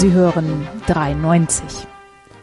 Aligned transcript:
Sie 0.00 0.12
hören 0.12 0.66
93. 0.86 1.86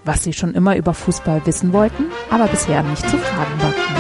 Was 0.06 0.24
Sie 0.24 0.32
schon 0.32 0.54
immer 0.54 0.76
über 0.76 0.94
Fußball 0.94 1.44
wissen 1.48 1.74
wollten, 1.74 2.12
aber 2.30 2.46
bisher 2.46 2.84
nicht 2.84 3.02
zu 3.02 3.18
fragen 3.18 3.60
wagten. 3.60 3.96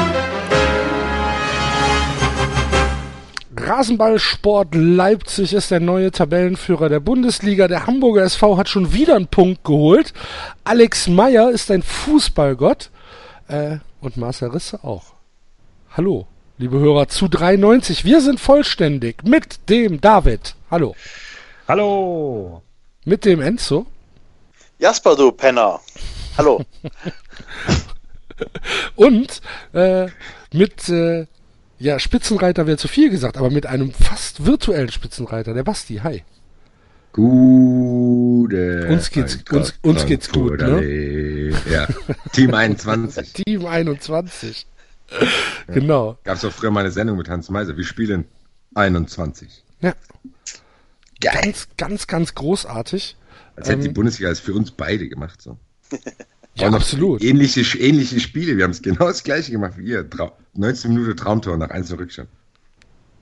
Rasenballsport 3.55 4.75
Leipzig 4.75 5.53
ist 5.53 5.71
der 5.71 5.79
neue 5.79 6.11
Tabellenführer 6.11 6.87
der 6.87 6.99
Bundesliga. 6.99 7.67
Der 7.67 7.87
Hamburger 7.87 8.25
SV 8.25 8.57
hat 8.57 8.69
schon 8.69 8.93
wieder 8.93 9.15
einen 9.15 9.25
Punkt 9.25 9.63
geholt. 9.63 10.13
Alex 10.63 11.07
Meyer 11.07 11.49
ist 11.49 11.71
ein 11.71 11.81
Fußballgott. 11.81 12.91
Äh, 13.47 13.77
und 14.01 14.17
Marcel 14.17 14.49
Risse 14.49 14.83
auch. 14.83 15.15
Hallo, 15.97 16.27
liebe 16.59 16.77
Hörer 16.77 17.07
zu 17.07 17.27
93. 17.27 18.05
Wir 18.05 18.21
sind 18.21 18.39
vollständig 18.39 19.23
mit 19.23 19.67
dem 19.67 19.99
David. 19.99 20.53
Hallo. 20.69 20.95
Hallo. 21.67 22.61
Mit 23.07 23.23
dem 23.23 23.39
Enzo. 23.39 23.87
Jasper, 24.79 25.15
du 25.15 25.31
Penner. 25.31 25.79
Hallo. 26.37 26.65
und 28.97 29.41
äh, 29.71 30.07
mit 30.51 30.89
äh, 30.89 31.25
ja, 31.79 31.99
Spitzenreiter 31.99 32.67
wäre 32.67 32.75
zu 32.75 32.89
viel 32.89 33.09
gesagt, 33.09 33.37
aber 33.37 33.49
mit 33.49 33.65
einem 33.65 33.93
fast 33.93 34.45
virtuellen 34.45 34.91
Spitzenreiter, 34.91 35.53
der 35.53 35.63
Basti. 35.63 36.01
Hi. 36.03 36.25
Gute. 37.13 38.89
Uns 38.89 39.09
geht's, 39.09 39.37
uns, 39.53 39.75
uns 39.83 40.05
geht's 40.05 40.29
gut, 40.29 40.59
ne? 40.59 41.53
Ja. 41.71 41.87
Team 42.33 42.53
21. 42.53 43.31
Team 43.45 43.65
21. 43.65 44.67
genau. 45.67 46.17
Gab's 46.25 46.41
doch 46.41 46.51
früher 46.51 46.71
mal 46.71 46.81
eine 46.81 46.91
Sendung 46.91 47.17
mit 47.17 47.29
Hans 47.29 47.49
Meiser. 47.49 47.77
Wir 47.77 47.85
spielen 47.85 48.25
21. 48.75 49.63
Ja. 49.79 49.93
Geil. 51.21 51.39
Ganz, 51.41 51.67
ganz, 51.77 52.07
ganz 52.07 52.35
großartig. 52.35 53.15
Als 53.55 53.67
hätte 53.67 53.79
ähm, 53.79 53.83
die 53.83 53.89
Bundesliga 53.89 54.29
es 54.29 54.39
für 54.39 54.53
uns 54.53 54.71
beide 54.71 55.09
gemacht, 55.09 55.41
so. 55.41 55.57
ja, 56.55 56.69
absolut. 56.69 57.23
Ähnliche, 57.23 57.61
ähnliche 57.79 58.19
Spiele. 58.19 58.57
Wir 58.57 58.63
haben 58.63 58.71
es 58.71 58.81
genau 58.81 59.07
das 59.07 59.23
gleiche 59.23 59.51
gemacht 59.51 59.73
wie 59.77 59.89
ihr. 59.89 60.09
Trau 60.09 60.37
19 60.53 60.93
Minuten 60.93 61.17
Traumtor 61.17 61.57
nach 61.57 61.69
1 61.69 61.91
Rückstand. 61.97 62.29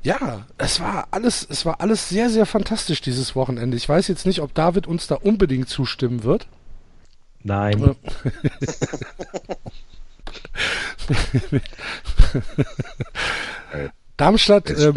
Ja, 0.03 0.45
es 0.57 0.79
war 0.79 1.07
alles, 1.11 1.47
es 1.49 1.65
war 1.65 1.81
alles 1.81 2.09
sehr, 2.09 2.29
sehr 2.29 2.45
fantastisch 2.45 3.01
dieses 3.01 3.35
Wochenende. 3.35 3.75
Ich 3.75 3.89
weiß 3.89 4.07
jetzt 4.07 4.25
nicht, 4.25 4.41
ob 4.41 4.53
David 4.53 4.87
uns 4.87 5.07
da 5.07 5.15
unbedingt 5.15 5.67
zustimmen 5.67 6.23
wird. 6.23 6.47
Nein. 7.43 7.91
Darmstadt. 14.17 14.69
Äh, 14.69 14.91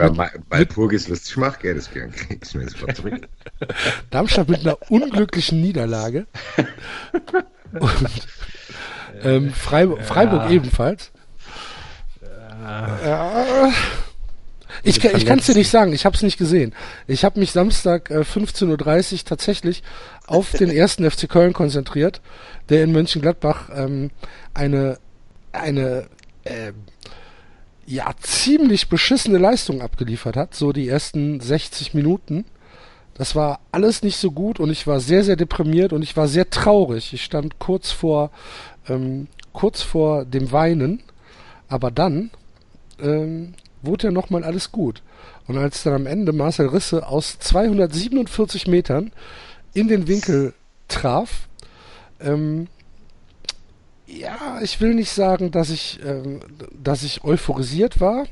bei 0.49 0.65
Purgis 0.65 1.09
lustig 1.09 1.37
macht, 1.37 1.61
gell, 1.61 1.75
das 1.75 1.91
kriegst 1.91 2.55
du 2.55 2.59
mir 2.59 2.69
sofort 2.69 2.97
zurück. 2.97 3.29
Darmstadt 4.11 4.49
mit 4.49 4.61
einer 4.61 4.79
unglücklichen 4.91 5.61
Niederlage. 5.61 6.27
Und 7.73 8.09
ähm, 9.23 9.53
Freiburg, 9.53 10.03
Freiburg 10.05 10.43
ja. 10.45 10.51
ebenfalls. 10.51 11.11
Ja. 12.63 12.99
ja. 13.05 13.73
Ich, 14.83 15.03
ich 15.03 15.27
kann 15.27 15.39
es 15.41 15.47
dir 15.47 15.55
nicht 15.55 15.71
sagen, 15.71 15.93
ich 15.93 16.05
habe 16.05 16.15
es 16.15 16.23
nicht 16.23 16.39
gesehen. 16.39 16.75
Ich 17.07 17.25
habe 17.25 17.41
mich 17.41 17.53
Samstag 17.53 18.11
äh, 18.11 18.21
15.30 18.21 19.13
Uhr 19.13 19.19
tatsächlich 19.25 19.83
auf 20.27 20.53
den 20.53 20.71
ersten 20.71 21.11
FC 21.11 21.29
Köln 21.29 21.53
konzentriert, 21.53 22.21
der 22.69 22.85
in 22.85 22.93
Mönchengladbach 22.93 23.71
ähm, 23.75 24.11
eine, 24.55 24.99
eine 25.53 26.07
äh, 26.45 26.73
ja, 27.89 28.13
ziemlich 28.21 28.91
beschissene 28.91 29.39
Leistung 29.39 29.81
abgeliefert 29.81 30.37
hat, 30.37 30.55
so 30.55 30.73
die 30.73 30.89
ersten 30.89 31.41
60 31.41 31.95
Minuten. 31.95 32.45
Das 33.15 33.35
war 33.35 33.61
alles 33.73 34.03
nicht 34.03 34.19
so 34.19 34.31
gut 34.31 34.61
und 34.61 34.71
ich 34.71 34.87
war 34.87 35.01
sehr, 35.01 35.25
sehr 35.25 35.37
deprimiert 35.37 35.95
und 35.95 36.03
ich 36.03 36.15
war 36.15 36.29
sehr 36.29 36.51
traurig. 36.51 37.15
Ich 37.15 37.25
stand 37.25 37.59
kurz 37.59 37.91
vor, 37.91 38.31
ähm, 38.89 39.27
kurz 39.55 39.81
vor 39.81 40.27
dem 40.27 40.53
Weinen, 40.53 41.03
aber 41.69 41.91
dann 41.91 42.31
ähm, 43.01 43.55
wurde 43.81 44.09
ja 44.09 44.11
nochmal 44.11 44.45
alles 44.45 44.71
gut. 44.71 45.03
Und 45.47 45.57
als 45.57 45.83
dann 45.83 45.95
am 45.95 46.07
Ende 46.07 46.33
Marcel 46.33 46.69
Risse 46.69 47.09
aus 47.09 47.39
247 47.39 48.67
Metern 48.67 49.13
in 49.73 49.89
den 49.89 50.07
Winkel 50.09 50.53
traf, 50.89 51.49
ähm, 52.21 52.67
ja, 54.09 54.61
ich 54.63 54.81
will 54.81 54.95
nicht 54.95 55.11
sagen, 55.11 55.51
dass 55.51 55.71
ich, 55.71 56.01
ähm, 56.05 56.41
dass 56.73 57.03
ich 57.03 57.25
euphorisiert 57.25 58.01
war. 58.01 58.27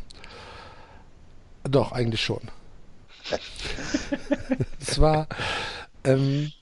Doch, 1.64 1.92
eigentlich 1.92 2.22
schon. 2.22 2.40
es 4.80 4.98
war, 5.00 5.26
ähm, 6.04 6.52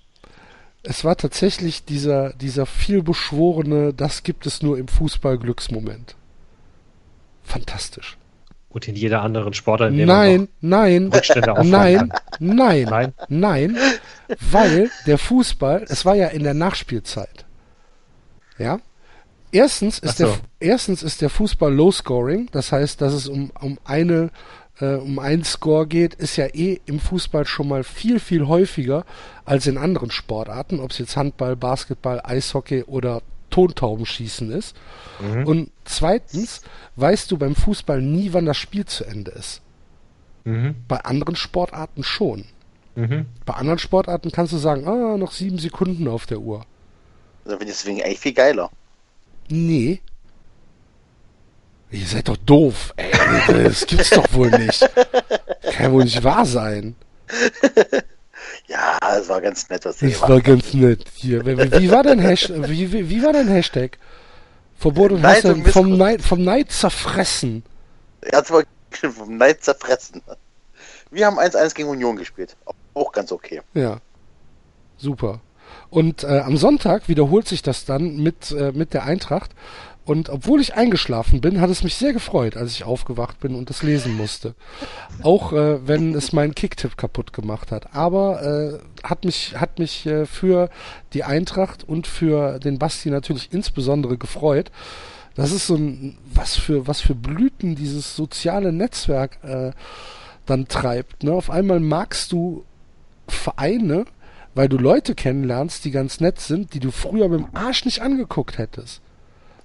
es 0.83 1.05
war 1.05 1.17
tatsächlich 1.17 1.85
dieser, 1.85 2.33
dieser 2.33 2.67
vielbeschworene, 2.67 3.95
das 3.95 4.23
gibt 4.23 4.47
es 4.47 4.63
nur 4.63 4.79
im 4.79 4.89
Fußball 4.89 5.39
Glücksmoment. 5.39 6.17
Fantastisch. 7.45 8.17
Und 8.71 8.89
in 8.89 8.97
jeder 8.97 9.23
anderen 9.23 9.55
Sportart. 9.55 9.93
Nein, 9.93 10.49
nein, 10.61 11.11
nein, 11.11 12.11
nein, 12.41 12.89
nein, 12.89 13.15
nein, 13.29 13.79
weil 14.41 14.91
der 15.07 15.19
Fußball, 15.19 15.85
es 15.89 16.05
war 16.05 16.17
ja 16.17 16.29
in 16.29 16.43
der 16.43 16.55
Nachspielzeit. 16.55 17.45
Ja? 18.59 18.81
Erstens 19.54 20.00
ist 20.00 20.19
so. 20.19 20.25
der, 20.25 20.34
erstens 20.59 21.04
ist 21.04 21.20
der 21.22 21.31
Fußball 21.31 21.72
Low 21.72 21.92
Scoring, 21.92 22.48
das 22.50 22.72
heißt, 22.72 23.00
dass 23.00 23.12
es 23.12 23.28
um, 23.28 23.53
um 23.60 23.78
eine, 23.84 24.31
äh, 24.81 24.97
um 24.97 25.20
einen 25.20 25.44
Score 25.44 25.87
geht, 25.87 26.15
ist 26.15 26.37
ja 26.37 26.47
eh 26.47 26.81
im 26.87 26.98
Fußball 26.98 27.47
schon 27.47 27.69
mal 27.69 27.84
viel, 27.84 28.19
viel 28.19 28.48
häufiger 28.48 29.04
als 29.44 29.69
in 29.69 29.78
anderen 29.78 30.10
Sportarten, 30.10 30.81
ob 30.81 30.91
es 30.91 30.98
jetzt 30.98 31.16
Handball, 31.16 31.54
Basketball, 31.54 32.20
Eishockey 32.25 32.82
oder 32.82 33.22
Tontaubenschießen 33.50 34.50
ist. 34.50 34.75
Mhm. 35.20 35.47
Und 35.47 35.71
zweitens 35.84 36.62
weißt 36.97 37.31
du 37.31 37.38
beim 37.38 37.54
Fußball 37.54 38.03
nie, 38.03 38.32
wann 38.32 38.47
das 38.47 38.56
Spiel 38.56 38.86
zu 38.86 39.04
Ende 39.04 39.31
ist. 39.31 39.62
Mhm. 40.42 40.75
Bei 40.88 40.98
anderen 41.04 41.36
Sportarten 41.36 42.03
schon. 42.03 42.44
Mhm. 42.97 43.26
Bei 43.47 43.54
anderen 43.54 43.78
Sportarten 43.78 44.32
kannst 44.32 44.53
du 44.53 44.56
sagen, 44.56 44.88
ah, 44.88 45.16
noch 45.16 45.31
sieben 45.31 45.59
Sekunden 45.59 46.09
auf 46.09 46.26
der 46.26 46.41
Uhr. 46.41 46.66
Also 47.44 47.56
finde 47.56 47.71
ich 47.71 47.78
deswegen 47.78 48.03
eigentlich 48.03 48.19
viel 48.19 48.34
geiler. 48.34 48.69
Nee. 49.49 50.00
Ihr 51.91 52.06
seid 52.06 52.28
doch 52.28 52.37
doof. 52.37 52.93
Ey, 52.97 53.62
das 53.65 53.87
gibt's 53.87 54.10
doch 54.10 54.32
wohl 54.32 54.50
nicht. 54.50 54.88
Kann 55.72 55.93
wohl 55.93 56.05
nicht 56.05 56.22
wahr 56.25 56.44
sein. 56.44 56.97
Ja, 58.66 58.99
es 59.19 59.28
war 59.28 59.41
ganz 59.41 59.69
nett, 59.69 59.84
was 59.84 60.00
ihr 60.03 60.10
Das 60.10 60.22
war 60.22 60.41
ganz 60.41 60.72
nett. 60.75 61.04
Hier, 61.15 61.44
wie, 61.44 61.91
war 61.91 62.03
dein 62.03 62.19
Hashtag? 62.19 62.69
Wie, 62.69 62.93
wie, 62.93 63.10
wie, 63.10 63.22
war 63.22 63.33
dein 63.33 63.49
Hashtag? 63.49 63.99
Verbot 64.77 65.12
und 65.12 65.22
Neid 65.22 65.44
und 65.44 65.69
vom, 65.69 65.97
Neid, 65.97 66.22
vom 66.22 66.43
Neid 66.43 66.72
zerfressen. 66.72 67.62
Ja, 68.31 68.41
es 68.41 68.50
war 68.50 68.65
vom 69.12 69.37
Neid 69.37 69.62
zerfressen. 69.62 70.22
Wir 71.10 71.27
haben 71.27 71.38
1-1 71.38 71.75
gegen 71.75 71.88
Union 71.88 72.16
gespielt. 72.16 72.56
Auch 72.94 73.12
ganz 73.12 73.33
okay. 73.33 73.60
Ja. 73.75 73.99
Super. 74.97 75.41
Und 75.91 76.25
äh, 76.25 76.41
am 76.41 76.57
Sonntag 76.57 77.09
wiederholt 77.09 77.47
sich 77.49 77.62
das 77.62 77.85
dann 77.85 78.17
mit, 78.17 78.51
äh, 78.51 78.73
mit 78.73 78.95
der 78.95 79.05
Eintracht. 79.05 79.53
Und 80.05 80.29
obwohl 80.29 80.61
ich 80.61 80.75
eingeschlafen 80.75 81.41
bin, 81.41 81.61
hat 81.61 81.71
es 81.71 81.83
mich 81.83 81.95
sehr 81.95 82.12
gefreut, 82.12 82.57
als 82.57 82.73
ich 82.73 82.85
aufgewacht 82.85 83.41
bin 83.41 83.55
und 83.55 83.71
es 83.71 83.83
lesen 83.83 84.17
musste. 84.17 84.55
Auch 85.23 85.53
äh, 85.53 85.87
wenn 85.87 86.15
es 86.15 86.33
meinen 86.33 86.55
Kicktipp 86.55 86.99
kaputt 86.99 87.33
gemacht 87.33 87.73
hat. 87.73 87.95
Aber 87.95 88.43
äh, 88.43 89.07
hat 89.07 89.25
mich, 89.25 89.59
hat 89.59 89.78
mich 89.78 90.04
äh, 90.04 90.27
für 90.27 90.69
die 91.15 91.25
Eintracht 91.25 91.84
und 91.84 92.07
für 92.07 92.59
den 92.59 92.78
Basti 92.78 93.09
natürlich 93.09 93.48
insbesondere 93.53 94.19
gefreut. 94.19 94.71
Das 95.34 95.53
ist 95.53 95.66
so 95.66 95.77
ein, 95.77 96.19
was 96.33 96.54
für, 96.54 96.87
was 96.87 97.01
für 97.01 97.15
Blüten 97.15 97.75
dieses 97.75 98.15
soziale 98.15 98.72
Netzwerk 98.72 99.39
äh, 99.43 99.72
dann 100.45 100.69
treibt. 100.69 101.22
Ne? 101.22 101.33
Auf 101.33 101.51
einmal 101.51 101.81
magst 101.81 102.31
du 102.33 102.65
Vereine, 103.27 104.04
weil 104.54 104.68
du 104.68 104.77
Leute 104.77 105.15
kennenlernst, 105.15 105.84
die 105.84 105.91
ganz 105.91 106.21
nett 106.21 106.41
sind, 106.41 106.74
die 106.74 106.80
du 106.80 106.91
früher 106.91 107.28
mit 107.28 107.41
dem 107.41 107.56
Arsch 107.56 107.84
nicht 107.84 108.03
angeguckt 108.03 108.59
hättest. 108.59 109.01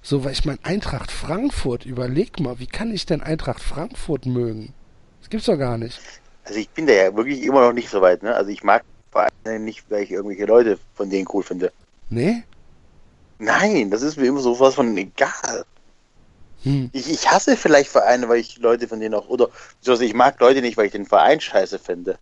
So, 0.02 0.24
weil 0.24 0.32
ich 0.32 0.44
mein 0.44 0.58
Eintracht 0.62 1.10
Frankfurt, 1.10 1.84
überleg 1.84 2.40
mal, 2.40 2.58
wie 2.58 2.66
kann 2.66 2.92
ich 2.92 3.06
denn 3.06 3.22
Eintracht 3.22 3.62
Frankfurt 3.62 4.26
mögen? 4.26 4.72
Das 5.20 5.30
gibt's 5.30 5.46
doch 5.46 5.58
gar 5.58 5.78
nicht. 5.78 6.00
Also 6.44 6.58
ich 6.58 6.70
bin 6.70 6.86
da 6.86 6.94
ja 6.94 7.14
wirklich 7.14 7.42
immer 7.42 7.60
noch 7.60 7.72
nicht 7.72 7.90
so 7.90 8.00
weit, 8.00 8.22
ne? 8.22 8.34
Also 8.34 8.50
ich 8.50 8.62
mag 8.62 8.82
Vereine 9.10 9.60
nicht, 9.60 9.84
weil 9.90 10.04
ich 10.04 10.10
irgendwelche 10.10 10.46
Leute 10.46 10.78
von 10.94 11.10
denen 11.10 11.28
cool 11.32 11.42
finde. 11.42 11.70
Nee? 12.08 12.42
Nein, 13.38 13.90
das 13.90 14.02
ist 14.02 14.16
mir 14.16 14.26
immer 14.26 14.40
so 14.40 14.58
was 14.58 14.74
von 14.74 14.96
egal. 14.96 15.64
Hm. 16.62 16.90
Ich, 16.92 17.10
ich 17.10 17.30
hasse 17.30 17.56
vielleicht 17.56 17.90
Vereine, 17.90 18.28
weil 18.28 18.38
ich 18.38 18.58
Leute 18.58 18.88
von 18.88 19.00
denen 19.00 19.14
auch, 19.14 19.28
oder 19.28 19.48
also 19.86 20.02
ich 20.02 20.14
mag 20.14 20.38
Leute 20.40 20.60
nicht, 20.60 20.76
weil 20.76 20.86
ich 20.86 20.92
den 20.92 21.06
Verein 21.06 21.40
scheiße 21.40 21.78
finde. 21.78 22.18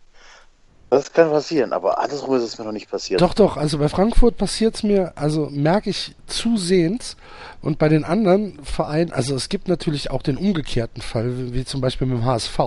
Das 0.89 1.13
kann 1.13 1.29
passieren, 1.29 1.71
aber 1.71 1.99
andersrum 1.99 2.35
ist 2.35 2.43
es 2.43 2.57
mir 2.57 2.65
noch 2.65 2.71
nicht 2.71 2.89
passiert. 2.89 3.21
Doch, 3.21 3.35
doch, 3.35 3.57
also 3.57 3.77
bei 3.77 3.89
Frankfurt 3.89 4.37
passiert 4.37 4.75
es 4.75 4.83
mir, 4.83 5.13
also 5.15 5.47
merke 5.51 5.91
ich 5.91 6.15
zusehends 6.25 7.15
und 7.61 7.77
bei 7.77 7.89
den 7.89 8.03
anderen 8.03 8.63
Vereinen, 8.63 9.11
also 9.11 9.35
es 9.35 9.49
gibt 9.49 9.67
natürlich 9.67 10.09
auch 10.09 10.23
den 10.23 10.37
umgekehrten 10.37 11.03
Fall, 11.03 11.53
wie 11.53 11.63
zum 11.63 11.79
Beispiel 11.79 12.07
mit 12.07 12.17
dem 12.17 12.25
HSV. 12.25 12.59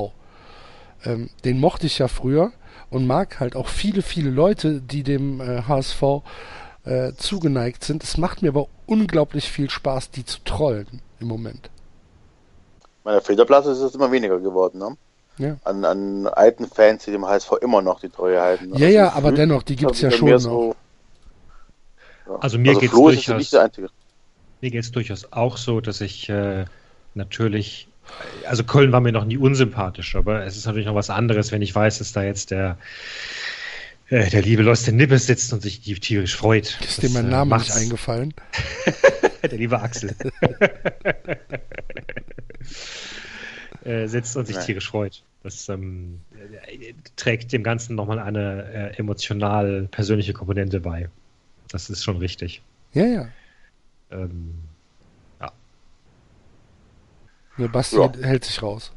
Ähm, 1.05 1.31
den 1.45 1.59
mochte 1.59 1.87
ich 1.87 1.99
ja 1.99 2.07
früher, 2.07 2.53
und 2.93 3.07
mag 3.07 3.41
halt 3.41 3.57
auch 3.57 3.69
viele, 3.69 4.03
viele 4.03 4.31
Leute, 4.31 4.81
die 4.81 5.03
dem 5.03 5.41
äh, 5.41 5.63
HSV 5.63 6.03
äh, 6.85 7.13
zugeneigt 7.15 7.85
sind. 7.85 8.05
Es 8.05 8.19
macht 8.19 8.43
mir 8.43 8.51
aber 8.51 8.69
unglaublich 8.87 9.51
viel 9.51 9.71
Spaß, 9.71 10.11
die 10.11 10.25
zu 10.25 10.41
trollen 10.45 11.01
im 11.19 11.27
Moment. 11.27 11.71
Bei 13.03 13.13
der 13.13 13.23
Filterplatte 13.23 13.71
ist 13.71 13.79
es 13.79 13.95
immer 13.95 14.13
weniger 14.13 14.39
geworden, 14.39 14.79
ne? 14.79 14.97
Ja. 15.39 15.57
An, 15.65 15.85
an 15.85 16.27
alten 16.27 16.67
Fans, 16.69 17.05
die 17.05 17.11
dem 17.11 17.27
HSV 17.27 17.53
immer 17.63 17.81
noch 17.83 18.01
die 18.01 18.09
Treue 18.11 18.41
halten. 18.41 18.67
Ja, 18.69 18.73
Also 18.75 18.85
ja, 18.85 19.05
gefühlt 19.07 19.17
aber 19.25 19.33
dennoch, 19.33 19.63
die 19.63 19.77
gibt's 19.77 20.01
ja 20.01 20.09
wieder 20.09 20.19
schon 20.19 20.29
noch. 20.31 20.39
so- 20.39 20.77
ja. 22.29 22.37
Also 22.41 22.59
mir 22.59 22.75
durchaus- 22.75 23.29
nicht. 23.29 23.53
Mir 24.61 24.71
geht 24.71 24.85
es 24.85 24.93
durchaus 24.93 25.33
auch 25.33 25.57
so, 25.57 25.81
dass 25.81 26.01
ich 26.01 26.29
äh, 26.29 26.67
natürlich, 27.15 27.89
also 28.47 28.63
Köln 28.63 28.93
war 28.93 29.01
mir 29.01 29.11
noch 29.13 29.25
nie 29.25 29.37
unsympathisch, 29.39 30.15
aber 30.15 30.45
es 30.47 30.57
ist 30.57 30.67
natürlich 30.67 30.87
noch 30.87 30.95
was 30.95 31.11
anderes, 31.11 31.51
wenn 31.51 31.63
ich 31.63 31.75
weiß, 31.75 31.99
dass 31.99 32.13
da 32.13 32.23
jetzt 32.23 32.53
der, 32.53 32.79
äh, 34.09 34.31
der 34.31 34.43
liebe 34.43 34.63
Loste 34.63 34.93
Nippes 34.93 35.27
sitzt 35.27 35.53
und 35.53 35.63
sich 35.63 35.81
die 35.81 35.95
tierisch 35.95 36.37
freut. 36.37 36.79
Ist 36.85 37.03
dir 37.03 37.11
mein 37.11 37.27
äh, 37.27 37.31
Name 37.31 37.57
nicht 37.57 37.69
macht's- 37.69 37.77
eingefallen? 37.81 38.35
Der 39.43 39.59
liebe 39.59 39.81
Axel. 39.81 40.15
äh, 43.85 44.07
sitzt 44.07 44.37
und 44.37 44.47
sich 44.47 44.57
Nein. 44.57 44.67
tierisch 44.67 44.89
freut. 44.89 45.23
Das 45.43 45.69
ähm, 45.69 46.21
äh, 46.33 46.95
trägt 47.17 47.53
dem 47.53 47.63
Ganzen 47.63 47.97
nochmal 47.97 48.19
eine 48.19 48.65
äh, 48.65 48.99
emotional 48.99 49.89
persönliche 49.91 50.33
Komponente 50.33 50.81
bei. 50.81 51.09
Das 51.71 51.91
ist 51.91 52.05
schon 52.05 52.19
richtig. 52.19 52.63
Ja, 52.93 53.07
ja. 53.07 53.29
Ähm, 54.11 54.55
Ne, 57.57 57.69
Basti 57.69 57.97
Ja. 57.97 58.13
hält 58.23 58.45
sich 58.45 58.63
raus. 58.63 58.93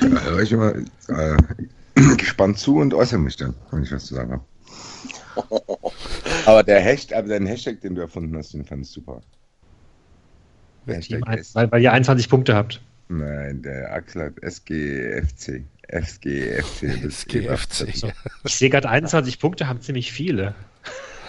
Da 0.00 0.20
höre 0.22 0.40
ich 0.40 0.52
immer 0.52 0.74
äh, 0.74 1.36
gespannt 2.16 2.58
zu 2.58 2.76
und 2.78 2.94
äußere 2.94 3.18
mich 3.18 3.36
dann, 3.36 3.54
wenn 3.70 3.82
ich 3.82 3.92
was 3.92 4.06
zu 4.06 4.14
sagen 4.14 4.32
habe. 4.32 4.44
Aber 6.46 6.62
der 6.62 6.80
Hashtag, 6.80 7.18
aber 7.18 7.28
dein 7.28 7.46
Hashtag, 7.46 7.80
den 7.80 7.94
du 7.94 8.00
erfunden 8.02 8.36
hast, 8.36 8.52
den 8.54 8.64
fand 8.64 8.84
ich 8.84 8.90
super. 8.90 9.20
Weil, 10.86 11.70
weil 11.70 11.82
ihr 11.82 11.92
21 11.92 12.28
Punkte 12.28 12.54
habt. 12.54 12.80
Nein, 13.08 13.62
der 13.62 13.92
Axel 13.92 14.24
hat 14.24 14.34
SGFC. 14.42 15.64
FGFC. 15.88 17.10
SGFC. 17.10 18.12
Ich 18.44 18.54
sehe 18.54 18.70
gerade 18.70 18.88
21 18.88 19.38
Punkte, 19.38 19.68
haben 19.68 19.80
ziemlich 19.80 20.12
viele. 20.12 20.54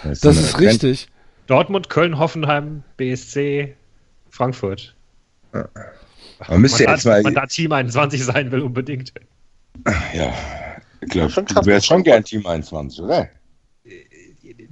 Das 0.02 0.24
ist 0.24 0.58
richtig. 0.58 1.08
Dortmund, 1.46 1.88
Köln, 1.90 2.18
Hoffenheim, 2.18 2.82
BSC, 2.96 3.76
Frankfurt. 4.30 4.94
Man 5.52 6.60
müsste 6.60 6.84
man, 6.84 6.94
jetzt 6.94 7.06
da, 7.06 7.10
mal. 7.10 7.22
man 7.22 7.34
da 7.34 7.46
Team 7.46 7.72
21 7.72 8.24
sein 8.24 8.50
will, 8.50 8.60
unbedingt. 8.62 9.12
Ja, 10.14 10.34
ich 11.00 11.10
glaube, 11.10 11.30
Schon 11.30 11.46
du 11.46 11.66
wärst 11.66 11.86
schon 11.86 12.02
gern 12.02 12.24
Team 12.24 12.46
21, 12.46 13.00
oder? 13.02 13.28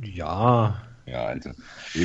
Ja, 0.03 0.83
Ja, 1.06 1.27
also. 1.27 1.51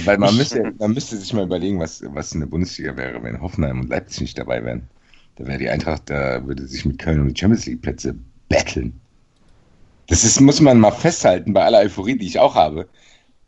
Weil 0.06 0.18
man 0.18 0.36
müsste, 0.36 0.74
man 0.78 0.94
müsste 0.94 1.18
sich 1.18 1.34
mal 1.34 1.46
überlegen, 1.46 1.80
was, 1.80 2.04
was 2.08 2.34
in 2.34 2.42
der 2.42 2.48
Bundesliga 2.48 2.98
wäre, 2.98 3.24
wenn 3.24 3.42
Hoffenheim 3.42 3.80
und 3.82 3.90
Leipzig 3.90 4.22
nicht 4.22 4.38
dabei 4.38 4.64
wären. 4.64 4.88
Da 5.36 5.48
wäre 5.48 5.58
die 5.58 5.70
Eintracht, 5.70 6.10
da 6.10 6.46
würde 6.46 6.68
sich 6.68 6.86
mit 6.86 7.00
Köln 7.00 7.22
um 7.22 7.34
die 7.34 7.40
Champions 7.40 7.66
League 7.66 7.82
Plätze 7.82 8.16
betteln. 8.50 9.00
Das 10.08 10.24
ist, 10.24 10.42
muss 10.42 10.60
man 10.60 10.80
mal 10.80 10.92
festhalten, 10.92 11.54
bei 11.54 11.64
aller 11.64 11.80
Euphorie, 11.80 12.18
die 12.18 12.28
ich 12.28 12.40
auch 12.40 12.56
habe. 12.56 12.90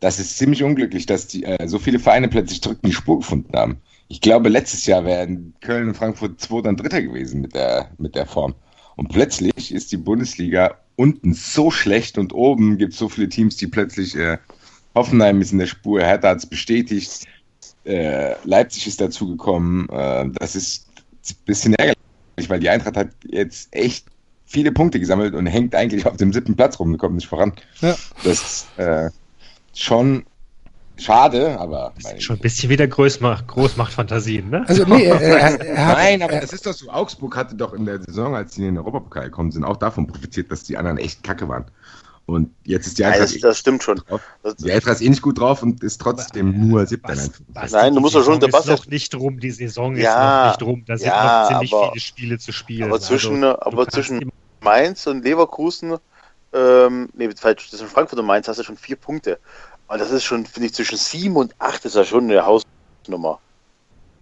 Das 0.00 0.18
ist 0.18 0.38
ziemlich 0.38 0.62
unglücklich, 0.62 1.06
dass 1.06 1.26
die, 1.26 1.44
äh, 1.44 1.68
so 1.68 1.78
viele 1.78 1.98
Vereine 1.98 2.28
plötzlich 2.28 2.62
zurück 2.62 2.78
in 2.82 2.90
die 2.90 2.94
Spur 2.94 3.18
gefunden 3.18 3.54
haben. 3.54 3.76
Ich 4.08 4.20
glaube, 4.20 4.48
letztes 4.48 4.86
Jahr 4.86 5.04
wären 5.04 5.54
Köln 5.60 5.88
und 5.88 5.96
Frankfurt 5.96 6.40
Zweiter 6.40 6.68
und 6.70 6.80
Dritter 6.80 7.02
gewesen 7.02 7.40
mit 7.40 7.54
der, 7.54 7.90
mit 7.98 8.14
der 8.14 8.26
Form. 8.26 8.54
Und 8.96 9.08
plötzlich 9.08 9.72
ist 9.72 9.92
die 9.92 9.96
Bundesliga 9.96 10.78
unten 10.96 11.34
so 11.34 11.70
schlecht 11.70 12.18
und 12.18 12.32
oben 12.32 12.78
gibt 12.78 12.92
es 12.92 12.98
so 12.98 13.08
viele 13.08 13.28
Teams, 13.28 13.56
die 13.56 13.66
plötzlich 13.66 14.16
äh, 14.16 14.38
Hoffenheim 14.94 15.40
ist 15.40 15.52
in 15.52 15.58
der 15.58 15.66
Spur, 15.66 16.00
Hertha 16.00 16.28
hat 16.28 16.38
es 16.38 16.46
bestätigt, 16.46 17.26
äh, 17.84 18.34
Leipzig 18.44 18.86
ist 18.86 19.00
dazugekommen. 19.00 19.88
Äh, 19.88 20.30
das 20.34 20.54
ist 20.54 20.88
ein 21.30 21.36
bisschen 21.46 21.74
ärgerlich, 21.74 21.96
weil 22.48 22.60
die 22.60 22.68
Eintracht 22.68 22.96
hat 22.96 23.08
jetzt 23.24 23.68
echt 23.74 24.06
viele 24.46 24.72
Punkte 24.72 25.00
gesammelt 25.00 25.34
und 25.34 25.46
hängt 25.46 25.74
eigentlich 25.74 26.06
auf 26.06 26.16
dem 26.16 26.32
siebten 26.32 26.56
Platz 26.56 26.78
rum 26.78 26.96
kommt 26.98 27.14
nicht 27.14 27.26
voran. 27.26 27.54
Ja. 27.80 27.96
Das 28.22 28.42
ist 28.42 28.78
äh, 28.78 29.10
schon 29.74 30.24
schade, 30.96 31.58
aber 31.58 31.92
das 32.00 32.12
ist 32.12 32.22
schon 32.22 32.36
ein 32.36 32.42
bisschen 32.42 32.68
wieder 32.68 32.86
Großmacht, 32.86 33.48
Großmachtfantasien, 33.48 34.50
ne? 34.50 34.64
Also 34.68 34.84
nee, 34.84 35.04
er, 35.04 35.20
er, 35.20 35.38
er 35.38 35.44
hat, 35.52 35.60
Nein, 35.96 36.22
aber 36.22 36.34
er, 36.34 36.40
das 36.42 36.52
ist 36.52 36.66
doch 36.66 36.74
so. 36.74 36.90
Augsburg 36.90 37.34
hatte 37.34 37.54
doch 37.54 37.72
in 37.72 37.86
der 37.86 38.02
Saison, 38.02 38.36
als 38.36 38.54
sie 38.54 38.60
in 38.60 38.74
den 38.74 38.78
Europapokal 38.78 39.24
gekommen 39.24 39.50
sind, 39.50 39.64
auch 39.64 39.78
davon 39.78 40.06
profitiert, 40.06 40.52
dass 40.52 40.64
die 40.64 40.76
anderen 40.76 40.98
echt 40.98 41.22
kacke 41.22 41.48
waren. 41.48 41.64
Und 42.26 42.54
jetzt 42.64 42.86
ist 42.86 42.98
die 42.98 43.02
Ja, 43.02 43.08
Eintracht, 43.08 43.34
das, 43.34 43.40
das 43.40 43.58
stimmt 43.58 43.82
schon. 43.82 43.96
drauf. 43.96 44.20
Das, 44.42 44.54
die 44.56 44.70
Eintracht 44.70 44.94
ist 44.96 45.02
eh 45.02 45.08
nicht 45.08 45.22
gut 45.22 45.38
drauf 45.40 45.62
und 45.62 45.82
ist 45.82 46.00
trotzdem 46.00 46.68
nur 46.68 46.86
siebter. 46.86 47.14
Nein, 47.70 47.94
du 47.94 48.00
musst 48.00 48.14
doch 48.14 48.24
schon- 48.24 48.38
der 48.38 48.48
ist 48.48 48.52
Bastian- 48.52 48.76
noch 48.76 48.86
nicht 48.86 49.14
rum, 49.14 49.40
die 49.40 49.50
Saison 49.50 49.96
ist 49.96 50.02
Ja, 50.04 50.44
noch 50.46 50.52
nicht 50.52 50.62
rum. 50.66 50.84
Da 50.86 50.96
sind 50.96 51.06
ja, 51.08 51.42
noch 51.42 51.48
ziemlich 51.50 51.72
aber- 51.74 51.88
viele 51.90 52.00
Spiele 52.00 52.38
zu 52.38 52.52
spielen. 52.52 52.84
aber 52.88 53.00
zwischen- 53.00 53.42
Also, 53.44 53.60
aber 53.60 53.88
zwischen- 53.88 54.30
Mainz 54.60 55.06
und 55.08 55.24
Leverkusen, 55.24 55.96
ähm, 56.52 57.08
nee, 57.14 57.28
falsch, 57.34 57.68
zwischen 57.70 57.88
Frankfurt 57.88 58.18
und 58.20 58.26
Mainz 58.26 58.46
hast 58.46 58.58
du 58.58 58.62
schon 58.62 58.76
vier 58.76 58.96
Punkte. 58.96 59.38
Und 59.88 59.98
das 60.00 60.10
ist 60.12 60.22
schon, 60.24 60.46
finde 60.46 60.66
ich, 60.68 60.74
zwischen 60.74 60.96
sieben 60.96 61.34
und 61.36 61.54
acht 61.58 61.84
ist 61.84 61.96
ja 61.96 62.04
schon 62.04 62.30
eine 62.30 62.46
Hausnummer. 62.46 63.40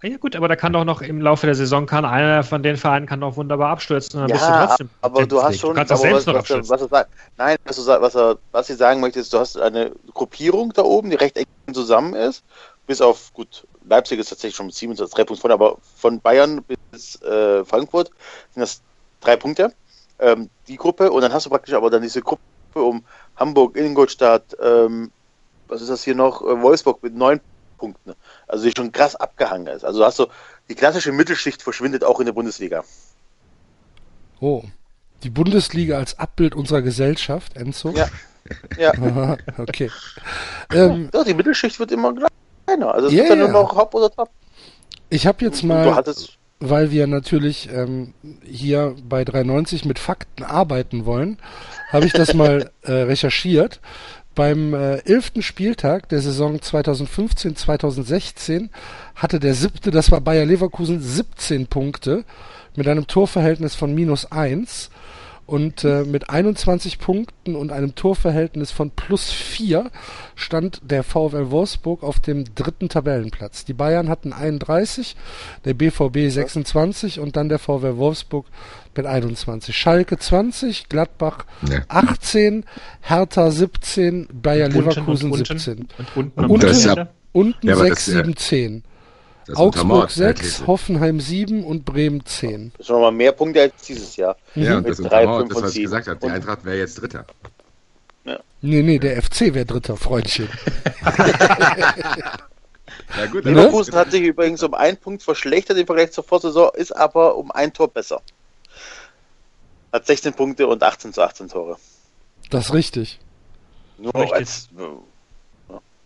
Ja 0.02 0.16
gut, 0.16 0.34
aber 0.34 0.48
da 0.48 0.56
kann 0.56 0.72
doch 0.72 0.84
noch 0.84 1.02
im 1.02 1.20
Laufe 1.20 1.44
der 1.46 1.54
Saison 1.54 1.84
kann 1.84 2.06
einer 2.06 2.42
von 2.42 2.62
den 2.62 2.76
Vereinen 2.78 3.06
kann 3.06 3.20
doch 3.20 3.36
wunderbar 3.36 3.68
abstürzen 3.70 4.26
du 4.26 4.34
Ja, 4.34 4.66
trotzdem. 4.66 4.88
aber 5.02 5.26
du 5.26 5.42
hast 5.42 5.56
Du 5.56 5.58
schon, 5.58 5.74
kannst 5.74 5.90
doch 5.90 5.96
aber 5.96 6.02
selbst 6.02 6.26
was, 6.26 6.26
noch 6.26 6.34
was, 6.34 6.40
abstürzen. 6.40 6.70
was 6.70 6.80
sagt, 6.88 7.10
nein, 7.36 7.56
was, 7.64 7.76
du, 7.76 7.86
was, 7.86 8.14
er, 8.14 8.38
was 8.50 8.70
ich 8.70 8.78
sagen 8.78 9.00
möchte, 9.00 9.20
ist, 9.20 9.32
du 9.32 9.38
hast 9.38 9.58
eine 9.58 9.92
Gruppierung 10.14 10.72
da 10.72 10.82
oben, 10.82 11.10
die 11.10 11.16
recht 11.16 11.36
eng 11.36 11.44
zusammen 11.74 12.14
ist, 12.14 12.42
bis 12.86 13.02
auf, 13.02 13.30
gut, 13.34 13.66
Leipzig 13.86 14.18
ist 14.18 14.30
tatsächlich 14.30 14.56
schon 14.56 14.66
mit 14.66 14.74
27 14.74 15.14
drei 15.14 15.24
Punkte 15.24 15.42
vorne, 15.42 15.54
aber 15.54 15.76
von 15.96 16.18
Bayern 16.20 16.64
bis 16.90 17.20
äh, 17.22 17.62
Frankfurt 17.66 18.10
sind 18.54 18.62
das 18.62 18.80
drei 19.20 19.36
Punkte, 19.36 19.74
ähm, 20.18 20.48
die 20.66 20.76
Gruppe, 20.76 21.10
und 21.10 21.20
dann 21.20 21.32
hast 21.34 21.44
du 21.44 21.50
praktisch 21.50 21.74
aber 21.74 21.90
dann 21.90 22.00
diese 22.02 22.22
Gruppe 22.22 22.40
um 22.74 23.04
Hamburg, 23.36 23.76
Ingolstadt, 23.76 24.56
ähm, 24.62 25.12
was 25.68 25.82
ist 25.82 25.90
das 25.90 26.04
hier 26.04 26.14
noch, 26.14 26.40
äh, 26.40 26.62
Wolfsburg 26.62 27.02
mit 27.02 27.14
neun 27.14 27.40
Punkten, 27.80 28.14
also 28.48 28.64
die 28.64 28.72
schon 28.76 28.92
krass 28.92 29.16
abgehangen 29.16 29.66
ist. 29.68 29.84
Also 29.84 30.04
hast 30.04 30.18
du, 30.20 30.26
die 30.68 30.76
klassische 30.76 31.12
Mittelschicht 31.12 31.62
verschwindet 31.62 32.04
auch 32.04 32.20
in 32.20 32.26
der 32.26 32.34
Bundesliga. 32.34 32.84
oh, 34.40 34.64
die 35.22 35.30
Bundesliga 35.30 35.98
als 35.98 36.18
Abbild 36.18 36.54
unserer 36.54 36.82
Gesellschaft, 36.82 37.56
Enzo. 37.56 37.96
Ja. 37.96 38.08
Ja. 38.76 38.92
Okay. 39.58 39.90
Ähm, 40.72 41.10
Ja, 41.14 41.24
die 41.24 41.34
Mittelschicht 41.34 41.78
wird 41.78 41.92
immer 41.92 42.14
kleiner. 42.66 42.94
Also 42.94 43.08
es 43.08 43.14
Ja, 43.14 43.20
wird 43.20 43.30
dann 43.30 43.38
nur 43.40 43.48
noch 43.48 43.76
Hop 43.76 43.94
oder 43.94 44.10
Top. 44.10 44.30
ich 45.10 45.26
habe 45.26 45.44
jetzt 45.44 45.62
mal, 45.62 46.02
weil 46.60 46.90
wir 46.90 47.06
natürlich 47.06 47.68
ähm, 47.72 48.14
hier 48.44 48.96
bei 49.08 49.24
390 49.24 49.84
mit 49.84 49.98
Fakten 49.98 50.44
arbeiten 50.44 51.06
wollen, 51.06 51.38
habe 51.88 52.06
ich 52.06 52.14
das 52.14 52.34
mal 52.34 52.70
äh, 52.82 52.92
recherchiert. 52.92 53.80
Beim 54.40 54.72
äh, 54.72 55.04
11. 55.04 55.32
Spieltag 55.40 56.08
der 56.08 56.22
Saison 56.22 56.56
2015-2016 56.56 58.70
hatte 59.14 59.38
der 59.38 59.52
siebte, 59.52 59.90
das 59.90 60.10
war 60.10 60.22
Bayer 60.22 60.46
Leverkusen, 60.46 60.98
17 60.98 61.66
Punkte 61.66 62.24
mit 62.74 62.88
einem 62.88 63.06
Torverhältnis 63.06 63.74
von 63.74 63.94
minus 63.94 64.32
1 64.32 64.88
und 65.50 65.82
äh, 65.82 66.04
mit 66.04 66.30
21 66.30 67.00
Punkten 67.00 67.56
und 67.56 67.72
einem 67.72 67.96
Torverhältnis 67.96 68.70
von 68.70 68.92
plus 68.92 69.32
4 69.32 69.90
stand 70.36 70.80
der 70.84 71.02
VfL 71.02 71.50
Wolfsburg 71.50 72.04
auf 72.04 72.20
dem 72.20 72.44
dritten 72.54 72.88
Tabellenplatz. 72.88 73.64
Die 73.64 73.72
Bayern 73.72 74.08
hatten 74.08 74.32
31, 74.32 75.16
der 75.64 75.74
BVB 75.74 76.30
26 76.30 77.18
und 77.18 77.36
dann 77.36 77.48
der 77.48 77.58
VfL 77.58 77.96
Wolfsburg 77.96 78.46
mit 78.96 79.06
21. 79.06 79.76
Schalke 79.76 80.18
20, 80.18 80.88
Gladbach 80.88 81.46
Ja. 81.68 81.80
18, 81.88 82.64
Hertha 83.00 83.50
17, 83.50 84.28
Bayer 84.32 84.66
Unten 84.66 84.78
Leverkusen 84.78 85.32
und 85.32 85.40
unten, 85.40 85.58
17. 85.58 85.88
Und 85.98 86.16
unten 86.16 86.44
Und 86.44 86.50
unten-. 86.50 87.08
Unten 87.32 87.70
aber 87.70 87.80
6, 87.82 88.04
das, 88.06 88.08
äh, 88.08 88.18
7, 88.18 88.36
10. 88.36 88.82
Das 89.50 89.58
Augsburg 89.58 89.84
untermauert 89.84 90.10
6, 90.12 90.40
These. 90.40 90.66
Hoffenheim 90.66 91.20
7 91.20 91.64
und 91.64 91.84
Bremen 91.84 92.24
10. 92.24 92.72
das 92.78 92.86
sind 92.86 92.94
nochmal 92.94 93.12
mehr 93.12 93.32
Punkte 93.32 93.62
als 93.62 93.74
dieses 93.86 94.16
Jahr. 94.16 94.36
Ja, 94.54 94.70
Mhm. 94.72 94.76
und 94.78 94.88
das 94.88 94.98
Mit 94.98 95.10
drei, 95.10 95.20
untermauert 95.22 95.40
fünf 95.42 95.48
das, 95.50 95.56
und 95.58 95.62
was 95.64 95.70
ich 95.70 95.74
sieben. 95.74 95.84
gesagt 95.86 96.08
habe. 96.08 96.20
Die 96.20 96.30
Eintracht 96.30 96.64
wäre 96.64 96.78
jetzt 96.78 96.94
Dritter. 97.00 97.26
Nee, 98.62 98.82
nee, 98.82 98.98
der 98.98 99.16
FC 99.22 99.54
wäre 99.54 99.64
dritter, 99.64 99.96
Freundchen. 99.96 100.48
Ja 103.16 103.26
gut, 103.26 103.44
Ne? 103.44 103.52
Leverkusen 103.52 103.94
hat 103.94 104.10
sich 104.10 104.22
übrigens 104.22 104.62
um 104.62 104.74
einen 104.74 104.96
Punkt 104.96 105.22
verschlechtert 105.22 105.76
im 105.78 105.86
Vergleich 105.86 106.12
zur 106.12 106.22
Vorsaison, 106.24 106.70
ist 106.74 106.92
aber 106.92 107.36
um 107.36 107.50
ein 107.50 107.72
Tor 107.72 107.88
besser. 107.88 108.20
Hat 109.92 110.06
16 110.06 110.32
Punkte 110.34 110.66
und 110.68 110.82
18 110.82 111.12
zu 111.12 111.22
18 111.22 111.48
Tore. 111.48 111.76
Das 112.50 112.66
ist 112.66 112.74
richtig. 112.74 113.18
Nur 113.98 114.14
als 114.32 114.68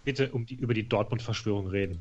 Bitte 0.04 0.30
um 0.32 0.44
die, 0.46 0.54
über 0.54 0.74
die 0.74 0.86
Dortmund-Verschwörung 0.88 1.66
reden. 1.68 2.00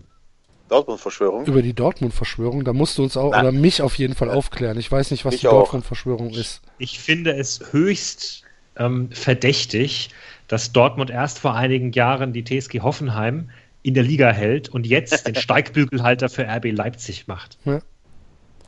Dortmund-Verschwörung. 0.70 1.46
Über 1.46 1.62
die 1.62 1.74
Dortmund-Verschwörung, 1.74 2.64
da 2.64 2.74
musst 2.74 2.98
du 2.98 3.04
uns 3.04 3.18
auch, 3.18 3.32
Na. 3.32 3.42
oder 3.42 3.52
mich 3.52 3.82
auf 3.82 3.96
jeden 3.96 4.16
Fall 4.16 4.30
aufklären. 4.30 4.78
Ich 4.80 4.92
weiß 4.92 5.12
nicht, 5.12 5.26
was 5.26 5.34
Mich 5.34 5.42
die. 5.42 5.48
Dortmund-Verschwörung 5.48 6.32
ist. 6.32 6.62
Ich 6.78 7.00
finde 7.00 7.36
es 7.36 7.72
höchst 7.72 8.44
ähm, 8.76 9.10
verdächtig, 9.12 10.10
dass 10.48 10.72
Dortmund 10.72 11.10
erst 11.10 11.40
vor 11.40 11.56
einigen 11.56 11.92
Jahren 11.92 12.34
die 12.34 12.44
TSG 12.44 12.82
Hoffenheim 12.82 13.50
in 13.82 13.94
der 13.94 14.04
Liga 14.04 14.32
hält 14.32 14.70
und 14.70 14.88
jetzt 14.88 15.28
den 15.28 15.36
Steigbügelhalter 15.36 16.30
für 16.30 16.48
RB 16.48 16.72
Leipzig 16.72 17.28
macht. 17.28 17.58
Ja. 17.66 17.82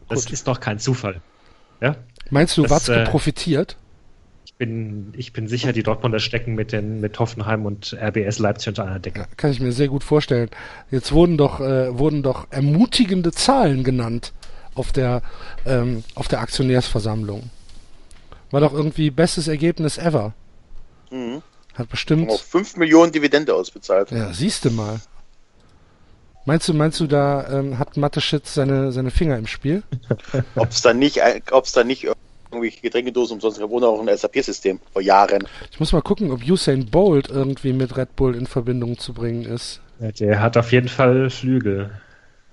Das 0.10 0.25
ist 0.25 0.48
doch 0.48 0.60
kein 0.60 0.78
Zufall. 0.78 1.22
Ja? 1.82 1.96
Meinst 2.30 2.58
du, 2.58 2.64
das, 2.64 2.72
Watzke 2.72 3.02
äh, 3.02 3.06
profitiert? 3.06 3.78
Ich 4.55 4.59
bin, 4.59 5.13
ich 5.17 5.33
bin 5.33 5.50
sicher, 5.50 5.74
die 5.74 5.83
Dortmunder 5.83 6.19
stecken 6.19 6.55
mit, 6.55 6.71
den, 6.71 7.01
mit 7.01 7.19
Hoffenheim 7.19 7.65
und 7.65 7.93
RBS 7.93 8.39
Leipzig 8.39 8.69
unter 8.69 8.85
einer 8.85 9.00
Decke. 9.00 9.27
Kann 9.35 9.51
ich 9.51 9.59
mir 9.59 9.74
sehr 9.74 9.89
gut 9.89 10.01
vorstellen. 10.01 10.50
Jetzt 10.89 11.12
wurden 11.12 11.38
doch, 11.38 11.59
äh, 11.59 12.00
wurden 12.00 12.24
doch 12.24 12.47
ermutigende 12.51 13.33
Zahlen 13.33 13.83
genannt 13.83 14.31
auf 14.74 14.93
der, 14.93 15.21
ähm, 15.65 16.05
auf 16.15 16.29
der 16.29 16.39
Aktionärsversammlung. 16.39 17.50
War 18.51 18.62
doch 18.62 18.71
irgendwie 18.71 19.12
bestes 19.12 19.50
Ergebnis 19.50 19.97
ever. 19.97 20.33
Mhm. 21.12 21.41
Hat 21.74 21.89
bestimmt. 21.89 22.29
Auch 22.29 22.41
5 22.41 22.77
Millionen 22.77 23.12
Dividende 23.12 23.53
ausbezahlt. 23.53 24.12
Ja, 24.12 24.31
siehst 24.31 24.63
du 24.63 24.71
mal. 24.71 25.01
Meinst 26.45 26.69
du, 26.69 26.74
meinst 26.74 27.01
du, 27.01 27.07
da 27.07 27.59
ähm, 27.59 27.77
hat 27.77 27.97
Mateschitz 27.97 28.53
seine, 28.53 28.93
seine 28.93 29.12
Finger 29.12 29.38
im 29.38 29.47
Spiel? 29.47 29.83
ob 30.55 30.69
es 30.69 30.81
da 30.81 30.93
nicht, 30.93 31.19
ob 31.51 31.65
es 31.65 31.74
da 31.74 31.83
nicht 31.83 32.07
irgendwelche 32.55 32.81
Getränkedosen 32.81 33.35
umsonst 33.35 33.59
gab 33.59 33.69
oder 33.69 33.88
auch 33.89 34.05
ein 34.05 34.15
SAP-System 34.15 34.79
vor 34.91 35.01
Jahren. 35.01 35.47
Ich 35.71 35.79
muss 35.79 35.91
mal 35.91 36.01
gucken, 36.01 36.31
ob 36.31 36.41
Usain 36.43 36.85
Bolt 36.85 37.29
irgendwie 37.29 37.74
mit 37.74 37.95
Red 37.97 38.15
Bull 38.15 38.35
in 38.35 38.47
Verbindung 38.47 38.97
zu 38.97 39.13
bringen 39.13 39.45
ist. 39.45 39.81
Ja, 40.00 40.12
der 40.12 40.41
hat 40.41 40.57
auf 40.57 40.71
jeden 40.71 40.89
Fall 40.89 41.29
Flügel. 41.29 41.91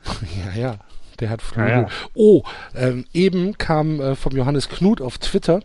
ja, 0.54 0.60
ja. 0.60 0.78
Der 1.20 1.30
hat 1.30 1.42
Flügel. 1.42 1.68
Ja, 1.68 1.80
ja. 1.82 1.88
Oh, 2.14 2.42
ähm, 2.74 3.04
eben 3.12 3.56
kam 3.58 4.00
äh, 4.00 4.16
vom 4.16 4.36
Johannes 4.36 4.68
Knut 4.68 5.00
auf 5.00 5.18
Twitter 5.18 5.60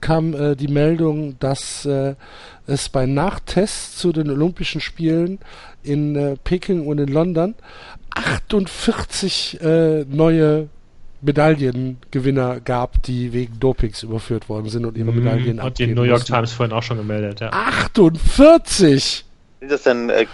kam 0.00 0.34
äh, 0.34 0.54
die 0.54 0.68
Meldung, 0.68 1.38
dass 1.38 1.84
äh, 1.86 2.14
es 2.66 2.88
bei 2.88 3.06
Nachtests 3.06 3.96
zu 3.96 4.12
den 4.12 4.30
Olympischen 4.30 4.80
Spielen 4.80 5.38
in 5.82 6.16
äh, 6.16 6.36
Peking 6.42 6.86
und 6.86 6.98
in 6.98 7.08
London 7.08 7.54
48 8.14 9.60
äh, 9.60 10.04
neue 10.04 10.68
Medaillengewinner 11.20 12.60
gab, 12.60 13.02
die 13.02 13.32
wegen 13.32 13.58
Dopings 13.58 14.02
überführt 14.02 14.48
worden 14.48 14.68
sind 14.68 14.84
und 14.84 14.96
ihre 14.96 15.10
mhm. 15.10 15.24
Medaillen 15.24 15.56
mhm, 15.56 15.62
Hat 15.62 15.78
die 15.78 15.86
New 15.88 16.02
York 16.02 16.20
mussten. 16.20 16.34
Times 16.34 16.52
vorhin 16.52 16.74
auch 16.74 16.82
schon 16.82 16.98
gemeldet, 16.98 17.40
ja. 17.40 17.50
48! 17.50 19.24
Sind 19.60 19.72
das 19.72 19.82
denn 19.82 20.10
äh, 20.10 20.26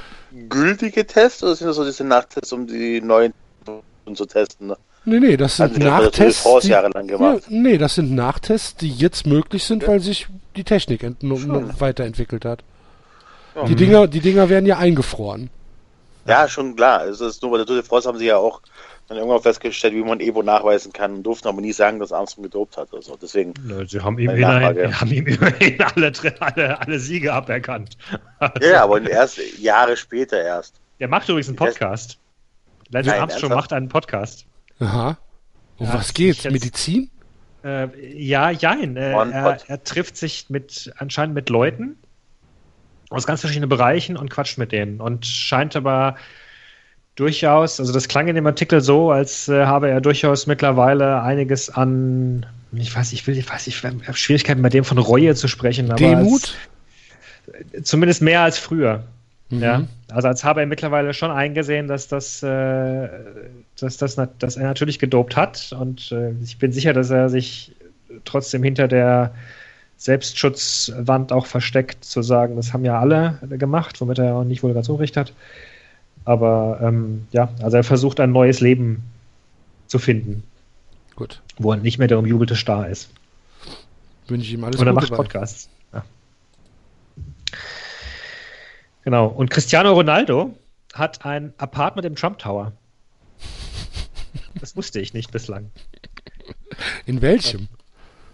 gültige 0.49 1.07
Tests 1.07 1.43
oder 1.43 1.55
sind 1.55 1.69
das 1.69 1.77
so 1.77 1.85
diese 1.85 2.05
Nachtests, 2.05 2.53
um 2.53 2.67
die 2.67 3.01
neuen 3.01 3.33
zu 4.15 4.27
testen? 4.27 4.69
Ne? 4.69 4.77
Nee, 5.07 5.21
nee, 5.21 5.37
das 5.37 5.57
sind 5.57 5.79
Nachtests. 5.79 6.47
Die, 6.63 6.69
ja, 6.69 6.89
nee, 7.49 7.79
das 7.79 7.95
sind 7.95 8.13
Nachtests, 8.15 8.77
die 8.77 8.91
jetzt 8.91 9.27
möglich 9.27 9.65
sind, 9.65 9.83
ja. 9.83 9.89
weil 9.89 10.01
sich 10.01 10.29
die 10.57 10.65
Technik 10.65 11.03
weiterentwickelt 11.21 12.45
hat. 12.45 12.65
Ja. 13.55 13.65
Die, 13.65 13.77
Dinger, 13.77 14.07
die 14.07 14.21
Dinger 14.21 14.49
werden 14.49 14.67
ja 14.67 14.79
eingefroren. 14.79 15.51
Ja, 16.27 16.49
schon 16.49 16.75
klar. 16.75 17.01
Also 17.01 17.27
ist 17.27 17.43
nur 17.43 17.51
bei 17.51 17.59
der 17.59 17.67
Tour 17.67 17.77
de 17.77 17.85
France 17.85 18.09
haben 18.09 18.19
sie 18.19 18.27
ja 18.27 18.39
auch 18.39 18.63
dann 19.09 19.19
irgendwann 19.19 19.43
festgestellt, 19.43 19.95
wie 19.95 20.03
man 20.03 20.21
Evo 20.21 20.43
nachweisen 20.43 20.93
kann 20.93 21.15
und 21.15 21.23
durften 21.25 21.49
aber 21.49 21.61
nie 21.61 21.73
sagen, 21.73 21.99
dass 21.99 22.13
Armstrong 22.13 22.45
gedopt 22.45 22.77
hat. 22.77 22.93
Also 22.93 23.17
deswegen. 23.21 23.53
Nö, 23.63 23.87
sie 23.87 24.01
haben 24.01 24.19
ihm, 24.19 24.31
immerhin, 24.31 25.01
haben 25.01 25.13
ihm 25.13 25.27
immerhin 25.27 25.83
alle, 25.83 26.13
alle, 26.41 26.81
alle 26.81 26.99
Siege 26.99 27.33
aberkannt. 27.33 27.97
Also, 28.39 28.67
ja, 28.67 28.83
aber 28.83 29.03
erst 29.09 29.39
Jahre 29.59 29.97
später 29.97 30.43
erst. 30.43 30.81
Der 31.01 31.09
macht 31.09 31.29
übrigens 31.29 31.49
einen 31.49 31.57
Podcast. 31.57 32.19
Lance 32.91 33.11
Nein, 33.11 33.21
Armstrong 33.21 33.51
ernsthaft? 33.51 33.55
macht 33.55 33.73
einen 33.73 33.89
Podcast. 33.89 34.47
Aha. 34.81 35.19
Um 35.77 35.87
ja, 35.87 35.95
was 35.95 36.15
geht's? 36.15 36.45
Jetzt, 36.45 36.53
Medizin? 36.53 37.11
Äh, 37.65 37.89
ja, 38.17 38.51
jein. 38.51 38.97
Äh, 38.97 39.13
er, 39.13 39.59
er, 39.67 39.85
trifft 39.85 40.17
sich 40.17 40.51
mit 40.51 40.93
anscheinend 40.99 41.35
mit 41.35 41.51
Leuten 41.51 41.99
aus 43.11 43.27
ganz 43.27 43.41
verschiedenen 43.41 43.69
Bereichen 43.69 44.17
und 44.17 44.31
quatscht 44.31 44.59
mit 44.59 44.73
denen 44.73 45.01
und 45.01 45.27
scheint 45.27 45.77
aber 45.77 46.17
durchaus, 47.17 47.81
also 47.81 47.93
das 47.93 48.09
klang 48.09 48.29
in 48.29 48.35
dem 48.35 48.47
Artikel 48.47 48.81
so, 48.81 49.11
als 49.11 49.49
äh, 49.49 49.67
habe 49.67 49.89
er 49.89 50.01
durchaus 50.01 50.47
mittlerweile 50.47 51.23
einiges 51.23 51.71
an, 51.71 52.47
ich 52.73 52.95
weiß, 52.95 53.13
ich 53.13 53.27
will, 53.27 53.39
ich 53.39 53.49
weiß, 53.49 53.67
ich 53.67 53.83
habe 53.85 54.17
Schwierigkeiten 54.17 54.63
bei 54.63 54.69
dem 54.69 54.85
von 54.85 54.99
Reue 54.99 55.35
zu 55.35 55.49
sprechen, 55.49 55.87
aber 55.91 55.97
Demut? 55.97 56.57
Als, 57.73 57.89
zumindest 57.89 58.23
mehr 58.23 58.41
als 58.41 58.59
früher. 58.59 59.05
Mhm. 59.51 59.63
Ja, 59.63 59.85
also 60.11 60.29
als 60.29 60.43
habe 60.43 60.61
er 60.61 60.67
mittlerweile 60.67 61.15
schon 61.15 61.31
eingesehen, 61.31 61.87
dass 61.87 62.09
das, 62.09 62.43
äh, 62.43 63.09
dass, 63.79 63.97
das 63.99 64.19
dass 64.39 64.57
er 64.57 64.65
natürlich 64.65 64.99
gedopt 64.99 65.37
hat 65.37 65.75
und 65.79 66.11
äh, 66.11 66.33
ich 66.43 66.59
bin 66.59 66.73
sicher, 66.73 66.93
dass 66.93 67.11
er 67.11 67.29
sich 67.29 67.73
trotzdem 68.25 68.63
hinter 68.63 68.89
der 68.89 69.35
Selbstschutzwand 69.97 71.33
auch 71.33 71.47
versteckt, 71.47 72.05
zu 72.05 72.23
sagen, 72.23 72.57
das 72.57 72.73
haben 72.73 72.85
ja 72.85 72.99
alle 72.99 73.39
gemacht, 73.49 74.01
womit 74.01 74.19
er 74.19 74.35
auch 74.35 74.45
nicht 74.45 74.63
wohl 74.63 74.75
ganz 74.75 74.89
unrecht 74.89 75.17
hat. 75.17 75.33
Aber 76.25 76.79
ähm, 76.83 77.27
ja, 77.33 77.51
also 77.63 77.77
er 77.77 77.85
versucht 77.85 78.21
ein 78.21 78.33
neues 78.33 78.61
Leben 78.61 79.03
zu 79.87 79.99
finden. 79.99 80.43
Gut. 81.17 81.43
Wo 81.59 81.73
er 81.73 81.77
nicht 81.77 81.99
mehr 81.99 82.09
der 82.09 82.19
umjubelte 82.19 82.57
Star 82.57 82.89
ist. 82.89 83.11
Wünsche 84.29 84.47
ich 84.47 84.55
ihm 84.55 84.65
alles 84.65 84.81
Und 84.81 84.87
er 84.87 84.93
macht 84.93 85.11
dabei. 85.11 85.17
Podcasts. 85.17 85.69
Ja. 85.93 86.05
Genau. 89.05 89.27
Und 89.27 89.51
Cristiano 89.51 89.93
Ronaldo 89.93 90.57
hat 90.95 91.25
ein 91.25 91.53
Apartment 91.59 92.07
im 92.07 92.17
Trump 92.17 92.39
Tower. 92.39 92.73
Das 94.61 94.77
wusste 94.77 95.01
ich 95.01 95.13
nicht 95.13 95.31
bislang. 95.31 95.71
In 97.07 97.21
welchem? 97.21 97.69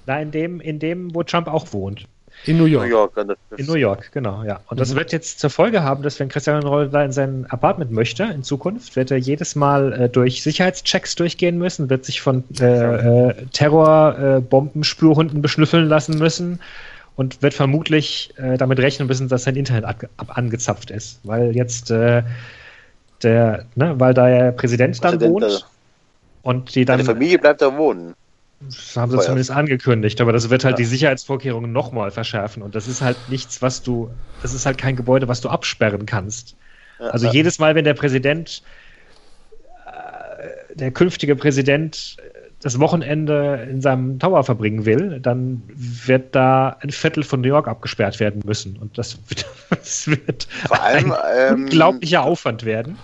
Na, 0.07 0.21
in 0.21 0.31
dem, 0.31 0.61
in 0.61 0.79
dem, 0.79 1.15
wo 1.15 1.23
Trump 1.23 1.49
auch 1.49 1.73
wohnt. 1.73 2.07
In 2.47 2.57
New 2.57 2.65
York. 2.65 2.87
New 2.87 2.91
York 2.91 3.13
in 3.57 3.67
New 3.67 3.75
York, 3.75 4.13
genau, 4.13 4.43
ja. 4.45 4.61
Und 4.69 4.81
das 4.81 4.93
mhm. 4.93 4.99
wird 4.99 5.13
jetzt 5.13 5.41
zur 5.41 5.51
Folge 5.51 5.83
haben, 5.83 6.03
dass 6.03 6.19
wenn 6.19 6.29
Cristiano 6.29 6.67
Ronaldo 6.67 6.91
da 6.91 7.05
in 7.05 7.13
sein 7.13 7.47
Apartment 7.51 7.91
möchte, 7.91 8.25
in 8.25 8.43
Zukunft, 8.43 8.97
wird 8.97 9.11
er 9.11 9.19
jedes 9.19 9.57
Mal 9.57 9.93
äh, 9.93 10.09
durch 10.09 10.43
Sicherheitschecks 10.43 11.17
durchgehen 11.17 11.59
müssen, 11.59 11.91
wird 11.91 12.05
sich 12.05 12.21
von 12.23 12.45
äh, 12.59 13.29
äh, 13.29 13.35
Terrorbombenspürhunden 13.53 15.39
äh, 15.39 15.43
beschnüffeln 15.43 15.87
lassen 15.87 16.19
müssen 16.19 16.61
und 17.17 17.43
wird 17.43 17.53
vermutlich 17.53 18.33
äh, 18.39 18.57
damit 18.57 18.79
rechnen 18.79 19.07
müssen, 19.07 19.29
dass 19.29 19.45
sein 19.45 19.57
Internet 19.57 19.85
ab, 19.85 20.05
ab 20.17 20.39
angezapft 20.39 20.91
ist, 20.91 21.21
weil 21.25 21.55
jetzt 21.55 21.91
äh, 21.91 22.23
der, 23.23 23.67
ne, 23.75 23.95
weil 23.99 24.15
da 24.15 24.27
der 24.27 24.53
Präsident, 24.53 24.99
Präsident 24.99 25.23
dann 25.23 25.31
wohnt 25.31 25.45
äh, 25.45 25.59
und 26.43 26.75
die 26.75 26.87
dann. 26.87 26.99
Die 26.99 27.05
Familie 27.05 27.39
bleibt 27.39 27.61
da 27.61 27.77
wohnen. 27.77 28.15
Das 28.61 28.95
haben 28.97 29.11
sie 29.11 29.17
Feuer. 29.17 29.25
zumindest 29.25 29.51
angekündigt, 29.51 30.21
aber 30.21 30.33
das 30.33 30.51
wird 30.51 30.65
halt 30.65 30.75
ja. 30.75 30.77
die 30.77 30.85
Sicherheitsvorkehrungen 30.85 31.73
nochmal 31.73 32.11
verschärfen 32.11 32.63
und 32.63 32.75
das 32.75 32.89
ist 32.89 33.01
halt 33.01 33.17
nichts, 33.29 33.63
was 33.63 33.83
du, 33.83 34.11
das 34.43 34.53
ist 34.53 34.67
halt 34.67 34.77
kein 34.77 34.97
Gebäude, 34.97 35.29
was 35.29 35.41
du 35.41 35.49
absperren 35.49 36.05
kannst. 36.05 36.57
Ja, 36.99 37.07
also 37.07 37.27
ja. 37.27 37.33
jedes 37.33 37.59
Mal, 37.59 37.75
wenn 37.75 37.85
der 37.85 37.95
Präsident, 37.95 38.63
äh, 39.87 40.75
der 40.75 40.91
künftige 40.91 41.37
Präsident 41.37 42.19
das 42.63 42.79
Wochenende 42.79 43.67
in 43.71 43.81
seinem 43.81 44.19
Tower 44.19 44.45
verbringen 44.45 44.85
will, 44.85 45.19
dann 45.21 45.63
wird 45.75 46.35
da 46.35 46.77
ein 46.81 46.91
Viertel 46.91 47.23
von 47.23 47.41
New 47.41 47.49
York 47.49 47.67
abgesperrt 47.67 48.21
werden 48.21 48.43
müssen 48.45 48.77
und 48.77 48.99
das 48.99 49.19
wird, 49.29 49.47
das 49.71 50.07
wird 50.07 50.47
Vor 50.67 50.83
allem, 50.83 51.13
ein 51.13 51.19
ähm, 51.35 51.63
unglaublicher 51.65 52.23
Aufwand 52.23 52.65
werden. 52.67 52.99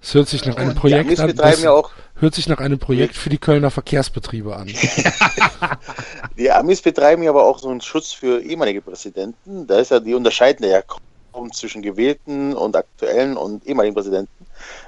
Es 0.00 0.14
hört 0.14 0.28
sich 0.28 0.44
nach 0.44 0.56
einem 0.56 0.76
Projekt 0.76 1.18
an. 1.18 1.34
Das 1.34 1.60
ja 1.60 1.72
auch 1.72 1.90
hört 2.20 2.34
sich 2.34 2.48
nach 2.48 2.58
einem 2.58 2.78
Projekt 2.78 3.16
für 3.16 3.30
die 3.30 3.38
Kölner 3.38 3.70
Verkehrsbetriebe 3.70 4.54
an. 4.56 4.66
die 6.36 6.50
Amis 6.50 6.82
betreiben 6.82 7.22
ja 7.22 7.30
aber 7.30 7.44
auch 7.44 7.58
so 7.58 7.68
einen 7.68 7.80
Schutz 7.80 8.12
für 8.12 8.42
ehemalige 8.42 8.82
Präsidenten. 8.82 9.66
Da 9.66 9.78
ist 9.78 9.90
ja, 9.90 10.00
die 10.00 10.14
unterscheiden 10.14 10.68
ja 10.68 10.82
kaum 10.82 11.52
zwischen 11.52 11.82
gewählten 11.82 12.54
und 12.54 12.76
aktuellen 12.76 13.36
und 13.36 13.66
ehemaligen 13.66 13.94
Präsidenten. 13.94 14.46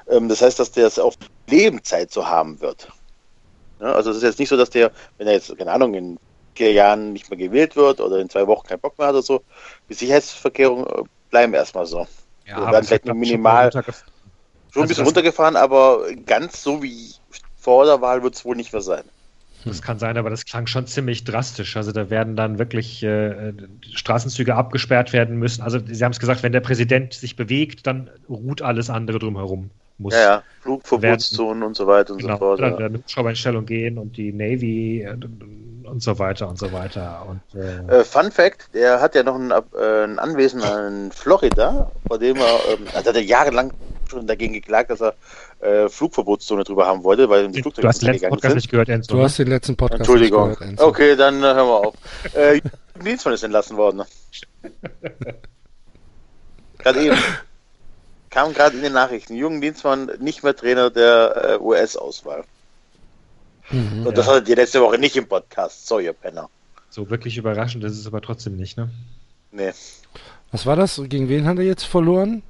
Ähm, 0.08 0.28
das 0.28 0.42
heißt, 0.42 0.58
dass 0.58 0.72
der 0.72 0.86
es 0.86 0.98
auf 0.98 1.14
Lebenszeit 1.48 2.12
so 2.12 2.26
haben 2.26 2.60
wird. 2.60 2.88
also 3.78 4.10
es 4.10 4.18
ist 4.18 4.22
jetzt 4.22 4.38
nicht 4.38 4.48
so, 4.48 4.56
dass 4.56 4.70
der, 4.70 4.90
wenn 5.18 5.26
er 5.26 5.34
jetzt, 5.34 5.56
keine 5.56 5.72
Ahnung, 5.72 5.94
in 5.94 6.18
vier 6.54 6.72
Jahren 6.72 7.12
nicht 7.12 7.30
mehr 7.30 7.38
gewählt 7.38 7.76
wird 7.76 8.00
oder 8.00 8.18
in 8.18 8.28
zwei 8.28 8.46
Wochen 8.46 8.66
keinen 8.66 8.80
Bock 8.80 8.98
mehr 8.98 9.08
hat 9.08 9.14
oder 9.14 9.22
so, 9.22 9.42
die 9.88 9.94
Sicherheitsverkehrungen 9.94 10.86
äh, 10.86 11.02
bleiben 11.30 11.54
erstmal 11.54 11.86
so. 11.86 12.06
Ja, 12.46 12.56
also 12.56 12.72
werden 12.72 12.86
vielleicht 12.86 13.06
nur 13.06 13.14
minimal 13.14 13.70
Schon 14.72 14.82
ein 14.82 14.88
bisschen 14.88 15.04
runtergefahren, 15.04 15.56
aber 15.56 16.06
ganz 16.26 16.62
so 16.62 16.80
wie 16.82 17.12
vor 17.60 17.84
der 17.84 18.00
Wahl 18.00 18.22
wird 18.22 18.34
es 18.34 18.44
wohl 18.44 18.56
nicht 18.56 18.72
mehr 18.72 18.82
sein. 18.82 19.04
Das 19.64 19.82
kann 19.82 19.98
sein, 19.98 20.16
aber 20.16 20.30
das 20.30 20.46
klang 20.46 20.66
schon 20.66 20.86
ziemlich 20.86 21.24
drastisch. 21.24 21.76
Also 21.76 21.92
da 21.92 22.08
werden 22.08 22.34
dann 22.34 22.58
wirklich 22.58 23.02
äh, 23.02 23.52
Straßenzüge 23.94 24.54
abgesperrt 24.54 25.12
werden 25.12 25.36
müssen. 25.36 25.62
Also 25.62 25.78
Sie 25.84 26.02
haben 26.02 26.12
es 26.12 26.20
gesagt, 26.20 26.42
wenn 26.42 26.52
der 26.52 26.60
Präsident 26.60 27.12
sich 27.12 27.36
bewegt, 27.36 27.86
dann 27.86 28.08
ruht 28.28 28.62
alles 28.62 28.88
andere 28.88 29.18
drumherum. 29.18 29.70
Muss 29.98 30.14
ja, 30.14 30.20
ja, 30.20 30.42
Flugverbotszonen 30.62 31.62
und 31.62 31.76
so 31.76 31.86
weiter 31.86 32.14
und 32.14 32.20
genau, 32.22 32.34
so 32.34 32.38
fort. 32.38 32.60
Dann 32.60 32.72
ja. 32.72 32.78
werden 32.78 32.98
Hubschrauber 32.98 33.34
gehen 33.62 33.98
und 33.98 34.16
die 34.16 34.32
Navy 34.32 35.06
und 35.90 36.02
so 36.02 36.18
weiter 36.18 36.48
und 36.48 36.58
so 36.58 36.72
weiter. 36.72 37.26
Und, 37.28 37.60
äh, 37.60 38.00
äh, 38.00 38.04
Fun 38.04 38.30
Fact, 38.30 38.74
er 38.74 39.00
hat 39.02 39.14
ja 39.14 39.22
noch 39.22 39.34
ein, 39.34 39.50
äh, 39.50 40.04
ein 40.04 40.18
Anwesen 40.18 40.62
in 40.62 41.12
Florida, 41.12 41.90
vor 42.06 42.18
dem 42.18 42.36
er, 42.36 42.60
ähm, 42.72 42.86
also 42.94 43.10
hat 43.10 43.16
er 43.16 43.22
jahrelang 43.22 43.72
schon 44.08 44.26
dagegen 44.26 44.54
geklagt, 44.54 44.90
dass 44.90 45.02
er 45.02 45.14
äh, 45.60 45.88
Flugverbotszone 45.88 46.64
drüber 46.64 46.86
haben 46.86 47.04
wollte, 47.04 47.28
weil 47.28 47.48
die 47.48 47.62
Flugzeuge 47.62 47.82
Du 47.82 47.88
hast 47.88 48.02
den 48.02 48.12
letzten 48.12 48.28
Podcast 48.30 48.50
sind. 48.50 48.56
nicht 48.56 48.70
gehört, 48.70 48.88
Enzo. 48.88 49.16
Du 49.16 49.22
hast 49.22 49.38
den 49.38 49.48
letzten 49.48 49.76
Podcast 49.76 50.00
Entschuldigung. 50.00 50.48
nicht 50.48 50.58
gehört, 50.58 50.70
Enzo. 50.72 50.86
Okay, 50.86 51.16
dann 51.16 51.38
äh, 51.42 51.46
hören 51.46 51.68
wir 51.68 51.86
auf. 51.88 51.94
äh, 52.34 52.60
Dienstmann 53.02 53.34
ist 53.34 53.42
entlassen 53.42 53.76
worden. 53.76 54.02
gerade 56.78 57.04
eben. 57.04 57.16
Kam 58.30 58.52
gerade 58.54 58.76
in 58.76 58.82
den 58.82 58.92
Nachrichten. 58.92 59.34
Jürgen 59.34 59.60
Dienstmann 59.60 60.10
nicht 60.20 60.42
mehr 60.44 60.54
Trainer 60.54 60.90
der 60.90 61.58
äh, 61.60 61.62
US-Auswahl. 61.62 62.44
Mhm, 63.70 64.06
Und 64.06 64.16
das 64.16 64.26
ja. 64.26 64.32
hattet 64.34 64.48
ihr 64.48 64.56
letzte 64.56 64.80
Woche 64.80 64.98
nicht 64.98 65.16
im 65.16 65.26
Podcast. 65.26 65.86
So, 65.88 65.98
ihr 65.98 66.12
Penner. 66.12 66.48
So 66.90 67.10
wirklich 67.10 67.36
überraschend 67.36 67.82
ist 67.84 67.98
es 67.98 68.06
aber 68.06 68.20
trotzdem 68.20 68.56
nicht, 68.56 68.76
ne? 68.76 68.88
Nee. 69.52 69.72
Was 70.52 70.66
war 70.66 70.76
das? 70.76 71.00
Gegen 71.08 71.28
wen 71.28 71.46
hat 71.46 71.58
er 71.58 71.64
jetzt 71.64 71.84
verloren? 71.84 72.42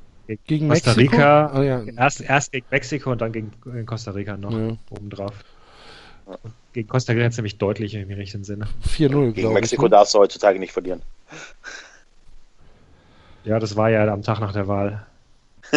Gegen 0.47 0.69
Costa 0.69 0.95
Mexiko? 0.95 1.17
Rica. 1.17 1.59
Oh, 1.59 1.63
ja. 1.63 1.83
erst, 1.97 2.21
erst 2.21 2.53
gegen 2.53 2.67
Mexiko 2.71 3.13
und 3.13 3.21
dann 3.21 3.33
gegen 3.33 3.53
Costa 3.87 4.13
Rica 4.13 4.37
noch 4.37 4.53
ja. 4.53 4.77
obendrauf. 4.91 5.35
Gegen 6.73 6.89
Costa 6.89 7.13
Rica 7.13 7.31
ziemlich 7.31 7.59
deutlich 7.59 7.95
im 7.95 8.09
richtigen 8.09 8.45
Sinne. 8.45 8.67
4-0, 8.87 9.33
Gegen 9.33 9.53
Mexiko 9.53 9.87
ich, 9.87 9.91
ne? 9.91 9.97
darfst 9.97 10.15
du 10.15 10.19
heutzutage 10.19 10.59
nicht 10.59 10.73
verlieren. 10.73 11.03
Ja, 13.45 13.59
das 13.59 13.77
war 13.77 13.91
ja 13.91 14.07
am 14.13 14.23
Tag 14.23 14.41
nach 14.41 14.53
der 14.53 14.69
Wahl. 14.69 15.07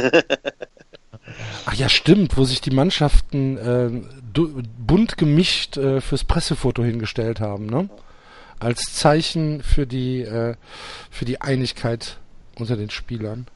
Ach 1.65 1.74
ja, 1.74 1.89
stimmt, 1.89 2.38
wo 2.38 2.43
sich 2.43 2.62
die 2.62 2.72
Mannschaften 2.72 3.57
äh, 3.57 3.89
bunt 4.77 5.17
gemischt 5.17 5.77
äh, 5.77 6.01
fürs 6.01 6.24
Pressefoto 6.24 6.83
hingestellt 6.83 7.39
haben, 7.39 7.65
ne? 7.65 7.89
Als 8.60 8.93
Zeichen 8.93 9.63
für 9.63 9.88
die, 9.88 10.22
äh, 10.22 10.55
für 11.10 11.25
die 11.25 11.41
Einigkeit 11.41 12.17
unter 12.55 12.77
den 12.77 12.89
Spielern. 12.89 13.48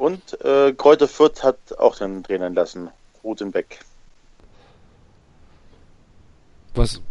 Und 0.00 0.40
äh, 0.40 0.72
Kräuter 0.72 1.06
Fürth 1.06 1.42
hat 1.42 1.58
auch 1.78 1.98
den 1.98 2.24
Trainer 2.24 2.46
entlassen, 2.46 2.88
Rutenbeck. 3.22 3.80
Was? 6.74 7.02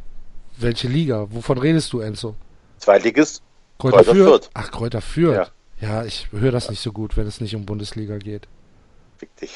Welche 0.57 0.87
Liga? 0.87 1.27
Wovon 1.29 1.59
redest 1.59 1.93
du, 1.93 1.99
Enzo? 1.99 2.33
Zweitliges. 2.79 3.43
Kräuter, 3.77 3.97
Kräuter 3.97 4.15
Fürth. 4.15 4.27
Fürth. 4.27 4.49
Ach, 4.55 4.71
Kräuter 4.71 5.01
Fürth. 5.01 5.51
Ja, 5.79 5.87
ja 5.87 6.03
ich 6.03 6.31
höre 6.31 6.51
das 6.51 6.71
nicht 6.71 6.81
so 6.81 6.91
gut, 6.91 7.15
wenn 7.15 7.27
es 7.27 7.39
nicht 7.39 7.55
um 7.55 7.63
Bundesliga 7.63 8.17
geht. 8.17 8.47
Fick 9.19 9.35
dich. 9.37 9.51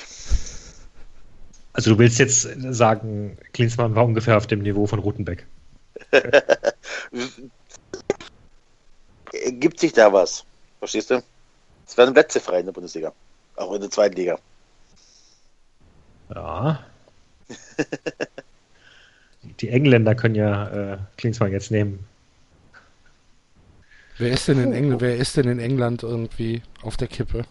Also 1.74 1.90
du 1.90 1.98
willst 1.98 2.20
jetzt 2.20 2.48
sagen, 2.70 3.40
Klinsmann 3.52 3.96
war 3.96 4.06
ungefähr 4.06 4.38
auf 4.38 4.46
dem 4.46 4.60
Niveau 4.60 4.86
von 4.86 5.00
Rutenbeck. 5.00 5.48
Gibt 9.54 9.80
sich 9.80 9.94
da 9.94 10.14
was? 10.14 10.46
Verstehst 10.78 11.10
du? 11.10 11.24
Es 11.94 11.98
werden 12.00 12.16
Plätze 12.16 12.40
frei 12.40 12.62
in 12.62 12.66
der 12.66 12.74
Bundesliga. 12.74 13.14
Auch 13.56 13.72
in 13.76 13.82
der 13.82 13.92
zweiten 13.92 14.16
Liga. 14.16 14.40
Ja. 16.34 16.84
Die 19.60 19.70
Engländer 19.70 20.16
können 20.16 20.34
ja 20.34 20.94
äh, 20.94 20.98
Klinsmann 21.18 21.52
jetzt 21.52 21.70
nehmen. 21.70 22.04
Wer 24.18 24.32
ist 24.32 24.48
denn 24.48 24.60
in 24.60 24.74
England, 24.74 25.02
wer 25.02 25.18
ist 25.18 25.38
denn 25.38 25.48
in 25.48 25.60
England 25.60 26.02
irgendwie 26.02 26.64
auf 26.82 26.98
der 26.98 27.08
Kippe? 27.08 27.44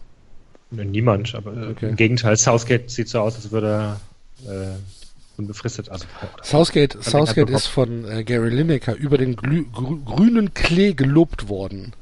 Niemand, 0.71 1.35
aber 1.35 1.55
äh, 1.55 1.69
okay. 1.69 1.87
im 1.87 1.95
Gegenteil, 1.95 2.35
Southgate 2.35 2.91
sieht 2.91 3.07
so 3.07 3.21
aus, 3.21 3.35
als 3.35 3.49
würde 3.49 3.97
er 4.45 4.73
äh, 4.73 5.39
unbefristet. 5.39 5.87
Also, 5.87 6.05
Southgate, 6.41 7.01
Southgate 7.01 7.49
ist 7.49 7.67
von 7.67 8.03
äh, 8.11 8.25
Gary 8.25 8.49
Lineker 8.49 8.93
über 8.93 9.17
den 9.17 9.37
Glü 9.37 9.63
grünen 9.71 10.53
Klee 10.53 10.93
gelobt 10.93 11.47
worden 11.47 11.93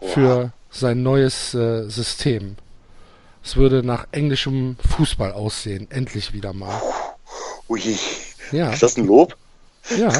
für 0.00 0.52
sein 0.72 1.02
neues 1.02 1.54
äh, 1.54 1.88
System. 1.88 2.56
Es 3.44 3.56
würde 3.56 3.82
nach 3.82 4.06
englischem 4.10 4.76
Fußball 4.96 5.32
aussehen, 5.32 5.88
endlich 5.90 6.32
wieder 6.32 6.52
mal. 6.52 6.80
Ui. 7.68 7.80
Ja. 8.50 8.70
Ist 8.70 8.82
das 8.82 8.96
ein 8.96 9.06
Lob? 9.06 9.36
Ja. 9.96 10.12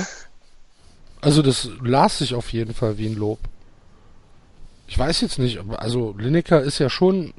Also 1.21 1.43
das 1.43 1.69
las 1.83 2.19
sich 2.19 2.35
auf 2.35 2.53
jeden 2.53 2.75
Fall 2.75 2.99
wie 2.99 3.07
ein 3.07 3.15
Lob. 3.15 3.39
Ich 4.87 4.99
weiß 4.99 5.21
jetzt 5.23 5.39
nicht, 5.39 5.61
also 5.77 6.15
Lineker 6.19 6.61
ist 6.61 6.79
ja 6.79 6.91
schon 6.91 7.33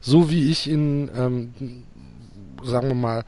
so 0.00 0.30
wie 0.30 0.50
ich 0.50 0.66
ihn, 0.66 1.10
ähm, 1.16 1.84
sagen 2.62 2.88
wir 2.88 2.94
mal, 2.94 3.24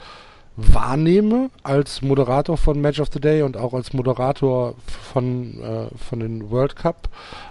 wahrnehme 0.56 1.50
als 1.62 2.02
Moderator 2.02 2.56
von 2.56 2.80
Match 2.80 3.00
of 3.00 3.08
the 3.12 3.20
Day 3.20 3.42
und 3.42 3.56
auch 3.56 3.72
als 3.72 3.92
Moderator 3.92 4.74
von, 5.12 5.62
äh, 5.62 5.88
von 5.96 6.20
den 6.20 6.50
World 6.50 6.76
Cup 6.76 7.08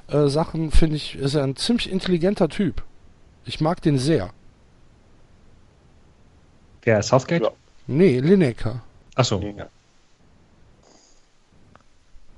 äh, 0.07 0.27
Sachen, 0.27 0.71
finde 0.71 0.97
ich, 0.97 1.15
ist 1.15 1.35
er 1.35 1.43
ein 1.43 1.55
ziemlich 1.55 1.91
intelligenter 1.91 2.47
Typ. 2.47 2.83
Ich 3.45 3.59
mag 3.59 3.81
den 3.81 3.97
sehr. 3.97 4.29
Wer, 6.83 7.01
Southgate? 7.01 7.43
Ja. 7.43 7.51
Nee, 7.87 8.19
Lineker. 8.19 8.81
Achso. 9.15 9.39
Ja. 9.39 9.67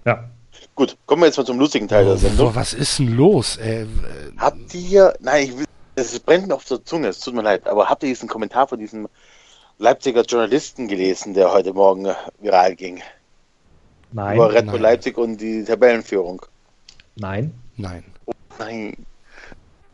ja. 0.06 0.30
Gut, 0.76 0.98
kommen 1.06 1.22
wir 1.22 1.28
jetzt 1.28 1.38
mal 1.38 1.46
zum 1.46 1.60
lustigen 1.60 1.88
Teil 1.88 2.06
oh, 2.06 2.10
der 2.10 2.18
Sendung. 2.18 2.48
Boah, 2.48 2.56
was 2.56 2.74
ist 2.74 3.00
denn 3.00 3.16
los, 3.16 3.58
ey? 3.58 3.86
Habt 4.38 4.74
ihr, 4.74 5.14
nein, 5.20 5.44
ich 5.44 5.58
will, 5.58 5.66
es 5.96 6.20
brennt 6.20 6.48
mir 6.48 6.56
auf 6.56 6.66
der 6.66 6.84
Zunge, 6.84 7.10
es 7.10 7.20
tut 7.20 7.36
mir 7.36 7.44
leid, 7.44 7.68
aber 7.68 7.90
habt 7.90 8.04
ihr 8.04 8.10
diesen 8.10 8.28
Kommentar 8.28 8.68
von 8.68 8.80
diesem 8.80 9.08
Leipziger 9.78 10.22
Journalisten 10.22 10.88
gelesen, 10.88 11.34
der 11.34 11.52
heute 11.52 11.74
Morgen 11.74 12.08
viral 12.40 12.76
ging? 12.76 13.02
Nein. 14.12 14.36
Über 14.36 14.54
Red 14.54 14.68
Bull 14.68 14.80
Leipzig 14.80 15.18
und 15.18 15.38
die 15.38 15.64
Tabellenführung. 15.64 16.46
Nein. 17.16 17.54
Nein. 17.78 18.04
Oh 18.26 18.34
nein. 18.60 18.96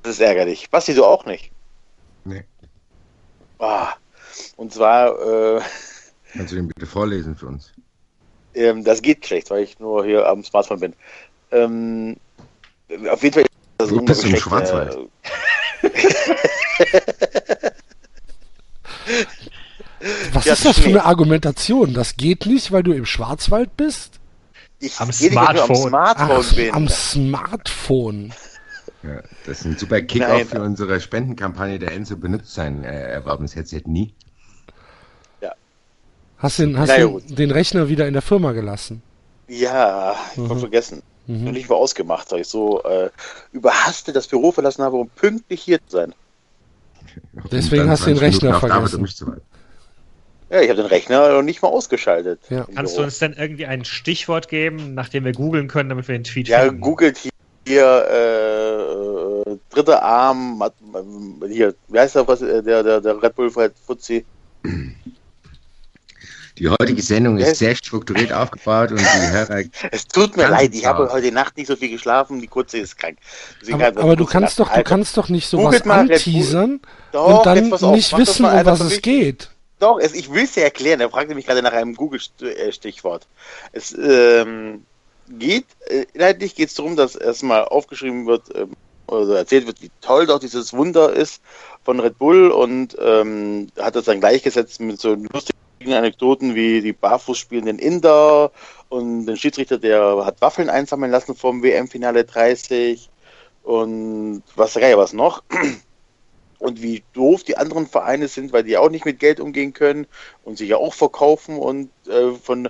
Das 0.03 0.13
ist 0.13 0.21
ärgerlich. 0.21 0.69
Basti, 0.69 0.93
du 0.93 1.05
auch 1.05 1.25
nicht? 1.25 1.51
Nee. 2.25 2.43
Ah. 3.59 3.93
Und 4.57 4.73
zwar. 4.73 5.57
Äh, 5.57 5.61
Kannst 6.33 6.51
du 6.51 6.57
den 6.57 6.67
bitte 6.67 6.85
vorlesen 6.85 7.35
für 7.35 7.47
uns? 7.47 7.71
Ähm, 8.53 8.83
das 8.83 9.01
geht 9.01 9.25
schlecht, 9.25 9.49
weil 9.49 9.63
ich 9.63 9.79
nur 9.79 10.05
hier 10.05 10.27
am 10.27 10.43
Smartphone 10.43 10.79
bin. 10.79 10.93
Ähm, 11.51 12.17
auf 13.09 13.23
jeden 13.23 13.33
Fall. 13.33 13.45
Du 13.77 14.01
bist 14.03 14.25
im 14.25 14.35
Schwarzwald. 14.35 14.97
Äh, 15.81 15.89
Was 20.33 20.45
ja, 20.45 20.53
ist 20.53 20.65
das 20.65 20.79
für 20.79 20.89
eine 20.89 21.05
Argumentation? 21.05 21.93
Das 21.93 22.15
geht 22.15 22.45
nicht, 22.45 22.71
weil 22.71 22.83
du 22.83 22.93
im 22.93 23.05
Schwarzwald 23.05 23.75
bist? 23.75 24.19
Ich 24.79 24.99
am 24.99 25.11
Smartphone. 25.11 25.93
Am 25.93 26.15
Smartphone 26.15 26.69
Ach. 26.71 26.75
Am 26.75 26.87
Smartphone. 26.87 28.33
Ja, 29.03 29.21
das 29.45 29.59
ist 29.59 29.65
ein 29.65 29.77
super 29.77 30.01
Kick-Off 30.01 30.49
für 30.49 30.61
unsere 30.61 30.99
Spendenkampagne 30.99 31.79
der 31.79 31.91
Enzo 31.93 32.17
benutzt 32.17 32.53
sein 32.53 32.83
äh, 32.83 33.11
erworbenes 33.11 33.55
Headset 33.55 33.83
nie. 33.85 34.13
Ja. 35.41 35.53
Hast, 36.37 36.59
den, 36.59 36.77
hast 36.77 36.97
du 36.97 37.21
den 37.27 37.51
Rechner 37.51 37.87
wieder 37.87 38.07
in 38.07 38.13
der 38.13 38.21
Firma 38.21 38.51
gelassen? 38.51 39.01
Ja, 39.47 40.15
ich 40.31 40.37
mhm. 40.37 40.49
habe 40.49 40.59
vergessen. 40.59 41.01
Mhm. 41.27 41.47
Und 41.47 41.55
ich 41.55 41.69
war 41.69 41.77
ausgemacht, 41.77 42.31
weil 42.31 42.41
ich 42.41 42.47
so 42.47 42.83
äh, 42.83 43.09
überhastet 43.51 44.15
das 44.15 44.27
Büro 44.27 44.51
verlassen 44.51 44.83
habe, 44.83 44.97
um 44.97 45.09
pünktlich 45.09 45.61
hier 45.61 45.79
zu 45.85 45.97
sein. 45.97 46.15
Deswegen 47.51 47.89
hast 47.89 48.03
du 48.05 48.07
den 48.07 48.17
Rechner 48.17 48.59
vergessen. 48.59 49.07
Ja, 50.49 50.61
ich 50.61 50.69
habe 50.69 50.81
den 50.81 50.87
Rechner 50.87 51.31
noch 51.31 51.43
nicht 51.43 51.61
mal 51.61 51.67
ausgeschaltet. 51.67 52.39
Ja. 52.49 52.65
Kannst 52.73 52.97
du 52.97 53.03
uns 53.03 53.19
denn 53.19 53.33
irgendwie 53.33 53.67
ein 53.67 53.85
Stichwort 53.85 54.49
geben, 54.49 54.95
nachdem 54.95 55.25
wir 55.25 55.33
googeln 55.33 55.67
können, 55.67 55.89
damit 55.89 56.07
wir 56.07 56.17
den 56.17 56.23
Tweet 56.23 56.47
ja, 56.47 56.61
finden? 56.61 56.77
Ja, 56.77 56.81
googelt 56.81 57.19
hier 57.67 59.45
äh, 59.45 59.57
dritter 59.69 60.01
Arm, 60.01 60.63
hier, 61.47 61.75
wie 61.87 61.99
heißt 61.99 62.15
der, 62.15 62.27
was, 62.27 62.39
der, 62.39 62.61
der, 62.61 63.01
der 63.01 63.21
Red 63.21 63.35
Bull 63.35 63.51
Fuzzi? 63.51 64.25
Die 66.57 66.67
heutige 66.67 67.01
Sendung 67.01 67.37
ist 67.37 67.59
sehr 67.59 67.75
strukturiert 67.75 68.33
aufgebaut 68.33 68.91
und 68.91 68.99
die 68.99 69.31
Hörer. 69.31 69.63
Es 69.91 70.07
tut 70.07 70.35
mir 70.35 70.49
leid, 70.49 70.73
ich 70.73 70.85
habe 70.85 71.09
heute 71.11 71.31
Nacht 71.31 71.55
nicht 71.57 71.67
so 71.67 71.75
viel 71.75 71.89
geschlafen, 71.89 72.41
die 72.41 72.47
Kurze 72.47 72.79
ist 72.79 72.97
krank. 72.97 73.17
Deswegen 73.61 73.81
aber, 73.81 74.01
aber 74.01 74.15
du 74.15 74.25
kannst 74.25 74.59
doch, 74.59 74.73
du 74.73 74.83
kannst 74.83 75.15
doch 75.15 75.29
nicht 75.29 75.47
sowas 75.47 75.83
anteasern 75.83 76.81
und 77.13 77.45
dann 77.45 77.69
nicht 77.93 78.17
wissen, 78.17 78.45
um 78.45 78.65
was 78.65 78.79
es 78.81 79.01
geht. 79.01 79.49
Doch, 79.79 79.97
es, 79.99 80.13
ich 80.13 80.31
will 80.33 80.43
es 80.43 80.53
dir 80.53 80.63
erklären. 80.63 80.99
Er 80.99 81.09
fragte 81.09 81.35
mich 81.35 81.45
gerade 81.45 81.61
nach 81.61 81.73
einem 81.73 81.95
Google-Stichwort. 81.95 83.27
Es 83.71 83.97
ähm, 83.97 84.85
geht, 85.29 85.65
äh, 85.87 86.05
inhaltlich 86.13 86.55
geht 86.55 86.69
es 86.69 86.75
darum, 86.75 86.95
dass 86.95 87.15
erstmal 87.15 87.65
aufgeschrieben 87.65 88.27
wird, 88.27 88.55
ähm, 88.55 88.75
oder 89.07 89.37
erzählt 89.37 89.67
wird, 89.67 89.81
wie 89.81 89.91
toll 90.01 90.27
doch 90.27 90.39
dieses 90.39 90.73
Wunder 90.73 91.13
ist 91.13 91.41
von 91.83 91.99
Red 91.99 92.17
Bull 92.17 92.51
und 92.51 92.95
ähm, 92.99 93.67
hat 93.79 93.95
das 93.95 94.05
dann 94.05 94.19
gleichgesetzt 94.19 94.79
mit 94.81 94.99
so 94.99 95.15
lustigen 95.15 95.93
Anekdoten 95.93 96.55
wie 96.55 96.81
die 96.81 96.93
barfuß 96.93 97.37
spielenden 97.37 97.79
Inder 97.79 98.51
und 98.89 99.25
den 99.25 99.37
Schiedsrichter, 99.37 99.77
der 99.77 100.25
hat 100.25 100.41
Waffeln 100.41 100.69
einsammeln 100.69 101.11
lassen 101.11 101.35
vom 101.35 101.63
WM-Finale 101.63 102.25
30 102.25 103.09
und 103.63 104.43
was 104.55 104.75
was 104.75 105.13
noch 105.13 105.43
und 106.59 106.81
wie 106.81 107.03
doof 107.13 107.43
die 107.43 107.57
anderen 107.57 107.87
Vereine 107.87 108.27
sind, 108.27 108.53
weil 108.53 108.63
die 108.63 108.77
auch 108.77 108.89
nicht 108.89 109.05
mit 109.05 109.19
Geld 109.19 109.39
umgehen 109.39 109.73
können 109.73 110.05
und 110.43 110.57
sich 110.57 110.69
ja 110.69 110.77
auch 110.77 110.93
verkaufen 110.93 111.57
und 111.57 111.89
äh, 112.07 112.33
von 112.33 112.69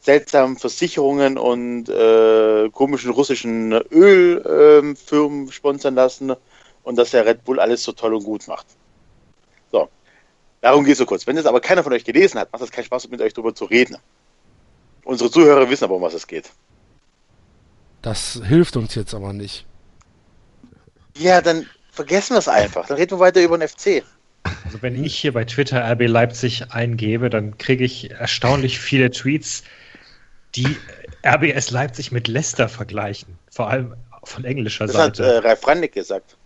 seltsamen 0.00 0.56
Versicherungen 0.56 1.36
und 1.36 1.88
äh, 1.88 2.70
komischen 2.70 3.10
russischen 3.10 3.72
Ölfirmen 3.72 5.48
äh, 5.48 5.52
sponsern 5.52 5.94
lassen 5.94 6.34
und 6.82 6.96
dass 6.96 7.10
der 7.10 7.26
Red 7.26 7.44
Bull 7.44 7.58
alles 7.58 7.82
so 7.82 7.92
toll 7.92 8.14
und 8.14 8.24
gut 8.24 8.46
macht. 8.46 8.66
So. 9.72 9.88
Darum 10.60 10.84
geht 10.84 10.92
es 10.92 10.98
so 10.98 11.06
kurz. 11.06 11.26
Wenn 11.26 11.36
es 11.36 11.46
aber 11.46 11.60
keiner 11.60 11.82
von 11.82 11.92
euch 11.92 12.04
gelesen 12.04 12.38
hat, 12.38 12.52
macht 12.52 12.62
es 12.62 12.70
keinen 12.70 12.84
Spaß, 12.84 13.08
mit 13.08 13.20
euch 13.20 13.32
darüber 13.32 13.54
zu 13.54 13.64
reden. 13.64 13.96
Unsere 15.04 15.30
Zuhörer 15.30 15.68
wissen 15.68 15.84
aber, 15.84 15.96
um 15.96 16.02
was 16.02 16.14
es 16.14 16.26
geht. 16.26 16.50
Das 18.02 18.40
hilft 18.44 18.76
uns 18.76 18.94
jetzt 18.94 19.14
aber 19.14 19.32
nicht. 19.32 19.66
Ja, 21.16 21.40
dann 21.40 21.66
vergessen 21.94 22.34
wir 22.34 22.38
es 22.38 22.48
einfach. 22.48 22.86
Dann 22.86 22.96
reden 22.96 23.12
wir 23.12 23.20
weiter 23.20 23.42
über 23.42 23.56
den 23.56 23.68
FC. 23.68 24.02
Also 24.64 24.82
wenn 24.82 25.02
ich 25.02 25.16
hier 25.16 25.32
bei 25.32 25.44
Twitter 25.44 25.82
RB 25.92 26.06
Leipzig 26.06 26.70
eingebe, 26.70 27.30
dann 27.30 27.56
kriege 27.56 27.84
ich 27.84 28.10
erstaunlich 28.10 28.78
viele 28.78 29.10
Tweets, 29.10 29.62
die 30.54 30.76
RBS 31.24 31.70
Leipzig 31.70 32.12
mit 32.12 32.28
Leicester 32.28 32.68
vergleichen. 32.68 33.38
Vor 33.50 33.70
allem 33.70 33.94
von 34.24 34.44
englischer 34.44 34.86
Das 34.86 34.96
hat 34.96 35.16
Seite. 35.16 35.34
äh, 35.34 35.38
Ralf 35.38 35.66
Randig 35.66 35.92
gesagt. 35.92 36.36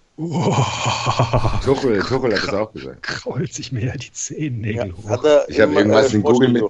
Tuchel, 1.65 2.01
Tuchel 2.01 2.35
hat 2.35 2.43
das 2.49 2.55
auch 2.55 2.73
gesagt. 2.73 3.03
Krault 3.03 3.55
sich 3.55 3.71
mir 3.71 3.87
ja 3.87 3.97
die 3.97 4.13
Zehennägel 4.13 4.93
hoch. 4.97 5.09
Hat 5.09 5.25
er 5.25 5.49
Ich 5.49 5.61
habe 5.61 5.75
äh, 5.75 6.13
in 6.13 6.23
Google 6.23 6.49
mit. 6.49 6.65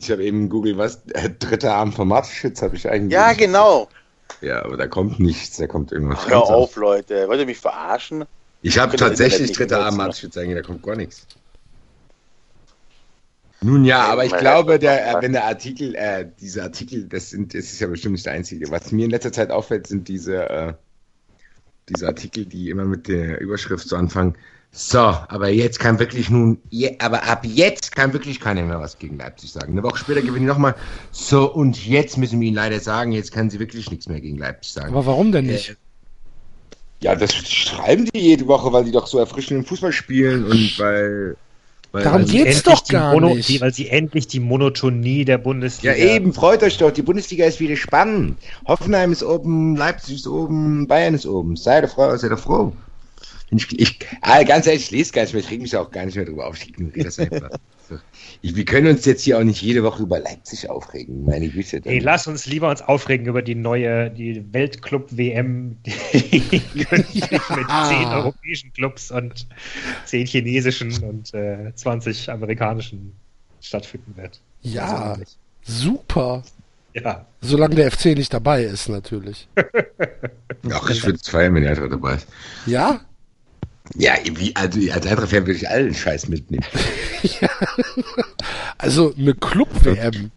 Ich 0.00 0.10
habe 0.12 0.24
eben 0.24 0.42
in 0.42 0.48
Google 0.48 0.78
was. 0.78 1.00
Äh, 1.12 1.30
dritter 1.30 1.74
Abend 1.74 1.94
von 1.94 2.06
Mateschitz 2.06 2.62
habe 2.62 2.76
ich 2.76 2.88
eigentlich. 2.88 3.12
Ja, 3.12 3.32
genau. 3.32 3.88
Ja, 4.40 4.64
aber 4.64 4.76
da 4.76 4.86
kommt 4.86 5.18
nichts. 5.18 5.56
Da 5.56 5.66
kommt 5.66 5.92
irgendwas. 5.92 6.28
Hör 6.28 6.42
auf, 6.44 6.76
Leute. 6.76 7.28
Wollt 7.28 7.40
ihr 7.40 7.46
mich 7.46 7.58
verarschen? 7.58 8.24
Ich 8.62 8.78
habe 8.78 8.96
tatsächlich 8.96 9.56
benutzen, 9.56 9.74
Abend 9.74 9.98
ne? 9.98 10.42
Eigentlich, 10.42 10.56
da 10.56 10.62
kommt 10.62 10.82
gar 10.82 10.96
nichts. 10.96 11.26
Nun 13.60 13.84
ja, 13.84 14.04
aber 14.04 14.24
ich 14.24 14.36
glaube, 14.36 14.78
der, 14.78 15.18
wenn 15.20 15.32
der 15.32 15.44
Artikel, 15.44 15.94
äh, 15.96 16.28
diese 16.40 16.62
Artikel, 16.62 17.08
das 17.08 17.30
sind, 17.30 17.54
das 17.54 17.64
ist 17.64 17.80
ja 17.80 17.88
bestimmt 17.88 18.12
nicht 18.12 18.26
der 18.26 18.34
einzige. 18.34 18.70
Was 18.70 18.92
mir 18.92 19.04
in 19.04 19.10
letzter 19.10 19.32
Zeit 19.32 19.50
auffällt, 19.50 19.88
sind 19.88 20.06
diese, 20.06 20.48
äh, 20.48 20.74
diese 21.88 22.06
Artikel, 22.06 22.44
die 22.46 22.70
immer 22.70 22.84
mit 22.84 23.08
der 23.08 23.40
Überschrift 23.40 23.88
so 23.88 23.96
anfangen. 23.96 24.36
So, 24.70 24.98
aber 24.98 25.48
jetzt 25.48 25.80
kann 25.80 25.98
wirklich 25.98 26.30
nun, 26.30 26.58
je, 26.70 26.96
aber 27.00 27.24
ab 27.24 27.44
jetzt 27.44 27.96
kann 27.96 28.12
wirklich 28.12 28.38
keiner 28.38 28.62
mehr 28.62 28.80
was 28.80 28.98
gegen 28.98 29.16
Leipzig 29.16 29.50
sagen. 29.50 29.72
Eine 29.72 29.82
Woche 29.82 29.98
später 29.98 30.20
gewinnen 30.20 30.40
die 30.40 30.46
nochmal. 30.46 30.74
So, 31.10 31.52
und 31.52 31.86
jetzt 31.86 32.16
müssen 32.18 32.40
wir 32.40 32.48
ihnen 32.48 32.56
leider 32.56 32.78
sagen, 32.78 33.12
jetzt 33.12 33.32
kann 33.32 33.50
sie 33.50 33.58
wirklich 33.58 33.90
nichts 33.90 34.08
mehr 34.08 34.20
gegen 34.20 34.36
Leipzig 34.36 34.72
sagen. 34.72 34.90
Aber 34.90 35.06
warum 35.06 35.32
denn 35.32 35.46
nicht? 35.46 35.76
Ja, 37.00 37.14
das 37.14 37.34
schreiben 37.34 38.06
die 38.06 38.20
jede 38.20 38.46
Woche, 38.46 38.72
weil 38.72 38.84
die 38.84 38.92
doch 38.92 39.06
so 39.06 39.18
erfrischenden 39.18 39.64
Fußball 39.64 39.92
spielen 39.92 40.44
und 40.44 40.78
weil. 40.78 41.36
weil 41.92 42.02
Darum 42.02 42.20
Weil 42.20 42.26
sie 42.26 42.36
geht's 42.38 42.58
endlich 42.58 42.62
doch 42.62 42.80
die 42.80 42.92
gar 42.92 43.12
Mono, 43.14 43.34
nicht. 43.34 43.48
Die, 43.48 43.60
weil 43.60 43.72
sie 43.72 43.88
endlich 43.88 44.26
die 44.26 44.40
Monotonie 44.40 45.24
der 45.24 45.38
Bundesliga. 45.38 45.94
Ja, 45.94 46.14
eben, 46.14 46.32
freut 46.32 46.62
euch 46.62 46.76
doch. 46.76 46.90
Die 46.90 47.02
Bundesliga 47.02 47.46
ist 47.46 47.60
wieder 47.60 47.76
spannend. 47.76 48.36
Hoffenheim 48.66 49.12
ist 49.12 49.22
oben, 49.22 49.76
Leipzig 49.76 50.16
ist 50.16 50.26
oben, 50.26 50.86
Bayern 50.88 51.14
ist 51.14 51.26
oben. 51.26 51.56
Sei 51.56 51.80
doch 51.80 51.90
froh, 51.90 52.16
sei 52.16 52.28
doch 52.28 52.38
froh. 52.38 52.72
Ich, 53.50 53.80
ich, 53.80 53.98
ah, 54.20 54.42
ganz 54.42 54.66
ehrlich, 54.66 54.84
ich 54.84 54.90
lese 54.90 55.12
gar 55.12 55.22
nicht 55.22 55.32
mehr, 55.32 55.42
ich 55.42 55.50
reg 55.50 55.62
mich 55.62 55.76
auch 55.76 55.90
gar 55.90 56.04
nicht 56.04 56.16
mehr 56.16 56.24
drüber 56.26 56.46
auf. 56.46 56.56
Ich 56.60 56.68
ignoriere 56.68 57.04
das 57.04 57.18
einfach. 57.18 57.50
Ich, 58.42 58.54
wir 58.54 58.64
können 58.66 58.88
uns 58.88 59.06
jetzt 59.06 59.22
hier 59.22 59.38
auch 59.38 59.44
nicht 59.44 59.62
jede 59.62 59.82
Woche 59.82 60.02
über 60.02 60.18
Leipzig 60.18 60.68
aufregen. 60.68 61.24
Meine 61.24 61.48
Güte. 61.48 61.80
Ey, 61.84 62.00
lass 62.00 62.26
uns 62.26 62.44
lieber 62.44 62.68
uns 62.68 62.82
aufregen 62.82 63.26
über 63.26 63.40
die 63.40 63.54
neue, 63.54 64.10
die 64.10 64.44
Weltclub-WM, 64.52 65.78
die 65.86 66.84
künftig 66.84 67.30
mit 67.30 67.66
zehn 67.88 68.06
europäischen 68.06 68.72
Clubs 68.74 69.10
und 69.10 69.46
zehn 70.04 70.26
chinesischen 70.26 70.92
und 71.02 71.32
äh, 71.32 71.74
20 71.74 72.30
amerikanischen 72.30 73.14
stattfinden 73.62 74.14
wird. 74.16 74.40
Ja, 74.60 75.12
Also, 75.12 75.24
super. 75.62 76.42
ja. 76.92 77.24
Solange 77.40 77.76
der 77.76 77.90
FC 77.90 78.06
nicht 78.06 78.34
dabei 78.34 78.64
ist, 78.64 78.88
natürlich. 78.88 79.48
Ach, 80.70 80.90
ich 80.90 81.02
würde 81.04 81.18
es 81.22 81.28
feiern, 81.28 81.54
wenn 81.54 81.66
Eintracht 81.66 81.92
dabei 81.92 82.16
ist. 82.16 82.26
Ja? 82.66 83.00
Ja, 83.94 84.12
wie, 84.24 84.54
also 84.54 84.78
als 84.92 85.06
Eintracht-Fan 85.06 85.46
würde 85.46 85.58
ich 85.58 85.68
allen 85.68 85.94
Scheiß 85.94 86.28
mitnehmen. 86.28 86.64
Also 88.78 89.12
eine 89.18 89.34
Club-WM. 89.34 90.30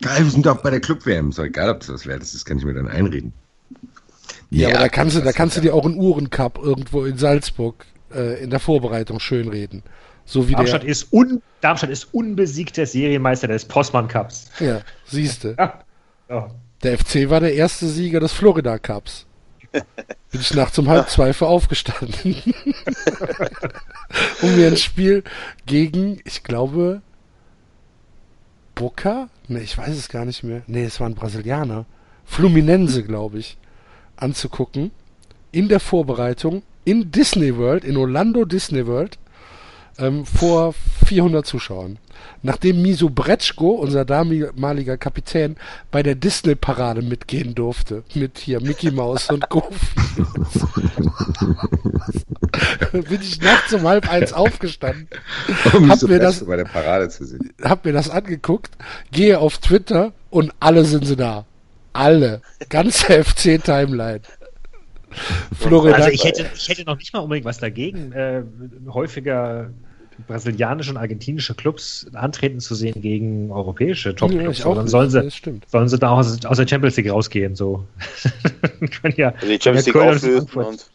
Wir 0.00 0.30
sind 0.30 0.46
doch 0.46 0.62
bei 0.62 0.70
der 0.70 0.80
Club-WM. 0.80 1.28
Ist 1.28 1.38
doch 1.38 1.44
egal, 1.44 1.68
ob 1.70 1.80
das 1.80 1.90
was 1.90 2.06
wert 2.06 2.22
ist, 2.22 2.34
das 2.34 2.44
kann 2.46 2.56
ich 2.56 2.64
mir 2.64 2.72
dann 2.72 2.88
einreden. 2.88 3.34
Ja, 4.48 4.68
aber 4.68 4.78
da 4.78 4.88
kannst 4.88 5.16
du, 5.16 5.20
da 5.20 5.32
kannst 5.32 5.56
du 5.56 5.60
dir 5.60 5.74
auch 5.74 5.84
einen 5.84 5.96
Uhrencup 5.96 6.58
irgendwo 6.62 7.04
in 7.04 7.18
Salzburg 7.18 7.84
äh, 8.14 8.42
in 8.42 8.50
der 8.50 8.60
Vorbereitung 8.60 9.20
schönreden. 9.20 9.82
So 10.24 10.48
wie 10.48 10.52
Darmstadt, 10.52 10.84
der. 10.84 10.90
ist 10.90 11.12
un, 11.12 11.42
Darmstadt 11.60 11.90
ist 11.90 12.08
unbesiegter 12.12 12.86
Serienmeister 12.86 13.48
des 13.48 13.64
Postmann 13.66 14.08
Cups. 14.08 14.46
Ja, 14.60 14.80
siehste. 15.04 15.56
Ja. 15.58 15.80
Ja. 16.28 16.50
Der 16.82 16.98
FC 16.98 17.28
war 17.28 17.40
der 17.40 17.54
erste 17.54 17.86
Sieger 17.86 18.20
des 18.20 18.32
Florida 18.32 18.78
Cups. 18.78 19.26
Bin 20.30 20.40
ich 20.40 20.54
nachts 20.54 20.78
um 20.78 20.88
halb 20.88 21.08
zwei 21.10 21.32
für 21.32 21.46
aufgestanden. 21.46 22.36
um 24.42 24.56
mir 24.56 24.68
ein 24.68 24.76
Spiel 24.76 25.24
gegen, 25.66 26.20
ich 26.24 26.42
glaube, 26.42 27.02
Boca? 28.74 29.28
Ne, 29.48 29.60
ich 29.60 29.76
weiß 29.76 29.96
es 29.96 30.08
gar 30.08 30.24
nicht 30.24 30.42
mehr. 30.42 30.62
Ne, 30.66 30.84
es 30.84 31.00
war 31.00 31.08
ein 31.08 31.14
Brasilianer. 31.14 31.86
Fluminense, 32.24 33.02
glaube 33.02 33.38
ich. 33.38 33.56
Anzugucken. 34.16 34.90
In 35.52 35.68
der 35.68 35.80
Vorbereitung 35.80 36.62
in 36.84 37.10
Disney 37.10 37.56
World, 37.56 37.84
in 37.84 37.96
Orlando 37.96 38.44
Disney 38.44 38.86
World, 38.86 39.18
ähm, 39.98 40.26
vor 40.26 40.74
400 41.04 41.46
Zuschauern. 41.46 41.98
Nachdem 42.42 42.82
Miso 42.82 43.10
Bretschko, 43.10 43.70
unser 43.70 44.04
damaliger 44.04 44.96
Kapitän, 44.96 45.56
bei 45.90 46.02
der 46.02 46.14
Disney-Parade 46.14 47.02
mitgehen 47.02 47.54
durfte. 47.54 48.02
Mit 48.14 48.38
hier 48.38 48.60
Mickey 48.60 48.90
Mouse 48.90 49.30
und 49.30 49.48
Goofy. 49.48 49.86
bin 52.92 53.20
ich 53.20 53.40
nachts 53.40 53.72
um 53.72 53.82
halb 53.86 54.10
eins 54.10 54.32
aufgestanden, 54.32 55.08
Um 55.74 55.90
Hab 55.90 56.02
mir 56.02 56.18
das- 56.18 56.44
bei 56.44 56.56
der 56.56 56.64
Parade 56.64 57.08
zu 57.08 57.24
sehen. 57.24 57.52
hab 57.62 57.84
mir 57.84 57.92
das 57.92 58.10
angeguckt, 58.10 58.72
gehe 59.10 59.38
auf 59.38 59.58
Twitter 59.58 60.12
und 60.30 60.52
alle 60.60 60.84
sind 60.84 61.04
sie 61.06 61.16
da. 61.16 61.44
Alle. 61.92 62.40
Ganze 62.68 63.22
FC-Timeline. 63.24 64.20
Florida. 65.56 65.96
Also 65.96 66.08
ich 66.10 66.24
hätte, 66.24 66.46
ich 66.54 66.68
hätte 66.68 66.84
noch 66.84 66.96
nicht 66.98 67.12
mal 67.12 67.20
unbedingt 67.20 67.44
was 67.46 67.58
dagegen, 67.58 68.10
äh, 68.12 68.42
häufiger 68.88 69.70
brasilianische 70.26 70.90
und 70.90 70.96
argentinische 70.96 71.54
Clubs 71.54 72.06
antreten 72.12 72.60
zu 72.60 72.74
sehen 72.74 73.00
gegen 73.00 73.50
europäische 73.50 74.10
Ja, 74.10 74.14
Top-Clubs. 74.14 74.64
Aber 74.64 74.74
dann 74.76 74.88
sollen 74.88 75.10
sie, 75.10 75.22
Das 75.22 75.34
stimmt. 75.36 75.68
sollen 75.68 75.88
sie 75.88 75.98
da 75.98 76.10
aus, 76.10 76.44
aus 76.44 76.56
der 76.56 76.66
Champions 76.66 76.96
League 76.96 77.10
rausgehen. 77.10 77.54
So. 77.54 77.84
können 79.02 79.14
ja, 79.16 79.30
Also 79.30 79.46
die 79.46 79.58
Champions 79.60 79.86
ja, 79.86 79.92
League 79.92 79.92
Köln 79.92 80.08
und 80.08 80.16
auflösen 80.16 80.48
Frankfurt. 80.48 80.66
und 80.66 80.90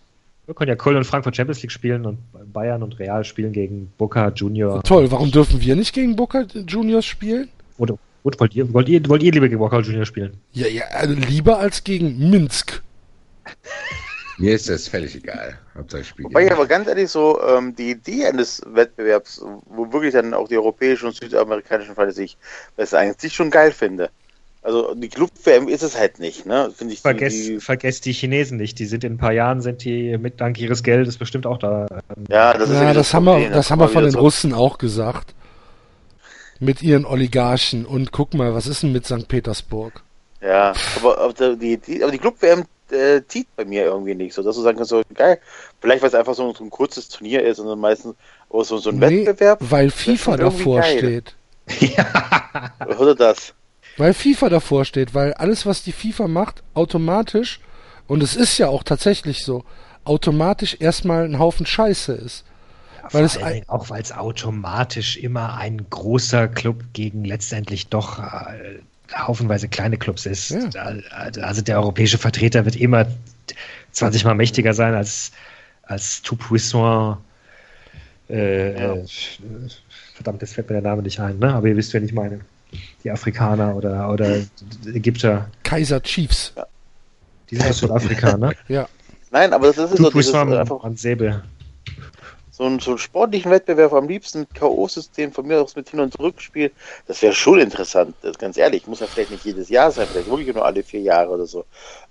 wir 0.47 0.55
können 0.55 0.69
ja 0.69 0.75
Köln 0.75 0.97
und 0.97 1.03
Frankfurt 1.05 1.36
Champions 1.36 1.62
League 1.62 1.71
spielen 1.71 2.05
und 2.08 2.17
Bayern 2.51 2.82
und 2.82 2.97
Real 2.97 3.23
spielen 3.23 3.53
gegen 3.53 3.91
Boca 3.97 4.29
Junior. 4.29 4.82
Toll, 4.84 5.12
warum 5.12 5.32
dürfen 5.32 5.62
wir 5.62 5.75
nicht 5.75 5.93
gegen 5.93 6.15
Boca 6.15 6.45
Juniors 6.67 7.05
spielen? 7.05 7.49
Oder, 7.77 7.97
oder 8.23 8.39
wollt, 8.39 8.55
ihr, 8.55 8.73
wollt, 8.73 8.89
ihr, 8.89 9.08
wollt 9.08 9.21
ihr 9.21 9.32
lieber 9.32 9.47
gegen 9.47 9.60
Boca 9.60 9.79
Junior 9.79 10.05
spielen? 10.05 10.34
Ja, 10.53 10.65
ja, 10.67 10.84
also 10.93 11.13
lieber 11.13 11.60
als 11.60 11.84
gegen 11.84 12.32
Minsk. 12.32 12.82
Mir 14.39 14.56
ist 14.56 14.69
das 14.69 14.88
völlig 14.88 15.15
egal. 15.15 15.60
Hauptsache 15.75 16.04
Spiel. 16.06 16.25
Wobei 16.25 16.45
ich 16.45 16.52
aber 16.52 16.65
ganz 16.65 16.88
ehrlich 16.88 17.10
so, 17.12 17.41
ähm, 17.43 17.75
die 17.75 17.91
Idee 17.91 18.25
eines 18.25 18.62
Wettbewerbs, 18.65 19.41
wo 19.65 19.91
wirklich 19.91 20.13
dann 20.13 20.34
auch 20.34 20.47
die 20.47 20.58
europäischen 20.58 21.08
und 21.08 21.15
südamerikanischen 21.15 21.93
Vereine 21.93 22.13
sich 22.13 22.38
das 22.78 22.93
eigentlich 22.93 23.34
schon 23.34 23.52
geil 23.52 23.71
finde. 23.71 24.10
Also 24.62 24.93
die 24.93 25.08
Club-WM 25.10 25.67
ist 25.67 25.84
es 25.84 25.97
halt 25.97 26.19
nicht, 26.19 26.45
ne? 26.45 26.71
Finde 26.75 26.93
ich. 26.93 27.02
Vergesst, 27.02 27.38
Die, 27.47 27.60
vergesst 27.60 28.06
die 28.06 28.12
Chinesen 28.13 28.58
nicht. 28.58 28.78
Die 28.80 28.86
sind 28.86 29.04
in 29.04 29.13
ein 29.13 29.17
paar 29.17 29.32
Jahren, 29.32 29.62
sind 29.62 29.84
die 29.84 30.17
mit 30.17 30.41
dank 30.41 30.60
ihres 30.60 30.84
Geldes 30.84 31.17
bestimmt 31.17 31.45
auch 31.45 31.58
da. 31.58 31.88
ja, 32.30 32.54
das 32.54 32.69
ist 32.69 32.75
Ja, 32.75 32.93
das 32.93 33.13
haben 33.13 33.25
wir, 33.25 33.49
da 33.49 33.56
das 33.56 33.71
haben 33.71 33.80
wir 33.80 33.88
von 33.89 34.04
den 34.04 34.12
so- 34.12 34.19
Russen 34.19 34.54
auch 34.54 34.78
gesagt. 34.78 35.34
Mit 36.60 36.82
ihren 36.82 37.06
Oligarchen. 37.06 37.86
Und 37.86 38.12
guck 38.12 38.34
mal, 38.34 38.54
was 38.54 38.67
ist 38.67 38.84
denn 38.84 38.91
mit 38.91 39.06
St. 39.06 39.28
Petersburg? 39.30 40.02
Ja, 40.41 40.73
aber, 40.97 41.17
aber 41.19 41.56
die, 41.56 41.78
die, 41.78 42.04
aber 42.04 42.12
die 42.12 42.17
Club-WM 42.19 42.63
äh, 42.91 43.21
zieht 43.28 43.47
bei 43.56 43.65
mir 43.65 43.84
irgendwie 43.86 44.15
nicht 44.15 44.34
so, 44.34 44.43
dass 44.43 44.56
du 44.56 44.62
sagen 44.62 44.78
kannst, 44.78 44.89
so 44.89 45.02
geil, 45.13 45.39
vielleicht 45.82 46.02
weil 46.02 46.10
es 46.10 46.15
einfach 46.15 46.34
so, 46.36 46.54
so 46.54 46.63
ein 46.63 46.69
kurzes 46.69 47.10
Turnier 47.10 47.43
ist 47.43 47.60
und 47.60 47.67
dann 47.67 47.80
meistens 47.80 48.15
auch 48.49 48.63
so, 48.63 48.78
so 48.78 48.89
ein 48.89 48.97
Nee, 48.99 49.25
Wettbewerb. 49.25 49.60
weil 49.62 49.89
FIFA 49.91 50.38
davor 50.38 50.82
geil. 50.82 50.97
steht. 50.97 51.36
Oder 52.97 53.15
das? 53.15 53.54
Weil 53.97 54.13
FIFA 54.13 54.49
davor 54.49 54.86
steht, 54.86 55.13
weil 55.13 55.34
alles, 55.34 55.65
was 55.65 55.84
die 55.84 55.91
FIFA 55.91 56.28
macht, 56.28 56.63
automatisch, 56.73 57.60
und 58.08 58.23
es 58.23 58.36
ist 58.36 58.58
ja 58.58 58.67
auch 58.69 58.84
tatsächlich 58.84 59.43
so, 59.43 59.63
automatisch 60.06 60.78
erstmal 60.80 61.25
ein 61.25 61.38
Haufen 61.39 61.65
Scheiße 61.65 62.13
ist. 62.13 62.45
Weil 63.12 63.23
es 63.25 63.38
ein- 63.38 63.54
Dingen 63.54 63.69
auch 63.69 63.89
weil 63.89 64.02
es 64.02 64.12
automatisch 64.12 65.17
immer 65.17 65.56
ein 65.56 65.89
großer 65.89 66.47
Club 66.47 66.84
gegen 66.93 67.23
letztendlich 67.25 67.88
doch 67.88 68.19
äh, 68.19 68.80
haufenweise 69.15 69.67
kleine 69.67 69.98
Clubs 69.98 70.26
ist. 70.26 70.52
Ja. 70.52 70.67
Da- 70.69 71.41
Also 71.41 71.62
der 71.62 71.78
europäische 71.80 72.17
Vertreter 72.17 72.65
wird 72.65 72.76
immer 72.76 73.06
20 73.91 74.24
Mal 74.26 74.36
mächtiger 74.36 74.74
sein 74.74 74.93
als, 74.93 75.32
als 75.84 76.22
tout 76.22 76.38
puissant. 76.39 77.17
Äh, 78.30 78.74
Ja. 78.80 78.93
äh, 78.95 79.06
verdammt, 80.13 80.41
jetzt 80.41 80.54
fällt 80.54 80.69
mir 80.69 80.82
der 80.82 80.89
Name 80.89 81.02
nicht 81.02 81.19
ein, 81.19 81.39
ne? 81.39 81.54
aber 81.54 81.67
ihr 81.67 81.76
wisst, 81.76 81.93
wen 81.93 82.06
ich 82.06 82.13
meine. 82.13 82.41
Die 83.04 83.10
Afrikaner 83.10 83.76
oder, 83.76 84.10
oder 84.12 84.38
Ägypter. 84.86 85.50
Kaiser 85.63 86.02
Chiefs. 86.04 86.54
Die 87.50 87.56
sind 87.56 87.67
aus 87.67 87.80
Südafrika, 87.80 88.38
ne? 88.38 88.54
Ja. 88.67 88.88
Nein, 89.32 89.54
aber 89.54 89.67
das 89.74 89.78
ist 89.91 89.98
so 89.98 90.12
dieses, 90.12 90.34
äh, 90.34 90.38
einfach 90.38 90.84
an 90.84 90.95
Säbel. 90.95 91.41
So 92.60 92.65
einen, 92.65 92.80
so 92.80 92.91
einen 92.91 92.98
sportlichen 92.98 93.52
Wettbewerb 93.52 93.93
am 93.93 94.10
liebsten 94.10 94.41
mit 94.41 94.54
K.O.-System, 94.54 95.32
von 95.32 95.48
mir 95.48 95.62
aus 95.62 95.78
mit 95.78 95.89
Hin- 95.89 96.02
und 96.02 96.19
Rückspiel, 96.19 96.74
das 97.08 97.22
wäre 97.22 97.34
schon 97.34 97.58
interessant, 97.60 98.17
ganz 98.38 98.58
ehrlich. 98.58 98.86
Muss 98.86 99.00
ja 99.00 99.08
vielleicht 99.08 99.30
nicht 99.32 99.45
jedes 99.45 99.69
Jahr 99.69 99.91
sein, 99.91 100.10
vielleicht 100.10 100.30
wirklich 100.30 100.54
nur 100.54 100.65
alle 100.65 100.84
vier 100.84 101.00
Jahre 101.00 101.32
oder 101.32 101.45
so. 101.45 101.63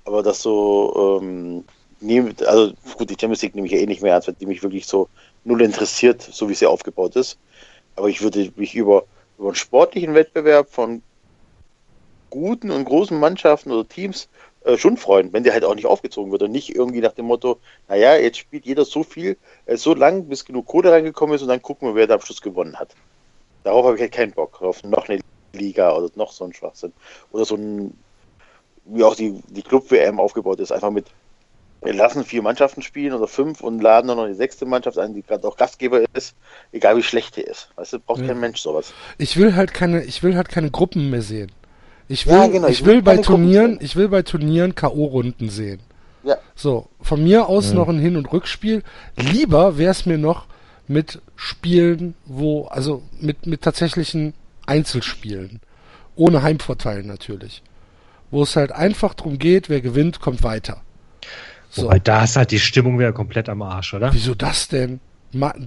Aber 0.04 0.22
das 0.22 0.40
so, 0.40 1.20
ähm, 1.20 1.64
nehm, 2.00 2.34
also 2.46 2.72
gut, 2.96 3.10
die 3.10 3.16
Champions 3.20 3.42
League 3.42 3.54
nehme 3.54 3.66
ich 3.66 3.74
ja 3.74 3.78
eh 3.78 3.86
nicht 3.86 4.00
mehr 4.00 4.14
ernst, 4.14 4.28
weil 4.28 4.36
die 4.36 4.46
mich 4.46 4.62
wirklich 4.62 4.86
so 4.86 5.10
null 5.44 5.60
interessiert, 5.60 6.22
so 6.22 6.48
wie 6.48 6.54
sie 6.54 6.66
aufgebaut 6.66 7.14
ist. 7.16 7.38
Aber 7.94 8.08
ich 8.08 8.22
würde 8.22 8.50
mich 8.56 8.74
über, 8.74 9.04
über 9.36 9.48
einen 9.48 9.54
sportlichen 9.54 10.14
Wettbewerb 10.14 10.70
von 10.70 11.02
guten 12.30 12.70
und 12.70 12.86
großen 12.86 13.18
Mannschaften 13.18 13.70
oder 13.70 13.86
Teams 13.86 14.30
äh, 14.64 14.76
schon 14.76 14.96
freuen, 14.96 15.32
wenn 15.32 15.44
der 15.44 15.52
halt 15.52 15.64
auch 15.64 15.74
nicht 15.74 15.86
aufgezogen 15.86 16.32
wird 16.32 16.42
und 16.42 16.52
nicht 16.52 16.74
irgendwie 16.74 17.00
nach 17.00 17.12
dem 17.12 17.26
Motto, 17.26 17.60
naja, 17.88 18.16
jetzt 18.16 18.38
spielt 18.38 18.66
jeder 18.66 18.84
so 18.84 19.02
viel, 19.02 19.36
äh, 19.66 19.76
so 19.76 19.94
lang, 19.94 20.26
bis 20.26 20.44
genug 20.44 20.66
Kohle 20.66 20.92
reingekommen 20.92 21.36
ist 21.36 21.42
und 21.42 21.48
dann 21.48 21.62
gucken 21.62 21.88
wir, 21.88 21.94
wer 21.94 22.06
da 22.06 22.14
am 22.14 22.20
Schluss 22.20 22.42
gewonnen 22.42 22.76
hat. 22.78 22.94
Darauf 23.64 23.84
habe 23.84 23.96
ich 23.96 24.02
halt 24.02 24.12
keinen 24.12 24.32
Bock, 24.32 24.62
auf 24.62 24.82
noch 24.84 25.08
eine 25.08 25.20
Liga 25.54 25.94
oder 25.94 26.10
noch 26.14 26.32
so 26.32 26.44
ein 26.44 26.52
Schwachsinn. 26.52 26.92
Oder 27.32 27.44
so 27.44 27.56
ein, 27.56 27.92
wie 28.84 29.04
auch 29.04 29.14
die, 29.14 29.40
die 29.48 29.62
Club-WM 29.62 30.20
aufgebaut 30.20 30.60
ist, 30.60 30.72
einfach 30.72 30.90
mit, 30.90 31.06
wir 31.82 31.94
lassen 31.94 32.24
vier 32.24 32.42
Mannschaften 32.42 32.82
spielen 32.82 33.12
oder 33.12 33.28
fünf 33.28 33.60
und 33.60 33.80
laden 33.80 34.08
dann 34.08 34.16
noch 34.16 34.26
die 34.26 34.34
sechste 34.34 34.66
Mannschaft 34.66 34.98
ein, 34.98 35.14
die 35.14 35.22
gerade 35.22 35.46
auch 35.46 35.56
Gastgeber 35.56 36.02
ist, 36.14 36.34
egal 36.72 36.96
wie 36.96 37.02
schlecht 37.02 37.36
die 37.36 37.42
ist. 37.42 37.70
Weißt 37.76 37.92
du, 37.92 38.00
braucht 38.00 38.20
Ja. 38.20 38.28
kein 38.28 38.40
Mensch 38.40 38.60
sowas. 38.60 38.92
Ich 39.18 39.36
will 39.36 39.54
halt 39.54 39.74
keine, 39.74 40.02
ich 40.04 40.22
will 40.22 40.36
halt 40.36 40.48
keine 40.48 40.70
Gruppen 40.70 41.10
mehr 41.10 41.22
sehen. 41.22 41.52
Ich 42.08 42.26
will, 42.26 42.34
Ja, 42.34 42.46
genau, 42.46 42.68
ich 42.68 42.80
ich 42.80 42.86
will 42.86 42.94
will 42.96 43.02
bei 43.02 43.18
Turnieren, 43.18 43.78
ich 43.80 43.94
will 43.96 44.08
bei 44.08 44.22
Turnieren 44.22 44.74
K.O.-Runden 44.74 45.50
sehen. 45.50 45.80
Ja. 46.24 46.36
So, 46.54 46.88
von 47.00 47.22
mir 47.22 47.48
aus 47.48 47.72
noch 47.72 47.88
ein 47.88 47.98
Hin- 47.98 48.16
und 48.16 48.32
Rückspiel. 48.32 48.82
Lieber 49.16 49.78
wäre 49.78 49.90
es 49.92 50.06
mir 50.06 50.18
noch 50.18 50.46
mit 50.86 51.20
Spielen, 51.36 52.14
wo, 52.24 52.64
also 52.66 53.02
mit, 53.20 53.46
mit 53.46 53.62
tatsächlichen 53.62 54.34
Einzelspielen. 54.66 55.60
Ohne 56.16 56.42
Heimvorteil 56.42 57.02
natürlich. 57.02 57.62
Wo 58.30 58.42
es 58.42 58.56
halt 58.56 58.72
einfach 58.72 59.14
drum 59.14 59.38
geht, 59.38 59.68
wer 59.68 59.80
gewinnt, 59.80 60.20
kommt 60.20 60.42
weiter. 60.42 60.78
So. 61.70 61.84
Wobei 61.84 61.98
da 61.98 62.24
ist 62.24 62.36
halt 62.36 62.50
die 62.50 62.58
Stimmung 62.58 62.98
wieder 62.98 63.12
komplett 63.12 63.48
am 63.48 63.62
Arsch, 63.62 63.94
oder? 63.94 64.12
Wieso 64.12 64.34
das 64.34 64.68
denn? 64.68 65.00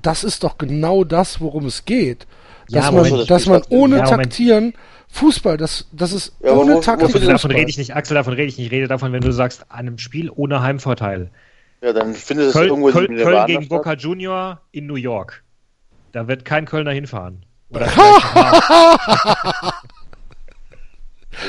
Das 0.01 0.23
ist 0.23 0.43
doch 0.43 0.58
genau 0.58 1.04
das, 1.04 1.39
worum 1.39 1.65
es 1.67 1.86
geht. 1.86 2.25
Ja, 2.69 2.80
Dass 2.80 2.88
aber 2.88 3.01
man, 3.01 3.12
wenn- 3.12 3.17
das 3.19 3.27
dass 3.27 3.45
man 3.45 3.62
ohne 3.69 3.97
Ja, 3.97 4.04
Moment. 4.06 4.23
Taktieren 4.23 4.73
Fußball, 5.12 5.58
das, 5.58 5.88
das 5.91 6.13
ist 6.13 6.34
Ja, 6.41 6.54
ohne 6.54 6.74
wo- 6.74 6.78
wo 6.78 6.82
Taktik. 6.82 7.12
findet 7.12 7.30
Davon 7.30 7.39
Fußball. 7.52 7.56
rede 7.60 7.69
ich 7.69 7.78
nicht, 7.78 7.95
Axel, 7.95 8.15
davon 8.15 8.34
rede 8.34 8.47
ich 8.47 8.58
nicht. 8.58 8.67
Ich 8.67 8.71
rede 8.71 8.88
davon, 8.88 9.12
wenn 9.13 9.21
du 9.21 9.32
sagst, 9.32 9.65
an 9.69 9.80
einem 9.80 9.97
Spiel 9.97 10.30
ohne 10.34 10.62
Heimvorteil. 10.62 11.30
Ja, 11.82 11.91
dann 11.93 12.13
findet 12.13 12.47
es 12.47 12.54
Köln, 12.54 12.69
irgendwo 12.69 12.91
Köln, 12.91 13.06
in 13.08 13.15
Köln 13.17 13.28
Nirvana 13.28 13.45
gegen. 13.47 13.67
Boca 13.67 13.93
Junior 13.93 14.62
in 14.71 14.86
New 14.88 14.95
York. 14.95 15.43
Da 16.12 16.28
wird 16.28 16.45
kein 16.45 16.65
Kölner 16.65 16.91
hinfahren. 16.91 17.45
Oder 17.71 17.88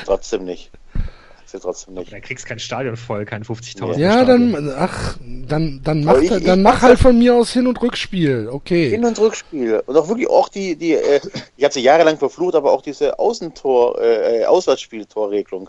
trotzdem 0.05 0.45
nicht. 0.45 0.71
Das 1.53 1.59
ist 1.61 1.65
trotzdem 1.65 1.95
nicht. 1.95 2.13
da 2.13 2.19
kriegst 2.21 2.47
kein 2.47 2.59
Stadion 2.59 2.97
voll, 2.97 3.25
kein 3.27 3.45
50.000. 3.45 3.99
Ja, 3.99 4.25
Stadion. 4.25 4.53
dann, 4.53 4.75
ach, 4.77 5.17
dann, 5.47 5.81
dann 5.85 6.03
mach, 6.05 6.13
Aber 6.15 6.23
ich- 6.23 6.31
dann 6.31 6.59
ich 6.61 6.65
mach 6.65 6.83
halt 6.83 6.99
von 6.99 7.19
mir 7.19 7.35
aus 7.35 7.53
Hin- 7.53 7.67
und 7.67 7.81
Rückspiel. 7.83 8.49
Okay. 8.51 8.91
Hin- 8.91 9.05
und 9.05 9.19
Rückspiel. 9.21 9.83
Und 9.87 9.97
auch 9.97 10.09
wirklich 10.09 10.29
auch 10.29 10.49
die, 10.49 10.75
die, 10.77 10.95
äh, 10.95 11.21
ich 11.57 11.65
hatte 11.65 11.75
sie 11.75 11.81
jahrelang 11.81 12.17
verflucht, 12.19 12.55
aber 12.55 12.73
auch 12.73 12.83
diese 12.83 13.19
Außentor, 13.19 14.01
äh, 14.01 14.41
äh, 14.41 14.45
Auswärtsspieltorregelung. 14.47 15.69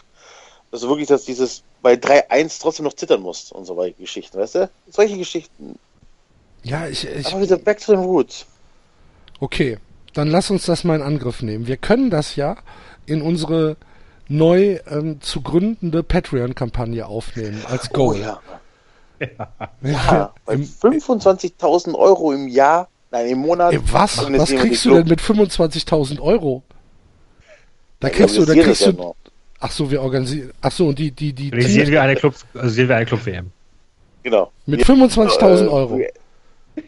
Also 0.72 0.88
wirklich, 0.90 1.08
dass 1.08 1.26
dieses 1.26 1.64
bei 1.82 1.94
3-1 1.96 2.60
trotzdem 2.62 2.86
noch 2.86 2.94
zittern 2.94 3.22
musst 3.22 3.52
und 3.52 3.66
so 3.66 3.76
weiter 3.78 3.96
Geschichten, 4.00 4.40
weißt 4.40 4.56
du? 4.56 4.70
Solche 4.90 5.18
Geschichten. 5.18 5.78
Ja, 6.64 6.88
ich, 6.88 7.06
ich, 7.06 7.28
Aber 7.28 7.42
wieder 7.42 7.58
back 7.58 7.80
to 7.80 7.92
the 7.96 8.02
roots. 8.02 8.46
okay. 9.40 9.78
Dann 10.16 10.28
lass 10.30 10.52
uns 10.52 10.68
das 10.68 10.84
mal 10.84 10.96
in 10.98 11.02
Angriff 11.02 11.42
nehmen. 11.42 11.66
Wir 11.66 11.76
können 11.78 12.12
das 12.12 12.36
ja 12.36 12.58
in 13.08 13.24
unsere 13.24 13.78
neu 14.28 14.80
ähm, 14.90 15.22
zu 15.22 15.42
gründende 15.42 16.04
Patreon-Kampagne 16.04 17.06
aufnehmen 17.06 17.62
als 17.70 17.90
Oh 17.92 17.94
Goal. 17.94 18.20
ja. 18.20 18.40
Ja, 19.82 20.34
bei 20.46 20.56
25.000 20.82 21.96
Euro 21.96 22.34
im 22.34 22.48
Jahr, 22.48 22.90
nein, 23.12 23.28
im 23.30 23.40
Monat. 23.40 23.74
Ey, 23.74 23.80
was? 23.92 24.18
Was 24.18 24.20
organisieren 24.24 24.62
wir 24.64 24.70
kriegst 24.70 24.86
du 24.86 24.90
denn 24.92 25.06
Club. 25.06 25.10
mit 25.30 25.50
25.000 25.52 26.20
Euro? 26.20 26.64
Da 28.00 28.08
Ja, 28.10 28.14
kriegst 28.14 28.36
du, 28.38 28.42
da 28.46 28.52
organisieren 28.54 28.66
kriegst 28.66 28.82
ja 28.86 28.92
du. 28.92 28.98
nur. 29.02 29.16
Ach 29.60 29.72
so, 29.72 29.90
wir 29.90 30.02
organisieren. 30.02 30.52
Ach 30.62 30.72
so, 30.72 30.88
und 30.88 31.00
die, 31.00 31.12
die, 31.12 31.32
die. 31.32 31.50
Realisieren 31.50 31.90
wir 31.92 32.02
eine 32.02 32.16
Club, 32.16 32.36
also 32.54 32.68
sehen 32.70 32.90
wir 32.90 32.98
eine 32.98 33.06
Club-WM. 33.06 33.50
Genau. 34.24 34.52
Mit 34.66 34.86
Wir, 34.86 34.96
25.000 34.96 35.64
äh, 35.64 35.68
Euro. 35.68 36.02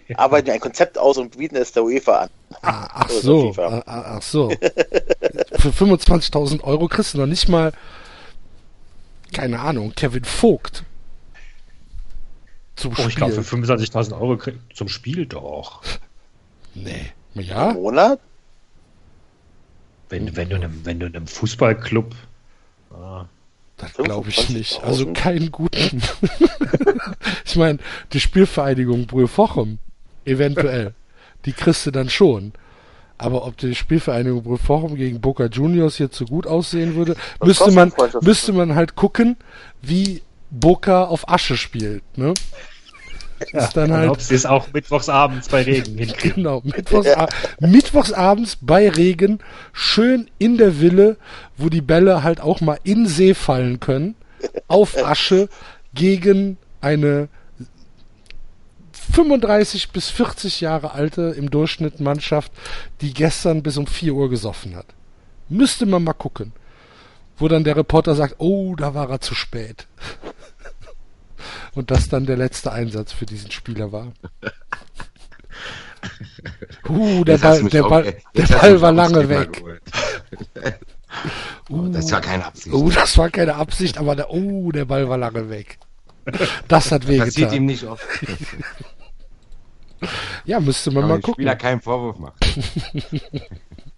Wir 0.08 0.20
Arbeiten 0.20 0.48
wir 0.48 0.54
ein 0.54 0.60
Konzept 0.60 0.98
aus 0.98 1.18
und 1.18 1.38
bieten 1.38 1.56
es 1.56 1.72
der 1.72 1.84
UEFA 1.84 2.18
an. 2.24 2.30
Ah, 2.62 2.88
ach 2.94 3.10
so, 3.10 3.54
FIFA. 3.54 3.68
ah, 3.68 3.84
ah, 3.86 4.16
ach 4.18 4.22
so. 4.22 4.50
Für 4.50 5.70
25.000 5.70 6.64
Euro 6.64 6.88
kriegst 6.88 7.14
du 7.14 7.18
noch 7.20 7.26
nicht 7.28 7.48
mal, 7.50 7.72
keine 9.34 9.60
Ahnung, 9.60 9.94
Kevin 9.96 10.24
Vogt 10.26 10.84
zum 12.76 12.92
Oh, 12.92 12.96
Spiel. 12.96 13.08
ich 13.10 13.16
glaube, 13.16 13.34
für 13.34 13.56
25.000 13.56 14.14
Euro 14.20 14.38
krieg- 14.38 14.60
zum 14.74 14.88
Spiel 14.90 15.26
doch. 15.26 15.82
nee. 16.74 17.12
Im 17.36 17.42
Ja, 17.42 17.74
Monat? 17.74 18.20
Wenn, 20.10 20.36
wenn, 20.38 20.50
du 20.50 20.56
einem, 20.56 20.86
wenn 20.86 21.00
du 21.00 21.06
einem 21.08 21.28
Fußballclub. 21.28 22.16
Ah, 22.92 23.26
das 23.78 23.94
glaube 23.94 24.30
ich 24.30 24.50
nicht. 24.50 24.80
25.000? 24.80 24.84
Also 24.84 25.14
keinen 25.14 25.52
guten. 25.52 26.02
ich 27.46 27.56
meine, 27.56 27.80
die 28.14 28.20
Spielvereinigung 28.20 29.08
Brühl-Fochem, 29.08 29.80
eventuell, 30.26 30.94
die 31.46 31.54
kriegst 31.54 31.86
du 31.86 31.92
dann 31.92 32.10
schon. 32.10 32.54
Aber 33.18 33.46
ob 33.46 33.58
die 33.58 33.76
Spielvereinigung 33.76 34.44
Brühl-Fochem 34.44 34.96
gegen 34.96 35.22
Boca 35.22 35.46
Juniors 35.46 36.00
jetzt 36.00 36.18
so 36.18 36.26
gut 36.26 36.48
aussehen 36.48 36.96
würde, 36.96 37.16
Was 37.40 37.48
müsste 37.48 37.72
man, 37.72 37.94
müsste 38.22 38.54
man 38.54 38.76
halt 38.76 38.96
gucken, 38.96 39.38
wie 39.82 40.22
Boca 40.52 41.06
auf 41.06 41.30
Asche 41.30 41.58
spielt, 41.58 42.04
ne? 42.18 42.34
Ja, 43.52 43.60
ist 43.64 43.74
dann 43.78 43.92
halt- 43.92 44.10
ob 44.10 44.22
sie 44.22 44.36
es 44.36 44.46
auch 44.46 44.68
mittwochsabends 44.74 45.50
bei 45.50 45.64
Regen 45.64 45.98
hinkriegen. 45.98 46.36
Genau, 46.36 46.62
Mittwochsa 46.64 47.28
mittwochsabends 47.60 48.58
bei 48.62 48.90
Regen, 48.90 49.40
schön 49.74 50.30
in 50.38 50.58
der 50.58 50.80
Wille, 50.80 51.18
wo 51.58 51.70
die 51.70 51.82
Bälle 51.82 52.24
halt 52.24 52.42
auch 52.42 52.62
mal 52.62 52.80
in 52.84 53.08
See 53.08 53.34
fallen 53.34 53.80
können, 53.80 54.16
auf 54.68 54.98
Asche 55.04 55.50
gegen 55.94 56.58
eine 56.82 57.30
35 59.14 59.92
bis 59.92 60.10
40 60.10 60.62
Jahre 60.62 60.92
alte 60.94 61.34
im 61.38 61.50
Durchschnitt 61.50 62.00
Mannschaft, 62.00 62.52
die 63.02 63.14
gestern 63.14 63.64
bis 63.64 63.78
um 63.78 63.88
4 63.88 64.14
Uhr 64.14 64.30
gesoffen 64.30 64.76
hat. 64.76 64.88
Müsste 65.50 65.86
man 65.86 66.04
mal 66.04 66.14
gucken. 66.14 66.54
Wo 67.38 67.48
dann 67.50 67.66
der 67.66 67.76
Reporter 67.76 68.16
sagt, 68.16 68.36
oh, 68.38 68.76
da 68.76 68.94
war 68.94 69.10
er 69.10 69.20
zu 69.20 69.36
spät. 69.36 69.88
Und 71.74 71.92
das 71.92 72.10
dann 72.10 72.26
der 72.26 72.38
letzte 72.38 72.72
Einsatz 72.72 73.12
für 73.14 73.26
diesen 73.26 73.52
Spieler 73.52 73.92
war. 73.92 74.14
Uh, 76.88 77.24
der 77.24 77.40
Ball, 77.40 77.64
der 77.64 77.86
auch- 77.86 77.90
Ball, 77.90 78.16
der 78.36 78.44
Ball 78.46 78.80
war 78.82 78.92
lange 78.92 79.28
weg. 79.28 79.64
Oh, 81.70 81.88
das 81.88 82.12
war 82.12 82.20
keine 82.22 82.46
Absicht. 82.46 82.76
Oh, 82.76 82.90
das 82.90 83.18
war 83.18 83.30
keine 83.30 83.56
Absicht, 83.56 83.98
aber 83.98 84.16
der, 84.18 84.30
oh, 84.32 84.72
der 84.72 84.84
Ball 84.86 85.08
war 85.08 85.18
lange 85.18 85.50
weg. 85.50 85.80
Das 86.68 86.92
hat 86.92 87.08
Passiert 87.08 87.54
ihm 87.54 87.66
wehgetan. 87.66 87.66
nicht 87.66 87.84
oft. 87.86 88.06
Ja, 90.44 90.60
müsste 90.60 90.92
man 90.92 91.02
Kann 91.04 91.10
mal 91.10 91.16
gucken. 91.22 91.34
Spieler 91.36 91.56
keinen 91.56 91.82
Vorwurf 91.82 92.20
machen. 92.20 92.36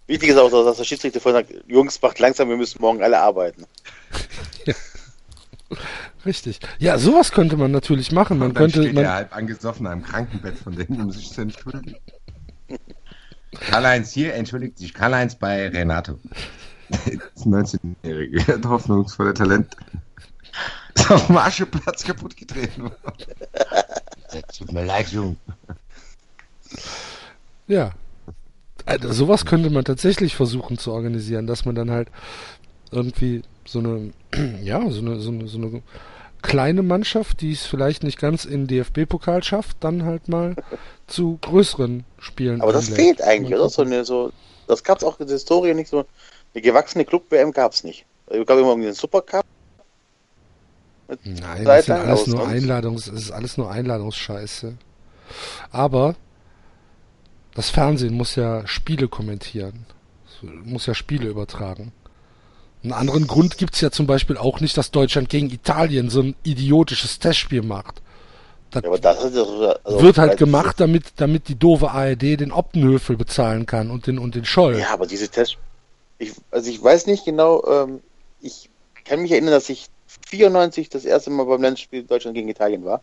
Wichtig 0.06 0.30
ist 0.30 0.38
auch, 0.38 0.50
dass 0.50 0.78
der 0.78 0.84
Schiedsrichter 0.86 1.20
vorhin 1.20 1.46
sagt, 1.46 1.70
Jungs, 1.70 2.02
macht 2.02 2.20
langsam, 2.20 2.48
wir 2.50 2.56
müssen 2.56 2.80
morgen 2.82 3.02
alle 3.04 3.20
arbeiten. 3.20 3.66
Richtig. 6.28 6.60
Ja, 6.78 6.98
sowas 6.98 7.32
könnte 7.32 7.56
man 7.56 7.72
natürlich 7.72 8.12
machen. 8.12 8.38
Man 8.38 8.54
könnte, 8.54 8.84
steht 8.84 8.98
er 8.98 9.04
man, 9.04 9.14
halb 9.14 9.36
angesoffen 9.36 9.88
am 9.88 10.04
Krankenbett 10.04 10.58
von 10.58 10.76
denen, 10.76 11.00
um 11.00 11.10
sich 11.10 11.32
zu 11.32 11.40
entschuldigen. 11.40 11.96
Karl-Heinz 13.62 14.12
hier 14.12 14.34
entschuldigt 14.34 14.78
sich. 14.78 14.94
Karl-Heinz 14.94 15.36
bei 15.36 15.70
Renato. 15.70 16.20
Das 16.90 17.46
19-jährige, 17.46 18.62
hoffnungsvolle 18.70 19.34
Talent. 19.34 19.76
Ist 20.96 21.10
auf 21.12 21.28
dem 21.28 21.38
Ascheplatz 21.38 22.04
kaputt 22.04 22.36
getreten 22.36 22.84
worden. 22.84 22.96
Tut 24.58 24.74
mir 24.74 24.84
leid, 24.84 25.08
Junge. 25.08 25.38
ja. 27.68 27.92
Also, 28.86 29.14
sowas 29.14 29.46
könnte 29.46 29.70
man 29.70 29.86
tatsächlich 29.86 30.36
versuchen 30.36 30.78
zu 30.78 30.92
organisieren, 30.92 31.48
dass 31.48 31.64
man 31.64 31.76
dann 31.76 31.90
halt 31.90 32.10
irgendwie 32.92 33.44
so 33.66 33.80
eine, 33.80 34.12
ja, 34.62 34.82
so 34.90 35.00
eine, 35.00 35.20
so 35.22 35.32
eine, 35.32 35.48
so 35.48 35.58
eine 35.58 35.82
kleine 36.48 36.82
Mannschaft, 36.82 37.42
die 37.42 37.52
es 37.52 37.66
vielleicht 37.66 38.04
nicht 38.04 38.18
ganz 38.18 38.46
in 38.46 38.68
DFB-Pokal 38.68 39.44
schafft, 39.44 39.78
dann 39.82 40.06
halt 40.06 40.30
mal 40.30 40.56
zu 41.08 41.38
größeren 41.42 42.06
Spielen. 42.18 42.62
Aber 42.62 42.72
das 42.72 42.90
fehlt 42.90 43.22
eigentlich, 43.22 43.54
oder? 43.54 43.70
So 43.70 43.82
eine, 43.82 44.06
so, 44.06 44.32
das 44.66 44.84
gab 44.84 44.98
es 44.98 45.04
auch 45.04 45.20
in 45.20 45.28
der 45.28 45.36
Historie 45.36 45.74
nicht 45.74 45.90
so. 45.90 46.06
Eine 46.54 46.62
gewachsene 46.62 47.04
Club-WM 47.04 47.52
gab 47.52 47.74
es 47.74 47.84
nicht. 47.84 48.06
Es 48.28 48.46
gab 48.46 48.58
immer 48.58 48.70
irgendwie 48.70 48.88
den 48.88 48.96
Supercup. 48.96 49.46
Nein, 51.24 51.66
das 51.66 51.88
lang 51.88 52.02
alles 52.02 52.22
aus, 52.22 52.28
nur 52.28 52.48
Einladungs, 52.48 53.08
es 53.08 53.24
ist 53.24 53.32
alles 53.32 53.58
nur 53.58 53.70
Einladungsscheiße. 53.70 54.74
Aber 55.72 56.16
das 57.56 57.70
Fernsehen 57.70 58.14
muss 58.14 58.36
ja 58.36 58.66
Spiele 58.68 59.10
kommentieren. 59.10 59.86
Muss 60.42 60.86
ja 60.86 60.94
Spiele 60.94 61.28
übertragen. 61.28 61.92
Einen 62.88 62.94
anderen 62.94 63.28
Grund 63.28 63.58
gibt's 63.58 63.82
ja 63.82 63.92
zum 63.92 64.08
Beispiel 64.08 64.38
auch 64.38 64.62
nicht, 64.62 64.78
dass 64.78 64.92
Deutschland 64.92 65.28
gegen 65.28 65.50
Italien 65.50 66.10
so 66.10 66.22
ein 66.22 66.36
idiotisches 66.44 67.20
Testspiel 67.20 67.62
macht. 67.62 68.02
Das, 68.72 68.84
Ja, 68.84 68.98
das 68.98 69.18
also 69.84 70.02
wird 70.02 70.18
halt 70.18 70.38
gemacht, 70.38 70.80
damit, 70.80 71.04
damit 71.18 71.50
die 71.50 71.56
doofe 71.56 71.92
ARD 71.92 72.22
den 72.22 72.54
Optenhöfel 72.54 73.18
bezahlen 73.18 73.66
kann 73.66 73.92
und 73.92 74.08
den, 74.08 74.20
und 74.20 74.36
den 74.36 74.46
Scholl. 74.46 74.80
Ja, 74.80 74.92
aber 74.94 75.06
diese 75.06 75.28
Tests, 75.28 75.58
ich, 76.18 76.32
also 76.50 76.70
ich 76.70 76.82
weiß 76.82 77.08
nicht 77.08 77.26
genau, 77.26 77.62
ähm, 77.66 78.00
ich 78.42 78.70
kann 79.04 79.22
mich 79.22 79.32
erinnern, 79.32 79.52
dass 79.52 79.68
ich 79.68 79.88
94 80.30 80.88
das 80.88 81.04
erste 81.04 81.30
Mal 81.30 81.46
beim 81.46 81.62
Länderspiel 81.62 82.04
Deutschland 82.04 82.36
gegen 82.36 82.48
Italien 82.48 82.86
war. 82.86 83.02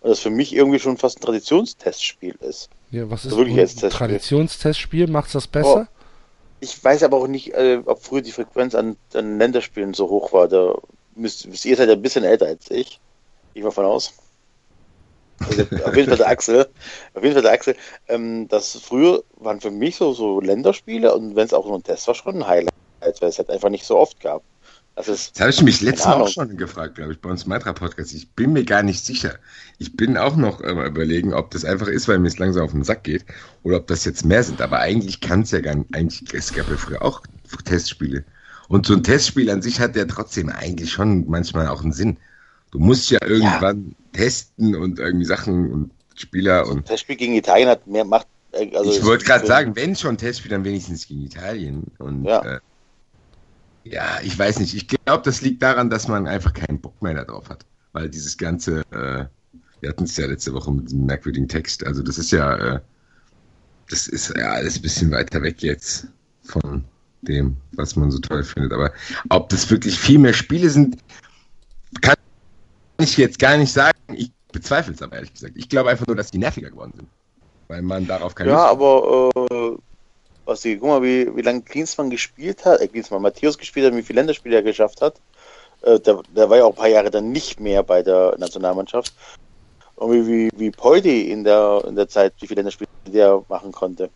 Und 0.00 0.10
das 0.10 0.20
für 0.20 0.30
mich 0.30 0.54
irgendwie 0.54 0.78
schon 0.78 0.98
fast 0.98 1.18
ein 1.18 1.22
Traditionstestspiel 1.22 2.36
ist. 2.40 2.68
Ja, 2.90 3.10
was 3.10 3.24
ist 3.24 3.36
Wirklich 3.36 3.58
ein. 3.82 3.90
Traditionstestspiel? 3.90 5.06
Macht's 5.06 5.32
das 5.32 5.46
besser? 5.46 5.88
Ich 6.60 6.82
weiß 6.82 7.02
aber 7.02 7.16
auch 7.16 7.26
nicht, 7.26 7.54
äh, 7.54 7.80
ob 7.84 8.02
früher 8.02 8.22
die 8.22 8.32
Frequenz 8.32 8.74
an, 8.74 8.96
an 9.14 9.38
Länderspielen 9.38 9.94
so 9.94 10.08
hoch 10.08 10.32
war. 10.32 10.46
Da 10.46 10.76
müsst, 11.14 11.46
ihr 11.64 11.76
seid 11.76 11.88
ja 11.88 11.94
ein 11.94 12.02
bisschen 12.02 12.24
älter 12.24 12.46
als 12.46 12.70
ich. 12.70 13.00
Ich 13.54 13.62
mal 13.62 13.70
von 13.70 13.86
aus. 13.86 14.12
Also 15.40 15.62
auf 15.84 15.96
jeden 15.96 16.08
Fall 16.08 16.18
der 16.18 16.28
Axel. 16.28 16.70
Auf 17.14 17.22
jeden 17.22 17.32
Fall 17.32 17.42
der 17.42 17.52
Axel. 17.52 17.76
Ähm, 18.08 18.46
das 18.48 18.76
früher 18.76 19.24
waren 19.36 19.60
für 19.60 19.70
mich 19.70 19.96
so, 19.96 20.12
so 20.12 20.40
Länderspiele 20.40 21.14
und 21.14 21.34
wenn 21.34 21.46
es 21.46 21.54
auch 21.54 21.66
nur 21.66 21.78
ein 21.78 21.82
Test 21.82 22.06
war, 22.06 22.14
schon 22.14 22.36
ein 22.36 22.46
Highlight, 22.46 22.70
weil 23.00 23.28
es 23.28 23.38
halt 23.38 23.50
einfach 23.50 23.70
nicht 23.70 23.86
so 23.86 23.98
oft 23.98 24.20
gab. 24.20 24.42
Das 24.96 25.08
ist, 25.08 25.36
Das 25.36 25.40
habe 25.40 25.50
ich 25.50 25.62
mich 25.62 25.80
letztes 25.80 26.06
Mal 26.06 26.20
auch 26.20 26.28
schon 26.28 26.56
gefragt, 26.56 26.96
glaube 26.96 27.12
ich, 27.12 27.20
bei 27.20 27.30
uns 27.30 27.44
im 27.44 27.50
Matra-Podcast. 27.50 28.12
Ich 28.12 28.30
bin 28.32 28.52
mir 28.52 28.64
gar 28.64 28.82
nicht 28.82 29.04
sicher. 29.04 29.36
Ich 29.78 29.96
bin 29.96 30.16
auch 30.18 30.36
noch 30.36 30.60
äh, 30.60 30.72
überlegen, 30.86 31.32
ob 31.32 31.50
das 31.52 31.64
einfach 31.64 31.86
ist, 31.86 32.06
weil 32.08 32.18
mir 32.18 32.28
es 32.28 32.38
langsam 32.38 32.64
auf 32.64 32.72
den 32.72 32.84
Sack 32.84 33.04
geht, 33.04 33.24
oder 33.62 33.78
ob 33.78 33.86
das 33.86 34.04
jetzt 34.04 34.24
mehr 34.26 34.42
sind. 34.42 34.60
Aber 34.60 34.80
eigentlich 34.80 35.20
kann 35.20 35.42
es 35.42 35.52
ja 35.52 35.60
gar 35.60 35.74
nicht. 35.76 35.94
Eigentlich, 35.94 36.34
es 36.34 36.52
gab 36.52 36.68
ja 36.68 36.76
früher 36.76 37.02
auch 37.02 37.22
Testspiele. 37.64 38.24
Und 38.68 38.86
so 38.86 38.94
ein 38.94 39.02
Testspiel 39.02 39.50
an 39.50 39.62
sich 39.62 39.80
hat 39.80 39.96
ja 39.96 40.04
trotzdem 40.04 40.48
eigentlich 40.50 40.92
schon 40.92 41.28
manchmal 41.28 41.68
auch 41.68 41.82
einen 41.82 41.92
Sinn. 41.92 42.18
Du 42.70 42.78
musst 42.78 43.10
ja 43.10 43.18
irgendwann 43.24 43.94
testen 44.12 44.76
und 44.76 44.98
irgendwie 44.98 45.24
Sachen 45.24 45.72
und 45.72 45.90
Spieler 46.14 46.68
und. 46.68 46.80
das 46.82 46.90
Testspiel 46.90 47.16
gegen 47.16 47.34
Italien 47.34 47.68
hat 47.68 47.86
mehr 47.86 48.04
Macht. 48.04 48.26
äh, 48.52 48.70
Also 48.76 48.90
ich 48.92 49.04
wollte 49.04 49.24
gerade 49.24 49.46
sagen, 49.46 49.74
wenn 49.76 49.96
schon 49.96 50.18
Testspiel, 50.18 50.50
dann 50.50 50.64
wenigstens 50.64 51.06
gegen 51.08 51.22
Italien. 51.24 51.84
Und 51.98 52.24
Ja. 52.26 52.56
äh, 52.56 52.60
ja, 53.84 54.20
ich 54.22 54.38
weiß 54.38 54.58
nicht. 54.60 54.74
Ich 54.74 54.88
glaube, 54.88 55.22
das 55.24 55.40
liegt 55.40 55.62
daran, 55.62 55.90
dass 55.90 56.08
man 56.08 56.26
einfach 56.26 56.52
keinen 56.52 56.80
Bock 56.80 57.00
mehr 57.02 57.14
darauf 57.14 57.48
hat. 57.48 57.64
Weil 57.92 58.08
dieses 58.08 58.36
ganze, 58.36 58.80
äh, 58.90 59.24
wir 59.80 59.88
hatten 59.88 60.04
es 60.04 60.16
ja 60.16 60.26
letzte 60.26 60.52
Woche 60.52 60.70
mit 60.72 60.86
diesem 60.86 61.06
merkwürdigen 61.06 61.48
Text. 61.48 61.84
Also 61.84 62.02
das 62.02 62.18
ist 62.18 62.30
ja, 62.30 62.56
äh, 62.56 62.80
das 63.88 64.06
ist 64.06 64.32
ja 64.36 64.52
alles 64.52 64.76
ein 64.76 64.82
bisschen 64.82 65.10
weiter 65.10 65.42
weg 65.42 65.62
jetzt 65.62 66.06
von 66.44 66.84
dem, 67.22 67.56
was 67.72 67.96
man 67.96 68.10
so 68.10 68.18
toll 68.18 68.44
findet. 68.44 68.72
Aber 68.72 68.92
ob 69.30 69.48
das 69.48 69.70
wirklich 69.70 69.98
viel 69.98 70.18
mehr 70.18 70.34
Spiele 70.34 70.70
sind, 70.70 70.98
kann 72.00 72.16
ich 72.98 73.16
jetzt 73.16 73.38
gar 73.38 73.56
nicht 73.56 73.72
sagen. 73.72 73.98
Ich 74.14 74.30
bezweifle 74.52 74.94
es 74.94 75.02
aber 75.02 75.16
ehrlich 75.16 75.32
gesagt. 75.32 75.54
Ich 75.56 75.68
glaube 75.68 75.90
einfach 75.90 76.06
nur, 76.06 76.16
dass 76.16 76.30
die 76.30 76.38
nerviger 76.38 76.70
geworden 76.70 76.92
sind. 76.94 77.08
Weil 77.68 77.82
man 77.82 78.06
darauf 78.06 78.34
keine 78.34 78.50
Ja, 78.50 78.70
Lust 78.70 78.72
aber 78.72 79.30
äh, 79.50 79.76
was 80.50 80.60
die, 80.62 80.76
guck 80.76 80.88
mal, 80.88 81.02
wie, 81.02 81.34
wie 81.34 81.42
lange 81.42 81.62
Klinsmann 81.62 82.10
gespielt 82.10 82.64
hat, 82.64 82.80
äh, 82.80 82.88
Klinsmann, 82.88 83.22
Matthäus 83.22 83.56
gespielt 83.56 83.86
hat, 83.86 83.96
wie 83.96 84.02
viele 84.02 84.20
Länderspiele 84.20 84.56
er 84.56 84.62
geschafft 84.62 85.00
hat. 85.00 85.14
Äh, 85.82 85.98
der, 86.00 86.20
der 86.36 86.50
war 86.50 86.58
ja 86.58 86.64
auch 86.64 86.70
ein 86.70 86.74
paar 86.76 86.88
Jahre 86.88 87.10
dann 87.10 87.30
nicht 87.30 87.60
mehr 87.60 87.82
bei 87.82 88.02
der 88.02 88.34
Nationalmannschaft. 88.36 89.14
Und 89.94 90.12
wie, 90.12 90.26
wie, 90.26 90.50
wie 90.56 90.70
Poldi 90.70 91.30
in 91.30 91.44
der, 91.44 91.82
in 91.86 91.94
der 91.94 92.08
Zeit, 92.08 92.34
wie 92.40 92.46
viele 92.46 92.60
Länderspiele 92.60 92.88
der 93.06 93.42
machen 93.48 93.70
konnte. 93.72 94.10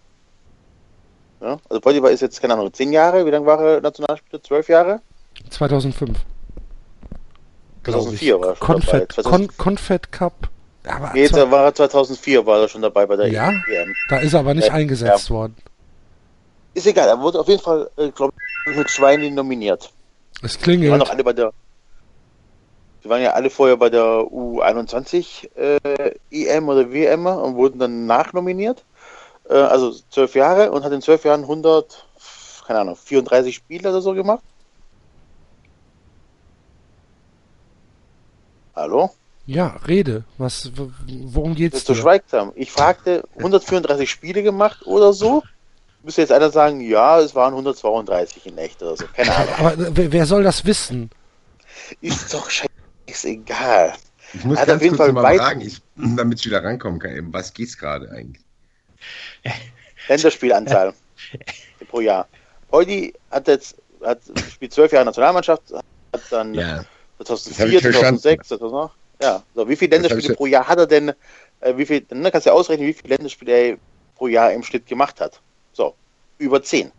Ja? 1.41 1.59
Also 1.69 1.81
Poldi 1.81 2.03
war 2.03 2.11
ist 2.11 2.21
jetzt, 2.21 2.41
keine 2.41 2.55
Ahnung, 2.55 2.73
zehn 2.73 2.93
Jahre, 2.93 3.25
wie 3.25 3.31
lange 3.31 3.47
war 3.47 3.61
er 3.61 3.81
Nationalspieler? 3.81 4.43
Zwölf 4.43 4.69
Jahre? 4.69 5.01
2005. 5.51 6.19
glaub 7.83 8.13
ich. 8.13 8.21
2004 8.21 8.41
war 8.41 8.49
er 8.49 8.57
schon 8.57 8.67
Confed, 8.67 9.19
dabei. 9.19 9.31
Con, 9.31 9.57
Confed 9.57 10.13
Cup. 10.13 10.49
Ja, 10.85 10.97
aber 10.97 11.13
Nee, 11.15 11.29
da 11.29 11.51
war 11.51 11.65
er 11.65 11.75
2004 11.75 12.45
war 12.45 12.61
er 12.61 12.69
schon 12.69 12.83
dabei 12.83 13.07
bei 13.07 13.17
der 13.17 13.29
Ja? 13.29 13.51
EM. 13.51 13.95
da 14.09 14.19
ist 14.19 14.33
er 14.35 14.41
aber 14.41 14.55
nicht 14.55 14.69
Ja, 14.69 14.75
eingesetzt 14.75 15.31
worden. 15.31 15.57
Ist 16.75 16.87
egal, 16.87 17.09
er 17.09 17.21
wurde 17.21 17.41
auf 17.41 17.49
jeden 17.49 17.63
Fall, 17.63 17.89
äh, 17.97 18.11
glaube 18.11 18.35
ich, 18.69 18.77
mit 18.77 18.91
Schweini 18.91 19.31
nominiert. 19.31 19.93
Es 20.43 20.59
Die 20.59 20.91
waren 20.91 21.03
alle 21.03 21.25
bei 21.25 21.33
der. 21.33 21.53
Die 23.03 23.09
waren 23.09 23.23
ja 23.23 23.33
alle 23.33 23.51
vorher 23.51 23.77
bei 23.77 23.91
der 23.91 24.03
U21 24.03 25.51
äh, 25.57 26.15
EM 26.31 26.69
oder 26.69 26.91
WM 26.91 27.27
und 27.27 27.55
wurden 27.55 27.79
dann 27.79 28.07
nachnominiert. 28.07 28.83
Äh, 29.49 29.55
also 29.55 29.93
zwölf 30.11 30.35
Jahre 30.35 30.73
und 30.73 30.85
hat 30.85 30.93
in 30.93 31.03
zwölf 31.03 31.25
Jahren 31.25 31.43
100, 31.43 32.07
keine 32.67 32.81
Ahnung, 32.81 32.97
34 32.97 33.55
Spiele 33.55 33.91
oder 33.91 34.01
so 34.01 34.15
gemacht. 34.15 34.43
Hallo? 38.75 39.11
Ja, 39.47 39.77
rede. 39.87 40.25
Was, 40.39 40.73
worum 41.07 41.51
Das 41.53 41.59
geht's 41.59 41.77
ist 41.79 41.87
zu 41.87 41.93
dir? 41.95 42.01
schweigsam. 42.01 42.53
Ich 42.57 42.73
fragte, 42.73 43.23
134 43.37 44.11
Spiele 44.11 44.43
gemacht 44.43 44.87
oder 44.87 45.13
so. 45.13 45.43
Müsste 46.05 46.21
jetzt 46.21 46.31
einer 46.33 46.51
sagen, 46.51 46.81
ja, 46.81 47.19
es 47.19 47.35
waren 47.35 47.53
132 47.55 48.47
in 48.47 48.59
echt 48.59 48.83
oder 48.83 48.97
so. 48.97 49.05
Keine 49.17 49.35
Ahnung. 49.35 49.55
Aber 49.59 49.75
wer, 50.13 50.27
soll 50.27 50.43
das 50.43 50.65
wissen? 50.67 51.11
Ist 52.01 52.33
doch 52.35 52.49
scheißegal. 52.51 53.95
Ich 54.35 54.45
muss 54.45 54.59
Hat 54.59 54.67
ganz 54.67 54.79
auf 54.79 54.83
jeden 54.83 54.97
kurz 54.97 55.07
Fall 55.07 55.13
mal 55.15 55.23
weit- 55.23 55.39
fragen, 55.41 55.61
ich, 55.63 55.81
damit 55.97 56.41
ich 56.41 56.47
wieder 56.47 56.63
rankommen 56.63 56.99
kann. 57.01 57.17
Eben, 57.17 57.33
Was 57.33 57.55
geht's 57.55 57.79
gerade 57.79 58.11
eigentlich? 58.11 58.43
Länderspielanzahl 60.09 60.93
pro 61.89 62.01
Jahr. 62.01 62.29
Poldi 62.69 63.15
hat 63.31 63.49
jetzt 63.49 63.77
hat 64.03 64.21
spielt 64.53 64.73
zwölf 64.73 64.93
Jahre 64.93 65.07
Nationalmannschaft, 65.07 65.63
hat 65.73 66.23
dann 66.31 66.53
Ja, 66.55 66.85
Das 67.19 67.31
hab 67.31 67.39
2004, 67.39 67.67
ich 67.79 67.83
verstanden. 67.83 68.21
2006, 68.21 68.49
2008. 68.49 68.93
Ja, 69.23 69.43
so 69.55 69.69
wie 69.69 69.77
viele 69.77 69.97
Länderspiele 69.97 70.35
pro 70.35 70.47
Jahr 70.47 70.69
hat 70.69 70.79
er 70.79 70.87
denn? 70.87 71.13
Äh, 71.61 71.77
wie 71.77 71.87
viel? 71.87 72.01
Dann 72.03 72.23
kannst 72.31 72.47
du 72.47 72.51
ja 72.51 72.55
ausrechnen, 72.55 72.87
wie 72.89 72.93
viele 72.93 73.15
Länderspiele 73.15 73.53
er 73.53 73.77
pro 74.17 74.27
Jahr 74.27 74.53
im 74.53 74.63
Schnitt 74.63 74.87
gemacht 74.87 75.21
hat. 75.21 75.41
So, 75.75 75.95
über 76.39 76.63
zehn. 76.63 76.91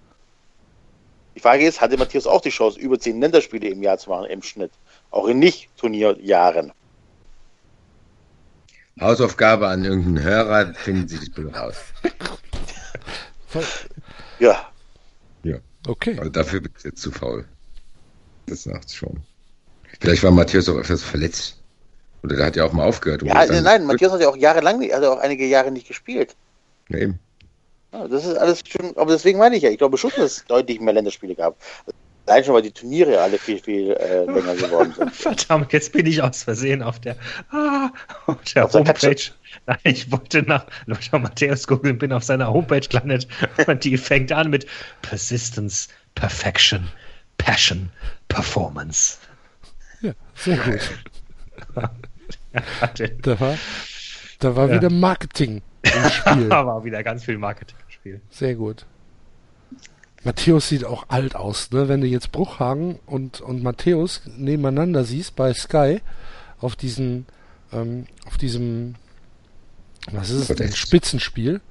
Die 1.36 1.40
Frage 1.40 1.66
ist, 1.68 1.82
hatte 1.82 1.98
Matthias 1.98 2.28
auch 2.28 2.42
die 2.42 2.50
Chance, 2.50 2.80
über 2.80 3.00
zehn 3.00 3.20
Länderspiele 3.20 3.68
im 3.70 3.82
Jahr 3.84 3.98
zu 3.98 4.10
machen 4.10 4.26
im 4.30 4.42
Schnitt? 4.44 4.72
Auch 5.12 5.28
in 5.28 5.40
Nicht-Turnierjahren. 5.40 6.72
Hausaufgabe 9.02 9.68
an 9.68 9.84
irgendeinen 9.84 10.24
Hörer, 10.24 10.74
finden 10.76 11.08
Sie 11.08 11.18
das 11.18 11.30
bitte 11.30 11.54
raus. 11.54 11.76
Ja, 14.40 14.70
Okay. 15.88 16.18
Aber 16.20 16.30
dafür 16.32 16.62
bin 16.62 16.72
ich 16.78 16.84
jetzt 16.84 17.00
zu 17.02 17.12
faul. 17.12 17.46
Das 18.48 18.66
nachts 18.66 18.96
schon. 18.96 19.22
Vielleicht 20.00 20.24
war 20.24 20.32
Matthias 20.32 20.68
auch 20.68 20.78
öfters 20.78 21.04
verletzt. 21.04 21.62
Oder 22.24 22.38
der 22.38 22.46
hat 22.48 22.56
ja 22.56 22.66
auch 22.66 22.74
mal 22.74 22.86
aufgehört. 22.88 23.22
ja 23.22 23.46
dann- 23.46 23.64
nein, 23.64 23.86
Matthias 23.86 24.12
hat 24.12 24.20
ja 24.22 24.30
auch 24.30 24.36
jahrelang, 24.36 24.80
nicht- 24.80 24.94
hat 24.96 25.04
ja 25.04 25.12
auch 25.12 25.20
einige 25.20 25.46
Jahre 25.46 25.70
nicht 25.72 25.88
gespielt. 25.88 26.36
Ja, 26.90 26.98
eben. 26.98 27.20
Ja, 27.98 28.08
das 28.08 28.26
ist 28.26 28.36
alles 28.38 28.62
schon, 28.68 28.96
aber 28.98 29.14
deswegen 29.14 29.40
meine 29.40 29.56
ich 29.56 29.64
ja, 29.64 29.70
ich 29.70 29.78
glaube 29.78 29.98
schon, 29.98 30.12
dass 30.18 30.38
es 30.38 30.46
deutlich 30.46 30.80
mehr 30.82 30.94
Länderspiele 30.94 31.34
gab. 31.36 31.56
Allein 32.28 32.44
schon, 32.44 32.56
weil 32.56 32.64
die 32.64 32.72
Turniere 32.72 33.22
alle 33.22 33.38
viel, 33.38 33.60
viel 33.60 33.92
äh, 33.94 34.26
länger 34.26 34.56
geworden 34.56 34.94
sind. 34.98 35.16
Verdammt, 35.16 35.72
jetzt 35.74 35.92
bin 35.94 36.08
ich 36.08 36.22
aus 36.24 36.44
Versehen 36.44 36.82
auf 36.82 37.00
der, 37.00 37.16
ah, 37.52 37.90
auf 38.26 38.42
der 38.54 38.66
Auf 38.66 38.72
der 38.72 38.80
Homepage. 38.82 39.16
Nein, 39.68 39.78
ich 39.84 40.12
wollte 40.12 40.42
nach 40.42 40.66
Lothar 40.88 41.20
Matthäus 41.20 41.68
googeln, 41.68 41.98
bin 42.00 42.12
auf 42.12 42.24
seiner 42.24 42.52
Homepage 42.52 42.80
gelandet 42.82 43.28
und 43.68 43.84
die 43.84 43.96
fängt 43.98 44.32
an 44.32 44.50
mit 44.50 44.66
Persistence, 45.04 45.88
Perfection, 46.16 46.89
Passion, 47.38 47.89
Performance. 48.28 49.20
Ja, 50.02 50.12
sehr 50.36 50.58
gut. 50.58 50.82
Da 53.22 53.39
war, 53.39 53.58
da 54.39 54.56
war 54.56 54.70
Ja. 54.70 54.76
wieder 54.76 54.89
Marketing 54.89 55.62
im 55.84 56.10
Spiel. 56.10 56.50
war 56.50 56.84
wieder 56.86 57.04
ganz 57.04 57.26
viel 57.26 57.38
Marketing 57.38 57.76
Spiel. 58.06 58.22
Sehr 58.30 58.53
gut. 58.53 58.86
Matthäus 60.24 60.70
sieht 60.70 60.86
auch 60.86 61.06
alt 61.10 61.36
aus, 61.36 61.72
ne? 61.72 61.88
Wenn 61.89 62.01
du 62.01 62.08
jetzt 62.08 62.32
Bruchhagen 62.32 62.99
und, 63.08 63.41
und 63.41 63.64
Matthäus 63.64 64.22
nebeneinander 64.38 65.03
siehst 65.03 65.36
bei 65.36 65.51
Sky 65.56 66.01
auf 66.60 66.76
diesen, 66.76 67.26
ähm, 67.74 68.06
auf 68.28 68.38
diesem, 68.38 68.93
was 70.12 70.30
ist 70.30 70.41
es 70.41 70.47
denn, 70.49 70.58
Podest. 70.58 70.78
Spitzenspiel, 70.78 71.62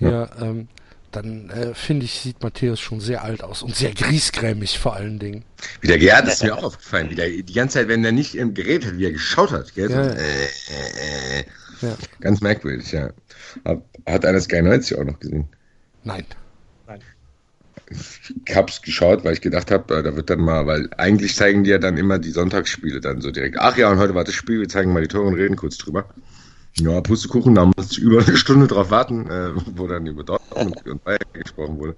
Ja. 0.00 0.10
ja, 0.10 0.30
ähm, 0.40 0.66
dann 1.12 1.48
äh, 1.50 1.74
finde 1.74 2.06
ich, 2.06 2.18
sieht 2.18 2.42
Matthäus 2.42 2.80
schon 2.80 2.98
sehr 3.00 3.22
alt 3.22 3.44
aus 3.44 3.62
und 3.62 3.76
sehr 3.76 3.92
griesgrämig 3.92 4.80
vor 4.80 4.96
allen 4.96 5.20
Dingen. 5.20 5.44
Wie 5.80 5.86
der, 5.86 5.98
ja, 6.02 6.22
das 6.22 6.34
ist 6.34 6.42
mir 6.42 6.56
auch 6.58 6.64
aufgefallen. 6.64 7.08
Wie 7.10 7.14
der, 7.14 7.28
die 7.28 7.52
ganze 7.52 7.74
Zeit, 7.78 7.86
wenn 7.86 8.04
er 8.04 8.10
nicht 8.10 8.34
im 8.34 8.52
Gerät 8.54 8.84
hat, 8.84 8.98
wie 8.98 9.04
er 9.04 9.12
geschaut 9.12 9.52
hat. 9.52 9.72
Gell? 9.76 9.88
So, 9.90 9.94
Ja. 9.94 10.06
äh, 10.08 10.44
äh, 10.44 11.38
äh. 11.40 11.44
Ja. 11.82 11.96
Ganz 12.20 12.40
merkwürdig, 12.40 12.90
ja. 12.92 13.10
Hat, 13.64 13.82
hat 14.06 14.24
einer 14.24 14.40
Sky 14.40 14.62
90 14.62 14.98
auch 14.98 15.04
noch 15.04 15.18
gesehen. 15.18 15.48
Nein. 16.04 16.24
Ich 17.90 18.56
hab's 18.56 18.80
geschaut, 18.80 19.24
weil 19.24 19.34
ich 19.34 19.40
gedacht 19.40 19.70
habe, 19.70 20.02
da 20.02 20.16
wird 20.16 20.30
dann 20.30 20.40
mal, 20.40 20.66
weil 20.66 20.88
eigentlich 20.96 21.36
zeigen 21.36 21.64
die 21.64 21.70
ja 21.70 21.78
dann 21.78 21.98
immer 21.98 22.18
die 22.18 22.30
Sonntagsspiele 22.30 23.00
dann 23.00 23.20
so 23.20 23.30
direkt. 23.30 23.58
Ach 23.58 23.76
ja, 23.76 23.90
und 23.90 23.98
heute 23.98 24.14
war 24.14 24.24
das 24.24 24.34
Spiel, 24.34 24.60
wir 24.60 24.68
zeigen 24.68 24.92
mal 24.92 25.02
die 25.02 25.08
Tore 25.08 25.26
und 25.26 25.34
reden 25.34 25.56
kurz 25.56 25.76
drüber. 25.76 26.06
Ja, 26.76 27.00
Pustekuchen, 27.02 27.54
da 27.54 27.66
muss 27.66 27.92
ich 27.92 27.98
über 27.98 28.22
eine 28.22 28.36
Stunde 28.36 28.66
drauf 28.66 28.90
warten, 28.90 29.28
äh, 29.28 29.50
wo 29.74 29.86
dann 29.86 30.06
über 30.06 30.24
Dortmund 30.24 30.86
und 30.86 31.04
Bayern 31.04 31.20
gesprochen 31.34 31.78
wurde. 31.78 31.96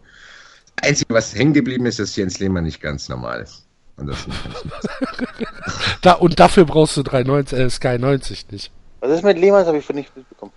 Das 0.77 0.89
Einzige, 0.89 1.15
was 1.15 1.35
hängen 1.35 1.53
geblieben 1.53 1.87
ist, 1.87 2.01
dass 2.01 2.17
Jens 2.17 2.41
Lehmann 2.41 2.65
nicht 2.65 2.81
ganz 2.81 3.09
normal 3.09 3.43
ist. 3.43 3.67
Und, 3.97 4.09
das 4.09 4.27
da, 6.03 6.15
und 6.15 6.41
dafür 6.41 6.65
brauchst 6.65 6.97
du 6.97 7.05
390, 7.05 7.59
äh, 7.59 7.71
Sky 7.71 7.99
90 7.99 8.51
nicht. 8.51 8.73
Was 9.05 9.19
ist 9.19 9.23
mit 9.23 9.37
Lehmann? 9.37 9.61
Das 9.61 9.69
habe 9.69 9.77
ich 9.77 9.85
von 9.85 9.97
nicht 9.97 10.17
mitbekommen. 10.17 10.53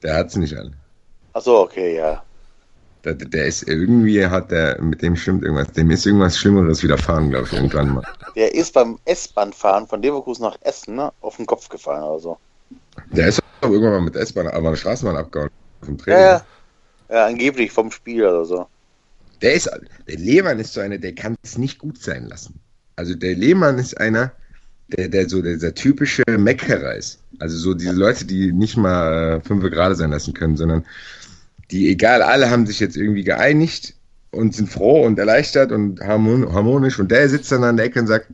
Der 0.00 0.14
hat 0.14 0.30
sie 0.30 0.38
nicht 0.38 0.56
alle. 0.56 0.70
Achso, 1.32 1.62
okay, 1.62 1.96
ja. 1.96 2.22
Der, 3.02 3.14
der, 3.14 3.46
ist 3.46 3.66
irgendwie, 3.66 4.24
hat 4.24 4.52
der, 4.52 4.80
mit 4.80 5.02
dem 5.02 5.16
stimmt 5.16 5.42
irgendwas, 5.42 5.72
dem 5.72 5.90
ist 5.90 6.06
irgendwas 6.06 6.38
Schlimmeres 6.38 6.84
widerfahren, 6.84 7.30
glaube 7.30 7.46
ich, 7.46 7.52
irgendwann 7.54 7.94
mal. 7.94 8.04
Der 8.36 8.54
ist 8.54 8.72
beim 8.72 9.00
S-Bahn-Fahren 9.04 9.88
von 9.88 10.00
Leverkusen 10.00 10.44
nach 10.44 10.56
Essen 10.60 10.94
ne, 10.94 11.12
auf 11.20 11.38
den 11.38 11.46
Kopf 11.46 11.68
gefallen 11.68 12.04
oder 12.04 12.20
so. 12.20 12.38
Der 13.10 13.26
ist 13.26 13.42
auch 13.60 13.68
irgendwann 13.68 13.94
mal 13.94 14.00
mit 14.02 14.14
der 14.14 14.22
S-Bahn, 14.22 14.46
aber 14.46 14.68
eine 14.68 14.76
Straßenbahn 14.76 15.16
abgehauen. 15.16 15.50
Vom 15.82 15.98
Training. 15.98 16.20
Ja, 16.20 16.44
ja. 17.08 17.16
ja, 17.16 17.26
angeblich 17.26 17.72
vom 17.72 17.90
Spiel 17.90 18.24
oder 18.24 18.44
so. 18.44 18.68
Der 19.42 19.54
ist, 19.54 19.68
der 20.06 20.16
Lehmann 20.16 20.60
ist 20.60 20.72
so 20.72 20.80
einer, 20.80 20.98
der 20.98 21.16
kann 21.16 21.36
es 21.42 21.58
nicht 21.58 21.80
gut 21.80 22.00
sein 22.00 22.28
lassen. 22.28 22.60
Also 22.94 23.16
der 23.16 23.34
Lehmann 23.34 23.78
ist 23.78 23.98
einer, 24.00 24.30
der, 24.88 25.08
der 25.08 25.28
so 25.28 25.42
dieser 25.42 25.74
typische 25.74 26.22
Meckerer 26.28 26.94
ist. 26.94 27.18
Also 27.38 27.56
so 27.56 27.74
diese 27.74 27.92
Leute, 27.92 28.24
die 28.24 28.52
nicht 28.52 28.76
mal 28.76 29.38
äh, 29.38 29.40
fünf 29.40 29.62
gerade 29.64 29.94
sein 29.94 30.10
lassen 30.10 30.34
können, 30.34 30.56
sondern 30.56 30.84
die, 31.70 31.90
egal, 31.90 32.22
alle 32.22 32.50
haben 32.50 32.66
sich 32.66 32.78
jetzt 32.78 32.96
irgendwie 32.96 33.24
geeinigt 33.24 33.94
und 34.30 34.54
sind 34.54 34.70
froh 34.70 35.04
und 35.04 35.18
erleichtert 35.18 35.72
und 35.72 36.00
harmonisch 36.00 36.98
und 36.98 37.10
der 37.10 37.28
sitzt 37.28 37.50
dann 37.50 37.64
an 37.64 37.76
der 37.76 37.86
Ecke 37.86 38.00
und 38.00 38.06
sagt, 38.06 38.28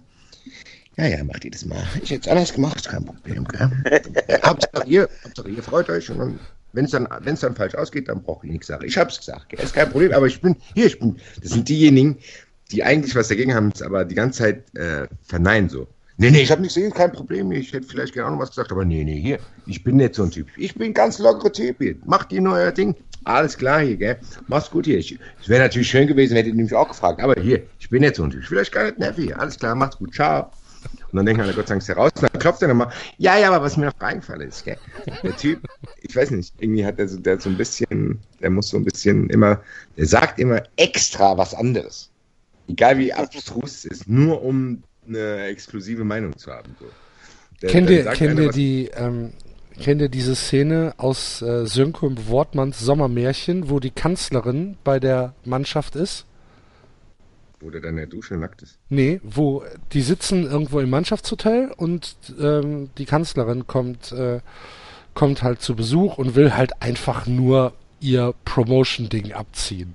ja, 0.98 1.07
ja, 1.07 1.24
macht 1.24 1.44
ihr 1.44 1.50
das 1.50 1.64
mal. 1.64 1.82
Ich 2.03 2.11
hätte 2.11 2.22
es 2.22 2.28
anders 2.28 2.53
gemacht, 2.53 2.86
kein 2.86 3.05
Problem? 3.05 3.46
Hauptsache 4.44 4.86
ihr, 4.86 5.09
Hauptsache 5.24 5.48
ihr 5.48 5.62
freut 5.62 5.88
euch 5.88 6.11
und 6.11 6.18
dann, 6.18 6.40
wenn 6.74 6.84
es 6.84 6.90
dann, 6.90 7.09
wenn's 7.20 7.40
dann 7.40 7.57
falsch 7.57 7.74
ausgeht, 7.74 8.09
dann 8.09 8.22
brauche 8.22 8.46
ich 8.46 8.53
nichts 8.53 8.66
sagen. 8.66 8.84
Ich 8.84 8.98
hab's 8.98 9.16
gesagt, 9.18 9.48
gell? 9.48 9.61
ist 9.61 9.74
kein 9.74 9.88
Problem, 9.88 10.12
aber 10.12 10.26
ich 10.26 10.40
bin, 10.42 10.57
hier, 10.74 10.86
ich 10.86 10.98
bin, 10.98 11.16
das 11.40 11.53
sind 11.53 11.68
diejenigen, 11.68 12.18
die 12.70 12.82
eigentlich 12.84 13.14
was 13.14 13.28
dagegen 13.28 13.55
haben, 13.55 13.72
aber 13.82 14.05
die 14.05 14.14
ganze 14.14 14.40
Zeit 14.40 14.76
äh, 14.76 15.07
verneinen 15.22 15.70
so. 15.70 15.86
Nee, 16.23 16.31
nee, 16.31 16.43
ich 16.43 16.53
habe 16.53 16.62
nichts 16.62 16.77
gesehen, 16.77 16.93
kein 16.93 17.11
Problem. 17.11 17.51
Ich 17.51 17.73
hätte 17.73 17.85
vielleicht 17.85 18.14
gerne 18.14 18.29
auch 18.29 18.35
noch 18.35 18.39
was 18.39 18.51
gesagt, 18.51 18.70
aber 18.70 18.85
nee, 18.85 19.03
nee, 19.03 19.20
hier, 19.20 19.41
ich 19.66 19.83
bin 19.83 19.97
nicht 19.97 20.14
so 20.14 20.23
ein 20.23 20.31
Typ. 20.31 20.47
Ich 20.57 20.73
bin 20.73 20.95
ganz 20.95 21.18
lockere 21.18 21.51
Typ 21.51 21.79
hier. 21.79 21.97
Macht 22.05 22.31
ihr 22.31 22.41
nur 22.41 22.55
euer 22.55 22.70
Ding. 22.70 22.95
Alles 23.25 23.59
klar 23.59 23.81
hier, 23.81 23.97
gell? 23.97 24.20
Mach's 24.47 24.70
gut 24.70 24.85
hier. 24.85 25.01
Es 25.01 25.49
wäre 25.49 25.64
natürlich 25.64 25.89
schön 25.89 26.07
gewesen, 26.07 26.37
hätte 26.37 26.51
ich 26.51 26.55
nämlich 26.55 26.75
auch 26.75 26.87
gefragt. 26.87 27.20
Aber 27.20 27.35
hier, 27.41 27.64
ich 27.81 27.91
bin 27.91 28.03
nicht 28.03 28.14
so 28.14 28.23
ein 28.23 28.31
Typ. 28.31 28.49
Euch 28.53 28.70
gar 28.70 28.85
nicht 28.85 29.01
nerven 29.01 29.25
hier. 29.25 29.41
Alles 29.41 29.59
klar, 29.59 29.75
macht's 29.75 29.99
gut. 29.99 30.14
Ciao. 30.14 30.43
Und 31.11 31.16
dann 31.16 31.27
denkt 31.27 31.45
man, 31.45 31.53
Gott 31.57 31.66
sei 31.66 31.73
Dank 31.73 31.83
ist 31.83 31.89
er 31.89 31.97
raus. 31.97 32.12
Und 32.14 32.23
dann 32.23 32.41
klopft 32.41 32.62
er 32.62 32.68
nochmal. 32.68 32.93
Ja, 33.18 33.37
ja, 33.37 33.51
aber 33.51 33.64
was 33.64 33.77
mir 33.77 33.87
noch 33.87 33.99
eingefallen 33.99 34.49
ist, 34.49 34.64
gell? 34.64 34.79
Der 35.25 35.37
Typ, 35.37 35.59
ich 36.03 36.14
weiß 36.14 36.31
nicht, 36.31 36.55
irgendwie 36.61 36.87
hat 36.87 37.01
er 37.01 37.09
so, 37.09 37.18
der 37.18 37.41
so 37.41 37.49
ein 37.49 37.57
bisschen, 37.57 38.20
der 38.41 38.51
muss 38.51 38.68
so 38.68 38.77
ein 38.77 38.85
bisschen 38.85 39.29
immer, 39.31 39.61
der 39.97 40.07
sagt 40.07 40.39
immer 40.39 40.62
extra 40.77 41.37
was 41.37 41.53
anderes. 41.53 42.12
Egal 42.68 42.97
wie 42.99 43.12
abstrus 43.12 43.73
es 43.73 43.85
ist, 43.87 44.09
nur 44.09 44.41
um 44.41 44.85
eine 45.16 45.44
exklusive 45.44 46.04
Meinung 46.04 46.36
zu 46.36 46.50
haben. 46.52 46.74
So. 46.78 46.86
Der, 47.62 47.70
kennt 47.70 47.90
ihr, 47.90 48.04
kennt 48.06 48.38
ihr 48.38 48.50
die, 48.50 48.90
ähm, 48.94 49.32
kennt 49.80 50.00
ihr 50.00 50.08
diese 50.08 50.34
Szene 50.34 50.94
aus 50.96 51.42
äh, 51.42 51.66
Sönke 51.66 52.06
und 52.06 52.28
Wortmanns 52.28 52.80
Sommermärchen, 52.80 53.70
wo 53.70 53.80
die 53.80 53.90
Kanzlerin 53.90 54.76
bei 54.84 54.98
der 54.98 55.34
Mannschaft 55.44 55.96
ist? 55.96 56.26
Wo 57.60 57.70
der 57.70 57.80
dann 57.80 57.90
in 57.90 57.96
der 57.98 58.06
Dusche 58.06 58.34
nackt 58.34 58.62
ist? 58.62 58.78
Nee, 58.88 59.20
wo 59.22 59.62
die 59.92 60.02
sitzen 60.02 60.44
irgendwo 60.44 60.80
im 60.80 60.90
Mannschaftshotel 60.90 61.70
und 61.76 62.16
ähm, 62.40 62.90
die 62.98 63.04
Kanzlerin 63.04 63.68
kommt, 63.68 64.10
äh, 64.10 64.40
kommt 65.14 65.44
halt 65.44 65.60
zu 65.62 65.76
Besuch 65.76 66.18
und 66.18 66.34
will 66.34 66.54
halt 66.54 66.82
einfach 66.82 67.28
nur 67.28 67.72
ihr 68.00 68.34
Promotion-Ding 68.44 69.32
abziehen. 69.32 69.94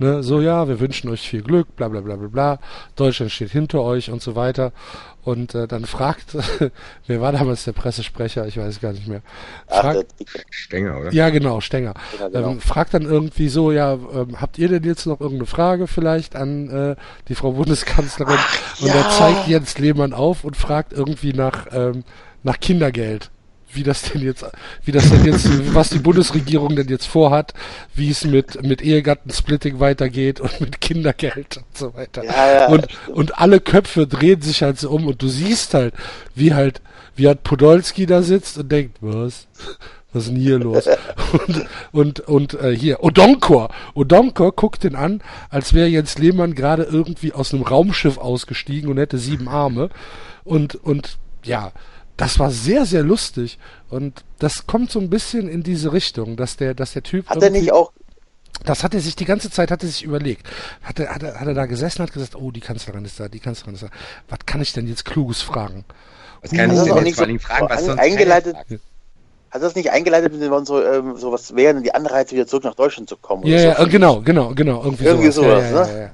Ne, 0.00 0.22
so 0.22 0.40
ja, 0.40 0.68
wir 0.68 0.78
wünschen 0.78 1.10
euch 1.10 1.28
viel 1.28 1.42
Glück, 1.42 1.74
bla 1.74 1.88
bla 1.88 2.00
bla 2.00 2.14
bla 2.14 2.28
bla. 2.28 2.58
Deutschland 2.94 3.32
steht 3.32 3.50
hinter 3.50 3.82
euch 3.82 4.10
und 4.10 4.22
so 4.22 4.36
weiter. 4.36 4.72
Und 5.24 5.54
äh, 5.56 5.66
dann 5.66 5.84
fragt, 5.84 6.36
wer 7.06 7.20
war 7.20 7.32
damals 7.32 7.64
der 7.64 7.72
Pressesprecher? 7.72 8.46
Ich 8.46 8.56
weiß 8.56 8.80
gar 8.80 8.92
nicht 8.92 9.08
mehr. 9.08 9.22
Fragt, 9.66 10.06
Ach, 10.24 10.40
Stenger, 10.50 11.00
oder? 11.00 11.12
Ja, 11.12 11.30
genau, 11.30 11.60
Stenger. 11.60 11.94
Ja, 12.18 12.28
genau. 12.28 12.50
Ähm, 12.52 12.60
fragt 12.60 12.94
dann 12.94 13.02
irgendwie 13.02 13.48
so, 13.48 13.72
ja, 13.72 13.94
ähm, 13.94 14.40
habt 14.40 14.56
ihr 14.56 14.68
denn 14.68 14.84
jetzt 14.84 15.06
noch 15.06 15.20
irgendeine 15.20 15.46
Frage 15.46 15.88
vielleicht 15.88 16.36
an 16.36 16.70
äh, 16.70 16.96
die 17.26 17.34
Frau 17.34 17.52
Bundeskanzlerin? 17.52 18.38
Ach, 18.38 18.80
und 18.80 18.88
ja. 18.88 18.94
er 18.94 19.10
zeigt 19.10 19.48
Jens 19.48 19.78
Lehmann 19.78 20.12
auf 20.12 20.44
und 20.44 20.56
fragt 20.56 20.92
irgendwie 20.92 21.32
nach, 21.32 21.66
ähm, 21.72 22.04
nach 22.44 22.60
Kindergeld 22.60 23.30
wie 23.72 23.82
das 23.82 24.02
denn 24.02 24.22
jetzt, 24.22 24.44
wie 24.84 24.92
das 24.92 25.10
denn 25.10 25.24
jetzt, 25.24 25.74
was 25.74 25.90
die 25.90 25.98
Bundesregierung 25.98 26.74
denn 26.76 26.88
jetzt 26.88 27.06
vorhat, 27.06 27.54
wie 27.94 28.10
es 28.10 28.24
mit, 28.24 28.62
mit 28.62 28.82
Ehegattensplitting 28.82 29.80
weitergeht 29.80 30.40
und 30.40 30.60
mit 30.60 30.80
Kindergeld 30.80 31.58
und 31.58 31.76
so 31.76 31.94
weiter. 31.94 32.24
Ja, 32.24 32.52
ja, 32.52 32.68
und, 32.68 32.88
und 33.08 33.38
alle 33.38 33.60
Köpfe 33.60 34.06
drehen 34.06 34.40
sich 34.40 34.62
halt 34.62 34.78
so 34.78 34.90
um 34.90 35.06
und 35.06 35.20
du 35.22 35.28
siehst 35.28 35.74
halt, 35.74 35.94
wie 36.34 36.54
halt, 36.54 36.80
wie 37.16 37.26
halt 37.26 37.42
Podolski 37.42 38.06
da 38.06 38.22
sitzt 38.22 38.58
und 38.58 38.70
denkt, 38.70 38.98
was? 39.00 39.46
Was 40.12 40.22
ist 40.22 40.30
denn 40.30 40.40
hier 40.40 40.58
los? 40.58 40.88
Und, 41.32 41.66
und, 41.92 42.20
und 42.20 42.54
äh, 42.54 42.74
hier, 42.74 43.04
Odonkor. 43.04 43.68
Odonkor 43.94 44.52
guckt 44.52 44.84
den 44.84 44.96
an, 44.96 45.22
als 45.50 45.74
wäre 45.74 45.86
Jens 45.86 46.16
Lehmann 46.16 46.54
gerade 46.54 46.84
irgendwie 46.84 47.34
aus 47.34 47.52
einem 47.52 47.62
Raumschiff 47.62 48.16
ausgestiegen 48.16 48.90
und 48.90 48.96
hätte 48.96 49.18
sieben 49.18 49.48
Arme. 49.48 49.90
Und, 50.44 50.76
und 50.76 51.18
ja, 51.44 51.72
das 52.18 52.38
war 52.38 52.50
sehr, 52.50 52.84
sehr 52.84 53.02
lustig. 53.02 53.58
Und 53.88 54.24
das 54.38 54.66
kommt 54.66 54.90
so 54.90 54.98
ein 54.98 55.08
bisschen 55.08 55.48
in 55.48 55.62
diese 55.62 55.92
Richtung, 55.92 56.36
dass 56.36 56.56
der, 56.56 56.74
dass 56.74 56.92
der 56.92 57.02
Typ. 57.02 57.28
Hat 57.28 57.42
er 57.42 57.50
nicht 57.50 57.72
auch. 57.72 57.92
Das 58.64 58.82
hat 58.82 58.92
er 58.92 59.00
sich 59.00 59.14
die 59.14 59.24
ganze 59.24 59.50
Zeit, 59.50 59.70
hat 59.70 59.84
er 59.84 59.88
sich 59.88 60.02
überlegt. 60.02 60.46
Hat 60.82 60.98
er, 60.98 61.14
hat 61.14 61.22
er, 61.22 61.40
hat 61.40 61.46
er 61.46 61.54
da 61.54 61.66
gesessen 61.66 62.02
hat 62.02 62.12
gesagt, 62.12 62.34
oh, 62.34 62.50
die 62.50 62.60
Kanzlerin 62.60 63.04
ist 63.04 63.20
da, 63.20 63.28
die 63.28 63.38
Kanzlerin 63.38 63.74
ist 63.74 63.84
da. 63.84 63.88
Was 64.28 64.40
kann 64.46 64.60
ich 64.60 64.72
denn 64.72 64.88
jetzt 64.88 65.04
Kluges 65.04 65.40
fragen? 65.42 65.84
Was 66.42 66.50
kann 66.50 66.70
ich 66.72 66.82
denn 66.82 67.06
jetzt 67.06 67.16
vor 67.16 67.26
allem 67.26 67.38
fragen, 67.38 67.68
was 67.70 67.84
sonst 67.84 68.00
eingeleitet, 68.00 68.56
Hat 69.50 69.62
das 69.62 69.76
nicht 69.76 69.90
eingeleitet, 69.92 70.32
wenn 70.32 70.50
wir 70.50 70.66
so, 70.66 70.82
ähm, 70.82 71.16
so 71.16 71.30
was 71.30 71.54
wären, 71.54 71.84
die 71.84 71.94
Anreize 71.94 72.34
wieder 72.34 72.48
zurück 72.48 72.64
nach 72.64 72.74
Deutschland 72.74 73.08
zu 73.08 73.16
kommen? 73.16 73.46
Ja, 73.46 73.60
ja, 73.60 73.76
so? 73.76 73.86
genau, 73.86 74.20
genau, 74.22 74.54
genau. 74.54 74.82
Irgendwie, 74.82 75.04
irgendwie 75.04 75.30
sowas, 75.30 75.70
sowas 75.70 75.88
ja, 75.88 75.94
ne? 75.94 76.00
Ja, 76.00 76.04
ja, 76.06 76.10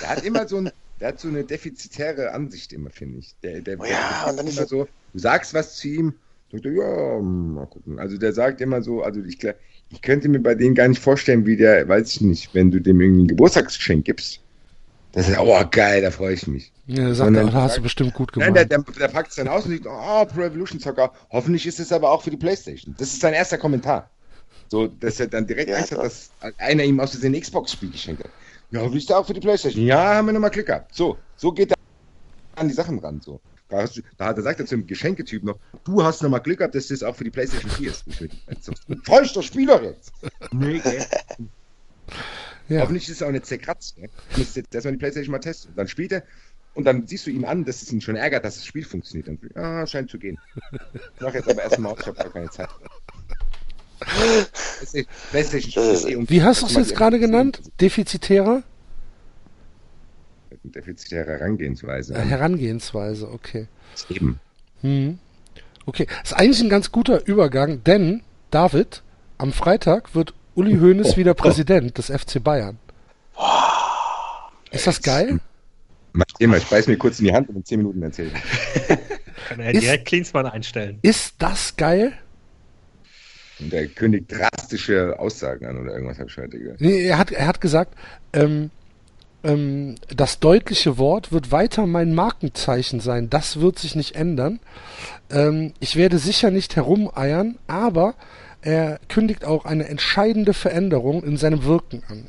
Der 0.00 0.08
hat 0.08 0.24
immer 0.24 0.48
so 0.48 0.56
ein, 0.56 0.72
der 1.00 1.08
hat 1.08 1.20
so 1.20 1.28
eine 1.28 1.44
defizitäre 1.44 2.32
Ansicht 2.32 2.72
immer, 2.72 2.90
finde 2.90 3.18
ich. 3.18 3.34
Der, 3.42 3.60
der, 3.60 3.80
oh 3.80 3.84
ja, 3.84 4.22
der 4.24 4.30
und 4.30 4.36
dann 4.38 4.46
ist 4.46 4.58
immer 4.58 4.66
so, 4.66 4.88
du 5.12 5.18
sagst 5.18 5.54
was 5.54 5.76
zu 5.76 5.88
ihm, 5.88 6.14
sagt 6.52 6.64
er, 6.64 6.72
ja, 6.72 7.20
mal 7.20 7.66
gucken. 7.66 7.98
Also 7.98 8.16
der 8.16 8.32
sagt 8.32 8.60
immer 8.60 8.82
so, 8.82 9.02
also 9.02 9.20
ich, 9.22 9.38
ich 9.90 10.02
könnte 10.02 10.28
mir 10.28 10.40
bei 10.40 10.54
denen 10.54 10.74
gar 10.74 10.88
nicht 10.88 11.02
vorstellen, 11.02 11.46
wie 11.46 11.56
der, 11.56 11.88
weiß 11.88 12.10
ich 12.14 12.20
nicht, 12.20 12.54
wenn 12.54 12.70
du 12.70 12.80
dem 12.80 13.00
irgendwie 13.00 13.24
ein 13.24 13.28
Geburtstagsgeschenk 13.28 14.04
gibst, 14.04 14.40
das 15.12 15.28
ist, 15.28 15.38
oh 15.38 15.64
geil, 15.70 16.02
da 16.02 16.10
freue 16.10 16.34
ich 16.34 16.46
mich. 16.48 16.72
Ja, 16.86 17.04
der 17.04 17.14
sagt, 17.14 17.36
er, 17.36 17.44
da 17.44 17.52
hast 17.52 17.76
du 17.76 17.82
bestimmt 17.82 18.14
gut 18.14 18.32
gemacht. 18.32 18.48
Nein, 18.48 18.54
der, 18.54 18.64
der, 18.64 18.84
der 18.98 19.08
packt 19.08 19.30
es 19.30 19.36
dann 19.36 19.46
aus 19.46 19.64
und 19.64 19.72
sagt, 19.72 19.86
oh, 19.86 20.24
Pro 20.24 20.42
Evolution 20.42 20.80
Soccer, 20.80 21.12
hoffentlich 21.30 21.66
ist 21.66 21.78
es 21.78 21.92
aber 21.92 22.10
auch 22.10 22.22
für 22.22 22.30
die 22.30 22.36
Playstation. 22.36 22.96
Das 22.98 23.12
ist 23.12 23.20
sein 23.20 23.32
erster 23.32 23.58
Kommentar. 23.58 24.10
So, 24.68 24.88
dass 24.88 25.20
er 25.20 25.28
dann 25.28 25.46
direkt 25.46 25.70
ja, 25.70 25.76
Angst 25.76 25.92
hat, 25.92 25.98
dass 25.98 26.30
einer 26.58 26.82
ihm 26.82 26.98
aus 26.98 27.12
dem 27.12 27.40
Xbox-Spiel 27.40 27.92
geschenkt 27.92 28.24
hat. 28.24 28.30
Ja, 28.70 28.92
wie 28.92 28.98
ist 28.98 29.08
der 29.08 29.18
auch 29.18 29.26
für 29.26 29.34
die 29.34 29.40
Playstation? 29.40 29.84
Ja, 29.84 30.16
haben 30.16 30.26
wir 30.26 30.32
nochmal 30.32 30.50
Glück 30.50 30.66
gehabt. 30.66 30.94
So, 30.94 31.18
so 31.36 31.52
geht 31.52 31.70
er 31.70 31.76
an 32.56 32.68
die 32.68 32.74
Sachen 32.74 32.98
ran. 32.98 33.20
So. 33.20 33.40
Da, 33.68 33.82
hast 33.82 33.96
du, 33.96 34.02
da, 34.18 34.32
da 34.32 34.42
sagt 34.42 34.60
er 34.60 34.66
zum 34.66 34.86
Geschenketyp 34.86 35.42
noch, 35.42 35.58
du 35.84 36.02
hast 36.02 36.22
nochmal 36.22 36.40
Glück 36.40 36.58
gehabt, 36.58 36.74
dass 36.74 36.88
das 36.88 37.02
auch 37.02 37.16
für 37.16 37.24
die 37.24 37.30
Playstation 37.30 37.70
4 37.70 37.90
ist. 37.90 38.04
So, 38.60 38.72
Freust 39.04 39.42
Spieler 39.44 39.82
jetzt. 39.82 40.12
Nee, 40.52 40.78
gell? 40.84 41.06
Ja. 42.68 42.80
Hoffentlich 42.80 43.08
ist 43.08 43.16
es 43.16 43.22
auch 43.22 43.30
nicht 43.30 43.46
zerkratzt. 43.46 43.98
Ne? 43.98 44.08
Du 44.32 44.40
musst 44.40 44.56
jetzt 44.56 44.74
erstmal 44.74 44.92
die 44.92 44.98
Playstation 44.98 45.32
mal 45.32 45.38
testen. 45.38 45.72
Dann 45.76 45.88
spielt 45.88 46.12
er 46.12 46.22
und 46.74 46.84
dann 46.84 47.06
siehst 47.06 47.26
du 47.26 47.30
ihm 47.30 47.44
an, 47.44 47.64
dass 47.64 47.82
es 47.82 47.92
ihn 47.92 48.00
schon 48.00 48.16
ärgert, 48.16 48.44
dass 48.44 48.56
das 48.56 48.66
Spiel 48.66 48.84
funktioniert. 48.84 49.28
Dann, 49.28 49.62
ah, 49.62 49.86
scheint 49.86 50.10
zu 50.10 50.18
gehen. 50.18 50.38
Ich 50.72 51.20
mach 51.20 51.34
jetzt 51.34 51.48
aber 51.48 51.62
erstmal 51.62 51.92
auf, 51.92 52.00
ich 52.00 52.06
habe 52.06 52.16
gar 52.16 52.30
keine 52.30 52.50
Zeit. 52.50 52.68
Wie 56.28 56.42
hast 56.42 56.62
du 56.62 56.66
es 56.66 56.74
jetzt 56.74 56.94
gerade 56.94 57.18
genannt? 57.18 57.60
Defizitärer? 57.80 58.62
Defizitäre 60.62 61.32
Herangehensweise. 61.32 62.14
Äh, 62.14 62.20
Herangehensweise, 62.20 63.30
okay. 63.30 63.68
Eben. 64.08 64.40
Hm. 64.80 65.18
Okay, 65.86 66.06
das 66.22 66.32
ist 66.32 66.38
eigentlich 66.38 66.60
ein 66.60 66.70
ganz 66.70 66.90
guter 66.90 67.26
Übergang, 67.26 67.84
denn 67.84 68.22
David, 68.50 69.02
am 69.36 69.52
Freitag 69.52 70.14
wird 70.14 70.34
Uli 70.54 70.74
Hoeneß 70.80 71.12
oh, 71.12 71.16
wieder 71.16 71.32
oh. 71.32 71.34
Präsident 71.34 71.98
des 71.98 72.06
FC 72.06 72.42
Bayern. 72.42 72.78
Ist 74.70 74.86
das 74.86 75.02
geil? 75.02 75.38
Mach 76.12 76.24
dir 76.38 76.48
mal, 76.48 76.58
ich 76.58 76.66
beiß 76.66 76.86
mir 76.86 76.96
kurz 76.96 77.18
in 77.18 77.26
die 77.26 77.32
Hand 77.32 77.48
und 77.48 77.56
in 77.56 77.64
10 77.64 77.78
Minuten 77.78 78.02
erzählen. 78.02 78.32
Kann 79.48 79.60
er 79.60 79.72
direkt 79.72 80.06
Klinsmann 80.06 80.46
einstellen. 80.46 80.98
Ist 81.02 81.34
das 81.38 81.76
geil? 81.76 82.12
Und 83.60 83.72
er 83.72 83.86
kündigt 83.86 84.32
drastische 84.32 85.18
Aussagen 85.18 85.66
an 85.66 85.78
oder 85.78 85.92
irgendwas 85.92 86.18
habe 86.18 86.28
ich 86.28 86.36
heute 86.36 86.58
gehört. 86.58 86.80
Nee, 86.80 87.04
er 87.04 87.18
hat, 87.18 87.30
er 87.30 87.46
hat 87.46 87.60
gesagt, 87.60 87.94
ähm, 88.32 88.70
ähm, 89.44 89.96
das 90.14 90.40
deutliche 90.40 90.98
Wort 90.98 91.30
wird 91.30 91.52
weiter 91.52 91.86
mein 91.86 92.14
Markenzeichen 92.14 93.00
sein. 93.00 93.30
Das 93.30 93.60
wird 93.60 93.78
sich 93.78 93.94
nicht 93.94 94.16
ändern. 94.16 94.58
Ähm, 95.30 95.72
ich 95.78 95.96
werde 95.96 96.18
sicher 96.18 96.50
nicht 96.50 96.74
herumeiern, 96.76 97.58
aber 97.66 98.14
er 98.62 98.98
kündigt 99.08 99.44
auch 99.44 99.66
eine 99.66 99.86
entscheidende 99.88 100.54
Veränderung 100.54 101.22
in 101.22 101.36
seinem 101.36 101.64
Wirken 101.64 102.02
an. 102.08 102.26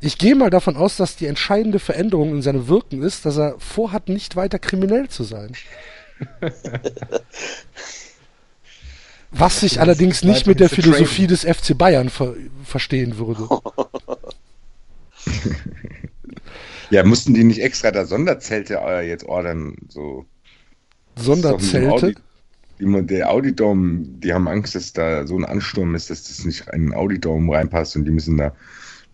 Ich 0.00 0.18
gehe 0.18 0.34
mal 0.34 0.50
davon 0.50 0.76
aus, 0.76 0.96
dass 0.96 1.16
die 1.16 1.26
entscheidende 1.26 1.78
Veränderung 1.78 2.30
in 2.30 2.42
seinem 2.42 2.68
Wirken 2.68 3.02
ist, 3.02 3.24
dass 3.24 3.36
er 3.36 3.54
vorhat, 3.58 4.08
nicht 4.08 4.34
weiter 4.34 4.58
kriminell 4.58 5.08
zu 5.08 5.22
sein. 5.22 5.52
Was 9.30 9.60
sich 9.60 9.80
allerdings 9.80 10.24
nicht 10.24 10.46
mit 10.46 10.60
der 10.60 10.68
Philosophie 10.68 11.26
des 11.26 11.44
FC 11.44 11.76
Bayern 11.76 12.08
ver 12.08 12.34
verstehen 12.64 13.18
würde. 13.18 13.48
ja, 16.90 17.04
mussten 17.04 17.34
die 17.34 17.44
nicht 17.44 17.60
extra 17.60 17.90
da 17.90 18.06
Sonderzelte 18.06 18.80
äh, 18.86 19.06
jetzt 19.06 19.26
ordern? 19.26 19.76
So. 19.88 20.24
Sonderzelte? 21.16 22.14
Die, 22.80 23.06
der 23.06 23.30
Audidome, 23.30 24.04
die 24.04 24.32
haben 24.32 24.48
Angst, 24.48 24.74
dass 24.74 24.92
da 24.92 25.26
so 25.26 25.36
ein 25.36 25.44
Ansturm 25.44 25.94
ist, 25.94 26.10
dass 26.10 26.24
das 26.24 26.44
nicht 26.44 26.68
in 26.72 26.86
den 26.86 26.94
Audidome 26.94 27.52
reinpasst 27.54 27.96
und 27.96 28.04
die 28.04 28.10
müssen 28.10 28.36
da 28.36 28.52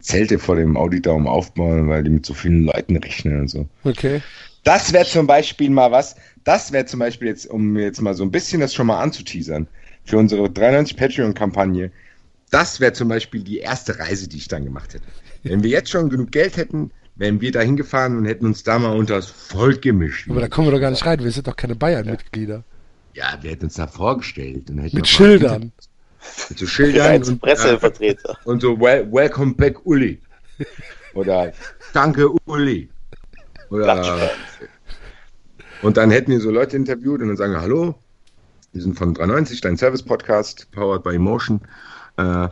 Zelte 0.01 0.39
vor 0.39 0.57
dem 0.57 0.77
Audidome 0.77 1.31
aufbauen, 1.31 1.89
weil 1.89 2.05
die 2.05 2.11
mit 2.11 2.27
so 2.27 2.35
vielen 2.35 2.65
Leuten 2.65 2.97
rechnen 2.97 3.41
und 3.41 3.49
so. 3.49 3.67
Okay. 3.85 4.21
Das 4.63 4.93
wäre 4.93 5.07
zum 5.07 5.27
Beispiel 5.27 5.71
mal 5.71 5.91
was, 5.93 6.17
das 6.45 6.73
wäre 6.73 6.85
zum 6.85 7.01
Beispiel 7.01 7.29
jetzt, 7.29 7.47
um 7.47 7.77
jetzt 7.77 8.01
mal 8.01 8.15
so 8.15 8.23
ein 8.23 8.31
bisschen 8.31 8.61
das 8.61 8.75
schon 8.75 8.87
mal 8.87 9.01
anzuteasern, 9.01 9.67
für 10.05 10.19
unsere 10.19 10.51
93 10.51 10.97
Patreon-Kampagne, 10.97 11.91
das 12.51 12.81
wäre 12.81 12.93
zum 12.93 13.09
Beispiel 13.09 13.43
die 13.43 13.59
erste 13.59 13.99
Reise, 13.99 14.29
die 14.29 14.37
ich 14.37 14.49
dann 14.49 14.65
gemacht 14.65 14.95
hätte. 14.95 15.07
Wenn 15.43 15.63
wir 15.63 15.71
jetzt 15.71 15.91
schon 15.91 16.09
genug 16.09 16.31
Geld 16.31 16.57
hätten, 16.57 16.91
wären 17.17 17.41
wir 17.41 17.53
da 17.53 17.61
hingefahren 17.61 18.17
und 18.17 18.25
hätten 18.27 18.47
uns 18.47 18.63
da 18.63 18.79
mal 18.79 18.97
unter 18.97 19.17
das 19.17 19.27
Volk 19.27 19.83
gemischt. 19.83 20.31
Aber 20.31 20.41
da 20.41 20.49
kommen 20.49 20.69
wir 20.69 20.73
doch 20.73 20.81
gar 20.81 20.91
nicht 20.91 21.05
rein, 21.05 21.23
wir 21.23 21.31
sind 21.31 21.47
doch 21.47 21.57
keine 21.57 21.75
Bayern-Mitglieder. 21.75 22.65
Ja, 23.15 23.39
wir 23.41 23.53
hätten 23.53 23.65
uns 23.65 23.75
da 23.75 23.87
vorgestellt. 23.87 24.71
Und 24.71 24.93
Mit 24.93 25.07
Schildern. 25.07 25.73
Mit 26.49 26.59
so 26.59 26.67
Schildern. 26.67 27.07
Als 27.07 27.29
und, 27.29 27.41
Pressevertreter. 27.41 28.37
Und 28.45 28.61
so, 28.63 28.81
well, 28.81 29.07
welcome 29.13 29.55
back, 29.55 29.85
Uli. 29.85 30.21
Oder 31.15 31.53
danke, 31.93 32.29
Uli. 32.47 32.89
Oder, 33.71 34.31
und 35.83 35.97
dann 35.97 36.11
hätten 36.11 36.31
wir 36.31 36.41
so 36.41 36.51
Leute 36.51 36.77
interviewt 36.77 37.21
und 37.21 37.29
dann 37.29 37.37
sagen, 37.37 37.61
hallo, 37.61 37.95
wir 38.75 38.83
sind 38.83 38.99
von 38.99 39.15
93, 39.15 39.61
dein 39.61 39.77
Service-Podcast, 39.77 40.71
powered 40.73 41.05
by 41.05 41.15
Emotion. 41.15 41.61
Äh, 42.17 42.49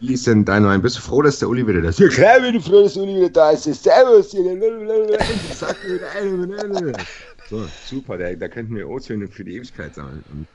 wie 0.00 0.14
ist 0.14 0.26
denn 0.26 0.44
dein 0.44 0.62
Nein? 0.62 0.80
Bist 0.80 0.96
du 0.96 1.00
froh, 1.02 1.20
dass 1.22 1.40
der 1.40 1.48
Uli 1.48 1.66
wieder 1.66 1.82
da 1.82 1.90
ist? 1.90 1.98
Ja, 1.98 2.08
klar 2.08 2.40
bin 2.40 2.54
ich 2.54 2.64
froh, 2.64 2.82
dass 2.82 2.94
der 2.94 3.02
Uli 3.02 3.16
wieder 3.16 3.30
da 3.30 3.50
ist. 3.50 3.64
Servus. 3.64 4.30
So, 7.50 7.66
super, 7.84 8.16
da, 8.16 8.32
da 8.32 8.48
könnten 8.48 8.76
wir 8.76 8.88
O-Töne 8.88 9.28
für 9.28 9.44
die 9.44 9.56
Ewigkeit 9.56 9.94
sammeln. 9.94 10.24
Und 10.32 10.46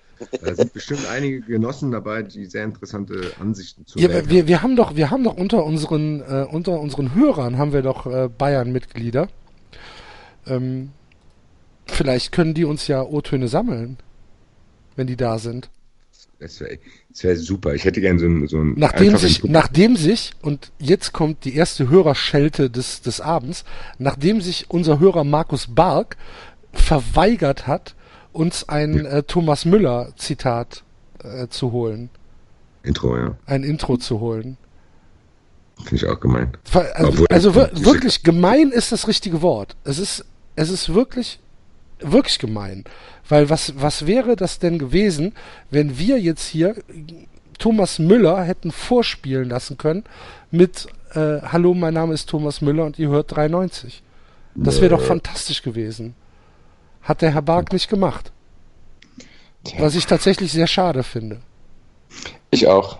da 0.42 0.56
sind 0.56 0.74
bestimmt 0.74 1.08
einige 1.08 1.42
Genossen 1.42 1.92
dabei, 1.92 2.24
die 2.24 2.46
sehr 2.46 2.64
interessante 2.64 3.34
Ansichten 3.40 3.86
zu 3.86 4.00
ja, 4.00 4.10
wir, 4.30 4.48
wir 4.48 4.62
haben 4.64 4.76
doch, 4.76 4.96
wir 4.96 5.12
haben 5.12 5.24
doch 5.24 5.36
unter 5.36 5.64
unseren, 5.64 6.22
äh, 6.22 6.48
unter 6.50 6.80
unseren 6.80 7.14
Hörern 7.14 7.58
haben 7.58 7.74
wir 7.74 7.84
doch 7.84 8.08
äh, 8.08 8.30
Bayern-Mitglieder. 8.30 9.28
Ähm, 10.48 10.92
vielleicht 11.86 12.32
können 12.32 12.54
die 12.54 12.66
uns 12.66 12.88
ja 12.88 13.04
O-Töne 13.04 13.48
sammeln, 13.48 13.98
wenn 14.96 15.08
die 15.08 15.18
da 15.18 15.40
sind. 15.40 15.70
Das 16.40 16.60
wäre 16.60 16.78
wär 17.22 17.38
super. 17.38 17.74
Ich 17.74 17.86
hätte 17.86 18.02
gern 18.02 18.20
so 18.20 18.26
ein, 18.26 18.48
so 18.48 18.58
ein 18.58 18.74
nachdem 18.76 19.16
sich, 19.18 19.44
nachdem 19.46 19.96
sich, 19.96 20.32
und 20.42 20.72
jetzt 20.78 21.14
kommt 21.14 21.46
die 21.46 21.56
erste 21.56 21.90
Hörerschelte 21.90 22.70
des, 22.70 23.02
des 23.02 23.22
Abends, 23.22 23.64
nachdem 23.98 24.42
sich 24.42 24.70
unser 24.70 25.00
Hörer 25.00 25.24
Markus 25.24 25.68
Bark 25.74 26.18
verweigert 26.74 27.68
hat, 27.68 27.96
uns 28.34 28.68
ein 28.68 29.06
äh, 29.06 29.24
Thomas 29.24 29.64
Müller 29.64 30.14
Zitat 30.18 30.84
äh, 31.24 31.48
zu 31.48 31.72
holen. 31.72 32.10
Intro, 32.82 33.18
ja. 33.18 33.38
Ein 33.46 33.64
Intro 33.64 33.98
zu 33.98 34.20
holen. 34.20 34.58
Finde 35.78 35.96
ich 35.96 36.06
auch 36.08 36.20
gemein. 36.20 36.52
Also, 36.94 37.26
also 37.30 37.56
wirklich 37.56 38.24
gemein 38.24 38.72
ist 38.72 38.92
das 38.92 39.08
richtige 39.08 39.42
Wort. 39.42 39.76
Es 39.84 39.98
ist, 39.98 40.26
es 40.56 40.70
ist 40.70 40.94
wirklich, 40.94 41.40
wirklich 42.04 42.40
gemein. 42.40 42.84
Weil 43.28 43.50
was, 43.50 43.74
was 43.78 44.06
wäre 44.06 44.36
das 44.36 44.60
denn 44.60 44.78
gewesen, 44.78 45.34
wenn 45.72 45.98
wir 45.98 46.20
jetzt 46.20 46.48
hier 46.48 46.76
Thomas 47.58 48.00
Müller 48.00 48.44
hätten 48.44 48.72
vorspielen 48.72 49.50
lassen 49.50 49.78
können 49.78 50.04
mit 50.52 50.88
äh, 51.14 51.42
Hallo, 51.42 51.74
mein 51.74 51.94
Name 51.94 52.14
ist 52.14 52.30
Thomas 52.30 52.62
Müller 52.62 52.86
und 52.86 53.00
ihr 53.00 53.10
hört 53.10 53.36
93. 53.36 54.04
Das 54.56 54.82
wäre 54.82 54.90
doch 54.90 55.02
fantastisch 55.02 55.64
gewesen. 55.64 56.16
Hat 57.02 57.22
der 57.22 57.32
Herr 57.32 57.42
Bark 57.42 57.74
nicht 57.74 57.90
gemacht. 57.90 58.32
Was 59.78 59.96
ich 59.96 60.06
tatsächlich 60.06 60.52
sehr 60.52 60.68
schade 60.68 61.04
finde. 61.04 61.40
Ich 62.52 62.68
auch. 62.68 63.00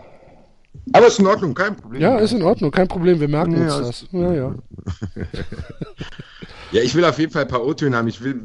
Aber 0.92 1.08
ist 1.08 1.20
in 1.20 1.28
Ordnung, 1.28 1.54
kein 1.54 1.76
Problem. 1.76 2.02
Ja, 2.02 2.18
ist 2.18 2.34
in 2.34 2.42
Ordnung, 2.42 2.72
kein 2.72 2.88
Problem, 2.88 3.20
wir 3.20 3.28
merken 3.28 3.54
ja, 3.54 3.76
uns 3.76 3.88
das. 3.88 4.08
Ja, 4.12 4.34
ja. 4.34 4.56
ja, 6.74 6.82
ich 6.82 6.96
will 6.96 7.06
auf 7.06 7.20
jeden 7.20 7.32
Fall 7.32 7.44
ein 7.44 7.48
paar 7.48 7.64
O-Töne 7.64 7.96
haben. 7.96 8.08
Ich 8.08 8.22
will 8.22 8.42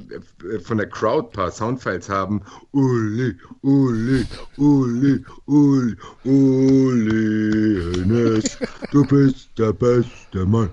äh, 0.52 0.58
von 0.60 0.76
der 0.76 0.88
Crowd 0.88 1.28
ein 1.28 1.32
paar 1.32 1.50
Soundfiles 1.50 2.10
haben. 2.10 2.42
Uli, 2.72 3.34
Uli, 3.62 4.26
Uli, 4.58 5.24
Uli, 5.46 5.96
Uli, 6.24 7.82
Hennes, 7.94 8.58
du 8.92 9.06
bist 9.06 9.50
der 9.56 9.72
beste 9.72 10.44
Mann. 10.44 10.70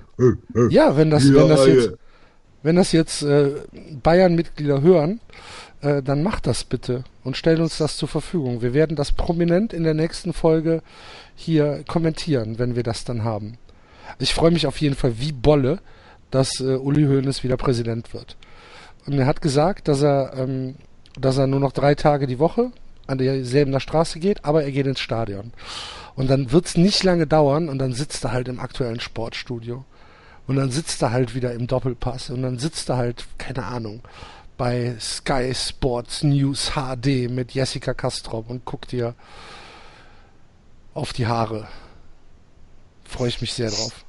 Ja, 0.70 0.96
wenn 0.98 1.10
das, 1.10 1.32
wenn 1.34 1.48
das 1.48 1.66
jetzt, 1.66 1.94
wenn 2.62 2.76
das 2.76 2.92
jetzt 2.92 3.24
äh, 3.24 3.52
Bayern-Mitglieder 4.04 4.82
hören, 4.82 5.22
äh, 5.82 6.04
dann 6.04 6.24
macht 6.24 6.48
das 6.48 6.66
bitte 6.66 7.06
und 7.24 7.38
stellt 7.38 7.60
uns 7.60 7.78
das 7.78 7.96
zur 7.96 8.10
Verfügung. 8.10 8.62
Wir 8.62 8.74
werden 8.74 8.98
das 8.98 9.14
prominent 9.14 9.72
in 9.72 9.84
der 9.84 9.94
nächsten 9.94 10.34
Folge 10.34 10.82
hier 11.36 11.86
kommentieren, 11.88 12.60
wenn 12.60 12.76
wir 12.76 12.84
das 12.84 13.06
dann 13.06 13.24
haben. 13.24 13.58
Ich 14.20 14.34
freue 14.34 14.52
mich 14.52 14.68
auf 14.68 14.82
jeden 14.82 14.96
Fall 14.96 15.20
wie 15.20 15.32
Bolle, 15.32 15.80
dass 16.32 16.60
äh, 16.60 16.76
Uli 16.76 17.04
Hoeneß 17.04 17.44
wieder 17.44 17.58
Präsident 17.58 18.14
wird. 18.14 18.38
Und 19.06 19.14
er 19.14 19.26
hat 19.26 19.42
gesagt, 19.42 19.88
dass 19.88 20.02
er, 20.02 20.34
ähm, 20.38 20.76
dass 21.20 21.38
er 21.38 21.48
nur 21.48 21.60
noch 21.60 21.72
drei 21.72 21.96
Tage 21.96 22.28
die 22.28 22.40
Woche 22.40 22.72
an 23.08 23.18
derselben 23.18 23.80
Straße 23.80 24.20
geht, 24.20 24.46
aber 24.46 24.64
er 24.64 24.72
geht 24.72 24.88
ins 24.88 25.00
Stadion. 25.00 25.54
Und 26.16 26.30
dann 26.30 26.52
wird 26.52 26.66
es 26.66 26.78
nicht 26.78 27.04
lange 27.04 27.28
dauern 27.28 27.70
und 27.70 27.78
dann 27.78 27.94
sitzt 27.94 28.24
er 28.24 28.32
halt 28.32 28.48
im 28.48 28.60
aktuellen 28.60 29.00
Sportstudio. 29.00 29.86
Und 30.48 30.58
dann 30.58 30.72
sitzt 30.72 31.02
er 31.02 31.12
halt 31.12 31.36
wieder 31.36 31.54
im 31.54 31.68
Doppelpass 31.68 32.30
und 32.30 32.42
dann 32.44 32.60
sitzt 32.60 32.90
er 32.90 32.98
halt, 32.98 33.26
keine 33.38 33.66
Ahnung, 33.66 34.02
bei 34.58 34.96
Sky 35.00 35.54
Sports 35.54 36.24
News 36.24 36.72
HD 36.76 37.30
mit 37.30 37.54
Jessica 37.54 37.94
Kastrop 37.94 38.50
und 38.50 38.64
guckt 38.64 38.92
dir 38.92 39.16
auf 40.94 41.14
die 41.14 41.28
Haare. 41.28 41.68
Freue 43.04 43.30
ich 43.30 43.42
mich 43.42 43.54
sehr 43.54 43.70
drauf. 43.70 44.05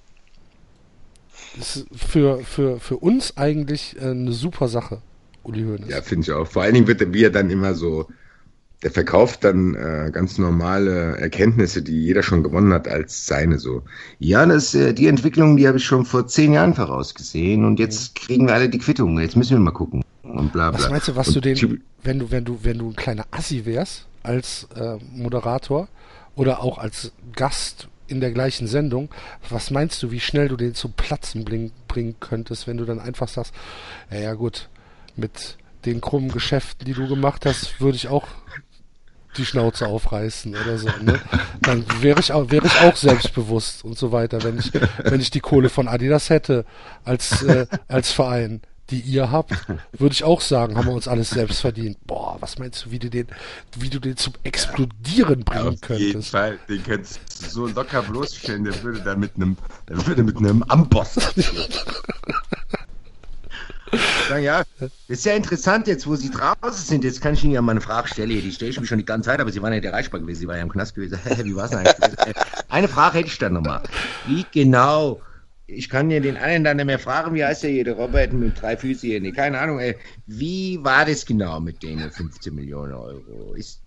Das 1.59 1.77
ist 1.77 1.87
für, 1.95 2.41
für, 2.41 2.79
für 2.81 2.97
uns 2.97 3.37
eigentlich 3.37 3.97
äh, 3.99 4.11
eine 4.11 4.33
super 4.33 4.69
Sache, 4.69 5.01
Uli 5.43 5.63
Hoeneß. 5.63 5.89
Ja, 5.89 6.03
finde 6.03 6.25
ich 6.25 6.33
auch. 6.33 6.47
Vor 6.47 6.63
allen 6.63 6.75
Dingen 6.75 6.87
wird 6.87 7.13
wie 7.13 7.25
er 7.25 7.31
dann 7.31 7.51
immer 7.51 7.75
so, 7.75 8.07
der 8.83 8.91
verkauft 8.91 9.45
dann 9.45 9.75
äh, 9.75 10.11
ganz 10.13 10.39
normale 10.39 11.17
Erkenntnisse, 11.17 11.83
die 11.83 12.05
jeder 12.05 12.23
schon 12.23 12.43
gewonnen 12.43 12.73
hat, 12.73 12.89
als 12.89 13.27
seine 13.27 13.59
so. 13.59 13.83
Ja, 14.19 14.45
das, 14.45 14.75
äh, 14.75 14.93
die 14.93 15.07
Entwicklung, 15.07 15.57
die 15.57 15.67
habe 15.67 15.79
ich 15.79 15.85
schon 15.85 16.05
vor 16.05 16.27
zehn 16.27 16.53
Jahren 16.53 16.75
vorausgesehen 16.75 17.65
und 17.65 17.79
jetzt 17.79 18.15
kriegen 18.15 18.47
wir 18.47 18.55
alle 18.55 18.69
die 18.69 18.79
Quittung. 18.79 19.19
Jetzt 19.19 19.37
müssen 19.37 19.53
wir 19.53 19.61
mal 19.61 19.71
gucken 19.71 20.03
und 20.23 20.53
bla 20.53 20.71
bla. 20.71 20.81
Was 20.81 20.91
meinst 20.91 21.09
du, 21.09 21.17
was 21.17 21.29
und 21.29 21.37
du 21.37 21.41
den, 21.41 21.83
wenn 22.03 22.19
du, 22.19 22.31
wenn 22.31 22.45
du, 22.45 22.59
wenn 22.63 22.79
du 22.79 22.91
ein 22.91 22.97
kleiner 22.97 23.25
Assi 23.31 23.65
wärst 23.65 24.07
als 24.23 24.69
äh, 24.77 24.99
Moderator 25.15 25.89
oder 26.35 26.63
auch 26.63 26.79
als 26.79 27.13
Gast 27.35 27.89
in 28.09 28.21
der 28.21 28.33
gleichen 28.33 28.67
Sendung, 28.67 29.09
was 29.49 29.71
meinst 29.71 30.03
du, 30.03 30.11
wie 30.11 30.21
schnell 30.21 30.49
du 30.49 30.57
den 30.57 30.75
zum 30.75 30.93
Platzen 30.93 31.45
bring, 31.45 31.73
bringen 31.89 32.17
könntest, 32.21 32.67
wenn 32.67 32.77
du 32.77 32.85
dann 32.85 33.01
einfach 33.01 33.29
sagst, 33.29 33.55
ja, 34.11 34.19
ja 34.19 34.35
gut, 34.35 34.69
mit 35.17 35.57
den 35.85 36.01
krummen 36.01 36.31
Geschäften, 36.31 36.85
die 36.85 36.93
du 36.93 37.09
gemacht 37.09 37.47
hast, 37.47 37.81
würde 37.81 37.97
ich 37.97 38.09
auch 38.09 38.27
die 39.37 39.47
Schnauze 39.47 39.87
aufreißen 39.87 40.55
oder 40.57 40.79
so. 40.79 40.89
Ne? 41.03 41.21
Dann 41.61 41.85
wäre 42.01 42.21
ich 42.21 42.33
auch 42.33 42.51
ich 42.51 42.81
auch 42.81 42.97
selbstbewusst 42.97 43.85
und 43.85 43.99
so 43.99 44.13
weiter, 44.13 44.43
wenn 44.43 44.59
ich 44.59 44.73
wenn 45.03 45.21
ich 45.21 45.31
die 45.31 45.41
Kohle 45.41 45.69
von 45.69 45.89
Adidas 45.89 46.31
hätte 46.31 46.65
als 47.05 47.43
äh, 47.43 47.67
als 47.89 48.13
Verein 48.13 48.63
die 48.91 49.01
ihr 49.01 49.31
habt, 49.31 49.53
würde 49.93 50.13
ich 50.13 50.25
auch 50.25 50.41
sagen, 50.41 50.77
haben 50.77 50.87
wir 50.87 50.95
uns 50.95 51.09
alles 51.09 51.31
selbst 51.31 51.61
verdient. 51.61 51.99
Boah, 52.07 52.37
was 52.41 52.59
meinst 52.59 52.85
du, 52.87 52.91
wie 52.91 52.99
du 52.99 53.11
den, 53.11 53.27
wie 53.77 53.91
du 53.91 53.99
den 53.99 54.17
zum 54.17 54.35
Explodieren 54.43 55.45
bringen 55.45 55.75
Auf 55.75 55.81
könntest? 55.81 55.91
Auf 55.91 55.99
jeden 55.99 56.23
Fall, 56.23 56.59
den 56.69 56.83
könntest 56.85 57.21
du 57.43 57.49
so 57.49 57.67
locker 57.67 58.03
bloßstellen, 58.03 58.65
der 58.65 58.83
würde 58.83 59.01
da 59.01 59.17
mit 59.17 59.37
einem, 59.37 59.57
der 59.89 60.07
würde 60.07 60.23
mit 60.23 60.37
einem 60.37 60.63
Amboss. 60.65 61.15
Sagen, 64.29 64.43
ja, 64.43 64.65
ist 65.07 65.25
ja 65.25 65.35
interessant 65.35 65.87
jetzt, 65.87 66.07
wo 66.07 66.17
Sie 66.17 66.31
draußen 66.31 66.85
sind. 66.85 67.05
Jetzt 67.05 67.21
kann 67.21 67.35
ich 67.35 67.45
Ihnen 67.45 67.53
ja 67.53 67.63
mal 67.63 67.73
eine 67.73 67.81
Frage 67.81 68.09
stellen. 68.09 68.31
Die 68.31 68.53
stelle 68.53 68.71
ich 68.71 68.81
mir 68.81 68.87
schon 68.87 68.99
die 68.99 69.05
ganze 69.05 69.29
Zeit, 69.29 69.41
aber 69.41 69.53
Sie 69.53 69.63
waren 69.63 69.73
ja 69.73 69.79
nicht 69.79 69.87
erreichbar 69.87 70.21
gewesen. 70.21 70.41
Sie 70.41 70.49
waren 70.49 70.57
ja 70.57 70.63
im 70.63 70.69
Knast 70.73 70.95
gewesen. 70.95 71.19
Wie 71.45 71.55
war 71.55 71.67
es 71.67 71.73
eigentlich? 71.73 71.95
Eine 72.69 72.89
Frage 72.89 73.19
hätte 73.19 73.29
ich 73.29 73.39
dann 73.39 73.53
nochmal. 73.53 73.83
Wie 74.27 74.45
genau 74.53 75.21
ich 75.67 75.89
kann 75.89 76.11
ja 76.11 76.21
den 76.21 76.37
einen 76.37 76.65
dann 76.65 76.77
nicht 76.77 76.87
mehr 76.87 76.99
fragen, 76.99 77.35
wie 77.35 77.45
heißt 77.45 77.65
der 77.65 77.71
hier, 77.71 77.85
der 77.85 77.95
Robert 77.95 78.33
mit 78.33 78.61
drei 78.61 78.77
Füßen 78.77 79.09
hier, 79.09 79.21
nee, 79.21 79.33
keine 79.33 79.59
Ahnung, 79.59 79.81
ey. 79.81 79.97
Wie 80.27 80.79
war 80.83 81.05
das 81.05 81.27
genau 81.27 81.61
mit 81.61 81.83
den 81.83 81.99
15 81.99 82.55
Millionen 82.55 82.93
Euro? 82.93 83.55
Ist, 83.55 83.81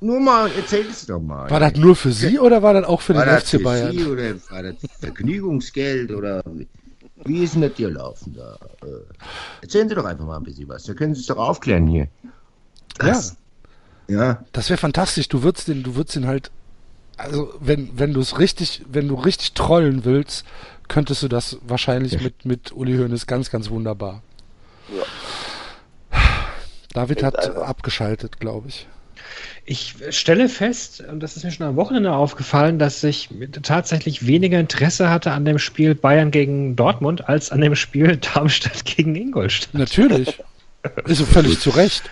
nur 0.00 0.20
mal, 0.20 0.50
erzähl 0.56 0.86
es 0.86 1.06
doch 1.06 1.20
mal. 1.20 1.50
War 1.50 1.60
das 1.60 1.74
nur 1.76 1.96
für 1.96 2.12
Sie 2.12 2.38
oder 2.38 2.62
war 2.62 2.74
das 2.74 2.84
auch 2.84 3.00
für 3.00 3.14
war 3.14 3.24
den 3.24 3.34
das 3.34 3.44
FC 3.44 3.50
für 3.50 3.58
Bayern? 3.60 3.92
Sie 3.92 4.04
oder 4.04 4.34
war 4.50 4.62
das 4.62 4.74
Vergnügungsgeld 5.00 6.12
oder 6.12 6.42
wie 7.24 7.42
ist 7.42 7.54
denn 7.54 7.62
das 7.62 7.72
hier 7.76 7.90
laufen 7.90 8.34
da? 8.34 8.58
Äh, 8.86 9.62
Erzählen 9.62 9.88
Sie 9.88 9.94
doch 9.94 10.04
einfach 10.04 10.26
mal 10.26 10.36
ein 10.36 10.42
bisschen 10.42 10.68
was, 10.68 10.84
da 10.84 10.94
können 10.94 11.14
Sie 11.14 11.20
es 11.20 11.26
doch 11.26 11.38
aufklären 11.38 11.86
hier. 11.86 12.08
Das, 12.98 13.36
ja. 14.08 14.44
Das 14.52 14.68
wäre 14.70 14.78
fantastisch. 14.78 15.28
Du 15.28 15.42
würdest 15.42 15.68
den, 15.68 15.82
du 15.82 15.96
würdest 15.96 16.16
den 16.16 16.26
halt, 16.26 16.50
also 17.16 17.52
wenn, 17.60 17.98
wenn 17.98 18.12
du 18.12 18.20
es 18.20 18.38
richtig, 18.38 18.82
wenn 18.88 19.08
du 19.08 19.14
richtig 19.14 19.54
trollen 19.54 20.04
willst, 20.04 20.44
könntest 20.88 21.22
du 21.22 21.28
das 21.28 21.58
wahrscheinlich 21.66 22.20
mit, 22.20 22.44
mit 22.44 22.72
Uli 22.72 22.96
Hoeneß 22.96 23.26
ganz, 23.26 23.50
ganz 23.50 23.70
wunderbar. 23.70 24.22
David 26.92 27.18
Echt 27.18 27.26
hat 27.26 27.48
einfach. 27.48 27.62
abgeschaltet, 27.62 28.38
glaube 28.40 28.68
ich. 28.68 28.86
Ich 29.66 29.94
stelle 30.10 30.48
fest, 30.48 31.00
und 31.00 31.20
das 31.20 31.36
ist 31.36 31.44
mir 31.44 31.50
schon 31.50 31.66
am 31.66 31.76
Wochenende 31.76 32.12
aufgefallen, 32.12 32.78
dass 32.78 33.02
ich 33.02 33.30
tatsächlich 33.62 34.26
weniger 34.26 34.60
Interesse 34.60 35.08
hatte 35.10 35.32
an 35.32 35.44
dem 35.44 35.58
Spiel 35.58 35.94
Bayern 35.94 36.30
gegen 36.30 36.76
Dortmund 36.76 37.28
als 37.28 37.50
an 37.50 37.60
dem 37.62 37.74
Spiel 37.74 38.16
Darmstadt 38.34 38.84
gegen 38.84 39.14
Ingolstadt. 39.16 39.74
Natürlich. 39.74 40.38
Ist 41.06 41.18
so 41.18 41.24
völlig 41.24 41.58
zu 41.60 41.70
Recht. 41.70 42.10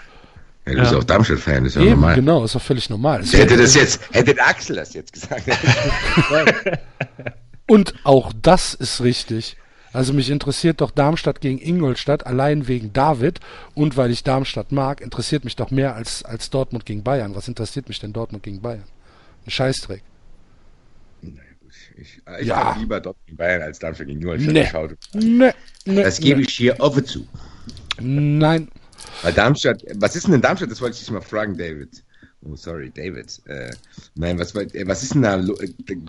Ja, 0.64 0.72
du 0.72 0.78
bist 0.80 0.92
Ja. 0.92 0.98
auch 0.98 1.04
Darmstadt-Fan, 1.04 1.64
ist 1.66 1.74
ja 1.76 1.82
Eben, 1.82 1.90
normal. 1.92 2.14
genau, 2.14 2.44
ist 2.44 2.54
doch 2.54 2.62
völlig 2.62 2.88
normal. 2.88 3.22
Hätte 3.24 3.56
das 3.56 3.74
jetzt, 3.74 4.00
hätte 4.12 4.34
der 4.34 4.46
Axel 4.46 4.76
das 4.76 4.94
jetzt 4.94 5.12
gesagt. 5.12 5.42
Und 7.72 7.94
auch 8.04 8.34
das 8.42 8.74
ist 8.74 9.00
richtig. 9.00 9.56
Also 9.94 10.12
mich 10.12 10.28
interessiert 10.28 10.82
doch 10.82 10.90
Darmstadt 10.90 11.40
gegen 11.40 11.58
Ingolstadt 11.58 12.26
allein 12.26 12.68
wegen 12.68 12.92
David 12.92 13.40
und 13.72 13.96
weil 13.96 14.10
ich 14.10 14.22
Darmstadt 14.22 14.72
mag, 14.72 15.00
interessiert 15.00 15.44
mich 15.44 15.56
doch 15.56 15.70
mehr 15.70 15.94
als, 15.94 16.22
als 16.22 16.50
Dortmund 16.50 16.84
gegen 16.84 17.02
Bayern. 17.02 17.34
Was 17.34 17.48
interessiert 17.48 17.88
mich 17.88 17.98
denn 17.98 18.12
Dortmund 18.12 18.42
gegen 18.42 18.60
Bayern? 18.60 18.84
Ein 19.46 19.50
Scheißdreck. 19.50 20.02
Ich, 21.96 22.20
ich 22.40 22.46
Ja. 22.46 22.56
habe 22.62 22.80
lieber 22.80 23.00
Dortmund 23.00 23.26
gegen 23.26 23.38
Bayern 23.38 23.62
als 23.62 23.78
Darmstadt 23.78 24.06
gegen 24.06 24.20
Ingolstadt 24.20 24.52
Nee. 24.52 24.64
geschaut. 24.64 24.98
Ne, 25.14 25.54
ne, 25.86 26.02
Das 26.02 26.20
gebe 26.20 26.42
ich 26.42 26.52
hier 26.52 26.78
offen 26.78 27.06
zu. 27.06 27.26
Nein. 27.98 28.68
Weil 29.22 29.32
Darmstadt, 29.32 29.82
was 29.94 30.14
ist 30.14 30.26
denn 30.26 30.34
in 30.34 30.42
Darmstadt? 30.42 30.70
Das 30.70 30.82
wollte 30.82 30.92
ich 30.92 31.00
dich 31.00 31.10
mal 31.10 31.22
fragen, 31.22 31.56
David. 31.56 32.04
Oh, 32.44 32.56
sorry, 32.56 32.90
David. 32.90 33.40
Äh, 33.46 33.70
nein, 34.14 34.38
was, 34.38 34.54
äh, 34.54 34.84
was 34.86 35.02
ist 35.02 35.14
denn 35.14 35.22
da? 35.22 35.38
äh, 35.38 35.68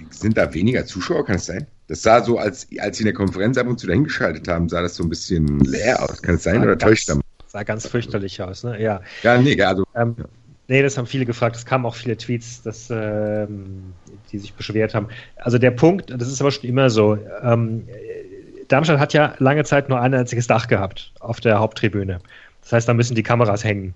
Sind 0.10 0.38
da 0.38 0.52
weniger 0.54 0.86
Zuschauer? 0.86 1.26
Kann 1.26 1.36
es 1.36 1.46
sein? 1.46 1.68
Das 1.88 2.02
sah 2.02 2.24
so, 2.24 2.38
als, 2.40 2.68
als 2.80 2.98
sie 2.98 3.04
in 3.04 3.08
der 3.08 3.14
Konferenz 3.14 3.58
ab 3.58 3.68
und 3.68 3.80
zu 3.80 3.88
dahingeschaltet 3.88 4.48
haben, 4.48 4.68
sah 4.68 4.82
das 4.82 4.96
so 4.96 5.04
ein 5.04 5.10
bisschen 5.10 5.60
leer 5.60 6.02
aus. 6.02 6.22
Kann 6.22 6.36
es 6.36 6.44
sein? 6.44 6.62
Oder 6.64 6.78
täuscht 6.78 7.10
da? 7.10 7.20
Sah 7.48 7.64
ganz 7.64 7.88
fürchterlich 7.88 8.42
aus, 8.42 8.64
ne? 8.64 8.82
Ja. 8.82 9.02
Ja, 9.22 9.38
nee, 9.40 9.62
also. 9.62 9.84
Ähm, 9.96 10.16
Ja. 10.18 10.26
Nee, 10.70 10.82
das 10.82 10.98
haben 10.98 11.06
viele 11.08 11.26
gefragt. 11.26 11.58
Es 11.58 11.66
kamen 11.66 11.86
auch 11.86 11.94
viele 11.96 12.16
Tweets, 12.16 12.62
dass, 12.64 12.88
ähm, 12.90 13.94
die 14.32 14.40
sich 14.40 14.54
beschwert 14.54 14.96
haben. 14.96 15.10
Also 15.36 15.58
der 15.58 15.72
Punkt, 15.72 16.10
das 16.10 16.30
ist 16.30 16.40
aber 16.40 16.52
schon 16.52 16.64
immer 16.70 16.90
so. 16.90 17.18
Ähm, 17.44 17.86
Darmstadt 18.70 18.98
hat 18.98 19.14
ja 19.14 19.36
lange 19.40 19.66
Zeit 19.66 19.90
nur 19.90 20.00
ein 20.00 20.14
einziges 20.14 20.48
Dach 20.48 20.68
gehabt 20.68 21.12
auf 21.20 21.42
der 21.42 21.60
Haupttribüne. 21.60 22.20
Das 22.62 22.72
heißt, 22.72 22.88
da 22.88 22.94
müssen 22.94 23.14
die 23.14 23.24
Kameras 23.24 23.64
hängen 23.64 23.94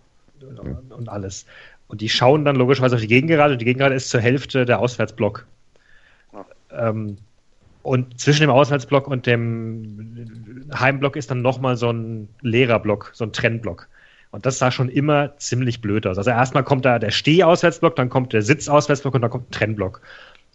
und 0.90 1.08
alles. 1.08 1.46
Und 1.88 2.02
die 2.02 2.10
schauen 2.10 2.44
dann 2.46 2.56
logischerweise 2.56 2.96
auf 2.96 3.02
die 3.02 3.08
Gegengerade. 3.08 3.54
Und 3.54 3.62
die 3.62 3.66
Gegengerade 3.66 3.96
ist 3.96 4.10
zur 4.10 4.22
Hälfte 4.22 4.66
der 4.66 4.80
Auswärtsblock. 4.80 5.46
Ähm, 6.72 7.18
und 7.82 8.20
zwischen 8.20 8.42
dem 8.42 8.50
Auswärtsblock 8.50 9.08
und 9.08 9.26
dem 9.26 10.68
Heimblock 10.78 11.16
ist 11.16 11.32
dann 11.32 11.42
nochmal 11.42 11.78
so 11.78 11.90
ein 11.90 12.28
leerer 12.42 12.80
Block, 12.80 13.12
so 13.14 13.24
ein 13.24 13.32
Trennblock. 13.32 13.88
Und 14.32 14.46
das 14.46 14.60
sah 14.60 14.72
schon 14.72 14.90
immer 14.90 15.38
ziemlich 15.38 15.80
blöd 15.80 16.06
aus. 16.06 16.18
Also 16.18 16.32
erstmal 16.32 16.64
kommt 16.64 16.84
da 16.84 17.00
der 17.00 17.12
Steh-Auswärtsblock, 17.12 17.96
dann 17.96 18.10
kommt 18.10 18.34
der 18.34 18.42
Sitz-Auswärtsblock 18.42 19.16
und 19.16 19.22
dann 19.22 19.32
kommt 19.32 19.50
ein 19.50 19.52
Trennblock. 19.52 20.02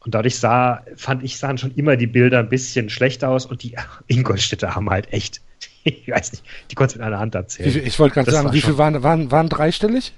Und 0.05 0.14
dadurch 0.14 0.39
sah, 0.39 0.85
fand 0.97 1.22
ich, 1.22 1.39
sahen 1.39 1.59
schon 1.59 1.72
immer 1.74 1.97
die 1.97 2.07
Bilder 2.07 2.41
ein 2.41 2.49
bisschen 2.49 2.91
schlecht 2.91 3.24
aus 3.24 3.47
und 3.47 3.62
die 3.62 3.76
Ingolstädter 4.09 4.74
haben 4.74 4.91
halt 4.91 5.12
echt, 5.12 5.41
ich 5.85 6.09
weiß 6.09 6.33
nicht, 6.33 6.45
die 6.70 6.74
konnte 6.74 6.99
mit 6.99 7.07
einer 7.07 7.18
Hand 7.18 7.35
erzählen. 7.35 7.70
viel, 7.70 7.87
ich 7.87 7.99
wollte 7.99 8.14
gerade 8.14 8.30
sagen, 8.30 8.47
war 8.49 8.53
wie 8.53 8.61
viel 8.61 8.76
waren, 8.76 9.03
waren, 9.03 9.30
waren 9.30 9.49
dreistellig? 9.49 10.12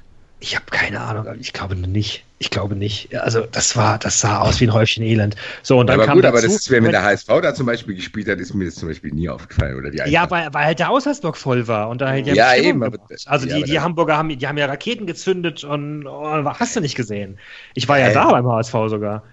Ich 0.45 0.57
habe 0.57 0.67
keine 0.71 1.01
Ahnung, 1.01 1.27
aber 1.27 1.39
ich 1.39 1.55
glaube 1.55 1.75
nicht. 1.75 2.27
Ich 2.39 2.51
glaube 2.51 2.77
nicht. 2.77 3.15
Also 3.19 3.47
das 3.47 3.77
war, 3.77 3.99
das 3.99 4.21
sah 4.21 4.41
aus 4.41 4.61
wie 4.61 4.67
ein 4.67 4.75
Häufchen 4.75 5.03
Elend. 5.03 5.37
So 5.63 5.79
und 5.79 5.87
dann 5.87 5.95
aber 5.95 6.05
kam 6.05 6.17
gut, 6.17 6.25
dazu, 6.25 6.37
aber 6.37 6.43
das 6.43 6.55
ist, 6.55 6.71
wenn 6.71 6.83
mir 6.83 6.91
der 6.91 7.03
HSV 7.03 7.29
da 7.41 7.55
zum 7.55 7.65
Beispiel 7.65 7.95
gespielt 7.95 8.29
hat, 8.29 8.39
ist 8.41 8.53
mir 8.53 8.67
das 8.67 8.75
zum 8.75 8.89
Beispiel 8.89 9.11
nie 9.15 9.31
aufgefallen. 9.31 9.77
Oder 9.77 9.91
die 9.91 10.03
Ja, 10.11 10.31
weil, 10.31 10.53
weil 10.53 10.67
halt 10.67 10.79
der 10.81 10.91
Auswärtsblock 10.91 11.39
voll 11.39 11.67
war 11.67 11.89
und 11.89 12.03
da 12.03 12.09
halt 12.09 12.27
Ja, 12.27 12.51
Stimmung 12.51 12.69
eben, 12.69 12.83
aber 12.83 12.99
Also 13.25 13.47
ja, 13.47 13.57
die, 13.57 13.65
die 13.65 13.81
Hamburger 13.81 14.19
haben, 14.19 14.29
die 14.39 14.47
haben 14.47 14.59
ja 14.59 14.67
Raketen 14.67 15.07
gezündet 15.07 15.65
und 15.65 16.07
oh, 16.07 16.45
hast 16.45 16.77
du 16.77 16.81
nicht 16.81 16.95
gesehen. 16.95 17.39
Ich 17.75 17.89
war 17.89 17.99
ja 17.99 18.09
Ja, 18.09 18.13
da 18.13 18.25
ja. 18.25 18.31
beim 18.33 18.47
HSV 18.47 18.73
sogar. 18.89 19.25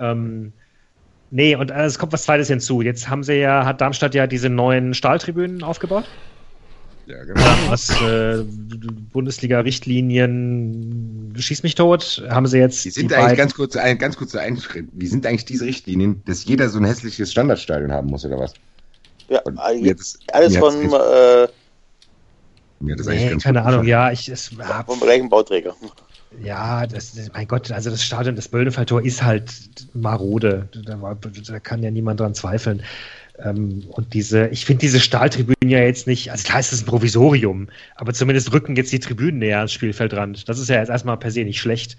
Ähm, 0.00 0.54
nee, 1.30 1.56
und 1.56 1.70
äh, 1.70 1.84
es 1.84 1.98
kommt 1.98 2.12
was 2.12 2.24
Zweites 2.24 2.48
hinzu. 2.48 2.82
Jetzt 2.82 3.08
haben 3.08 3.24
sie 3.24 3.34
ja, 3.34 3.66
hat 3.66 3.80
Darmstadt 3.80 4.14
ja 4.14 4.26
diese 4.26 4.50
neuen 4.50 4.94
Stahltribünen 4.94 5.62
aufgebaut. 5.62 6.12
Ja, 7.06 7.22
genau. 7.24 7.70
Aus 7.70 8.00
äh, 8.00 8.42
Bundesliga-Richtlinien, 9.12 11.34
schieß 11.36 11.62
mich 11.62 11.74
tot, 11.74 12.22
haben 12.28 12.46
sie 12.46 12.58
jetzt 12.58 12.84
Die 12.84 12.90
sind 12.90 13.10
die 13.10 13.14
eigentlich 13.14 13.26
beiden- 13.26 13.36
ganz 13.38 13.54
kurz, 13.54 13.76
ein, 13.76 13.98
ganz 13.98 14.16
kurzer 14.16 14.40
Einschritt. 14.40 14.88
Wie 14.92 15.06
sind 15.06 15.26
eigentlich 15.26 15.44
diese 15.44 15.66
Richtlinien, 15.66 16.22
dass 16.24 16.44
jeder 16.44 16.68
so 16.68 16.78
ein 16.78 16.84
hässliches 16.84 17.30
Standardstadion 17.32 17.92
haben 17.92 18.08
muss 18.08 18.24
oder 18.24 18.38
was? 18.38 18.54
Ja, 19.28 19.40
Und 19.42 19.58
hat 19.58 19.74
das- 19.98 20.18
alles 20.32 20.56
von, 20.56 20.74
äh, 20.92 21.48
Mir 22.80 22.96
das 22.96 23.06
eigentlich 23.06 23.24
Nee, 23.24 23.30
ganz 23.30 23.42
keine 23.44 23.60
gut 23.60 23.68
Ahnung, 23.68 23.86
gefallen. 23.86 23.88
ja, 23.88 24.10
ich, 24.12 24.28
es, 24.28 24.50
ja, 24.58 24.84
vom 24.84 25.00
gleichen 25.00 25.28
Bauträger. 25.28 25.74
Ja, 26.42 26.86
das, 26.86 27.12
mein 27.32 27.46
Gott, 27.46 27.70
also 27.70 27.90
das 27.90 28.02
Stadion, 28.02 28.34
das 28.34 28.48
Böllenfalltor 28.48 29.02
ist 29.02 29.22
halt 29.22 29.52
marode. 29.94 30.68
Da, 30.84 31.16
da 31.46 31.60
kann 31.60 31.82
ja 31.82 31.90
niemand 31.90 32.20
dran 32.20 32.34
zweifeln. 32.34 32.82
Ähm, 33.38 33.84
und 33.88 34.14
diese, 34.14 34.48
ich 34.48 34.64
finde 34.64 34.80
diese 34.80 35.00
Stahltribünen 35.00 35.68
ja 35.68 35.80
jetzt 35.80 36.06
nicht, 36.06 36.30
also 36.30 36.44
klar 36.44 36.60
ist 36.60 36.72
das 36.72 36.82
ein 36.82 36.86
Provisorium, 36.86 37.68
aber 37.96 38.12
zumindest 38.12 38.52
rücken 38.52 38.76
jetzt 38.76 38.92
die 38.92 39.00
Tribünen 39.00 39.38
näher 39.38 39.58
ans 39.58 39.72
Spielfeldrand. 39.72 40.48
Das 40.48 40.58
ist 40.58 40.68
ja 40.68 40.78
jetzt 40.78 40.90
erstmal 40.90 41.16
per 41.16 41.30
se 41.30 41.44
nicht 41.44 41.60
schlecht. 41.60 41.96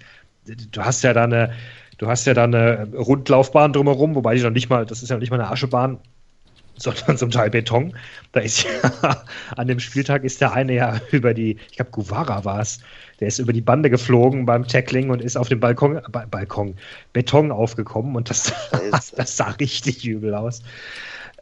Du 0.70 0.82
hast 0.82 1.02
ja 1.02 1.12
da 1.12 1.24
eine, 1.24 1.52
du 1.98 2.06
hast 2.06 2.26
ja 2.26 2.32
da 2.32 2.44
eine 2.44 2.88
Rundlaufbahn 2.94 3.72
drumherum, 3.72 4.14
wobei 4.14 4.34
die 4.34 4.42
noch 4.42 4.50
nicht 4.50 4.70
mal, 4.70 4.86
das 4.86 5.02
ist 5.02 5.10
ja 5.10 5.16
noch 5.16 5.20
nicht 5.20 5.30
mal 5.30 5.40
eine 5.40 5.50
Aschebahn, 5.50 5.98
sondern 6.76 7.18
zum 7.18 7.30
Teil 7.30 7.50
Beton. 7.50 7.94
Da 8.32 8.40
ist 8.40 8.64
ja, 8.64 9.24
an 9.56 9.68
dem 9.68 9.80
Spieltag 9.80 10.24
ist 10.24 10.40
der 10.40 10.52
eine 10.52 10.74
ja 10.74 11.00
über 11.10 11.34
die, 11.34 11.58
ich 11.70 11.76
glaube, 11.76 11.90
Guevara 11.90 12.46
war 12.46 12.60
es, 12.60 12.80
der 13.20 13.28
ist 13.28 13.38
über 13.38 13.52
die 13.52 13.62
Bande 13.62 13.90
geflogen 13.90 14.46
beim 14.46 14.66
Tackling 14.66 15.10
und 15.10 15.20
ist 15.20 15.36
auf 15.36 15.48
dem 15.48 15.60
Balkon, 15.60 16.00
ba 16.10 16.26
Balkon, 16.30 16.76
Beton 17.12 17.50
aufgekommen 17.50 18.16
und 18.16 18.30
das, 18.30 18.52
das 19.16 19.36
sah 19.36 19.50
richtig 19.50 20.06
übel 20.06 20.34
aus. 20.34 20.62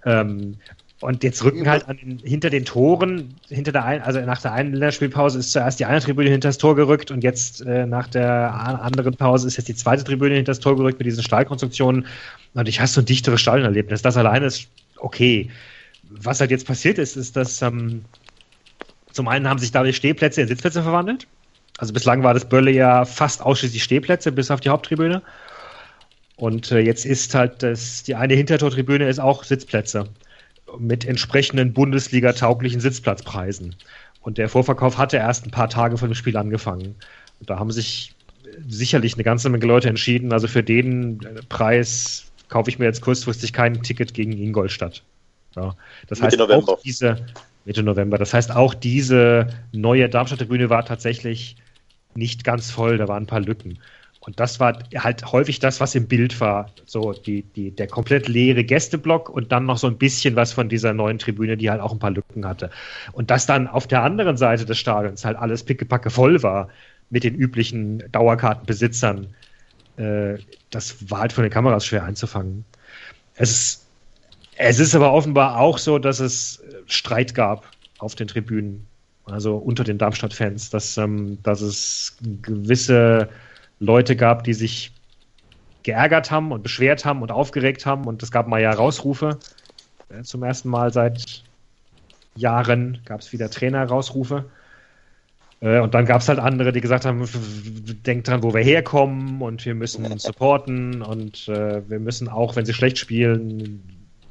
Ähm, 0.04 0.56
und 1.00 1.22
jetzt 1.22 1.44
rücken 1.44 1.68
halt 1.68 1.86
an 1.88 1.98
den, 1.98 2.18
hinter 2.20 2.48
den 2.48 2.64
Toren, 2.64 3.34
hinter 3.48 3.72
der 3.72 3.84
ein, 3.84 4.00
also 4.00 4.20
nach 4.20 4.40
der 4.40 4.52
einen 4.52 4.72
Länderspielpause 4.72 5.38
ist 5.38 5.52
zuerst 5.52 5.78
die 5.78 5.84
eine 5.84 6.00
Tribüne 6.00 6.30
hinter 6.30 6.48
das 6.48 6.56
Tor 6.56 6.76
gerückt 6.76 7.10
und 7.10 7.22
jetzt 7.22 7.60
äh, 7.66 7.84
nach 7.84 8.08
der 8.08 8.54
anderen 8.54 9.14
Pause 9.14 9.46
ist 9.46 9.58
jetzt 9.58 9.68
die 9.68 9.74
zweite 9.74 10.02
Tribüne 10.02 10.36
hinter 10.36 10.52
das 10.52 10.60
Tor 10.60 10.76
gerückt 10.76 10.98
mit 10.98 11.06
diesen 11.06 11.22
Stahlkonstruktionen. 11.22 12.06
Und 12.54 12.68
ich 12.68 12.80
hast 12.80 12.94
so 12.94 13.02
ein 13.02 13.04
dichteres 13.04 13.40
Stadionerlebnis. 13.40 14.00
Das 14.00 14.16
alleine 14.16 14.46
ist 14.46 14.68
okay. 14.96 15.50
Was 16.08 16.40
halt 16.40 16.50
jetzt 16.50 16.66
passiert 16.66 16.98
ist, 16.98 17.16
ist, 17.16 17.36
dass 17.36 17.60
ähm, 17.60 18.04
zum 19.12 19.28
einen 19.28 19.48
haben 19.48 19.58
sich 19.58 19.72
dadurch 19.72 19.96
Stehplätze 19.96 20.40
in 20.40 20.48
Sitzplätze 20.48 20.82
verwandelt. 20.82 21.26
Also 21.78 21.92
bislang 21.92 22.22
war 22.22 22.34
das 22.34 22.48
Bölle 22.48 22.70
ja 22.70 23.04
fast 23.04 23.42
ausschließlich 23.42 23.82
Stehplätze, 23.82 24.32
bis 24.32 24.50
auf 24.50 24.60
die 24.60 24.70
Haupttribüne. 24.70 25.22
Und 26.36 26.72
äh, 26.72 26.80
jetzt 26.80 27.06
ist 27.06 27.34
halt 27.34 27.62
das, 27.62 28.02
die 28.02 28.14
eine 28.14 28.34
Hintertortribüne 28.34 29.08
ist 29.08 29.20
auch 29.20 29.44
Sitzplätze 29.44 30.08
mit 30.78 31.04
entsprechenden 31.04 31.72
Bundesliga-tauglichen 31.72 32.80
Sitzplatzpreisen. 32.80 33.76
Und 34.22 34.38
der 34.38 34.48
Vorverkauf 34.48 34.98
hatte 34.98 35.18
erst 35.18 35.46
ein 35.46 35.50
paar 35.50 35.68
Tage 35.68 35.96
vor 35.98 36.08
dem 36.08 36.14
Spiel 36.14 36.36
angefangen. 36.36 36.96
Und 37.40 37.50
da 37.50 37.58
haben 37.58 37.70
sich 37.70 38.14
sicherlich 38.66 39.14
eine 39.14 39.24
ganze 39.24 39.48
Menge 39.48 39.66
Leute 39.66 39.88
entschieden, 39.88 40.32
also 40.32 40.48
für 40.48 40.62
den 40.62 41.20
äh, 41.22 41.42
Preis 41.48 42.30
kaufe 42.48 42.70
ich 42.70 42.78
mir 42.78 42.84
jetzt 42.84 43.00
kurzfristig 43.00 43.52
kein 43.52 43.82
Ticket 43.82 44.14
gegen 44.14 44.32
Ingolstadt. 44.32 45.02
Ja, 45.56 45.76
das 46.08 46.18
Mitte 46.18 46.26
heißt, 46.26 46.38
November. 46.38 46.72
auch 46.72 46.82
diese 46.82 47.26
Mitte 47.64 47.82
November. 47.82 48.18
Das 48.18 48.34
heißt, 48.34 48.50
auch 48.50 48.74
diese 48.74 49.48
neue 49.72 50.08
Darmstadt-Tribüne 50.08 50.68
war 50.70 50.84
tatsächlich 50.84 51.56
nicht 52.14 52.44
ganz 52.44 52.70
voll. 52.70 52.98
Da 52.98 53.08
waren 53.08 53.24
ein 53.24 53.26
paar 53.26 53.40
Lücken. 53.40 53.78
Und 54.26 54.40
das 54.40 54.58
war 54.60 54.78
halt 54.96 55.32
häufig 55.32 55.58
das, 55.58 55.80
was 55.80 55.94
im 55.94 56.08
Bild 56.08 56.40
war. 56.40 56.70
So 56.86 57.12
die, 57.12 57.42
die, 57.42 57.70
der 57.72 57.88
komplett 57.88 58.26
leere 58.28 58.64
Gästeblock 58.64 59.28
und 59.28 59.52
dann 59.52 59.66
noch 59.66 59.78
so 59.78 59.86
ein 59.86 59.98
bisschen 59.98 60.34
was 60.36 60.52
von 60.52 60.68
dieser 60.68 60.94
neuen 60.94 61.18
Tribüne, 61.18 61.56
die 61.56 61.70
halt 61.70 61.80
auch 61.80 61.92
ein 61.92 61.98
paar 61.98 62.10
Lücken 62.10 62.46
hatte. 62.46 62.70
Und 63.12 63.30
dass 63.30 63.46
dann 63.46 63.68
auf 63.68 63.86
der 63.86 64.02
anderen 64.02 64.36
Seite 64.36 64.64
des 64.64 64.78
Stadions 64.78 65.24
halt 65.24 65.36
alles 65.36 65.62
pickepacke 65.64 66.10
voll 66.10 66.42
war 66.42 66.68
mit 67.10 67.24
den 67.24 67.34
üblichen 67.34 68.02
Dauerkartenbesitzern, 68.12 69.34
äh, 69.96 70.38
das 70.70 71.10
war 71.10 71.20
halt 71.20 71.32
von 71.32 71.44
den 71.44 71.52
Kameras 71.52 71.86
schwer 71.86 72.04
einzufangen. 72.04 72.64
Es 73.34 73.50
ist 73.50 73.80
Es 74.56 74.78
ist 74.78 74.94
aber 74.94 75.12
offenbar 75.12 75.58
auch 75.58 75.78
so, 75.78 75.98
dass 75.98 76.20
es 76.20 76.62
Streit 76.86 77.34
gab 77.34 77.70
auf 77.98 78.14
den 78.14 78.28
Tribünen, 78.28 78.86
also 79.24 79.56
unter 79.56 79.84
den 79.84 79.98
Darmstadt-Fans, 79.98 80.70
dass, 80.70 80.96
ähm, 80.96 81.38
dass 81.42 81.60
es 81.60 82.16
gewisse 82.42 83.28
Leute 83.84 84.16
gab, 84.16 84.44
die 84.44 84.54
sich 84.54 84.92
geärgert 85.82 86.30
haben 86.30 86.50
und 86.50 86.62
beschwert 86.62 87.04
haben 87.04 87.22
und 87.22 87.30
aufgeregt 87.30 87.86
haben 87.86 88.06
und 88.06 88.22
es 88.22 88.30
gab 88.30 88.48
mal 88.48 88.60
ja 88.60 88.72
Rausrufe. 88.72 89.38
Äh, 90.08 90.22
zum 90.22 90.42
ersten 90.42 90.68
Mal 90.68 90.92
seit 90.92 91.44
Jahren 92.34 93.00
gab 93.04 93.20
es 93.20 93.32
wieder 93.32 93.50
Trainer-Rausrufe. 93.50 94.46
Äh, 95.60 95.80
und 95.80 95.94
dann 95.94 96.06
gab 96.06 96.20
es 96.20 96.28
halt 96.28 96.38
andere, 96.38 96.72
die 96.72 96.80
gesagt 96.80 97.04
haben, 97.04 97.28
denkt 98.06 98.28
dran, 98.28 98.42
wo 98.42 98.54
wir 98.54 98.62
herkommen 98.62 99.40
und 99.40 99.64
wir 99.64 99.74
müssen 99.74 100.18
supporten 100.18 101.02
und 101.02 101.48
äh, 101.48 101.88
wir 101.88 102.00
müssen 102.00 102.28
auch, 102.28 102.56
wenn 102.56 102.66
sie 102.66 102.74
schlecht 102.74 102.98
spielen, 102.98 103.82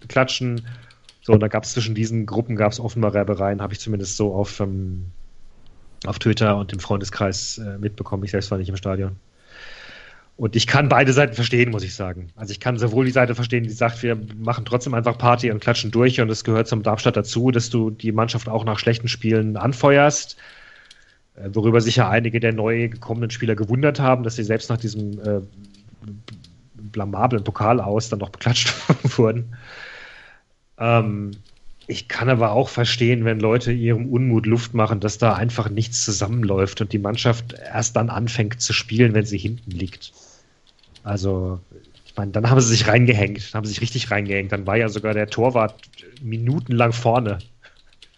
klatschen. 0.08 0.68
So, 1.22 1.34
und 1.34 1.39
da 1.39 1.47
gab 1.47 1.64
es 1.64 1.74
zwischen 1.74 1.95
diesen 1.95 2.26
Gruppen 2.26 2.56
gab 2.56 2.78
offenbar 2.80 3.16
Reibereien, 3.16 3.62
habe 3.62 3.74
ich 3.74 3.80
zumindest 3.80 4.18
so 4.18 4.34
auf, 4.34 4.60
ähm, 4.60 5.06
auf 6.06 6.20
Twitter 6.20 6.58
und 6.58 6.74
im 6.74 6.80
Freundeskreis 6.80 7.60
äh, 7.60 7.78
mitbekommen. 7.78 8.24
Ich 8.24 8.32
selbst 8.32 8.51
war 8.51 8.58
nicht 8.58 8.70
im 8.70 8.76
Stadion. 8.76 9.16
Und 10.36 10.56
ich 10.56 10.66
kann 10.66 10.90
beide 10.90 11.14
Seiten 11.14 11.36
verstehen, 11.36 11.70
muss 11.70 11.84
ich 11.84 11.94
sagen. 11.94 12.30
Also 12.36 12.52
ich 12.52 12.60
kann 12.60 12.78
sowohl 12.78 13.06
die 13.06 13.12
Seite 13.12 13.36
verstehen, 13.36 13.64
die 13.64 13.70
sagt, 13.70 14.02
wir 14.02 14.18
machen 14.36 14.66
trotzdem 14.66 14.96
einfach 14.96 15.18
Party 15.18 15.52
und 15.52 15.60
klatschen 15.60 15.92
durch 15.92 16.20
und 16.22 16.30
es 16.30 16.44
gehört 16.44 16.68
zum 16.68 16.82
Darmstadt 16.82 17.16
dazu, 17.16 17.52
dass 17.52 17.70
du 17.70 17.92
die 17.92 18.12
Mannschaft 18.12 18.50
auch 18.50 18.66
nach 18.66 18.80
schlechten 18.80 19.08
Spielen 19.08 19.58
anfeuerst. 19.58 20.38
Äh, 21.36 21.50
worüber 21.54 21.82
sich 21.82 21.98
ja 21.98 22.10
einige 22.10 22.40
der 22.40 22.54
neu 22.54 22.90
gekommenen 22.90 23.30
Spieler 23.30 23.56
gewundert 23.56 24.00
haben, 24.00 24.24
dass 24.24 24.36
sie 24.36 24.44
selbst 24.44 24.70
nach 24.70 24.78
diesem 24.78 25.20
äh, 25.20 25.42
blamablen 26.76 27.44
Pokal 27.44 27.80
aus 27.80 28.10
dann 28.10 28.20
noch 28.20 28.30
beklatscht 28.30 28.74
wurden. 29.18 29.56
Ähm, 30.80 31.32
ich 31.86 32.08
kann 32.08 32.30
aber 32.30 32.52
auch 32.52 32.70
verstehen, 32.70 33.26
wenn 33.26 33.40
Leute 33.40 33.72
ihrem 33.72 34.10
Unmut 34.10 34.46
Luft 34.46 34.74
machen, 34.74 35.00
dass 35.00 35.18
da 35.18 35.34
einfach 35.34 35.70
nichts 35.70 36.04
zusammenläuft 36.04 36.80
und 36.82 36.94
die 36.94 37.00
Mannschaft 37.00 37.54
erst 37.54 37.98
dann 37.98 38.10
anfängt 38.10 38.62
zu 38.62 38.72
spielen, 38.72 39.14
wenn 39.14 39.26
sie 39.26 39.38
hinten 39.38 39.72
liegt. 39.72 40.14
Also, 41.04 41.60
ich 42.06 42.16
meine, 42.16 42.32
dann 42.32 42.49
haben 42.49 42.62
sie 42.62 42.70
sich 42.70 42.88
reingehängt, 42.88 43.54
haben 43.54 43.66
sie 43.66 43.74
sich 43.74 43.82
richtig 43.82 44.12
reingehängt. 44.12 44.51
Dann 44.51 44.66
war 44.68 44.78
ja 44.78 44.89
sogar 44.89 45.14
der 45.14 45.28
Torwart 45.28 45.76
minutenlang 46.22 46.93
vorne. 46.93 47.39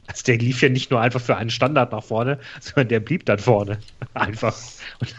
Also 0.07 0.23
der 0.25 0.37
lief 0.37 0.61
ja 0.61 0.69
nicht 0.69 0.91
nur 0.91 1.01
einfach 1.01 1.19
für 1.19 1.35
einen 1.35 1.49
Standard 1.49 1.91
nach 1.91 2.03
vorne, 2.03 2.37
sondern 2.61 2.89
der 2.89 2.99
blieb 2.99 3.25
dann 3.25 3.39
vorne. 3.39 3.79
Einfach. 4.13 4.55
Und, 4.99 5.15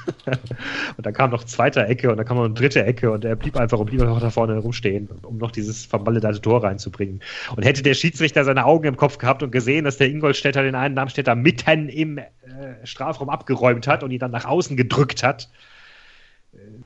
und 0.97 1.07
dann 1.07 1.13
kam 1.13 1.31
noch 1.31 1.45
zweite 1.45 1.85
Ecke 1.85 2.11
und 2.11 2.19
dann 2.19 2.27
kam 2.27 2.37
noch 2.37 2.45
eine 2.45 2.55
dritte 2.55 2.85
Ecke 2.85 3.11
und 3.11 3.25
er 3.25 3.35
blieb 3.35 3.57
einfach 3.57 3.79
und 3.79 3.87
blieb 3.87 4.01
einfach 4.01 4.21
da 4.21 4.31
vorne 4.31 4.55
herumstehen, 4.55 5.09
um 5.23 5.39
noch 5.39 5.51
dieses 5.51 5.91
verballedate 5.91 6.41
Tor 6.41 6.63
reinzubringen. 6.63 7.21
Und 7.57 7.65
hätte 7.65 7.83
der 7.83 7.95
Schiedsrichter 7.95 8.45
seine 8.45 8.65
Augen 8.65 8.87
im 8.87 8.97
Kopf 8.97 9.19
gehabt 9.19 9.43
und 9.43 9.51
gesehen, 9.51 9.85
dass 9.85 9.99
der 9.99 10.09
Ingolstädter 10.09 10.63
den 10.63 10.77
einen 10.77 10.95
Darmstädter 10.95 11.35
mitten 11.35 11.89
im 11.89 12.19
äh, 12.19 12.25
Strafraum 12.85 13.29
abgeräumt 13.29 13.89
hat 13.89 14.05
und 14.05 14.13
ihn 14.13 14.21
dann 14.21 14.31
nach 14.31 14.45
außen 14.45 14.77
gedrückt 14.77 15.25
hat, 15.25 15.49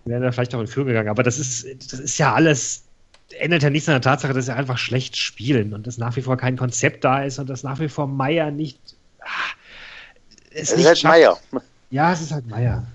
wäre 0.04 0.24
er 0.24 0.32
vielleicht 0.32 0.54
auch 0.54 0.60
in 0.60 0.66
Führung 0.66 0.88
gegangen. 0.88 1.08
Aber 1.08 1.22
das 1.22 1.38
ist, 1.38 1.66
das 1.92 2.00
ist 2.00 2.18
ja 2.18 2.34
alles 2.34 2.84
ändert 3.38 3.62
ja 3.62 3.70
nichts 3.70 3.88
an 3.88 3.94
der 3.94 4.00
Tatsache, 4.00 4.32
dass 4.32 4.46
sie 4.46 4.54
einfach 4.54 4.78
schlecht 4.78 5.16
spielen 5.16 5.72
und 5.72 5.86
dass 5.86 5.98
nach 5.98 6.16
wie 6.16 6.22
vor 6.22 6.36
kein 6.36 6.56
Konzept 6.56 7.04
da 7.04 7.22
ist 7.22 7.38
und 7.38 7.48
dass 7.48 7.62
nach 7.62 7.78
wie 7.78 7.88
vor 7.88 8.06
Meier 8.06 8.50
nicht. 8.50 8.78
Ah, 9.20 9.26
es, 10.50 10.72
es 10.72 10.80
ist 10.80 10.86
halt 10.86 11.04
Meier. 11.04 11.38
Ja, 11.90 12.12
es 12.12 12.20
ist 12.20 12.32
halt 12.32 12.46
Meier. 12.48 12.86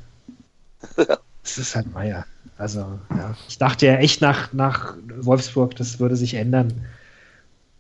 es 1.44 1.58
ist 1.58 1.76
halt 1.76 1.92
Meier. 1.94 2.26
Also, 2.58 3.00
ja. 3.10 3.36
Ich 3.48 3.58
dachte 3.58 3.86
ja 3.86 3.96
echt 3.96 4.22
nach, 4.22 4.54
nach 4.54 4.96
Wolfsburg, 5.20 5.76
das 5.76 6.00
würde 6.00 6.16
sich 6.16 6.36
ändern. 6.36 6.86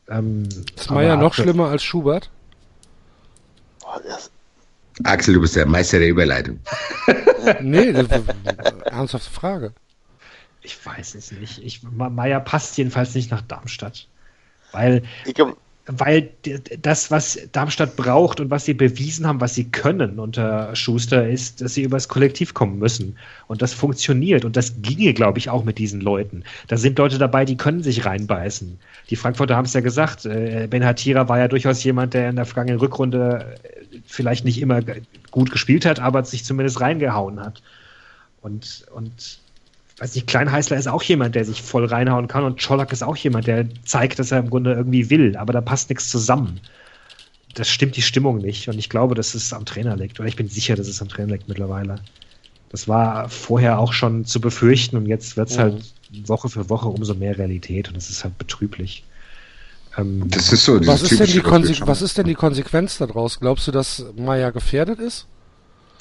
Ähm, 0.07 0.47
ist 0.76 0.91
Meier 0.91 1.17
noch 1.17 1.34
schlimmer 1.34 1.69
als 1.69 1.84
Schubert? 1.84 2.30
Boah, 3.80 4.01
Axel, 5.04 5.34
du 5.34 5.41
bist 5.41 5.56
der 5.56 5.66
Meister 5.66 6.00
der 6.00 6.10
Überleitung. 6.10 6.60
nee, 7.62 7.91
das 7.91 8.04
ist 8.04 8.12
eine 8.12 8.86
ernsthafte 8.86 9.30
Frage. 9.30 9.74
Ich 10.62 10.84
weiß 10.84 11.16
es 11.16 11.32
nicht. 11.32 11.60
Ich, 11.64 11.84
Meier 11.84 12.39
passt 12.39 12.78
jedenfalls 12.78 13.14
nicht 13.14 13.30
nach 13.30 13.41
Darmstadt. 13.41 14.08
Weil, 14.72 15.04
glaub, 15.34 15.58
weil 15.88 16.30
das, 16.82 17.12
was 17.12 17.40
Darmstadt 17.52 17.96
braucht 17.96 18.40
und 18.40 18.50
was 18.50 18.66
sie 18.66 18.74
bewiesen 18.74 19.28
haben, 19.28 19.40
was 19.40 19.54
sie 19.54 19.66
können 19.66 20.18
unter 20.18 20.76
Schuster, 20.76 21.30
ist, 21.30 21.62
dass 21.62 21.76
sie 21.76 21.84
übers 21.84 22.08
Kollektiv 22.08 22.56
kommen 22.56 22.80
müssen. 22.80 23.18
Und 23.48 23.62
das 23.62 23.74
funktioniert. 23.74 24.46
Und 24.46 24.58
das 24.58 24.82
ginge, 24.82 25.14
glaube 25.14 25.38
ich, 25.38 25.50
auch 25.50 25.64
mit 25.64 25.78
diesen 25.78 26.02
Leuten. 26.02 26.44
Da 26.68 26.78
sind 26.78 26.98
Leute 26.98 27.20
dabei, 27.20 27.46
die 27.46 27.58
können 27.58 27.84
sich 27.84 28.06
reinbeißen. 28.06 28.80
Die 29.12 29.16
Frankfurter 29.16 29.56
haben 29.56 29.66
es 29.66 29.74
ja 29.74 29.82
gesagt. 29.82 30.26
Äh, 30.26 30.68
ben 30.68 30.84
Hatira 30.84 31.30
war 31.30 31.38
ja 31.38 31.48
durchaus 31.48 31.84
jemand, 31.84 32.16
der 32.16 32.30
in 32.32 32.36
der 32.36 32.46
vergangenen 32.46 32.80
Rückrunde 32.80 33.56
vielleicht 34.08 34.44
nicht 34.44 34.60
immer 34.60 34.82
gut 35.30 35.52
gespielt 35.52 35.86
hat, 35.86 36.00
aber 36.00 36.24
sich 36.26 36.46
zumindest 36.46 36.82
reingehauen 36.82 37.40
hat. 37.40 37.62
Und, 38.42 38.86
und 38.92 39.40
weiß 39.98 40.16
nicht, 40.16 40.28
Kleinheißler 40.28 40.78
ist 40.78 40.88
auch 40.88 41.04
jemand, 41.04 41.36
der 41.36 41.46
sich 41.46 41.62
voll 41.62 41.86
reinhauen 41.86 42.28
kann 42.28 42.43
und 42.43 42.60
Czolak 42.60 42.91
ist 42.91 43.04
auch 43.04 43.16
jemand, 43.16 43.48
der 43.48 43.66
zeigt, 43.86 44.20
dass 44.20 44.32
er 44.32 44.39
im 44.39 44.50
Grunde 44.50 44.74
irgendwie 44.74 45.10
will, 45.10 45.38
aber 45.38 45.54
da 45.54 45.62
passt 45.62 45.89
nichts 45.89 46.10
zusammen. 46.10 46.60
Das 47.54 47.70
stimmt 47.70 47.96
die 47.96 48.02
Stimmung 48.02 48.39
nicht 48.39 48.68
und 48.68 48.78
ich 48.78 48.89
glaube, 48.89 49.16
dass 49.16 49.34
es 49.34 49.54
am 49.54 49.66
Trainer 49.66 49.96
liegt 49.96 50.20
oder 50.20 50.28
ich 50.28 50.36
bin 50.36 50.50
sicher, 50.50 50.76
dass 50.76 50.88
es 50.88 51.02
am 51.02 51.08
Trainer 51.08 51.34
liegt 51.34 51.48
mittlerweile. 51.48 51.96
Das 52.70 52.89
war 52.89 53.30
vorher 53.30 53.80
auch 53.80 53.93
schon 53.93 54.26
zu 54.26 54.41
befürchten 54.41 54.98
und 54.98 55.06
jetzt 55.06 55.38
wird 55.38 55.50
es 55.50 55.56
mhm. 55.56 55.62
halt 55.62 55.93
Woche 56.26 56.50
für 56.50 56.70
Woche 56.70 56.89
umso 56.89 57.14
mehr 57.14 57.38
Realität 57.38 57.88
und 57.88 57.96
es 57.96 58.10
ist 58.10 58.26
halt 58.26 58.38
betrüblich. 58.38 59.06
Ähm, 59.98 60.26
das 60.28 60.52
ist 60.52 60.66
so. 60.66 60.86
Was 60.86 61.04
ist, 61.04 61.20
denn 61.20 61.28
die 61.28 61.43
was 61.46 62.02
ist 62.02 62.18
denn 62.18 62.28
die 62.28 62.34
Konsequenz 62.34 62.98
daraus? 62.98 63.39
Glaubst 63.39 63.68
du, 63.68 63.72
dass 63.72 64.06
Maya 64.18 64.50
gefährdet 64.50 65.00
ist? 65.00 65.28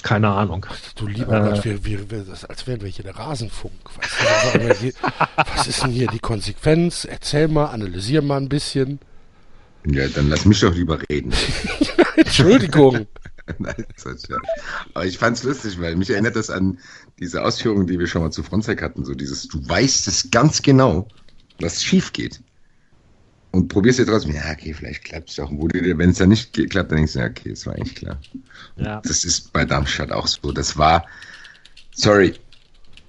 Keine 0.04 0.28
Ahnung. 0.28 0.66
Du 0.96 1.06
lieber 1.06 1.38
äh, 1.38 1.50
Gott, 1.50 1.64
wir, 1.64 1.84
wir, 1.86 2.10
wir, 2.10 2.26
als 2.46 2.66
wären 2.66 2.82
wir 2.82 2.88
hier 2.90 3.04
der 3.04 3.16
Rasenfunk. 3.16 3.72
Weißt 3.96 4.54
du, 4.54 4.74
hier, 4.74 4.92
was 5.54 5.66
ist 5.66 5.82
denn 5.82 5.92
hier 5.92 6.08
die 6.08 6.18
Konsequenz? 6.18 7.06
Erzähl 7.06 7.48
mal, 7.48 7.68
analysier 7.68 8.20
mal 8.20 8.36
ein 8.36 8.50
bisschen. 8.50 9.00
Ja, 9.86 10.06
dann 10.08 10.28
lass 10.28 10.44
mich 10.44 10.60
doch 10.60 10.74
lieber 10.74 10.98
reden. 11.08 11.32
Entschuldigung. 12.16 13.06
Nein, 13.58 13.86
ja. 14.28 14.36
Aber 14.92 15.06
ich 15.06 15.16
fand's 15.16 15.42
lustig, 15.42 15.80
weil 15.80 15.96
mich 15.96 16.10
erinnert 16.10 16.36
das 16.36 16.50
an 16.50 16.78
diese 17.18 17.42
Ausführungen, 17.42 17.86
die 17.86 17.98
wir 17.98 18.06
schon 18.06 18.20
mal 18.20 18.30
zu 18.30 18.42
Fronzek 18.42 18.82
hatten. 18.82 19.06
So 19.06 19.14
dieses, 19.14 19.48
du 19.48 19.66
weißt 19.66 20.06
es 20.06 20.30
ganz 20.30 20.60
genau, 20.60 21.08
was 21.60 21.82
schief 21.82 22.12
geht 22.12 22.42
und 23.54 23.68
probierst 23.68 24.00
dir 24.00 24.06
trotzdem, 24.06 24.34
ja, 24.34 24.50
okay, 24.50 24.74
vielleicht 24.74 25.04
klappt 25.04 25.30
es 25.30 25.36
doch. 25.36 25.50
Wenn 25.50 26.10
es 26.10 26.18
dann 26.18 26.28
nicht 26.28 26.52
klappt, 26.52 26.90
dann 26.90 26.96
denkst 26.96 27.12
du, 27.12 27.20
ja, 27.20 27.26
okay, 27.26 27.50
das 27.50 27.66
war 27.66 27.74
eigentlich 27.74 27.94
klar. 27.94 28.18
Ja. 28.76 29.00
Das 29.00 29.24
ist 29.24 29.52
bei 29.52 29.64
Darmstadt 29.64 30.10
auch 30.10 30.26
so. 30.26 30.52
Das 30.52 30.76
war, 30.76 31.06
sorry, 31.94 32.34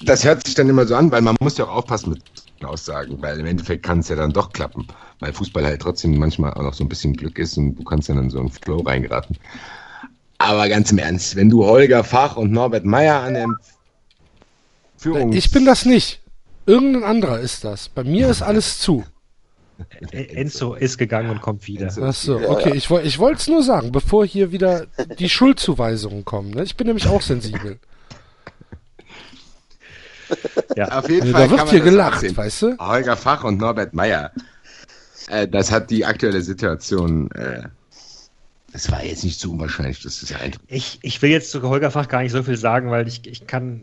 das 0.03 0.23
hört 0.23 0.45
sich 0.45 0.55
dann 0.55 0.69
immer 0.69 0.85
so 0.85 0.95
an, 0.95 1.11
weil 1.11 1.21
man 1.21 1.35
muss 1.39 1.57
ja 1.57 1.65
auch 1.65 1.75
aufpassen 1.77 2.11
mit 2.11 2.21
Aussagen, 2.63 3.21
weil 3.21 3.39
im 3.39 3.45
Endeffekt 3.45 3.83
kann 3.83 3.99
es 3.99 4.09
ja 4.09 4.15
dann 4.15 4.33
doch 4.33 4.53
klappen, 4.53 4.87
weil 5.19 5.33
Fußball 5.33 5.65
halt 5.65 5.81
trotzdem 5.81 6.17
manchmal 6.17 6.53
auch 6.53 6.63
noch 6.63 6.73
so 6.73 6.83
ein 6.83 6.89
bisschen 6.89 7.13
Glück 7.13 7.37
ist 7.39 7.57
und 7.57 7.75
du 7.75 7.83
kannst 7.83 8.09
dann 8.09 8.17
in 8.17 8.29
so 8.29 8.39
einen 8.39 8.49
Flow 8.49 8.81
reingeraten. 8.81 9.37
Aber 10.37 10.69
ganz 10.69 10.91
im 10.91 10.97
Ernst, 10.97 11.35
wenn 11.35 11.49
du 11.49 11.65
Holger 11.65 12.03
Fach 12.03 12.37
und 12.37 12.51
Norbert 12.51 12.85
Meyer 12.85 13.21
an 13.21 13.33
der 13.33 13.47
Führung... 14.97 15.33
Ich 15.33 15.51
bin 15.51 15.65
das 15.65 15.85
nicht. 15.85 16.21
Irgendein 16.65 17.03
anderer 17.03 17.39
ist 17.39 17.63
das. 17.63 17.89
Bei 17.89 18.03
mir 18.03 18.29
ist 18.29 18.41
alles 18.41 18.79
zu. 18.79 19.05
Enzo 20.11 20.75
ist 20.75 20.97
gegangen 20.97 21.29
und 21.29 21.41
kommt 21.41 21.67
wieder. 21.67 21.93
Ach 22.01 22.13
so, 22.13 22.37
okay, 22.49 22.73
ich, 22.75 22.89
ich 22.89 23.19
wollte 23.19 23.39
es 23.39 23.47
nur 23.47 23.63
sagen, 23.63 23.91
bevor 23.91 24.25
hier 24.25 24.51
wieder 24.51 24.87
die 25.19 25.29
Schuldzuweisungen 25.29 26.25
kommen. 26.25 26.51
Ne? 26.51 26.63
Ich 26.63 26.75
bin 26.75 26.87
nämlich 26.87 27.07
auch 27.07 27.21
sensibel. 27.21 27.79
Ja, 30.75 30.99
auf 30.99 31.09
jeden 31.09 31.31
Fall. 31.31 31.47
Da 31.47 31.57
wird 31.57 31.69
hier 31.69 31.81
gelacht, 31.81 32.21
sehen. 32.21 32.35
weißt 32.35 32.61
du? 32.63 32.77
Holger 32.79 33.15
Fach 33.15 33.43
und 33.43 33.57
Norbert 33.57 33.93
Meyer. 33.93 34.31
Äh, 35.27 35.47
das 35.47 35.71
hat 35.71 35.89
die 35.89 36.05
aktuelle 36.05 36.41
Situation. 36.41 37.31
Äh, 37.31 37.63
das 38.71 38.91
war 38.91 39.03
jetzt 39.03 39.23
nicht 39.23 39.39
so 39.39 39.51
unwahrscheinlich, 39.51 40.01
dass 40.01 40.19
das 40.19 40.33
ein. 40.33 40.51
Ich, 40.67 40.99
ich 41.01 41.21
will 41.21 41.29
jetzt 41.29 41.51
zu 41.51 41.61
Holger 41.61 41.91
Fach 41.91 42.07
gar 42.07 42.21
nicht 42.23 42.31
so 42.31 42.43
viel 42.43 42.57
sagen, 42.57 42.91
weil 42.91 43.07
ich, 43.07 43.25
ich 43.27 43.47
kann. 43.47 43.81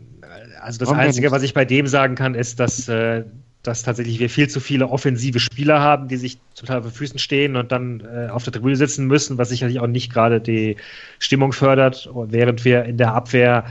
Also 0.61 0.79
das 0.79 0.87
Warum 0.87 0.99
Einzige, 0.99 1.31
was 1.31 1.43
ich 1.43 1.53
bei 1.53 1.65
dem 1.65 1.87
sagen 1.87 2.15
kann, 2.15 2.35
ist, 2.35 2.59
dass 2.59 2.87
äh, 2.87 3.23
dass 3.63 3.83
tatsächlich 3.83 4.19
wir 4.19 4.29
viel 4.29 4.49
zu 4.49 4.59
viele 4.59 4.89
offensive 4.89 5.39
Spieler 5.39 5.79
haben, 5.79 6.09
die 6.09 6.17
sich 6.17 6.37
zum 6.53 6.67
Teil 6.67 6.79
auf 6.79 6.85
den 6.85 6.91
Füßen 6.91 7.17
stehen 7.17 7.55
und 7.55 7.71
dann 7.71 8.01
äh, 8.01 8.29
auf 8.29 8.43
der 8.43 8.51
Tribüne 8.51 8.75
sitzen 8.75 9.07
müssen, 9.07 9.37
was 9.37 9.49
sicherlich 9.49 9.79
auch 9.79 9.87
nicht 9.87 10.11
gerade 10.11 10.41
die 10.41 10.75
Stimmung 11.17 11.53
fördert, 11.53 12.09
während 12.13 12.65
wir 12.65 12.83
in 12.83 12.97
der 12.97 13.13
Abwehr 13.13 13.65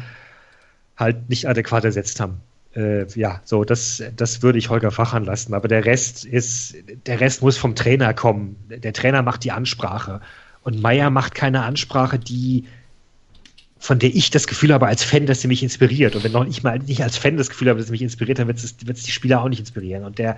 halt 0.96 1.28
nicht 1.28 1.46
adäquat 1.46 1.84
ersetzt 1.84 2.20
haben. 2.20 2.40
Äh, 2.74 3.06
ja, 3.14 3.42
so, 3.44 3.64
das, 3.64 4.02
das 4.16 4.42
würde 4.42 4.58
ich 4.58 4.70
Holger 4.70 4.90
Fachern 4.90 5.24
lassen. 5.24 5.52
Aber 5.52 5.68
der 5.68 5.84
Rest 5.84 6.24
ist, 6.24 6.74
der 7.06 7.20
Rest 7.20 7.42
muss 7.42 7.58
vom 7.58 7.74
Trainer 7.74 8.14
kommen. 8.14 8.56
Der 8.68 8.94
Trainer 8.94 9.22
macht 9.22 9.44
die 9.44 9.52
Ansprache. 9.52 10.20
Und 10.62 10.80
Meier 10.80 11.10
macht 11.10 11.34
keine 11.34 11.64
Ansprache, 11.64 12.18
die 12.18 12.64
von 13.82 13.98
der 13.98 14.14
ich 14.14 14.30
das 14.30 14.46
Gefühl 14.46 14.72
habe 14.72 14.86
als 14.86 15.02
Fan, 15.02 15.26
dass 15.26 15.40
sie 15.40 15.48
mich 15.48 15.60
inspiriert. 15.60 16.14
Und 16.14 16.22
wenn 16.22 16.30
noch 16.30 16.46
ich 16.46 16.62
mal 16.62 16.78
nicht 16.78 17.02
als 17.02 17.16
Fan 17.16 17.36
das 17.36 17.50
Gefühl 17.50 17.68
habe, 17.68 17.80
dass 17.80 17.88
sie 17.88 17.92
mich 17.92 18.02
inspiriert, 18.02 18.38
dann 18.38 18.46
wird 18.46 18.62
es 18.62 18.76
die 18.76 19.10
Spieler 19.10 19.42
auch 19.42 19.48
nicht 19.48 19.58
inspirieren. 19.58 20.04
Und 20.04 20.20
der, 20.20 20.36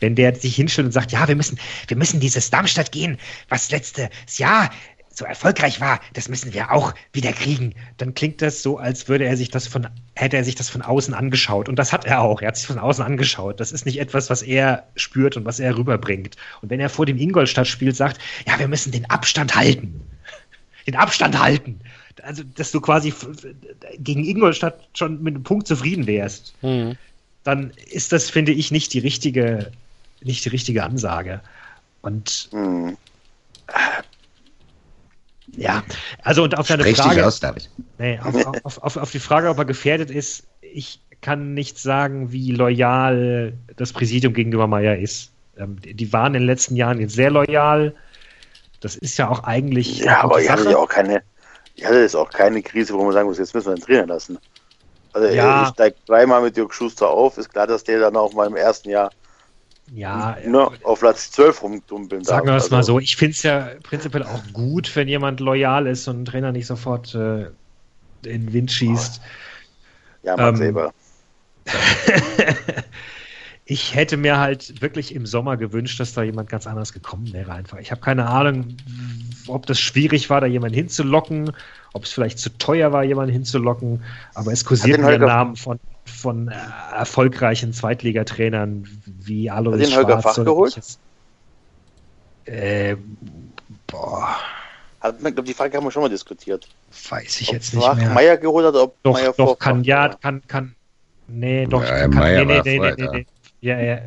wenn 0.00 0.14
der 0.14 0.34
sich 0.34 0.56
hinstellt 0.56 0.86
und 0.86 0.92
sagt, 0.92 1.12
ja, 1.12 1.28
wir 1.28 1.36
müssen, 1.36 1.58
wir 1.88 1.96
müssen 1.98 2.20
dieses 2.20 2.48
Darmstadt 2.48 2.90
gehen, 2.90 3.18
was 3.50 3.70
letztes 3.70 4.38
Jahr 4.38 4.70
so 5.10 5.26
erfolgreich 5.26 5.82
war, 5.82 6.00
das 6.14 6.30
müssen 6.30 6.54
wir 6.54 6.72
auch 6.72 6.94
wieder 7.12 7.34
kriegen. 7.34 7.74
Dann 7.98 8.14
klingt 8.14 8.40
das 8.40 8.62
so, 8.62 8.78
als 8.78 9.08
würde 9.08 9.26
er 9.26 9.36
sich 9.36 9.50
das 9.50 9.66
von, 9.66 9.88
hätte 10.14 10.38
er 10.38 10.44
sich 10.44 10.54
das 10.54 10.70
von 10.70 10.80
außen 10.80 11.12
angeschaut. 11.12 11.68
Und 11.68 11.78
das 11.78 11.92
hat 11.92 12.06
er 12.06 12.22
auch. 12.22 12.40
Er 12.40 12.48
hat 12.48 12.56
sich 12.56 12.66
von 12.66 12.78
außen 12.78 13.04
angeschaut. 13.04 13.60
Das 13.60 13.72
ist 13.72 13.84
nicht 13.84 14.00
etwas, 14.00 14.30
was 14.30 14.40
er 14.40 14.86
spürt 14.96 15.36
und 15.36 15.44
was 15.44 15.60
er 15.60 15.76
rüberbringt. 15.76 16.36
Und 16.62 16.70
wenn 16.70 16.80
er 16.80 16.88
vor 16.88 17.04
dem 17.04 17.18
Ingolstadt-Spiel 17.18 17.94
sagt, 17.94 18.18
ja, 18.46 18.58
wir 18.58 18.68
müssen 18.68 18.90
den 18.90 19.10
Abstand 19.10 19.54
halten. 19.54 20.00
Den 20.86 20.96
Abstand 20.96 21.38
halten. 21.38 21.80
Also, 22.22 22.42
dass 22.56 22.70
du 22.70 22.80
quasi 22.80 23.12
gegen 23.98 24.24
Ingolstadt 24.24 24.88
schon 24.94 25.22
mit 25.22 25.34
einem 25.34 25.44
Punkt 25.44 25.66
zufrieden 25.66 26.06
wärst. 26.06 26.54
Mhm. 26.62 26.96
Dann 27.44 27.72
ist 27.90 28.12
das, 28.12 28.30
finde 28.30 28.52
ich, 28.52 28.70
nicht 28.70 28.92
die 28.92 29.00
richtige, 29.00 29.72
nicht 30.22 30.44
die 30.44 30.50
richtige 30.50 30.84
Ansage. 30.84 31.40
Und 32.00 32.48
mhm. 32.52 32.96
Ja, 35.56 35.82
also 36.22 36.44
und 36.44 36.56
auf 36.56 36.66
deine 36.66 36.82
Sprech 36.82 36.96
Frage. 36.96 37.26
Aus, 37.26 37.40
David. 37.40 37.68
Nee, 37.98 38.18
auf, 38.20 38.64
auf, 38.64 38.78
auf, 38.78 38.96
auf, 38.96 39.10
die 39.10 39.18
Frage, 39.18 39.50
ob 39.50 39.58
er 39.58 39.64
gefährdet 39.64 40.10
ist, 40.10 40.44
ich 40.60 41.00
kann 41.20 41.54
nicht 41.54 41.78
sagen, 41.78 42.32
wie 42.32 42.52
loyal 42.52 43.52
das 43.76 43.92
Präsidium 43.92 44.32
gegenüber 44.32 44.66
Meier 44.66 44.96
ist. 44.96 45.30
Ähm, 45.58 45.76
die 45.80 46.12
waren 46.12 46.34
in 46.34 46.42
den 46.42 46.46
letzten 46.46 46.76
Jahren 46.76 47.00
jetzt 47.00 47.14
sehr 47.14 47.30
loyal. 47.30 47.94
Das 48.80 48.96
ist 48.96 49.18
ja 49.18 49.28
auch 49.28 49.44
eigentlich. 49.44 49.98
Ja, 49.98 50.22
aber 50.24 50.40
ich 50.40 50.50
hatte 50.50 50.70
ja 50.70 50.76
auch 50.76 50.88
keine, 50.88 51.22
ich 51.74 51.84
hatte 51.84 52.00
jetzt 52.00 52.16
auch 52.16 52.30
keine 52.30 52.62
Krise, 52.62 52.94
wo 52.94 53.02
man 53.02 53.12
sagen 53.12 53.28
muss, 53.28 53.38
jetzt 53.38 53.54
müssen 53.54 53.68
wir 53.68 53.74
den 53.74 53.84
trainieren 53.84 54.08
lassen. 54.08 54.38
Also 55.12 55.28
ja. 55.28 55.64
ich 55.64 55.68
steige 55.68 55.96
dreimal 56.06 56.42
mit 56.42 56.56
Jörg 56.56 56.72
Schuster 56.72 57.08
auf, 57.08 57.36
ist 57.38 57.50
klar, 57.50 57.66
dass 57.66 57.84
der 57.84 58.00
dann 58.00 58.16
auch 58.16 58.32
mal 58.32 58.46
im 58.46 58.56
ersten 58.56 58.90
Jahr 58.90 59.10
ja, 59.94 60.38
ne, 60.46 60.70
auf 60.84 61.00
Platz 61.00 61.30
12 61.32 61.62
rumdumpeln 61.62 62.24
Sagen 62.24 62.46
wir 62.46 62.56
es 62.56 62.64
also. 62.64 62.76
mal 62.76 62.82
so. 62.82 62.98
Ich 62.98 63.16
finde 63.16 63.32
es 63.32 63.42
ja 63.42 63.70
prinzipiell 63.82 64.22
auch 64.22 64.42
gut, 64.52 64.94
wenn 64.96 65.08
jemand 65.08 65.40
loyal 65.40 65.86
ist 65.86 66.08
und 66.08 66.22
ein 66.22 66.24
Trainer 66.24 66.52
nicht 66.52 66.66
sofort 66.66 67.14
äh, 67.14 67.48
in 68.24 68.46
den 68.46 68.52
Wind 68.52 68.72
schießt. 68.72 69.20
Ja, 70.22 70.36
Max 70.36 70.60
ähm, 70.60 70.68
Eber. 70.68 70.94
ich 73.72 73.94
hätte 73.94 74.18
mir 74.18 74.38
halt 74.38 74.82
wirklich 74.82 75.14
im 75.14 75.24
Sommer 75.24 75.56
gewünscht, 75.56 75.98
dass 75.98 76.12
da 76.12 76.22
jemand 76.22 76.50
ganz 76.50 76.66
anders 76.66 76.92
gekommen 76.92 77.32
wäre 77.32 77.52
einfach. 77.52 77.78
Ich 77.78 77.90
habe 77.90 78.02
keine 78.02 78.26
Ahnung, 78.26 78.76
ob 79.46 79.64
das 79.64 79.80
schwierig 79.80 80.28
war, 80.28 80.42
da 80.42 80.46
jemanden 80.46 80.74
hinzulocken, 80.74 81.52
ob 81.94 82.04
es 82.04 82.12
vielleicht 82.12 82.38
zu 82.38 82.50
teuer 82.58 82.92
war, 82.92 83.02
jemanden 83.02 83.32
hinzulocken, 83.32 84.02
aber 84.34 84.52
es 84.52 84.66
kursierten 84.66 85.06
ja 85.06 85.16
Namen 85.16 85.56
von 85.56 85.80
von 86.04 86.48
äh, 86.48 86.54
erfolgreichen 86.96 87.72
Zweitligatrainern 87.72 88.86
wie 89.06 89.48
Alois 89.48 89.78
Hat 89.78 89.86
den 89.86 89.96
Holger 89.96 90.20
Fach 90.20 90.34
geholt? 90.44 90.78
Äh, 92.44 92.96
boah. 93.86 94.36
Hat 95.00 95.22
man, 95.22 95.32
glaube 95.32 95.46
die 95.46 95.54
Frage 95.54 95.76
haben 95.76 95.84
wir 95.84 95.92
schon 95.92 96.02
mal 96.02 96.08
diskutiert. 96.08 96.68
Weiß 97.08 97.40
ich 97.40 97.48
ob 97.48 97.54
jetzt 97.54 97.74
nicht 97.74 97.94
mehr. 97.94 98.10
Meier 98.10 98.36
geholt 98.36 98.66
hat, 98.66 98.74
ob 98.74 99.00
doch, 99.02 99.14
Meier 99.14 99.32
doch 99.32 99.58
kann 99.58 99.84
ja, 99.84 100.08
kann 100.08 100.42
kann 100.46 100.74
nee, 101.28 101.66
doch 101.66 101.82
ja, 101.82 102.00
kann, 102.00 102.10
Meier 102.10 102.44
nee, 102.44 102.56
war 102.56 102.64
nee, 102.64 102.78
nee, 102.78 102.94
nee, 102.98 103.08
nee, 103.12 103.26
ja, 103.62 103.80
ja. 103.80 104.00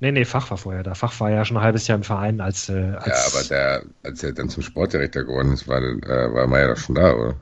Nee, 0.00 0.12
nee, 0.12 0.24
Fach 0.24 0.50
war 0.50 0.58
vorher 0.58 0.82
da. 0.82 0.94
Fach 0.94 1.18
war 1.20 1.30
ja 1.30 1.44
schon 1.44 1.56
ein 1.56 1.62
halbes 1.62 1.86
Jahr 1.86 1.96
im 1.96 2.02
Verein 2.02 2.40
als, 2.40 2.68
äh, 2.68 2.92
als 2.96 3.06
Ja, 3.06 3.14
aber 3.32 3.48
der, 3.48 3.82
als 4.02 4.22
er 4.22 4.32
dann 4.32 4.48
zum 4.48 4.62
Sportdirektor 4.62 5.22
geworden 5.22 5.52
ist, 5.52 5.68
war, 5.68 5.80
äh, 5.80 6.34
war 6.34 6.46
Meier 6.46 6.68
doch 6.68 6.76
schon 6.76 6.96
da, 6.96 7.14
oder? 7.14 7.36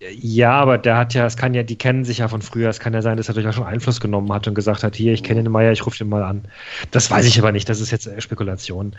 Ja, 0.00 0.52
aber 0.52 0.78
der 0.78 0.96
hat 0.96 1.14
ja, 1.14 1.26
es 1.26 1.36
kann 1.36 1.54
ja, 1.54 1.62
die 1.62 1.76
kennen 1.76 2.04
sich 2.04 2.18
ja 2.18 2.28
von 2.28 2.42
früher. 2.42 2.68
Es 2.68 2.80
kann 2.80 2.94
ja 2.94 3.02
sein, 3.02 3.16
dass 3.16 3.28
er 3.28 3.34
durchaus 3.34 3.54
schon 3.54 3.66
Einfluss 3.66 4.00
genommen 4.00 4.32
hat 4.32 4.46
und 4.46 4.54
gesagt 4.54 4.82
hat, 4.82 4.94
hier, 4.94 5.12
ich 5.12 5.22
kenne 5.22 5.42
den 5.42 5.52
Meier, 5.52 5.72
ich 5.72 5.84
rufe 5.86 5.98
den 5.98 6.08
mal 6.08 6.22
an. 6.22 6.48
Das 6.90 7.10
weiß 7.10 7.26
ich 7.26 7.38
aber 7.38 7.52
nicht, 7.52 7.68
das 7.68 7.80
ist 7.80 7.90
jetzt 7.90 8.10
Spekulation. 8.22 8.96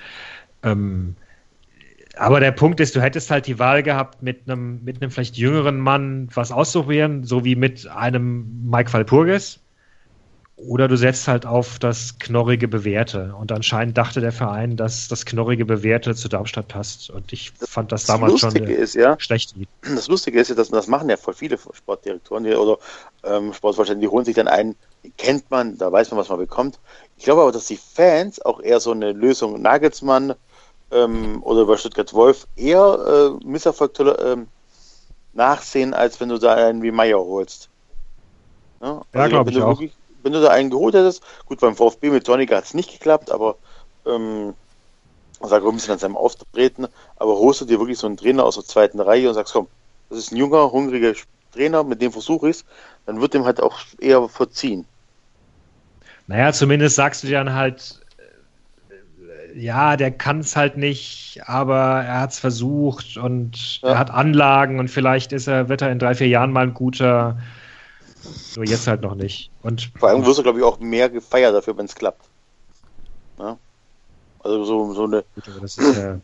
Ähm, 0.64 1.16
aber 2.16 2.40
der 2.40 2.52
Punkt 2.52 2.80
ist, 2.80 2.96
du 2.96 3.02
hättest 3.02 3.30
halt 3.30 3.48
die 3.48 3.60
Wahl 3.60 3.84
gehabt, 3.84 4.24
mit 4.24 4.50
einem, 4.50 4.84
mit 4.84 5.02
einem 5.02 5.12
vielleicht 5.12 5.38
jüngeren 5.38 5.80
Mann 5.80 6.30
was 6.34 6.52
auszuprobieren, 6.52 7.24
so 7.24 7.46
wie 7.46 7.56
mit 7.56 7.88
einem 7.88 8.70
Mike 8.70 8.92
Walpurgis. 8.94 9.60
Oder 10.58 10.88
du 10.88 10.98
setzt 10.98 11.28
halt 11.28 11.46
auf 11.46 11.78
das 11.78 12.18
knorrige 12.18 12.68
Bewährte. 12.68 13.36
Und 13.40 13.52
anscheinend 13.52 13.96
dachte 13.96 14.22
der 14.22 14.32
Verein, 14.32 14.76
dass 14.76 15.08
das 15.08 15.26
knorrige 15.26 15.66
Bewährte 15.66 16.16
zu 16.16 16.30
Darmstadt 16.30 16.68
passt. 16.68 17.12
Und 17.12 17.32
ich 17.32 17.54
das, 17.60 17.70
fand 17.70 17.92
das, 17.92 18.06
das 18.06 18.16
damals 18.16 18.40
schon 18.40 18.56
ist, 18.56 18.96
ja, 18.96 19.20
schlecht. 19.20 19.54
Das 19.84 20.08
Lustige 20.08 20.40
ist 20.40 20.48
ja, 20.48 20.56
dass 20.56 20.70
das 20.70 20.88
machen 20.88 21.10
ja 21.10 21.18
voll 21.18 21.36
viele 21.36 21.60
Sportdirektoren 21.60 22.44
die, 22.44 22.56
oder 22.56 22.80
ähm, 23.24 23.54
Sportvorstände, 23.54 24.02
die 24.02 24.08
holen 24.08 24.26
sich 24.26 24.36
dann 24.36 24.48
einen, 24.48 24.76
kennt 25.18 25.50
man, 25.52 25.78
da 25.78 25.92
weiß 25.92 26.10
man, 26.10 26.20
was 26.20 26.30
man 26.30 26.40
bekommt. 26.40 26.80
Ich 27.18 27.26
glaube 27.26 27.44
aber, 27.44 27.52
dass 27.52 27.68
die 27.68 27.78
Fans 27.78 28.42
auch 28.44 28.60
eher 28.60 28.80
so 28.80 28.92
eine 28.92 29.12
Lösung 29.12 29.62
Nagelsmann 29.62 30.34
ähm, 30.90 31.44
oder 31.44 31.68
bei 31.68 31.78
Stuttgart 31.78 32.12
Wolf 32.16 32.48
eher 32.56 33.38
äh, 33.44 33.46
Misserfolg 33.46 34.00
äh, 34.00 34.38
nachsehen, 35.34 35.94
als 35.94 36.20
wenn 36.20 36.30
du 36.30 36.40
da 36.40 36.56
einen 36.56 36.82
wie 36.82 36.90
Meier 36.90 37.20
holst. 37.20 37.70
Ja, 38.82 39.04
also 39.12 39.30
glaube 39.30 39.52
ich 39.52 39.62
auch. 39.62 39.80
Wirklich, 39.80 39.94
wenn 40.24 40.34
du 40.34 40.42
da 40.42 40.50
einen 40.50 40.70
geholt 40.70 40.96
hättest, 40.96 41.24
gut, 41.46 41.60
beim 41.60 41.76
VfB 41.76 42.10
mit 42.10 42.26
Tonica 42.26 42.58
hat 42.58 42.66
es 42.66 42.74
nicht 42.74 42.92
geklappt, 42.92 43.32
aber 43.32 43.56
ähm, 44.06 44.54
sag 45.42 45.64
ein 45.64 45.74
bisschen 45.74 45.94
an 45.94 46.00
seinem 46.00 46.18
Auftreten, 46.18 46.88
aber 47.18 47.38
holst 47.38 47.62
du 47.62 47.66
dir 47.66 47.80
wirklich 47.80 48.00
so 48.00 48.08
einen 48.08 48.18
Trainer 48.18 48.44
aus 48.44 48.56
der 48.56 48.66
zweiten 48.66 49.00
Reihe 49.00 49.28
und 49.28 49.36
sagst, 49.36 49.54
komm, 49.54 49.68
das 50.10 50.20
ist 50.20 50.32
ein 50.32 50.38
junger, 50.38 50.72
hungriger 50.72 51.14
Trainer, 51.54 51.84
mit 51.84 52.02
dem 52.02 52.12
versuche 52.12 52.50
ich 52.50 52.64
dann 53.08 53.22
wird 53.22 53.34
dem 53.34 53.46
halt 53.46 53.62
auch 53.64 53.80
eher 54.00 54.30
verziehen. 54.30 54.86
Naja, 56.28 56.52
zumindest 56.52 56.98
sagst 56.98 57.24
du 57.24 57.28
dir 57.28 57.38
dann 57.38 57.54
halt, 57.54 58.02
äh, 58.90 59.60
ja, 59.60 59.96
der 59.96 60.12
kann 60.12 60.40
es 60.40 60.58
halt 60.58 60.76
nicht, 60.78 61.42
aber 61.46 62.04
er 62.04 62.20
hat 62.20 62.34
es 62.34 62.40
versucht 62.40 63.18
und 63.18 63.82
ja. 63.82 63.90
er 63.90 63.98
hat 63.98 64.12
Anlagen 64.12 64.80
und 64.80 64.90
vielleicht 64.90 65.32
ist 65.32 65.48
er, 65.48 65.70
wird 65.70 65.82
er 65.82 65.92
in 65.92 66.00
drei, 66.00 66.14
vier 66.14 66.28
Jahren 66.28 66.52
mal 66.52 66.64
ein 66.64 66.74
guter 66.74 67.40
nur 68.56 68.66
jetzt 68.66 68.88
halt 68.88 69.02
noch 69.02 69.16
nicht. 69.16 69.52
Und 69.64 69.92
Vor 69.98 70.10
allem 70.10 70.26
wirst 70.26 70.40
du, 70.40 70.44
glaube 70.44 70.60
ich, 70.60 70.66
auch 70.66 70.80
mehr 70.80 71.10
gefeiert 71.10 71.54
dafür, 71.54 71.78
wenn 71.78 71.86
es 71.86 71.96
klappt. 71.96 72.26
Ja? 73.40 73.58
Also 74.40 74.64
so, 74.64 74.94
so 74.94 75.04
eine. 75.06 75.24
Das, 75.62 75.78
ist, 75.78 75.98
äh, 75.98 76.18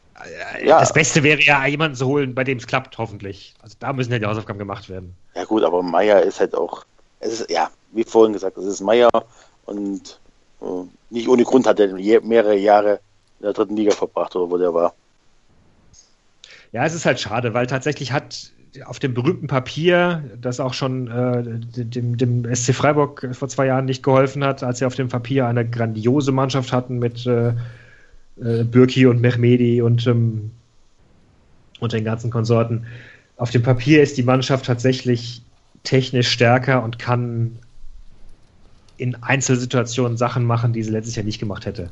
ja. 0.64 0.80
das 0.80 0.92
Beste 0.92 1.22
wäre 1.22 1.40
ja, 1.42 1.66
jemanden 1.66 1.96
zu 1.96 2.06
holen, 2.06 2.34
bei 2.34 2.44
dem 2.44 2.58
es 2.58 2.66
klappt, 2.66 2.98
hoffentlich. 2.98 3.54
Also 3.62 3.76
da 3.78 3.92
müssen 3.92 4.12
ja 4.12 4.18
die 4.18 4.26
Hausaufgaben 4.26 4.58
gemacht 4.58 4.88
werden. 4.88 5.16
Ja 5.34 5.44
gut, 5.44 5.62
aber 5.62 5.82
Meier 5.82 6.22
ist 6.22 6.40
halt 6.40 6.54
auch. 6.54 6.84
Es 7.20 7.40
ist, 7.40 7.50
ja, 7.50 7.70
wie 7.92 8.04
vorhin 8.04 8.32
gesagt, 8.32 8.56
es 8.58 8.64
ist 8.64 8.80
Meier 8.80 9.10
und 9.66 10.20
uh, 10.60 10.86
nicht 11.10 11.28
ohne 11.28 11.44
Grund 11.44 11.66
hat 11.66 11.80
er 11.80 11.92
mehrere 12.22 12.56
Jahre 12.56 13.00
in 13.40 13.44
der 13.44 13.52
dritten 13.52 13.76
Liga 13.76 13.92
verbracht, 13.92 14.34
oder 14.36 14.50
wo 14.50 14.56
der 14.56 14.72
war. 14.72 14.94
Ja, 16.72 16.84
es 16.84 16.94
ist 16.94 17.06
halt 17.06 17.18
schade, 17.18 17.54
weil 17.54 17.66
tatsächlich 17.66 18.12
hat 18.12 18.52
auf 18.84 18.98
dem 18.98 19.14
berühmten 19.14 19.46
Papier, 19.46 20.22
das 20.40 20.60
auch 20.60 20.74
schon 20.74 21.08
äh, 21.08 21.42
dem, 21.84 22.16
dem, 22.16 22.54
SC 22.54 22.74
Freiburg 22.74 23.28
vor 23.32 23.48
zwei 23.48 23.66
Jahren 23.66 23.86
nicht 23.86 24.02
geholfen 24.02 24.44
hat, 24.44 24.62
als 24.62 24.78
sie 24.78 24.84
auf 24.84 24.94
dem 24.94 25.08
Papier 25.08 25.46
eine 25.46 25.68
grandiose 25.68 26.32
Mannschaft 26.32 26.72
hatten 26.72 26.98
mit 26.98 27.26
äh, 27.26 27.48
äh, 28.40 28.64
Bürki 28.64 29.06
und 29.06 29.20
Mehmedi 29.20 29.82
und, 29.82 30.06
ähm, 30.06 30.50
und 31.80 31.92
den 31.92 32.04
ganzen 32.04 32.30
Konsorten. 32.30 32.86
Auf 33.36 33.50
dem 33.50 33.62
Papier 33.62 34.02
ist 34.02 34.16
die 34.16 34.22
Mannschaft 34.22 34.66
tatsächlich 34.66 35.42
technisch 35.82 36.28
stärker 36.28 36.82
und 36.82 36.98
kann 36.98 37.58
in 38.96 39.14
Einzelsituationen 39.22 40.16
Sachen 40.16 40.44
machen, 40.44 40.72
die 40.72 40.82
sie 40.82 40.90
letztes 40.90 41.16
Jahr 41.16 41.24
nicht 41.24 41.38
gemacht 41.38 41.66
hätte. 41.66 41.90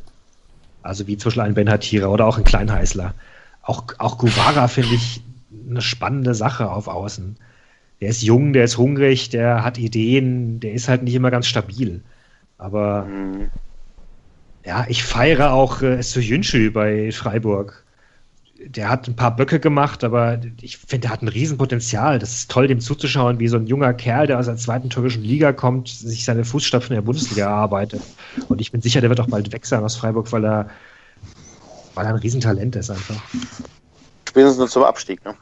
Also 0.83 1.07
wie 1.07 1.17
zum 1.17 1.31
Beispiel 1.31 1.43
ein 1.43 1.55
Ben 1.55 1.71
Hatira 1.71 2.09
oder 2.09 2.27
auch 2.27 2.37
ein 2.37 2.45
Kleinheißler. 2.45 3.15
Auch, 3.63 3.85
auch 3.99 4.19
Guevara 4.19 4.69
finde 4.69 4.95
ich 4.95 5.23
eine 5.69 5.81
spannende 5.81 6.35
Sache 6.35 6.71
auf 6.71 6.89
Außen. 6.89 7.37
Der 8.01 8.11
ist 8.11 8.23
jung, 8.23 8.53
der 8.53 8.65
ist 8.65 8.79
hungrig, 8.79 9.31
der 9.31 9.65
hat 9.65 9.79
Ideen, 9.79 10.61
der 10.61 10.73
ist 10.73 10.89
halt 10.89 11.03
nicht 11.03 11.15
immer 11.15 11.31
ganz 11.31 11.47
stabil. 11.47 12.03
Aber 12.59 13.05
mhm. 13.05 13.51
ja, 14.65 14.87
ich 14.89 15.05
feiere 15.05 15.53
auch 15.53 15.83
äh, 15.83 16.03
Soyuncu 16.03 16.71
bei 16.73 17.11
Freiburg. 17.13 17.85
Der 18.59 18.89
hat 18.89 19.07
ein 19.07 19.17
paar 19.17 19.37
Böcke 19.37 19.61
gemacht, 19.61 20.03
aber 20.03 20.41
ich 20.63 20.79
finde, 20.79 21.03
der 21.03 21.11
hat 21.11 21.23
ein 21.23 21.29
Riesenpotenzial. 21.29 22.19
Das 22.19 22.33
ist 22.33 22.51
toll, 22.51 22.67
dem 22.67 22.81
zuzuschauen, 22.81 23.39
wie 23.39 23.49
so 23.49 23.59
ein 23.59 23.67
junger 23.67 23.93
Kerl, 23.93 24.27
der 24.27 24.39
aus 24.39 24.47
der 24.47 24.57
zweiten 24.57 24.89
türkischen 24.89 25.23
Liga 25.23 25.53
kommt, 25.53 25.89
sich 25.89 26.25
seine 26.25 26.45
Fußstapfen 26.45 26.93
in 26.93 27.03
der 27.03 27.07
Bundesliga 27.07 27.47
erarbeitet. 27.47 28.03
Und 28.49 28.61
ich 28.63 28.73
bin 28.73 28.81
sicher, 28.81 29.03
der 29.03 29.11
wird 29.11 29.21
auch 29.21 29.29
bald 29.29 29.53
weg 29.53 29.67
sein 29.67 29.85
aus 29.85 29.97
Freiburg, 29.97 30.33
weil 30.33 30.45
er, 30.45 30.71
weil 31.95 32.07
er 32.07 32.15
ein 32.15 32.21
Riesentalent 32.21 32.77
ist 32.77 32.91
einfach 32.91 33.23
spätestens 34.37 34.59
nur 34.59 34.69
zum 34.69 34.85
Abstieg. 34.85 35.25
Ne? 35.25 35.35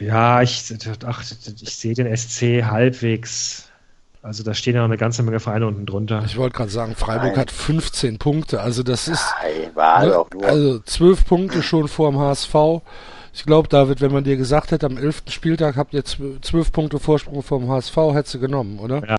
Ja, 0.00 0.40
ich, 0.40 0.72
ach, 1.04 1.22
ich 1.22 1.76
sehe 1.76 1.92
den 1.92 2.16
SC 2.16 2.64
halbwegs. 2.64 3.68
Also 4.22 4.42
da 4.42 4.54
stehen 4.54 4.74
ja 4.74 4.80
noch 4.80 4.88
eine 4.88 4.96
ganze 4.96 5.22
Menge 5.22 5.38
Vereine 5.38 5.66
unten 5.66 5.84
drunter. 5.84 6.22
Ich 6.24 6.38
wollte 6.38 6.56
gerade 6.56 6.70
sagen, 6.70 6.96
Freiburg 6.96 7.32
Nein. 7.32 7.36
hat 7.36 7.50
15 7.50 8.18
Punkte. 8.18 8.62
Also 8.62 8.82
das 8.82 9.08
ist 9.08 9.22
Nein, 9.42 9.70
war 9.74 10.06
ne, 10.06 10.18
auch 10.18 10.30
nur. 10.30 10.44
also 10.46 10.78
12 10.78 11.26
Punkte 11.26 11.62
schon 11.62 11.86
vor 11.86 12.10
dem 12.10 12.18
HSV. 12.18 12.54
Ich 13.34 13.44
glaube, 13.44 13.68
David, 13.68 14.00
wenn 14.00 14.12
man 14.12 14.24
dir 14.24 14.36
gesagt 14.38 14.70
hätte, 14.70 14.86
am 14.86 14.96
11. 14.96 15.24
Spieltag 15.28 15.76
habt 15.76 15.92
ihr 15.92 16.04
12 16.04 16.72
Punkte 16.72 16.98
Vorsprung 16.98 17.42
vom 17.42 17.68
HSV, 17.68 17.96
hättest 18.14 18.34
du 18.34 18.40
genommen, 18.40 18.78
oder? 18.78 19.06
Ja. 19.06 19.16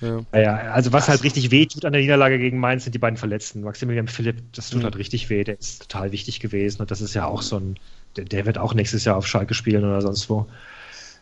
Ja. 0.00 0.20
ja. 0.32 0.56
also 0.72 0.92
was 0.92 1.08
halt 1.08 1.22
richtig 1.24 1.50
weh 1.50 1.66
tut 1.66 1.84
an 1.84 1.92
der 1.92 2.00
Niederlage 2.00 2.38
gegen 2.38 2.58
Mainz 2.58 2.84
sind 2.84 2.94
die 2.94 2.98
beiden 2.98 3.16
Verletzten. 3.16 3.62
Maximilian 3.62 4.08
Philipp, 4.08 4.42
das 4.52 4.70
tut 4.70 4.80
mhm. 4.80 4.84
halt 4.84 4.96
richtig 4.96 5.30
weh, 5.30 5.44
der 5.44 5.58
ist 5.58 5.82
total 5.82 6.12
wichtig 6.12 6.40
gewesen 6.40 6.80
und 6.80 6.90
das 6.90 7.00
ist 7.00 7.14
ja 7.14 7.26
auch 7.26 7.42
so 7.42 7.56
ein, 7.56 7.76
der, 8.16 8.24
der 8.24 8.46
wird 8.46 8.58
auch 8.58 8.74
nächstes 8.74 9.04
Jahr 9.04 9.16
auf 9.16 9.26
Schalke 9.26 9.54
spielen 9.54 9.84
oder 9.84 10.00
sonst 10.00 10.28
wo. 10.30 10.46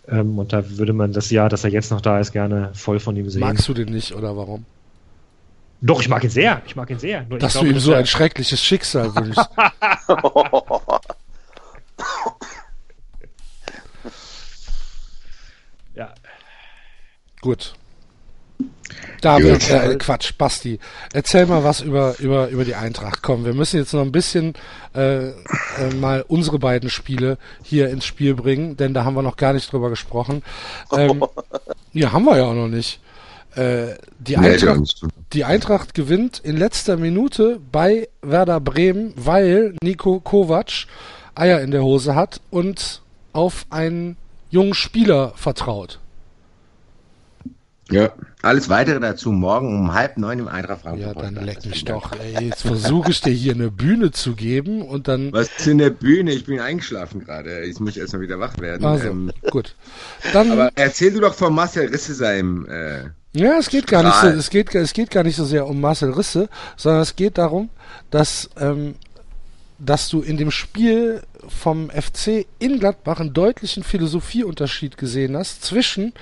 Ähm, 0.07 0.39
und 0.39 0.53
da 0.53 0.79
würde 0.79 0.93
man 0.93 1.13
das 1.13 1.31
Jahr, 1.31 1.49
dass 1.49 1.65
er 1.65 1.71
jetzt 1.71 1.91
noch 1.91 2.01
da 2.01 2.21
ist, 2.21 2.33
gerne 2.33 2.71
voll 2.75 3.01
von 3.01 3.17
ihm 3.17 3.29
sehen. 3.29 3.41
Magst 3.41 3.69
du 3.69 3.75
den 3.75 3.93
nicht 3.93 4.15
oder 4.15 4.37
warum? 4.37 4.65
Doch, 5.81 6.01
ich 6.01 6.09
mag 6.09 6.25
ihn 6.25 6.31
sehr. 6.31 6.61
Ich 6.67 6.75
mag 6.75 6.91
ihn 6.91 6.99
sehr. 6.99 7.25
Nur 7.29 7.39
dass 7.39 7.53
glaube, 7.53 7.69
du 7.69 7.75
ihm 7.75 7.81
so 7.81 7.93
ein 7.93 8.07
schreckliches 8.07 8.61
Schicksal 8.63 9.15
wünschst. 9.15 9.39
ja. 15.95 16.13
Gut. 17.41 17.75
David, 19.21 19.71
äh, 19.71 19.97
Quatsch, 19.97 20.33
Basti, 20.37 20.79
erzähl 21.13 21.47
mal 21.47 21.65
was 21.65 21.81
über, 21.81 22.15
über, 22.19 22.49
über 22.49 22.65
die 22.65 22.75
Eintracht. 22.75 23.23
Komm, 23.23 23.45
wir 23.45 23.55
müssen 23.55 23.79
jetzt 23.79 23.93
noch 23.93 24.03
ein 24.03 24.13
bisschen 24.13 24.55
äh, 24.95 25.29
äh, 25.29 25.33
mal 26.01 26.25
unsere 26.27 26.59
beiden 26.59 26.91
Spiele 26.91 27.39
hier 27.63 27.89
ins 27.89 28.05
Spiel 28.05 28.35
bringen, 28.35 28.77
denn 28.77 28.95
da 28.95 29.05
haben 29.05 29.15
wir 29.15 29.23
noch 29.23 29.37
gar 29.37 29.53
nicht 29.53 29.73
drüber 29.73 29.91
gesprochen. 29.91 30.43
Ähm, 30.93 31.25
ja, 31.93 32.13
haben 32.13 32.25
wir 32.25 32.37
ja 32.37 32.45
auch 32.45 32.55
noch 32.55 32.69
nicht. 32.69 33.01
Äh, 33.55 33.95
die, 34.19 34.37
Eintracht, 34.37 35.03
die 35.33 35.45
Eintracht 35.45 35.95
gewinnt 35.95 36.39
in 36.39 36.57
letzter 36.57 36.97
Minute 36.97 37.59
bei 37.73 38.09
Werder 38.23 38.61
Bremen, 38.61 39.15
weil 39.17 39.75
Nico 39.83 40.21
Kovac 40.21 40.87
Eier 41.35 41.61
in 41.61 41.71
der 41.71 41.83
Hose 41.83 42.15
hat 42.15 42.41
und 42.51 43.03
auf 43.33 43.67
einen 43.71 44.17
jungen 44.51 44.75
Spieler 44.75 45.33
vertraut. 45.37 45.99
Ja, 47.91 48.13
alles 48.43 48.69
weitere 48.69 49.01
dazu 49.01 49.33
morgen 49.33 49.75
um 49.75 49.95
halb 49.95 50.19
neun 50.19 50.41
im 50.41 50.49
Eintracht 50.49 50.83
Frankfurt. 50.83 51.17
Ja, 51.17 51.23
dann 51.23 51.45
leck 51.45 51.65
mich 51.65 51.85
doch. 51.85 52.13
Ey, 52.13 52.49
jetzt 52.49 52.63
versuche 52.63 53.11
ich 53.11 53.23
dir 53.23 53.33
hier 53.33 53.55
eine 53.55 53.71
Bühne 53.71 54.11
zu 54.11 54.35
geben 54.35 54.83
und 54.83 55.09
dann. 55.09 55.33
Was 55.33 55.49
ist 55.49 55.67
denn 55.67 55.81
eine 55.81 55.91
Bühne? 55.91 56.33
Ich 56.33 56.45
bin 56.45 56.61
eingeschlafen 56.61 57.25
gerade. 57.25 57.65
Jetzt 57.65 57.81
muss 57.81 57.91
ich 57.91 57.99
erstmal 57.99 58.23
wieder 58.23 58.39
wach 58.39 58.59
werden. 58.59 58.85
Also, 58.85 59.09
ähm, 59.09 59.33
gut. 59.51 59.75
Dann, 60.35 60.53
aber 60.53 60.71
erzähl 60.75 61.13
du 61.13 61.21
doch 61.21 61.35
von 61.35 61.55
Marcel 61.55 61.89
Risse 61.89 62.15
seinem. 62.15 62.67
Äh, 62.67 63.05
ja, 63.33 63.59
es 63.59 63.69
geht 63.69 63.87
gar 63.87 64.03
nicht 64.03 64.17
so, 64.17 64.27
es 64.29 64.51
geht, 64.51 64.75
es 64.75 64.93
geht 64.93 65.11
gar 65.11 65.23
nicht 65.23 65.37
so 65.37 65.45
sehr 65.45 65.67
um 65.67 65.81
Marcel 65.81 66.13
Risse, 66.13 66.49
sondern 66.77 67.03
es 67.03 67.17
geht 67.17 67.39
darum, 67.39 67.71
dass 68.11 68.51
ähm, 68.59 68.95
dass 69.79 70.09
du 70.09 70.23
in 70.23 70.37
dem 70.37 70.51
Spiel 70.51 71.23
vom 71.47 71.89
FC 71.91 72.47
in 72.59 72.81
Gladbach 72.81 73.21
einen 73.21 73.33
deutlichen 73.33 73.85
Philosophieunterschied 73.85 74.99
gesehen 74.99 75.37
hast 75.37 75.65
zwischen 75.65 76.13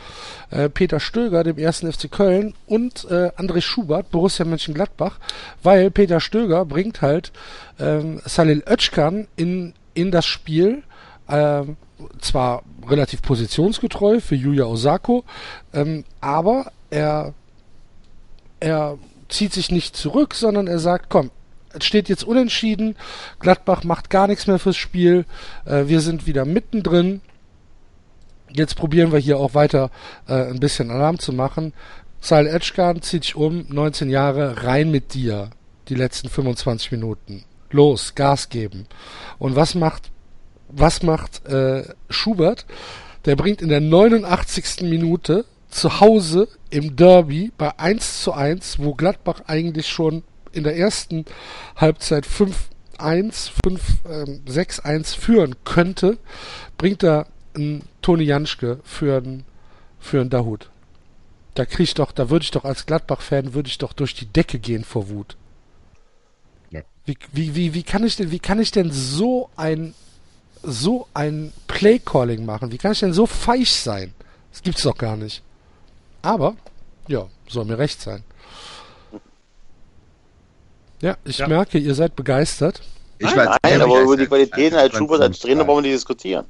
äh, 0.51 0.69
Peter 0.69 1.01
Stöger, 1.01 1.43
dem 1.43 1.57
ersten 1.59 1.91
FC 1.91 2.11
Köln, 2.11 2.55
und 2.67 3.07
äh, 3.11 3.31
André 3.37 3.63
Schubert, 3.63 4.11
Borussia 4.11 4.45
Mönchengladbach, 4.45 5.19
weil 5.63 5.91
Peter 5.91 6.21
Stöger 6.21 6.65
bringt 6.67 7.01
halt 7.01 7.33
ähm, 7.79 8.21
Salil 8.25 8.63
Özcan 8.69 9.27
in, 9.37 9.73
in 9.95 10.11
das 10.11 10.27
Spiel, 10.27 10.83
äh, 11.29 11.63
zwar 12.21 12.63
relativ 12.87 13.23
positionsgetreu 13.23 14.21
für 14.21 14.35
Yuya 14.35 14.67
Osako, 14.67 15.25
ähm, 15.73 16.05
aber 16.21 16.71
er, 16.91 17.33
er 18.61 18.99
zieht 19.29 19.55
sich 19.55 19.71
nicht 19.71 19.97
zurück, 19.97 20.35
sondern 20.35 20.67
er 20.67 20.79
sagt, 20.79 21.09
komm, 21.09 21.31
es 21.79 21.85
steht 21.85 22.09
jetzt 22.09 22.25
unentschieden. 22.25 22.97
Gladbach 23.41 23.85
macht 23.85 24.11
gar 24.11 24.27
nichts 24.27 24.47
mehr 24.47 24.59
fürs 24.59 24.77
Spiel. 24.77 25.25
Äh, 25.65 25.85
wir 25.87 26.01
sind 26.01 26.27
wieder 26.27 26.45
mittendrin. 26.45 27.21
Jetzt 28.51 28.77
probieren 28.77 29.13
wir 29.13 29.19
hier 29.19 29.39
auch 29.39 29.55
weiter 29.55 29.91
äh, 30.29 30.35
ein 30.35 30.61
bisschen 30.61 30.91
Alarm 30.91 31.19
zu 31.19 31.33
machen. 31.33 31.73
Sal 32.21 32.47
Etschkan 32.47 33.03
zieht 33.03 33.25
sich 33.25 33.37
um, 33.37 33.67
19 33.69 34.09
Jahre, 34.11 34.65
rein 34.65 34.91
mit 34.91 35.15
dir. 35.15 35.51
Die 35.89 35.95
letzten 35.95 36.29
25 36.29 36.93
Minuten. 36.93 37.45
Los, 37.71 38.15
Gas 38.15 38.49
geben. 38.49 38.87
Und 39.39 39.57
was 39.57 39.75
macht, 39.75 40.11
was 40.69 41.03
macht 41.03 41.47
äh, 41.47 41.85
Schubert? 42.09 42.67
Der 43.25 43.37
bringt 43.37 43.61
in 43.61 43.69
der 43.69 43.81
89. 43.81 44.83
Minute 44.83 45.45
zu 45.69 46.01
Hause 46.01 46.49
im 46.71 46.97
Derby 46.97 47.53
bei 47.57 47.79
1 47.79 48.23
zu 48.23 48.33
1, 48.33 48.79
wo 48.79 48.95
Gladbach 48.95 49.43
eigentlich 49.47 49.89
schon 49.89 50.23
in 50.57 50.65
der 50.65 50.77
ersten 50.77 51.25
Halbzeit 51.77 52.27
5-1, 52.27 53.51
5-6-1 53.65 55.17
führen 55.17 55.55
könnte, 55.65 56.19
bringt 56.79 57.03
er 57.03 57.27
einen 57.55 57.83
Toni 58.03 58.25
Janschke 58.25 58.81
für 58.85 59.19
einen, 59.19 59.45
für 59.99 60.21
einen 60.21 60.31
Dahut. 60.31 60.71
Da 61.55 61.65
krieg 61.65 61.85
ich 61.85 61.95
doch, 61.95 62.13
da 62.13 62.29
würde 62.29 62.43
ich 62.43 62.51
doch 62.51 62.65
als 62.65 62.87
Gladbach-Fan, 62.87 63.55
würde 63.55 63.69
ich 63.69 63.79
doch 63.79 63.93
durch 63.93 64.15
die 64.15 64.27
Decke 64.27 64.59
gehen 64.59 64.85
vor 64.85 65.09
Wut. 65.09 65.37
Ja. 66.71 66.83
Wie, 67.07 67.17
wie, 67.33 67.55
wie, 67.55 67.75
wie 67.75 67.83
kann 67.83 68.05
ich 68.05 68.17
denn, 68.17 68.31
wie 68.31 68.39
kann 68.39 68.61
ich 68.61 68.71
denn 68.71 68.91
so 68.93 69.49
ein, 69.57 69.95
so 70.63 71.09
ein 71.15 71.53
Play-Calling 71.67 72.45
machen? 72.45 72.73
Wie 72.73 72.79
kann 72.79 72.93
ich 72.93 73.01
denn 73.01 73.15
so 73.15 73.27
feig 73.27 73.67
sein? 73.69 74.13
Das 74.53 74.63
gibt's 74.63 74.83
doch 74.83 74.97
gar 74.97 75.17
nicht. 75.17 75.43
Aber, 76.21 76.57
ja, 77.09 77.27
soll 77.49 77.65
mir 77.65 77.79
recht 77.79 78.01
sein. 78.01 78.23
Ja, 81.07 81.17
ich 81.25 81.39
ja. 81.39 81.47
merke, 81.47 81.79
ihr 81.79 81.95
seid 81.95 82.17
begeistert. 82.17 82.81
Ich 83.19 83.33
nein, 83.33 83.49
nein 83.63 83.81
aber 83.81 84.01
über 84.01 84.17
die 84.17 84.27
Qualitäten 84.27 84.75
als 84.75 84.97
Schubert 84.97 85.21
als 85.21 85.39
Trainer 85.39 85.65
brauchen 85.65 85.85
wir 85.85 85.91
nicht 85.91 85.95
diskutieren. 85.95 86.47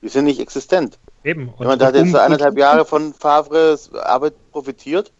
Die 0.00 0.08
sind 0.08 0.24
nicht 0.24 0.40
existent. 0.40 0.98
Eben. 1.22 1.50
Und 1.50 1.66
Man 1.66 1.78
hat 1.78 1.94
jetzt 1.94 2.16
eineinhalb 2.16 2.56
Jahre 2.56 2.86
von 2.86 3.12
Favres 3.12 3.92
Arbeit 3.92 4.32
profitiert 4.52 5.12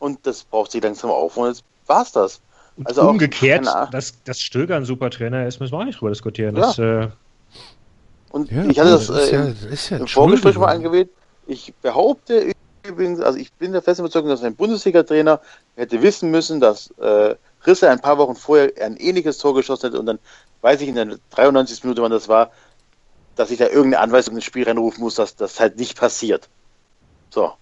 und 0.00 0.26
das 0.26 0.42
braucht 0.42 0.72
sich 0.72 0.82
langsam 0.82 1.10
auf 1.10 1.36
und 1.36 1.46
jetzt 1.46 1.62
war's 1.86 2.10
das. 2.10 2.40
Also 2.82 3.08
umgekehrt, 3.08 3.68
auch, 3.68 3.88
dass, 3.90 4.20
dass 4.24 4.40
Stöger 4.40 4.74
ein 4.74 4.84
super 4.84 5.10
Trainer 5.10 5.46
ist, 5.46 5.60
müssen 5.60 5.72
wir 5.72 5.78
auch 5.78 5.84
nicht 5.84 6.00
drüber 6.00 6.10
diskutieren. 6.10 6.56
Das, 6.56 6.76
ja. 6.76 7.02
äh, 7.02 7.08
und 8.32 8.50
ja, 8.50 8.64
ich 8.64 8.80
hatte 8.80 8.90
das, 8.90 9.06
das 9.06 9.30
äh, 9.30 9.54
ja, 9.90 9.96
im 9.98 10.08
Vorgespräch 10.08 10.58
mal 10.58 10.74
angewählt. 10.74 11.08
Ich 11.46 11.72
behaupte 11.82 12.52
übrigens, 12.84 13.20
also 13.20 13.38
ich 13.38 13.52
bin 13.52 13.70
der 13.70 13.80
festen 13.80 14.02
Überzeugung, 14.02 14.30
dass 14.30 14.42
ein 14.42 14.56
Bundesliga-Trainer 14.56 15.40
hätte 15.76 16.02
wissen 16.02 16.32
müssen, 16.32 16.60
dass 16.60 16.90
äh, 16.98 17.36
Risse 17.66 17.90
ein 17.90 18.00
paar 18.00 18.18
Wochen 18.18 18.34
vorher 18.34 18.72
ein 18.80 18.96
ähnliches 18.96 19.38
Tor 19.38 19.54
geschossen 19.54 19.92
hat 19.92 19.98
und 19.98 20.06
dann 20.06 20.18
weiß 20.60 20.80
ich 20.80 20.88
in 20.88 20.94
der 20.94 21.18
93. 21.30 21.84
Minute, 21.84 22.02
wann 22.02 22.10
das 22.10 22.28
war, 22.28 22.50
dass 23.36 23.50
ich 23.50 23.58
da 23.58 23.66
irgendeine 23.66 24.00
Anweisung 24.00 24.34
ins 24.34 24.44
Spiel 24.44 24.64
reinrufen 24.64 25.02
muss, 25.02 25.16
dass 25.16 25.36
das 25.36 25.60
halt 25.60 25.78
nicht 25.78 25.98
passiert. 25.98 26.48
So. 27.30 27.52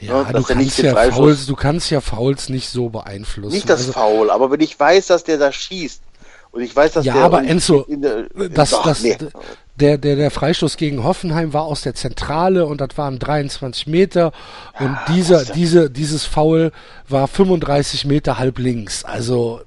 Ja, 0.00 0.22
ja 0.22 0.32
du, 0.32 0.42
kannst 0.42 0.78
ja 0.78 1.10
Fouls, 1.10 1.46
du 1.46 1.56
kannst 1.56 1.90
ja 1.90 2.00
Fouls 2.00 2.48
nicht 2.48 2.68
so 2.68 2.88
beeinflussen. 2.88 3.54
Nicht 3.54 3.68
das 3.68 3.80
also, 3.80 3.92
Foul, 3.92 4.30
aber 4.30 4.50
wenn 4.50 4.60
ich 4.60 4.78
weiß, 4.78 5.06
dass 5.06 5.24
der 5.24 5.38
da 5.38 5.52
schießt 5.52 6.02
und 6.52 6.62
ich 6.62 6.74
weiß, 6.74 6.92
dass 6.92 7.04
ja, 7.04 7.12
der. 7.12 7.20
Ja, 7.20 7.26
aber 7.26 7.44
Enzo, 7.44 7.86
der, 7.88 8.28
das, 8.50 8.70
doch, 8.70 8.84
das, 8.84 9.02
nee 9.02 9.16
der, 9.76 9.98
der, 9.98 10.16
der 10.16 10.30
Freistoß 10.30 10.76
gegen 10.76 11.02
Hoffenheim 11.02 11.52
war 11.52 11.64
aus 11.64 11.82
der 11.82 11.94
Zentrale 11.94 12.66
und 12.66 12.80
das 12.80 12.96
waren 12.96 13.18
23 13.18 13.86
Meter 13.86 14.32
und 14.78 14.92
ja, 14.92 15.04
dieser, 15.08 15.44
diese, 15.44 15.90
dieses 15.90 16.24
Foul 16.24 16.72
war 17.08 17.26
35 17.26 18.04
Meter 18.04 18.38
halb 18.38 18.58
links. 18.58 19.04
Also, 19.04 19.60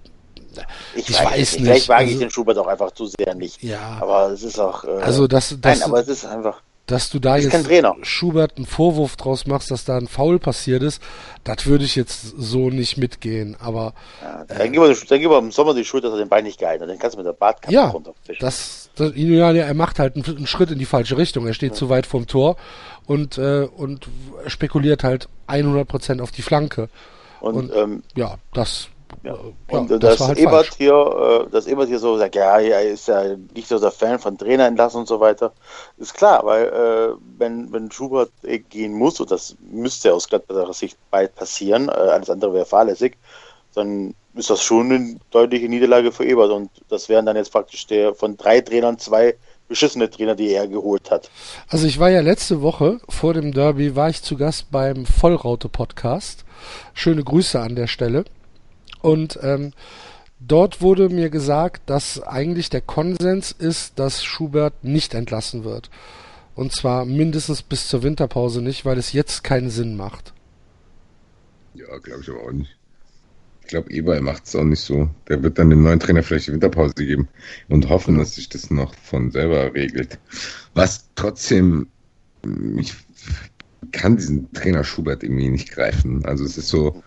ich, 0.96 1.10
ich 1.10 1.20
weiß, 1.20 1.26
weiß, 1.26 1.60
nicht. 1.60 1.66
Vielleicht 1.66 1.90
wage 1.90 2.00
also, 2.00 2.14
ich 2.14 2.20
den 2.20 2.32
Schubert 2.32 2.58
auch 2.58 2.68
einfach 2.68 2.92
zu 2.92 3.06
sehr 3.06 3.36
nicht. 3.36 3.62
Ja. 3.62 3.98
Aber 4.00 4.32
es 4.32 4.44
ist 4.44 4.60
auch. 4.60 4.86
Äh, 4.86 5.02
also, 5.02 5.28
das, 5.28 5.56
das, 5.62 5.80
nein, 5.80 5.90
aber 5.90 6.00
es 6.00 6.08
ist 6.08 6.26
einfach 6.26 6.62
dass 6.88 7.10
du 7.10 7.20
da 7.20 7.36
jetzt 7.36 7.68
Schubert 8.04 8.54
einen 8.56 8.66
Vorwurf 8.66 9.18
draus 9.18 9.46
machst, 9.46 9.70
dass 9.72 9.84
da 9.84 9.98
ein 9.98 10.08
Foul 10.08 10.40
passiert 10.40 10.82
ist, 10.82 11.02
das 11.44 11.66
würde 11.66 11.84
ich 11.84 11.98
jetzt 11.98 12.22
so 12.38 12.70
nicht 12.70 12.98
mitgehen. 12.98 13.58
Aber 13.60 13.94
ja, 14.22 14.46
dann, 14.46 14.62
äh, 14.62 14.70
gib 14.70 14.82
wir, 14.82 14.88
dann 14.88 15.20
gib 15.20 15.30
wir 15.30 15.38
im 15.38 15.52
Sommer 15.52 15.74
die 15.74 15.84
Schuld, 15.84 16.06
dass 16.06 16.14
er 16.14 16.18
den 16.18 16.30
Bein 16.30 16.46
nicht 16.46 16.60
gehalten 16.60 16.84
hat. 16.84 16.90
Dann 16.90 16.98
kannst 16.98 17.16
du 17.16 17.20
mit 17.20 17.28
der 17.28 17.34
Bartkappe 17.34 17.74
ja, 17.74 17.90
runterfischen. 17.90 18.38
Das, 18.40 18.87
ja, 19.00 19.52
er 19.52 19.74
macht 19.74 20.00
halt 20.00 20.16
einen, 20.16 20.26
einen, 20.26 20.48
Schritt 20.48 20.72
in 20.72 20.80
die 20.80 20.86
falsche 20.86 21.18
Richtung. 21.18 21.48
Er 21.48 21.54
steht 21.54 21.76
zu 21.76 21.90
weit 21.90 22.06
vom 22.06 22.28
Tor 22.28 22.58
und, 23.06 23.38
äh, 23.38 23.68
und 23.76 24.08
spekuliert 24.48 25.04
halt 25.04 25.30
100% 25.48 26.22
auf 26.22 26.32
die 26.32 26.42
Flanke. 26.42 26.90
Und, 27.40 27.56
und 27.56 27.76
ähm, 27.76 28.04
ja, 28.16 28.36
das 28.54 28.90
ja. 29.24 29.36
Und 29.70 29.90
ja, 29.90 29.98
das, 29.98 30.18
das 30.18 30.28
halt 30.28 30.38
Ebert 30.38 30.68
falsch. 30.68 30.78
hier, 30.78 31.46
äh, 31.48 31.52
dass 31.52 31.68
Ebert 31.68 31.88
hier 31.88 32.00
so 32.00 32.18
sagt, 32.18 32.36
ja, 32.36 32.60
er 32.60 32.84
ist 32.84 33.08
ja 33.08 33.36
nicht 33.56 33.68
so 33.68 33.80
der 33.80 33.92
Fan 33.92 34.20
von 34.20 34.38
Trainerentlassen 34.38 35.02
und 35.02 35.08
so 35.08 35.20
weiter, 35.20 35.54
ist 35.98 36.14
klar, 36.14 36.46
weil 36.46 36.66
äh, 36.66 37.16
wenn, 37.38 37.72
wenn 37.72 37.92
Schubert 37.92 38.32
gehen 38.70 38.94
muss, 38.94 39.20
und 39.20 39.32
das 39.32 39.56
müsste 39.60 40.14
aus 40.14 40.28
Gladbacher 40.28 40.74
Sicht 40.74 40.98
bald 41.12 41.36
passieren, 41.36 41.90
äh, 41.90 41.92
alles 41.92 42.30
andere 42.30 42.54
wäre 42.54 42.66
fahrlässig, 42.66 43.18
dann 43.74 44.14
ist 44.38 44.50
das 44.50 44.62
schon 44.62 44.92
eine 44.92 45.20
deutliche 45.32 45.68
Niederlage 45.68 46.12
für 46.12 46.26
Ebert 46.26 46.52
und 46.52 46.70
das 46.90 47.10
wären 47.10 47.26
dann 47.26 47.36
jetzt 47.36 47.52
praktisch 47.52 47.88
der 47.88 48.14
von 48.14 48.38
drei 48.38 48.62
Trainern 48.62 49.00
zwei 49.00 49.36
beschissene 49.68 50.10
Trainer, 50.10 50.36
die 50.36 50.52
er 50.52 50.68
geholt 50.68 51.12
hat. 51.12 51.30
Also 51.68 51.88
ich 51.88 52.00
war 52.00 52.10
ja 52.10 52.22
letzte 52.22 52.62
Woche 52.62 53.00
vor 53.10 53.34
dem 53.34 53.52
Derby, 53.52 53.96
war 53.96 54.10
ich 54.10 54.24
zu 54.24 54.38
Gast 54.38 54.72
beim 54.72 55.06
Vollraute 55.06 55.70
Podcast. 55.70 56.46
Schöne 56.94 57.24
Grüße 57.24 57.60
an 57.60 57.76
der 57.76 57.88
Stelle. 57.88 58.26
Und 59.02 59.40
ähm, 59.42 59.74
dort 60.40 60.82
wurde 60.82 61.10
mir 61.10 61.30
gesagt, 61.30 61.90
dass 61.90 62.22
eigentlich 62.22 62.70
der 62.70 62.82
Konsens 62.82 63.52
ist, 63.52 64.00
dass 64.00 64.24
Schubert 64.24 64.84
nicht 64.84 65.14
entlassen 65.14 65.64
wird. 65.64 65.90
Und 66.56 66.74
zwar 66.74 67.06
mindestens 67.06 67.62
bis 67.62 67.88
zur 67.88 68.04
Winterpause 68.04 68.62
nicht, 68.62 68.86
weil 68.86 68.98
es 68.98 69.14
jetzt 69.14 69.44
keinen 69.44 69.70
Sinn 69.70 69.96
macht. 69.96 70.34
Ja, 71.76 71.86
glaube 72.00 72.22
ich 72.22 72.30
aber 72.30 72.42
auch 72.42 72.52
nicht. 72.52 72.77
Ich 73.68 73.72
glaube, 73.72 73.92
Eber 73.92 74.22
macht 74.22 74.46
es 74.46 74.56
auch 74.56 74.64
nicht 74.64 74.80
so. 74.80 75.10
Der 75.28 75.44
wird 75.44 75.60
dann 75.60 75.70
dem 75.70 75.84
neuen 75.84 76.00
Trainer 76.00 76.24
vielleicht 76.24 76.48
die 76.48 76.54
Winterpause 76.54 76.94
geben 76.96 77.28
und 77.68 77.90
hoffen, 77.90 78.18
dass 78.18 78.36
sich 78.36 78.48
das 78.48 78.72
noch 78.72 78.96
von 78.96 79.30
selber 79.30 79.74
regelt. 79.74 80.18
Was 80.74 81.10
trotzdem, 81.16 81.88
ich 82.78 82.94
kann 83.92 84.16
diesen 84.16 84.50
Trainer 84.54 84.86
Schubert 84.86 85.22
irgendwie 85.22 85.50
nicht 85.50 85.70
greifen. 85.70 86.24
Also 86.24 86.46
es 86.46 86.58
ist 86.58 86.70
so, 86.70 87.04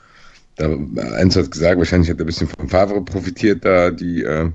da, 0.56 0.68
eins 1.16 1.34
hat 1.34 1.50
gesagt, 1.50 1.78
wahrscheinlich 1.78 2.10
hat 2.10 2.18
er 2.18 2.24
ein 2.24 2.26
bisschen 2.26 2.48
vom 2.48 2.68
Favre 2.68 3.02
profitiert, 3.02 3.64
da 3.64 3.90
die 3.90 4.22
äh, 4.22 4.50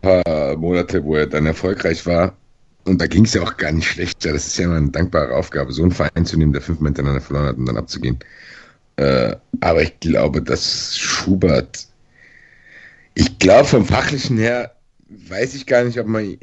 paar 0.00 0.56
Monate, 0.56 1.02
wo 1.02 1.16
er 1.16 1.26
dann 1.26 1.46
erfolgreich 1.46 2.06
war. 2.06 2.36
Und 2.84 3.00
da 3.00 3.08
ging 3.08 3.24
es 3.24 3.34
ja 3.34 3.42
auch 3.42 3.56
gar 3.56 3.72
nicht 3.72 3.88
schlecht. 3.88 4.24
Das 4.24 4.46
ist 4.46 4.58
ja 4.58 4.66
immer 4.66 4.76
eine 4.76 4.90
dankbare 4.90 5.34
Aufgabe, 5.34 5.72
so 5.72 5.82
einen 5.82 5.90
Verein 5.90 6.24
zu 6.24 6.38
nehmen, 6.38 6.52
der 6.52 6.62
fünfmal 6.62 6.90
hintereinander 6.90 7.20
verloren 7.20 7.46
hat 7.48 7.56
und 7.56 7.66
dann 7.66 7.78
abzugehen. 7.78 8.20
Äh, 8.96 9.36
aber 9.60 9.82
ich 9.82 9.98
glaube, 10.00 10.42
dass 10.42 10.96
Schubert, 10.96 11.86
ich 13.14 13.38
glaube 13.38 13.68
vom 13.68 13.86
Fachlichen 13.86 14.38
her, 14.38 14.74
weiß 15.08 15.54
ich 15.54 15.66
gar 15.66 15.84
nicht, 15.84 15.98
ob 15.98 16.06
man, 16.06 16.36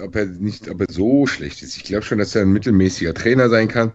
ob 0.00 0.16
er 0.16 0.26
nicht, 0.26 0.68
ob 0.68 0.80
er 0.80 0.92
so 0.92 1.26
schlecht 1.26 1.62
ist. 1.62 1.76
Ich 1.76 1.84
glaube 1.84 2.04
schon, 2.04 2.18
dass 2.18 2.34
er 2.34 2.42
ein 2.42 2.52
mittelmäßiger 2.52 3.14
Trainer 3.14 3.48
sein 3.48 3.68
kann. 3.68 3.92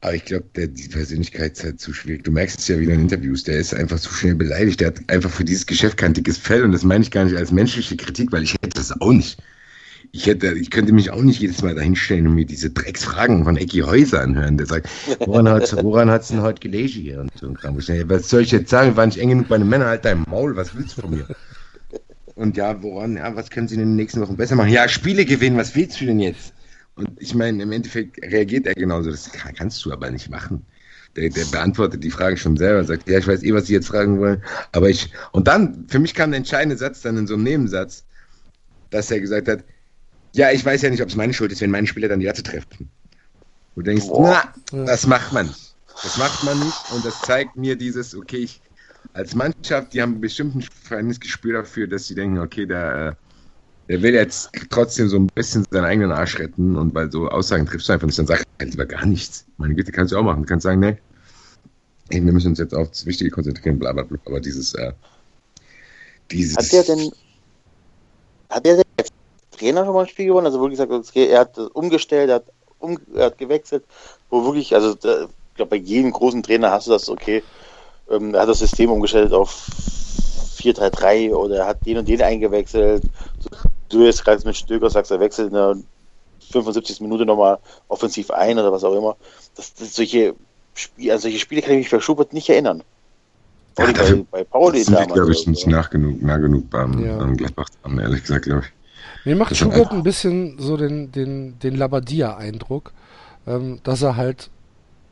Aber 0.00 0.14
ich 0.14 0.26
glaube, 0.26 0.46
die 0.54 0.88
Persönlichkeit 0.88 1.52
ist 1.52 1.64
halt 1.64 1.80
zu 1.80 1.94
schwierig. 1.94 2.24
Du 2.24 2.30
merkst 2.30 2.58
es 2.58 2.68
ja 2.68 2.78
wieder 2.78 2.92
in 2.92 3.00
Interviews, 3.00 3.44
der 3.44 3.56
ist 3.56 3.72
einfach 3.72 3.98
zu 3.98 4.12
schnell 4.12 4.34
beleidigt. 4.34 4.80
Der 4.80 4.88
hat 4.88 5.00
einfach 5.08 5.30
für 5.30 5.44
dieses 5.44 5.64
Geschäft 5.64 5.96
kein 5.96 6.12
dickes 6.12 6.36
Fell 6.36 6.62
und 6.62 6.72
das 6.72 6.84
meine 6.84 7.02
ich 7.02 7.10
gar 7.10 7.24
nicht 7.24 7.36
als 7.36 7.50
menschliche 7.50 7.96
Kritik, 7.96 8.30
weil 8.30 8.42
ich 8.42 8.52
hätte 8.52 8.68
das 8.74 9.00
auch 9.00 9.12
nicht 9.12 9.38
ich 10.14 10.26
hätte, 10.26 10.52
ich 10.52 10.70
könnte 10.70 10.92
mich 10.92 11.10
auch 11.10 11.22
nicht 11.22 11.40
jedes 11.40 11.60
Mal 11.62 11.74
dahinstellen 11.74 12.28
und 12.28 12.34
mir 12.34 12.46
diese 12.46 12.70
Drecksfragen 12.70 13.42
von 13.42 13.56
Ecki 13.56 13.80
Häuser 13.80 14.22
anhören. 14.22 14.56
Der 14.56 14.66
sagt, 14.66 14.88
woran 15.18 15.48
hat's, 15.48 15.74
woran 15.74 16.08
hat's 16.08 16.28
denn 16.28 16.40
heute 16.40 16.60
gelesen 16.60 17.02
hier? 17.02 17.20
Und 17.20 17.32
so 17.36 17.48
ein 17.48 17.54
Kram. 17.54 17.76
Was 17.76 18.30
soll 18.30 18.42
ich 18.42 18.52
jetzt 18.52 18.70
sagen? 18.70 18.96
War 18.96 19.06
nicht 19.06 19.18
eng 19.18 19.30
genug 19.30 19.48
bei 19.48 19.58
den 19.58 19.68
Männern? 19.68 19.88
Halt 19.88 20.04
dein 20.04 20.24
Maul, 20.28 20.54
was 20.54 20.72
willst 20.76 20.96
du 20.96 21.02
von 21.02 21.10
mir? 21.10 21.26
Und 22.36 22.56
ja, 22.56 22.80
woran, 22.80 23.16
ja, 23.16 23.34
was 23.34 23.50
können 23.50 23.66
sie 23.66 23.74
in 23.74 23.80
den 23.80 23.96
nächsten 23.96 24.20
Wochen 24.20 24.36
besser 24.36 24.54
machen? 24.54 24.70
Ja, 24.70 24.86
Spiele 24.86 25.24
gewinnen, 25.24 25.56
was 25.56 25.74
willst 25.74 26.00
du 26.00 26.06
denn 26.06 26.20
jetzt? 26.20 26.54
Und 26.94 27.10
ich 27.18 27.34
meine, 27.34 27.60
im 27.60 27.72
Endeffekt 27.72 28.22
reagiert 28.22 28.68
er 28.68 28.74
genauso. 28.74 29.10
Das 29.10 29.32
kannst 29.32 29.84
du 29.84 29.92
aber 29.92 30.12
nicht 30.12 30.30
machen. 30.30 30.64
Der, 31.16 31.28
der 31.28 31.44
beantwortet 31.46 32.04
die 32.04 32.10
Frage 32.10 32.36
schon 32.36 32.56
selber, 32.56 32.84
sagt, 32.84 33.08
ja, 33.08 33.18
ich 33.18 33.26
weiß 33.26 33.42
eh, 33.42 33.52
was 33.52 33.66
Sie 33.66 33.72
jetzt 33.72 33.88
fragen 33.88 34.20
wollen, 34.20 34.42
aber 34.70 34.90
ich, 34.90 35.12
und 35.32 35.48
dann, 35.48 35.86
für 35.88 35.98
mich 35.98 36.14
kam 36.14 36.30
der 36.30 36.38
entscheidende 36.38 36.76
Satz 36.76 37.02
dann 37.02 37.16
in 37.16 37.26
so 37.26 37.34
einem 37.34 37.44
Nebensatz, 37.44 38.04
dass 38.90 39.10
er 39.10 39.20
gesagt 39.20 39.48
hat, 39.48 39.64
ja, 40.34 40.50
ich 40.50 40.64
weiß 40.64 40.82
ja 40.82 40.90
nicht, 40.90 41.02
ob 41.02 41.08
es 41.08 41.16
meine 41.16 41.32
Schuld 41.32 41.52
ist, 41.52 41.60
wenn 41.60 41.70
meine 41.70 41.86
Spieler 41.86 42.08
dann 42.08 42.20
die 42.20 42.26
Latte 42.26 42.42
treffen. 42.42 42.90
Du 43.76 43.82
denkst, 43.82 44.06
Boah. 44.08 44.52
na, 44.72 44.84
das 44.84 45.06
macht 45.06 45.32
man 45.32 45.46
nicht. 45.46 45.74
Das 46.02 46.18
macht 46.18 46.42
man 46.44 46.58
nicht 46.58 46.92
und 46.92 47.04
das 47.04 47.20
zeigt 47.20 47.56
mir 47.56 47.76
dieses, 47.76 48.16
okay, 48.16 48.38
ich 48.38 48.60
als 49.12 49.34
Mannschaft, 49.34 49.94
die 49.94 50.02
haben 50.02 50.20
bestimmt 50.20 50.56
ein 50.56 50.62
feines 50.62 51.20
Gespür 51.20 51.60
dafür, 51.60 51.86
dass 51.86 52.08
sie 52.08 52.16
denken, 52.16 52.38
okay, 52.38 52.66
der, 52.66 53.16
äh, 53.16 53.88
der 53.88 54.02
will 54.02 54.14
jetzt 54.14 54.50
trotzdem 54.70 55.08
so 55.08 55.16
ein 55.18 55.28
bisschen 55.28 55.64
seinen 55.70 55.84
eigenen 55.84 56.10
Arsch 56.10 56.38
retten 56.38 56.74
und 56.74 56.94
weil 56.94 57.12
so 57.12 57.28
Aussagen 57.28 57.66
triffst 57.66 57.88
du 57.88 57.92
einfach 57.92 58.06
nicht, 58.06 58.18
dann 58.18 58.26
sag 58.26 58.42
halt 58.58 58.70
lieber 58.70 58.86
gar 58.86 59.06
nichts. 59.06 59.46
Meine 59.56 59.74
Güte, 59.74 59.92
kannst 59.92 60.12
du 60.12 60.18
auch 60.18 60.24
machen. 60.24 60.42
Du 60.42 60.48
kannst 60.48 60.64
sagen, 60.64 60.80
nee, 60.80 60.96
wir 62.08 62.32
müssen 62.32 62.48
uns 62.48 62.58
jetzt 62.58 62.74
auf 62.74 62.90
das 62.90 63.06
Wichtige 63.06 63.30
konzentrieren, 63.30 63.78
bla 63.78 63.92
bla 63.92 64.02
bla. 64.02 64.18
Aber 64.24 64.40
dieses, 64.40 64.74
äh, 64.74 64.92
dieses. 66.30 66.56
Hat 66.56 66.72
der 66.72 66.82
denn, 66.82 67.12
hat 68.50 68.66
der 68.66 68.76
denn 68.76 68.84
Trainer 69.56 69.84
schon 69.84 69.94
mal 69.94 70.02
ein 70.02 70.08
Spiel 70.08 70.26
gewonnen, 70.26 70.46
also 70.46 70.60
wirklich 70.60 70.78
gesagt, 70.78 71.16
er 71.16 71.40
hat 71.40 71.58
umgestellt, 71.72 72.30
er 72.30 72.36
hat, 72.36 72.44
um, 72.78 72.98
er 73.14 73.26
hat 73.26 73.38
gewechselt, 73.38 73.84
wo 74.30 74.44
wirklich, 74.44 74.74
also 74.74 74.94
da, 74.94 75.24
ich 75.24 75.56
glaube, 75.56 75.70
bei 75.70 75.76
jedem 75.76 76.10
großen 76.10 76.42
Trainer 76.42 76.70
hast 76.70 76.86
du 76.86 76.90
das, 76.90 77.08
okay, 77.08 77.42
ähm, 78.10 78.34
er 78.34 78.42
hat 78.42 78.48
das 78.48 78.58
System 78.58 78.90
umgestellt 78.90 79.32
auf 79.32 79.66
4-3-3 80.58 81.32
oder 81.32 81.56
er 81.58 81.66
hat 81.66 81.86
den 81.86 81.98
und 81.98 82.08
den 82.08 82.22
eingewechselt. 82.22 83.02
Du 83.88 84.04
jetzt 84.04 84.24
gerade 84.24 84.46
mit 84.46 84.56
Stöger 84.56 84.90
sagst, 84.90 85.10
er 85.10 85.20
wechselt 85.20 85.48
in 85.48 85.54
der 85.54 85.76
75. 86.50 87.00
Minute 87.00 87.26
nochmal 87.26 87.58
offensiv 87.88 88.30
ein 88.30 88.58
oder 88.58 88.72
was 88.72 88.84
auch 88.84 88.94
immer. 88.94 89.16
Das, 89.56 89.74
das 89.74 89.94
solche, 89.94 90.34
Spiel, 90.74 91.12
an 91.12 91.18
solche 91.18 91.38
Spiele 91.38 91.62
kann 91.62 91.72
ich 91.72 91.78
mich 91.78 91.88
für 91.88 92.00
Schubert 92.00 92.32
nicht 92.32 92.48
erinnern. 92.48 92.82
Ja, 93.78 93.90
bei, 93.92 94.24
bei 94.30 94.44
Pauli 94.44 94.82
sind 94.82 94.94
damals. 94.94 95.12
glaube 95.12 95.32
ich, 95.32 95.46
nicht 95.46 95.66
nach 95.66 95.90
genug, 95.90 96.22
nah 96.22 96.36
genug 96.36 96.70
beim, 96.70 97.04
ja. 97.04 97.18
beim 97.18 97.36
Gladbach, 97.36 97.68
ehrlich 97.84 98.22
gesagt, 98.22 98.44
glaube 98.44 98.64
ich. 98.64 98.83
Mir 99.24 99.36
macht 99.36 99.56
Schubert 99.56 99.90
ein 99.92 100.02
bisschen 100.02 100.58
so 100.58 100.76
den, 100.76 101.10
den, 101.10 101.58
den 101.58 101.76
Labadia-Eindruck, 101.76 102.92
ähm, 103.46 103.80
dass 103.82 104.02
er 104.02 104.16
halt 104.16 104.50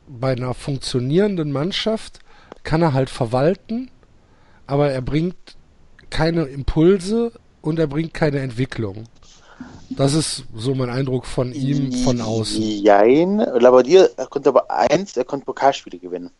bei 0.07 0.33
einer 0.33 0.53
funktionierenden 0.53 1.51
Mannschaft 1.51 2.19
kann 2.63 2.81
er 2.81 2.93
halt 2.93 3.09
verwalten, 3.09 3.89
aber 4.67 4.91
er 4.91 5.01
bringt 5.01 5.35
keine 6.09 6.43
Impulse 6.43 7.31
und 7.61 7.79
er 7.79 7.87
bringt 7.87 8.13
keine 8.13 8.39
Entwicklung. 8.39 9.05
Das 9.89 10.13
ist 10.13 10.45
so 10.55 10.73
mein 10.75 10.89
Eindruck 10.89 11.25
von 11.25 11.51
ihm 11.51 11.91
von 11.91 12.21
außen. 12.21 12.61
Jein, 12.61 13.37
Labadia 13.37 14.07
konnte 14.29 14.49
aber 14.49 14.69
eins, 14.71 15.17
er 15.17 15.25
konnte 15.25 15.45
Pokalspiele 15.45 15.99
gewinnen. 15.99 16.31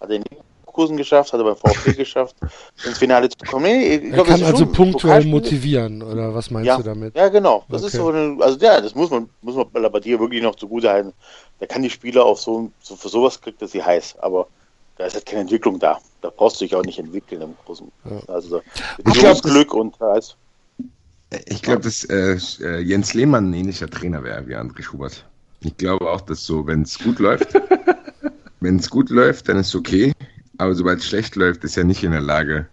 Hat 0.00 0.10
er 0.10 0.18
nicht 0.18 0.30
Leverkusen 0.74 0.96
geschafft, 0.96 1.32
hat 1.32 1.40
er 1.40 1.44
beim 1.44 1.56
VfB 1.56 1.92
geschafft, 1.96 2.36
ins 2.84 2.98
Finale 2.98 3.28
zu 3.28 3.38
kommen. 3.46 3.64
Nee, 3.64 3.94
er 3.94 3.98
glaub, 3.98 4.26
kann 4.26 4.42
also 4.42 4.66
punktuell 4.66 5.24
motivieren, 5.24 6.02
oder 6.02 6.34
was 6.34 6.50
meinst 6.50 6.66
ja. 6.66 6.76
du 6.76 6.82
damit? 6.82 7.16
Ja, 7.16 7.28
genau. 7.28 7.64
Das 7.68 7.82
okay. 7.82 7.88
ist 7.88 7.96
so 7.96 8.08
eine, 8.08 8.36
also 8.42 8.58
ja, 8.58 8.80
das 8.80 8.94
muss 8.94 9.10
man, 9.10 9.28
muss 9.42 9.54
man 9.54 9.92
bei 9.92 10.00
dir 10.00 10.18
wirklich 10.18 10.42
noch 10.42 10.56
zugute 10.56 10.90
halten. 10.90 11.12
Der 11.60 11.68
kann 11.68 11.82
die 11.82 11.90
Spieler 11.90 12.24
auf 12.24 12.40
so, 12.40 12.70
so 12.80 12.96
für 12.96 13.08
sowas 13.08 13.40
kriegt 13.40 13.62
er 13.62 13.68
sie 13.68 13.82
heiß, 13.82 14.16
aber 14.18 14.46
da 14.98 15.06
ist 15.06 15.14
halt 15.14 15.26
keine 15.26 15.42
Entwicklung 15.42 15.78
da. 15.78 15.98
Da 16.20 16.30
brauchst 16.30 16.60
du 16.60 16.64
dich 16.64 16.74
auch 16.74 16.84
nicht 16.84 16.98
entwickeln 16.98 17.42
im 17.42 17.54
großen. 17.64 17.90
Ja. 18.04 18.34
Also 18.34 18.58
da, 18.58 19.12
ich 19.12 19.18
glaub, 19.18 19.42
Glück 19.42 19.74
und 19.74 20.00
als 20.00 20.36
ich 21.46 21.62
glaube, 21.62 21.80
dass 21.80 22.04
äh, 22.04 22.38
äh, 22.60 22.78
Jens 22.78 23.12
Lehmann 23.12 23.50
ein 23.50 23.54
ähnlicher 23.54 23.90
Trainer 23.90 24.22
wäre 24.22 24.46
wie 24.46 24.54
André 24.54 24.82
Schubert. 24.82 25.24
Ich 25.60 25.76
glaube 25.76 26.08
auch, 26.08 26.20
dass 26.20 26.44
so, 26.44 26.64
wenn 26.66 26.82
es 26.82 26.96
gut 26.96 27.18
läuft, 27.18 27.54
wenn 28.60 28.76
es 28.76 28.88
gut 28.88 29.10
läuft, 29.10 29.48
dann 29.48 29.56
ist 29.56 29.68
es 29.68 29.74
okay. 29.74 30.12
Aber 30.58 30.74
sobald 30.74 31.00
es 31.00 31.06
schlecht 31.06 31.36
läuft, 31.36 31.64
ist 31.64 31.76
er 31.76 31.84
nicht 31.84 32.04
in 32.04 32.12
der 32.12 32.20
Lage, 32.20 32.66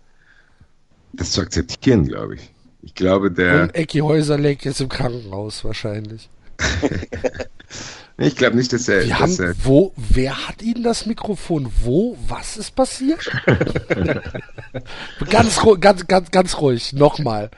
das 1.13 1.31
zu 1.31 1.41
akzeptieren, 1.41 2.07
glaube 2.07 2.35
ich. 2.35 2.51
Ich 2.83 2.95
glaube, 2.95 3.31
der. 3.31 3.63
Und 3.63 3.75
Ecki 3.75 3.99
Häuser 3.99 4.37
legt 4.37 4.65
jetzt 4.65 4.81
im 4.81 4.89
Krankenhaus 4.89 5.63
wahrscheinlich. 5.63 6.29
ich 8.17 8.35
glaube 8.35 8.55
nicht, 8.55 8.73
dass 8.73 8.87
er. 8.87 9.03
Wir 9.03 9.09
dass 9.09 9.19
haben, 9.19 9.39
er 9.39 9.55
wo, 9.63 9.93
wer 9.95 10.47
hat 10.47 10.61
Ihnen 10.61 10.83
das 10.83 11.05
Mikrofon? 11.05 11.71
Wo? 11.83 12.17
Was 12.27 12.57
ist 12.57 12.75
passiert? 12.75 13.29
ganz, 15.29 15.59
ganz, 15.79 16.07
ganz, 16.07 16.31
ganz 16.31 16.57
ruhig. 16.57 16.93
Nochmal. 16.93 17.51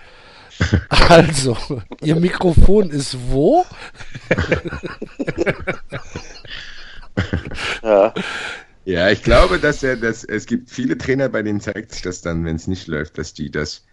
Also, 0.89 1.57
Ihr 2.01 2.15
Mikrofon 2.15 2.89
ist 2.89 3.17
wo? 3.29 3.65
ja. 7.81 8.13
Ja, 8.85 9.09
ich 9.09 9.23
glaube, 9.23 9.59
dass 9.59 9.81
er 9.81 9.95
das, 9.95 10.23
es 10.23 10.45
gibt 10.45 10.69
viele 10.69 10.97
Trainer, 10.97 11.29
bei 11.29 11.41
denen 11.41 11.61
zeigt 11.61 11.93
sich 11.93 12.01
das 12.01 12.21
dann, 12.21 12.43
wenn 12.43 12.57
es 12.57 12.67
nicht 12.67 12.87
läuft, 12.87 13.17
dass 13.17 13.33
die 13.33 13.49
das, 13.49 13.85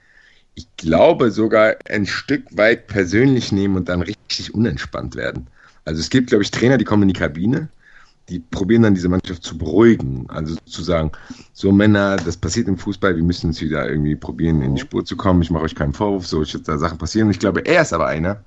ich 0.55 0.67
glaube, 0.77 1.31
sogar 1.31 1.77
ein 1.89 2.07
Stück 2.07 2.45
weit 2.57 2.89
persönlich 2.89 3.53
nehmen 3.53 3.77
und 3.77 3.89
dann 3.89 4.03
richtig 4.03 4.53
unentspannt 4.53 5.15
werden. 5.15 5.47
Also 5.85 6.01
es 6.01 6.11
gibt, 6.11 6.31
glaube 6.31 6.43
ich, 6.43 6.51
Trainer, 6.51 6.77
die 6.77 6.85
kommen 6.85 7.03
in 7.03 7.09
die 7.09 7.21
Kabine, 7.21 7.69
die 8.29 8.41
probieren 8.41 8.83
dann 8.83 8.95
diese 8.95 9.09
Mannschaft 9.09 9.45
zu 9.45 9.59
beruhigen. 9.59 10.27
Also 10.29 10.57
zu 10.65 10.83
sagen, 10.83 11.13
so 11.53 11.71
Männer, 11.71 12.17
das 12.17 12.37
passiert 12.37 12.69
im 12.69 12.79
Fußball, 12.79 13.17
wir 13.17 13.23
müssen 13.23 13.49
uns 13.49 13.61
wieder 13.61 13.89
irgendwie 13.89 14.17
probieren, 14.17 14.61
in 14.63 14.75
die 14.75 14.81
Spur 14.81 15.05
zu 15.05 15.17
kommen. 15.17 15.43
Ich 15.43 15.51
mache 15.51 15.65
euch 15.65 15.75
keinen 15.75 15.93
Vorwurf, 15.93 16.27
so 16.27 16.45
da 16.45 16.79
Sachen 16.79 16.99
passieren. 16.99 17.29
Und 17.29 17.33
ich 17.33 17.41
glaube, 17.41 17.65
er 17.65 17.83
ist 17.83 17.93
aber 17.93 18.07
einer, 18.07 18.45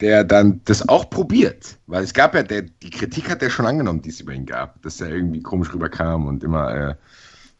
der 0.00 0.24
dann 0.24 0.60
das 0.64 0.88
auch 0.88 1.08
probiert. 1.10 1.78
Weil 1.86 2.04
es 2.04 2.12
gab 2.12 2.34
ja, 2.34 2.42
der, 2.42 2.62
die 2.62 2.90
Kritik 2.90 3.30
hat 3.30 3.42
er 3.42 3.50
schon 3.50 3.66
angenommen, 3.66 4.02
die 4.02 4.10
es 4.10 4.20
über 4.20 4.32
ihn 4.32 4.46
gab, 4.46 4.82
dass 4.82 5.00
er 5.00 5.08
irgendwie 5.08 5.42
komisch 5.42 5.72
rüberkam 5.72 6.26
und 6.26 6.44
immer 6.44 6.74
äh, 6.74 6.94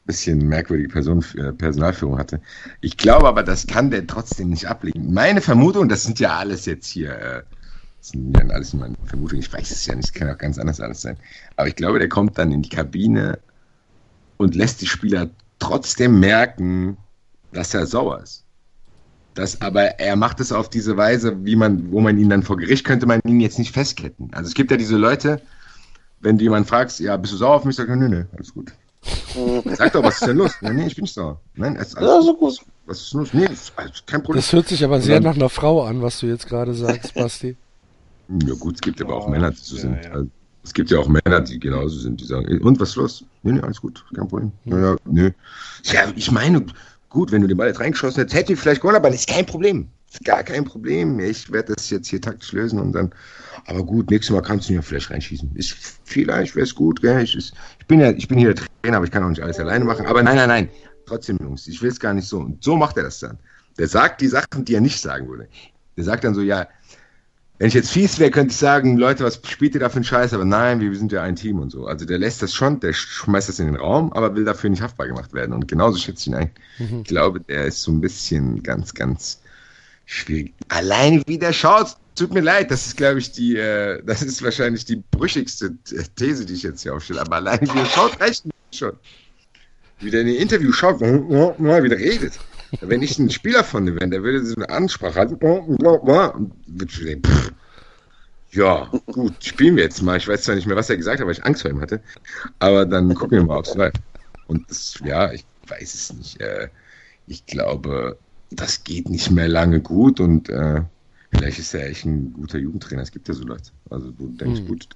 bisschen 0.07 0.47
merkwürdige 0.47 0.89
Person, 0.89 1.25
äh, 1.37 1.53
Personalführung 1.53 2.19
hatte. 2.19 2.41
Ich 2.81 2.97
glaube 2.97 3.27
aber, 3.27 3.43
das 3.43 3.67
kann 3.67 3.91
der 3.91 4.07
trotzdem 4.07 4.51
nicht 4.51 4.67
ablegen. 4.67 5.13
Meine 5.13 5.41
Vermutung, 5.41 5.89
das 5.89 6.05
sind 6.05 6.21
ja 6.21 6.37
alles 6.37 6.65
jetzt 6.67 6.87
hier, 6.87 7.13
äh, 7.19 7.43
das 7.99 8.11
sind 8.11 8.37
ja 8.37 8.47
alles 8.47 8.73
meine 8.73 8.95
Vermutungen, 9.05 9.43
ich 9.43 9.53
weiß 9.53 9.71
es 9.71 9.85
ja 9.87 9.95
nicht, 9.95 10.07
es 10.07 10.13
kann 10.13 10.31
auch 10.31 10.39
ganz 10.39 10.59
anders 10.59 10.81
alles 10.81 11.03
sein. 11.03 11.17
Aber 11.57 11.69
ich 11.69 11.77
glaube, 11.77 11.99
der 11.99 12.09
kommt 12.09 12.39
dann 12.39 12.53
in 12.53 12.63
die 12.63 12.69
Kabine 12.69 13.39
und 14.37 14.55
lässt 14.55 14.81
die 14.81 14.87
Spieler 14.87 15.29
trotzdem 15.59 16.21
merken, 16.21 16.97
dass 17.53 17.75
er 17.75 17.87
sauer 17.87 18.23
ist. 18.23 18.45
Das, 19.37 19.61
aber 19.61 20.01
er 20.01 20.17
macht 20.17 20.41
es 20.41 20.51
auf 20.51 20.71
diese 20.71 20.97
Weise, 20.97 21.45
wie 21.45 21.57
man, 21.57 21.93
wo 21.93 22.01
man 22.01 22.19
ihn 22.19 22.31
dann 22.31 22.43
vor 22.43 22.57
Gericht 22.57 22.85
könnte 22.85 23.05
man 23.05 23.21
ihn 23.27 23.39
jetzt 23.39 23.59
nicht 23.59 23.71
festketten. 23.71 24.31
Also 24.33 24.49
es 24.49 24.55
gibt 24.55 24.71
ja 24.71 24.79
diese 24.79 24.97
Leute, 24.97 25.43
wenn 26.21 26.39
du 26.39 26.45
jemanden 26.45 26.67
fragst, 26.67 27.01
ja, 27.01 27.19
bist 27.19 27.35
du 27.35 27.37
sauer 27.37 27.57
auf 27.57 27.65
mich? 27.67 27.77
Sag 27.77 27.89
ich, 27.89 27.95
nö, 27.95 28.09
nö, 28.09 28.25
alles 28.35 28.55
gut. 28.55 28.73
Sag 29.77 29.93
doch, 29.93 30.03
was 30.03 30.21
ist 30.21 30.27
denn 30.27 30.39
los? 30.39 30.53
Nee, 30.63 30.71
nee, 30.71 30.87
ich 30.87 30.97
bin 30.97 31.03
nicht 31.03 31.15
sauer. 31.15 31.39
Nein, 31.55 31.77
es 31.77 31.89
ist 31.89 31.99
alles 31.99 32.27
ja, 32.27 32.33
gut. 32.33 32.59
Was 32.87 33.03
ist 33.03 33.13
los? 33.13 33.29
Nee, 33.35 33.45
ist 33.45 33.75
kein 34.07 34.23
Problem. 34.23 34.41
Das 34.41 34.53
hört 34.55 34.69
sich 34.69 34.83
aber 34.83 35.03
sehr 35.03 35.21
nach 35.21 35.35
einer 35.35 35.51
Frau 35.51 35.85
an, 35.85 36.01
was 36.01 36.19
du 36.19 36.27
jetzt 36.27 36.49
gerade 36.49 36.73
sagst, 36.73 37.13
Basti. 37.15 37.57
Ja 38.29 38.55
gut, 38.55 38.77
es 38.77 38.81
gibt 38.81 39.03
aber 39.03 39.17
auch 39.17 39.29
Männer, 39.29 39.51
die 39.51 39.59
so 39.61 39.77
ja, 39.77 39.83
sind. 39.83 40.03
Ja. 40.03 40.11
Also, 40.13 40.29
Es 40.65 40.73
gibt 40.73 40.91
ja 40.91 40.99
auch 40.99 41.09
Männer, 41.09 41.41
die 41.43 41.61
genauso 41.61 41.99
sind, 41.99 42.21
die 42.21 42.25
sagen, 42.25 42.59
und 42.63 42.81
was 42.81 42.89
ist 42.91 42.97
los? 42.97 43.25
Nee, 43.43 43.53
nee, 43.53 43.61
alles 43.61 43.81
gut, 43.81 44.05
kein 44.15 44.27
Problem. 44.27 44.51
Ja, 44.65 44.81
ja, 44.81 44.97
nö. 45.05 45.31
Ja, 45.85 46.13
ich 46.17 46.33
meine, 46.33 46.67
gut, 47.09 47.33
wenn 47.33 47.43
du 47.43 47.49
den 47.49 47.57
Ball 47.57 47.69
jetzt 47.69 47.81
reingeschossen 47.81 48.20
hättest, 48.20 48.37
hätte 48.37 48.53
ich 48.53 48.59
vielleicht 48.59 48.81
gewonnen, 48.81 48.97
aber 48.97 49.11
das 49.11 49.20
ist 49.20 49.28
kein 49.28 49.47
Problem. 49.47 49.89
Das 50.07 50.20
ist 50.20 50.24
gar 50.24 50.43
kein 50.45 50.65
Problem. 50.65 51.19
Ich 51.19 51.51
werde 51.51 51.74
das 51.74 51.91
jetzt 51.91 52.09
hier 52.09 52.20
taktisch 52.20 52.53
lösen 52.53 52.78
und 52.78 52.93
dann, 52.93 53.12
aber 53.66 53.85
gut, 53.85 54.11
nächstes 54.11 54.35
Mal 54.35 54.43
kannst 54.43 54.69
du 54.69 54.74
mir 54.74 54.83
vielleicht 54.83 55.11
reinschießen. 55.11 55.55
Ist 55.57 55.74
vielleicht 56.05 56.55
wäre 56.55 56.65
es 56.65 56.74
gut, 56.74 57.03
gell? 57.03 57.23
Ich, 57.23 57.35
ist, 57.35 57.55
ich 57.81 57.87
bin 57.87 58.01
ja, 58.01 58.11
ich 58.11 58.28
bin 58.28 58.39
hier 58.39 58.55
der 58.55 58.65
Trainer, 58.83 58.99
aber 58.99 59.07
ich 59.07 59.11
kann 59.11 59.23
auch 59.24 59.28
nicht 59.28 59.43
alles 59.43 59.59
alleine 59.59 59.85
machen. 59.85 60.07
Aber 60.07 60.23
nein, 60.23 60.37
nein, 60.37 60.49
nein. 60.49 60.69
Trotzdem, 61.07 61.39
Jungs, 61.41 61.66
ich 61.66 61.81
will 61.83 61.91
es 61.91 62.01
gar 62.01 62.15
nicht 62.15 62.28
so. 62.28 62.39
Und 62.39 62.62
so 62.62 62.77
macht 62.77 62.97
er 62.97 63.05
das 63.05 63.20
dann. 63.20 63.39
Der 63.78 63.89
sagt 63.89 64.20
die 64.20 64.28
Sachen, 64.28 64.65
die 64.65 64.74
er 64.74 64.81
nicht 64.81 65.01
sagen 65.01 65.28
würde. 65.28 65.49
Der 65.97 66.05
sagt 66.05 66.24
dann 66.24 66.35
so, 66.35 66.43
ja, 66.43 66.66
wenn 67.59 67.69
ich 67.69 67.74
jetzt 67.74 67.91
fies 67.91 68.19
wäre, 68.19 68.31
könnte 68.31 68.53
ich 68.53 68.59
sagen, 68.59 68.99
Leute, 68.99 69.24
was 69.24 69.41
spielt 69.47 69.74
ihr 69.74 69.81
da 69.81 69.89
für 69.89 69.97
einen 69.97 70.05
Scheiß? 70.05 70.35
Aber 70.35 70.45
nein, 70.45 70.81
wir, 70.81 70.95
sind 70.95 71.11
ja 71.11 71.23
ein 71.23 71.37
Team 71.37 71.59
und 71.59 71.70
so. 71.70 71.87
Also 71.87 72.05
der 72.05 72.19
lässt 72.19 72.43
das 72.43 72.53
schon, 72.53 72.81
der 72.81 72.93
schmeißt 72.93 73.49
das 73.49 73.59
in 73.59 73.66
den 73.66 73.77
Raum, 73.77 74.12
aber 74.12 74.35
will 74.35 74.45
dafür 74.45 74.69
nicht 74.69 74.83
haftbar 74.83 75.07
gemacht 75.07 75.33
werden. 75.33 75.55
Und 75.55 75.66
genauso 75.66 75.99
schätze 75.99 76.23
ich 76.23 76.27
ihn 76.27 76.35
ein. 76.35 76.51
Mhm. 76.78 77.01
Ich 77.01 77.09
glaube, 77.09 77.41
der 77.41 77.65
ist 77.65 77.83
so 77.83 77.93
ein 77.93 78.01
bisschen 78.01 78.62
ganz, 78.62 78.93
ganz 78.93 79.41
schwierig. 80.05 80.53
Alleine 80.69 81.23
wie 81.27 81.39
der 81.39 81.55
schaut, 81.55 81.97
tut 82.15 82.35
mir 82.35 82.41
leid, 82.41 82.70
das 82.70 82.87
ist, 82.87 82.97
glaube 82.99 83.20
ich, 83.20 83.33
die, 83.33 83.57
äh, 83.57 84.03
das 84.05 84.23
ist 84.23 84.43
wahrscheinlich 84.43 84.85
die 84.85 85.03
brüchigste 85.11 85.74
These, 86.16 86.45
die 86.45 86.55
ich 86.55 86.62
jetzt 86.62 86.83
hier 86.83 86.95
aufstelle. 86.95 87.23
Aber 87.23 87.37
alleine 87.37 87.62
wie 87.62 87.78
er 87.78 87.87
schaut, 87.87 88.20
reicht 88.20 88.45
mir 88.45 88.53
schon. 88.70 88.93
Wie 90.01 90.11
der 90.11 90.20
in 90.20 90.27
den 90.27 90.37
Interview 90.37 90.73
schaut, 90.73 91.01
wie 91.01 91.89
der 91.89 91.99
redet. 91.99 92.35
Wenn 92.81 93.03
ich 93.03 93.19
ein 93.19 93.31
Spieler 93.31 93.65
von 93.65 93.87
dem 93.87 93.97
wäre, 93.97 94.09
der 94.09 94.23
würde 94.23 94.45
so 94.45 94.57
eine 94.57 94.69
Ansprache 94.71 95.19
halten. 95.19 95.39
Ja, 98.51 98.91
gut, 99.07 99.45
spielen 99.45 99.77
wir 99.77 99.85
jetzt 99.85 100.03
mal. 100.03 100.17
Ich 100.17 100.29
weiß 100.29 100.43
zwar 100.43 100.55
nicht 100.55 100.67
mehr, 100.67 100.77
was 100.77 100.91
er 100.91 100.97
gesagt 100.97 101.21
hat, 101.21 101.27
weil 101.27 101.35
ich 101.35 101.45
Angst 101.45 101.63
vor 101.63 101.71
ihm 101.71 101.81
hatte. 101.81 102.01
Aber 102.59 102.87
dann 102.87 103.15
gucken 103.15 103.39
wir 103.39 103.45
mal 103.45 103.59
aufs 103.59 103.75
Live. 103.75 103.95
Und 104.47 104.71
das, 104.71 105.01
ja, 105.05 105.33
ich 105.33 105.45
weiß 105.69 105.95
es 105.95 106.13
nicht. 106.15 106.41
Äh, 106.41 106.69
ich 107.27 107.45
glaube, 107.47 108.19
das 108.51 108.85
geht 108.85 109.11
nicht 109.11 109.31
mehr 109.31 109.49
lange 109.49 109.81
gut 109.81 110.21
und 110.21 110.49
äh, 110.49 110.83
vielleicht 111.31 111.59
ist 111.59 111.75
er 111.75 111.89
echt 111.89 112.05
ein 112.05 112.33
guter 112.33 112.59
Jugendtrainer. 112.59 113.03
Es 113.03 113.11
gibt 113.11 113.29
ja 113.29 113.35
so 113.35 113.45
Leute. 113.45 113.71
Also 113.91 114.11
du 114.11 114.29
denkst, 114.29 114.61
hm. 114.61 114.69
gut, 114.69 114.89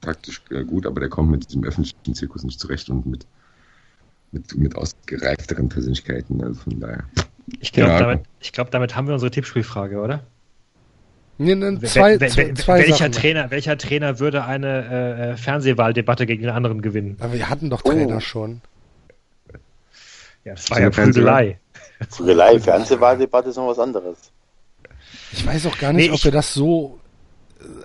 taktisch 0.00 0.42
äh, 0.50 0.64
gut, 0.64 0.86
aber 0.86 1.00
der 1.00 1.08
kommt 1.08 1.30
mit 1.30 1.48
diesem 1.48 1.64
öffentlichen 1.64 2.14
Zirkus 2.14 2.44
nicht 2.44 2.60
zurecht 2.60 2.90
und 2.90 3.06
mit 3.06 3.26
mit, 4.32 4.56
mit 4.56 4.76
ausgereifteren 4.76 5.68
Persönlichkeiten. 5.68 6.42
Also 6.42 6.60
von 6.60 6.80
daher. 6.80 7.04
Ich 7.60 7.72
glaube, 7.72 7.92
ja. 7.92 7.98
damit, 8.00 8.20
glaub, 8.52 8.70
damit 8.70 8.94
haben 8.94 9.06
wir 9.06 9.14
unsere 9.14 9.30
Tippspielfrage, 9.30 10.00
oder? 10.00 10.22
Nee, 11.38 11.54
nee, 11.54 11.78
zwei, 11.86 12.18
wel, 12.20 12.36
wel, 12.36 12.54
zwei 12.54 12.78
welcher, 12.80 12.96
Sachen. 12.96 13.12
Trainer, 13.12 13.50
welcher 13.50 13.78
Trainer 13.78 14.18
würde 14.18 14.44
eine 14.44 15.34
äh, 15.34 15.36
Fernsehwahldebatte 15.36 16.26
gegen 16.26 16.42
den 16.42 16.50
anderen 16.50 16.82
gewinnen? 16.82 17.16
Aber 17.20 17.32
wir 17.32 17.48
hatten 17.48 17.70
doch 17.70 17.82
Trainer 17.82 18.16
oh. 18.16 18.20
schon. 18.20 18.60
Ja, 20.44 20.54
das 20.54 20.68
war 20.70 20.80
ja 20.80 20.90
Prügelei. 20.90 21.58
Prügelei, 22.10 22.58
Fernsehwahldebatte 22.58 23.50
ist 23.50 23.56
noch 23.56 23.68
was 23.68 23.78
anderes. 23.78 24.16
Ich 25.32 25.46
weiß 25.46 25.66
auch 25.66 25.78
gar 25.78 25.92
nicht, 25.92 26.08
nee, 26.08 26.14
ob 26.14 26.24
wir 26.24 26.32
das 26.32 26.52
so, 26.54 26.98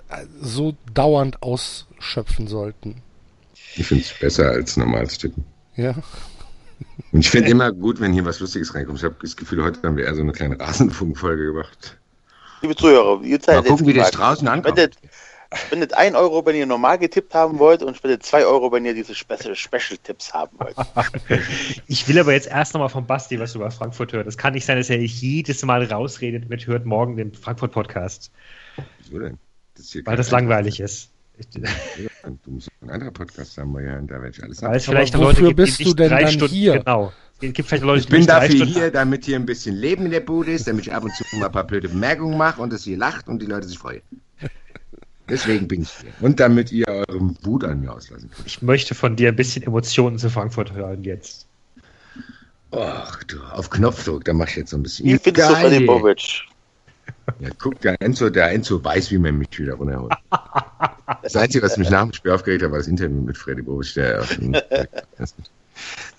äh, 0.08 0.24
so 0.40 0.74
dauernd 0.92 1.40
ausschöpfen 1.42 2.48
sollten. 2.48 3.02
Ich 3.76 3.86
finde 3.86 4.02
es 4.02 4.12
besser 4.18 4.50
als 4.50 4.76
normales 4.76 5.18
Tippen. 5.18 5.44
Ja. 5.76 5.94
Und 7.12 7.20
ich 7.20 7.30
finde 7.30 7.50
immer 7.50 7.72
gut, 7.72 8.00
wenn 8.00 8.12
hier 8.12 8.24
was 8.24 8.40
Lustiges 8.40 8.74
reinkommt. 8.74 8.98
Ich 8.98 9.04
habe 9.04 9.16
das 9.20 9.36
Gefühl, 9.36 9.62
heute 9.62 9.80
haben 9.82 9.96
wir 9.96 10.04
eher 10.04 10.14
so 10.14 10.22
eine 10.22 10.32
kleine 10.32 10.58
Rasenfunkfolge 10.58 11.46
gemacht. 11.52 11.96
Liebe 12.62 12.74
Zuhörer, 12.76 13.22
ihr 13.22 13.38
Mal 13.46 13.62
gucken, 13.62 13.86
wie 13.86 13.92
das 13.92 14.10
draußen 14.10 14.48
ankommt. 14.48 14.78
Spendet, 14.78 14.98
spendet 15.54 15.94
1 15.94 16.16
Euro, 16.16 16.44
wenn 16.46 16.56
ihr 16.56 16.66
normal 16.66 16.98
getippt 16.98 17.34
haben 17.34 17.58
wollt 17.58 17.82
und 17.82 17.96
spendet 17.96 18.22
2 18.22 18.46
Euro, 18.46 18.72
wenn 18.72 18.84
ihr 18.84 18.94
diese 18.94 19.14
Special, 19.14 19.54
Special 19.54 19.98
Tipps 20.02 20.32
haben 20.32 20.58
wollt. 20.58 20.74
ich 21.86 22.08
will 22.08 22.18
aber 22.18 22.32
jetzt 22.32 22.48
erst 22.48 22.74
nochmal 22.74 22.88
von 22.88 23.06
Basti 23.06 23.38
was 23.38 23.54
über 23.54 23.70
Frankfurt 23.70 24.12
hören. 24.12 24.24
Das 24.24 24.38
kann 24.38 24.54
nicht 24.54 24.64
sein, 24.64 24.78
dass 24.78 24.90
er 24.90 24.98
jedes 24.98 25.62
Mal 25.64 25.84
rausredet 25.84 26.48
mit 26.48 26.66
hört 26.66 26.86
morgen 26.86 27.16
den 27.16 27.32
Frankfurt-Podcast. 27.34 28.30
Wieso 29.04 29.18
denn? 29.18 29.38
Das 29.76 29.96
Weil 30.04 30.16
das 30.16 30.30
langweilig 30.30 30.80
ist. 30.80 31.10
Du 32.44 32.50
musst 32.50 32.70
einen 32.80 32.90
anderen 32.90 33.12
Podcast 33.12 33.58
haben, 33.58 33.74
ja, 33.80 34.00
da 34.00 34.14
werde 34.14 34.30
ich 34.30 34.42
alles 34.42 34.58
sagen. 34.58 34.78
vielleicht 34.78 35.14
Aber 35.14 35.30
wofür 35.30 35.48
Leute 35.48 35.54
bist 35.56 35.84
du 35.84 35.92
denn 35.92 36.10
dann 36.10 36.28
Stunden, 36.28 36.54
hier? 36.54 36.78
Genau. 36.78 37.12
Es 37.40 37.52
gibt 37.52 37.68
vielleicht 37.68 37.84
Leute, 37.84 38.00
ich 38.00 38.08
bin 38.08 38.26
dafür 38.26 38.64
hier, 38.64 38.90
damit 38.90 39.24
hier 39.24 39.36
ein 39.36 39.44
bisschen 39.44 39.74
Leben 39.74 40.06
in 40.06 40.12
der 40.12 40.20
Bude 40.20 40.52
ist, 40.52 40.68
damit 40.68 40.86
ich 40.86 40.92
ab 40.92 41.04
und 41.04 41.14
zu 41.14 41.24
mal 41.36 41.46
ein 41.46 41.52
paar 41.52 41.64
blöde 41.64 41.88
Bemerkungen 41.88 42.38
mache 42.38 42.62
und 42.62 42.72
es 42.72 42.84
hier 42.84 42.96
lacht 42.96 43.28
und 43.28 43.42
die 43.42 43.46
Leute 43.46 43.66
sich 43.66 43.78
freuen. 43.78 44.02
Deswegen 45.28 45.66
bin 45.66 45.82
ich 45.82 45.90
hier. 45.90 46.10
Und 46.20 46.38
damit 46.38 46.70
ihr 46.70 46.86
euren 46.86 47.36
Wut 47.42 47.64
an 47.64 47.80
mir 47.80 47.92
auslassen 47.92 48.30
könnt. 48.30 48.46
Ich 48.46 48.62
möchte 48.62 48.94
von 48.94 49.16
dir 49.16 49.28
ein 49.28 49.36
bisschen 49.36 49.62
Emotionen 49.64 50.18
zu 50.18 50.30
Frankfurt 50.30 50.72
hören 50.72 51.02
jetzt. 51.02 51.46
Ach 52.70 53.22
du, 53.24 53.42
auf 53.42 53.70
Knopfdruck, 53.70 54.24
da 54.24 54.32
mach 54.32 54.48
ich 54.48 54.56
jetzt 54.56 54.70
so 54.70 54.76
ein 54.76 54.82
bisschen. 54.82 55.06
Wie 55.06 55.18
findest 55.18 55.50
du 55.50 55.54
Freddy 55.54 55.84
Bobic? 55.84 56.42
Ja, 57.40 57.48
guck, 57.58 57.80
der 57.80 58.00
Enzo, 58.00 58.30
der 58.30 58.52
Enzo 58.52 58.82
weiß, 58.82 59.10
wie 59.10 59.18
man 59.18 59.38
mich 59.38 59.58
wieder 59.58 59.74
runterholt. 59.74 60.12
Das 61.24 61.36
Einzige, 61.36 61.64
was 61.64 61.76
mich 61.76 61.90
nach 61.90 62.02
dem 62.02 62.12
Spiel 62.12 62.30
aufgeregt 62.30 62.62
hat, 62.62 62.70
war 62.70 62.78
das 62.78 62.86
Interview 62.86 63.20
mit 63.20 63.36
Freddy 63.36 63.62
Bobic. 63.62 63.94
Der, 63.94 64.24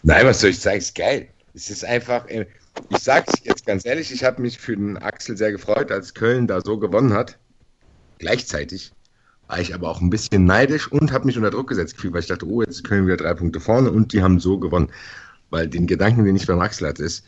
Nein, 0.04 0.26
was 0.26 0.42
soll 0.42 0.50
ich 0.50 0.60
sagen? 0.60 0.80
Ist 0.80 0.96
geil. 0.96 1.28
Es 1.54 1.70
ist 1.70 1.86
einfach, 1.86 2.28
äh, 2.28 2.46
ich 2.90 2.98
sag's 2.98 3.34
jetzt 3.44 3.66
ganz 3.66 3.86
ehrlich, 3.86 4.12
ich 4.12 4.24
habe 4.24 4.42
mich 4.42 4.58
für 4.58 4.76
den 4.76 4.98
Axel 4.98 5.38
sehr 5.38 5.52
gefreut, 5.52 5.92
als 5.92 6.14
Köln 6.14 6.48
da 6.48 6.60
so 6.60 6.78
gewonnen 6.78 7.14
hat. 7.14 7.38
Gleichzeitig 8.18 8.92
war 9.48 9.60
ich 9.60 9.74
aber 9.74 9.90
auch 9.90 10.02
ein 10.02 10.10
bisschen 10.10 10.46
neidisch 10.46 10.92
und 10.92 11.14
habe 11.14 11.26
mich 11.26 11.38
unter 11.38 11.52
Druck 11.52 11.70
gesetzt 11.70 11.96
gefühlt, 11.96 12.14
weil 12.14 12.22
ich 12.22 12.28
dachte, 12.28 12.48
oh, 12.48 12.62
jetzt 12.62 12.72
ist 12.72 12.84
Köln 12.84 13.06
wieder 13.06 13.18
drei 13.18 13.34
Punkte 13.34 13.60
vorne 13.60 13.92
und 13.92 14.12
die 14.12 14.22
haben 14.22 14.40
so 14.40 14.58
gewonnen. 14.58 14.92
Weil 15.52 15.68
den 15.68 15.88
Gedanken, 15.88 16.26
den 16.26 16.36
ich 16.36 16.48
beim 16.48 16.60
Axel 16.60 16.88
hatte, 16.88 17.04
ist, 17.04 17.24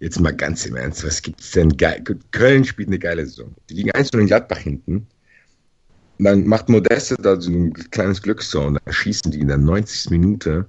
Jetzt 0.00 0.20
mal 0.20 0.32
ganz 0.32 0.64
im 0.64 0.76
Ernst, 0.76 1.04
was 1.04 1.22
gibt's 1.22 1.50
denn 1.50 1.76
geil? 1.76 2.04
Köln 2.30 2.64
spielt 2.64 2.88
eine 2.88 3.00
geile 3.00 3.26
Saison. 3.26 3.54
Die 3.68 3.74
liegen 3.74 3.90
1 3.90 4.10
in 4.10 4.26
Gladbach 4.26 4.58
hinten. 4.58 5.08
Dann 6.18 6.46
macht 6.46 6.68
Modeste 6.68 7.16
da 7.16 7.40
so 7.40 7.50
ein 7.50 7.72
kleines 7.72 8.22
Glückstor 8.22 8.66
und 8.66 8.80
dann 8.84 8.92
schießen 8.92 9.30
die 9.30 9.40
in 9.40 9.48
der 9.48 9.58
90. 9.58 10.10
Minute 10.10 10.66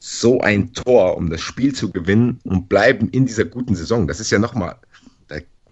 so 0.00 0.40
ein 0.40 0.72
Tor, 0.72 1.16
um 1.16 1.30
das 1.30 1.40
Spiel 1.40 1.74
zu 1.74 1.90
gewinnen 1.90 2.40
und 2.44 2.68
bleiben 2.68 3.08
in 3.10 3.26
dieser 3.26 3.44
guten 3.44 3.76
Saison. 3.76 4.08
Das 4.08 4.18
ist 4.18 4.30
ja 4.30 4.38
nochmal, 4.38 4.76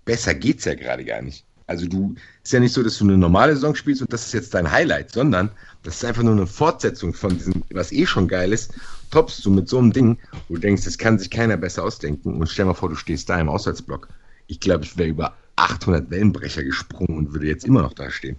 besser 0.08 0.34
geht's 0.34 0.64
ja 0.64 0.74
gerade 0.74 1.04
gar 1.04 1.20
nicht. 1.20 1.44
Also 1.66 1.86
du, 1.86 2.14
ist 2.42 2.52
ja 2.52 2.60
nicht 2.60 2.72
so, 2.72 2.82
dass 2.82 2.96
du 2.96 3.04
eine 3.04 3.18
normale 3.18 3.54
Saison 3.54 3.74
spielst 3.74 4.00
und 4.00 4.10
das 4.10 4.24
ist 4.24 4.32
jetzt 4.32 4.54
dein 4.54 4.72
Highlight, 4.72 5.12
sondern 5.12 5.50
das 5.82 5.96
ist 5.96 6.04
einfach 6.06 6.22
nur 6.22 6.32
eine 6.32 6.46
Fortsetzung 6.46 7.12
von 7.12 7.36
diesem, 7.36 7.62
was 7.72 7.92
eh 7.92 8.06
schon 8.06 8.26
geil 8.26 8.54
ist, 8.54 8.72
toppst 9.10 9.44
du 9.44 9.50
mit 9.50 9.68
so 9.68 9.78
einem 9.78 9.92
Ding, 9.92 10.18
wo 10.48 10.54
du 10.54 10.60
denkst, 10.62 10.84
das 10.84 10.96
kann 10.96 11.18
sich 11.18 11.30
keiner 11.30 11.58
besser 11.58 11.84
ausdenken. 11.84 12.40
Und 12.40 12.48
stell 12.48 12.64
mal 12.64 12.72
vor, 12.72 12.88
du 12.88 12.94
stehst 12.94 13.28
da 13.28 13.38
im 13.38 13.50
Auswärtsblock. 13.50 14.08
Ich 14.46 14.60
glaube, 14.60 14.84
ich 14.84 14.96
wäre 14.96 15.10
über 15.10 15.34
800 15.56 16.10
Wellenbrecher 16.10 16.64
gesprungen 16.64 17.18
und 17.18 17.34
würde 17.34 17.46
jetzt 17.46 17.66
immer 17.66 17.82
noch 17.82 17.92
da 17.92 18.10
stehen. 18.10 18.36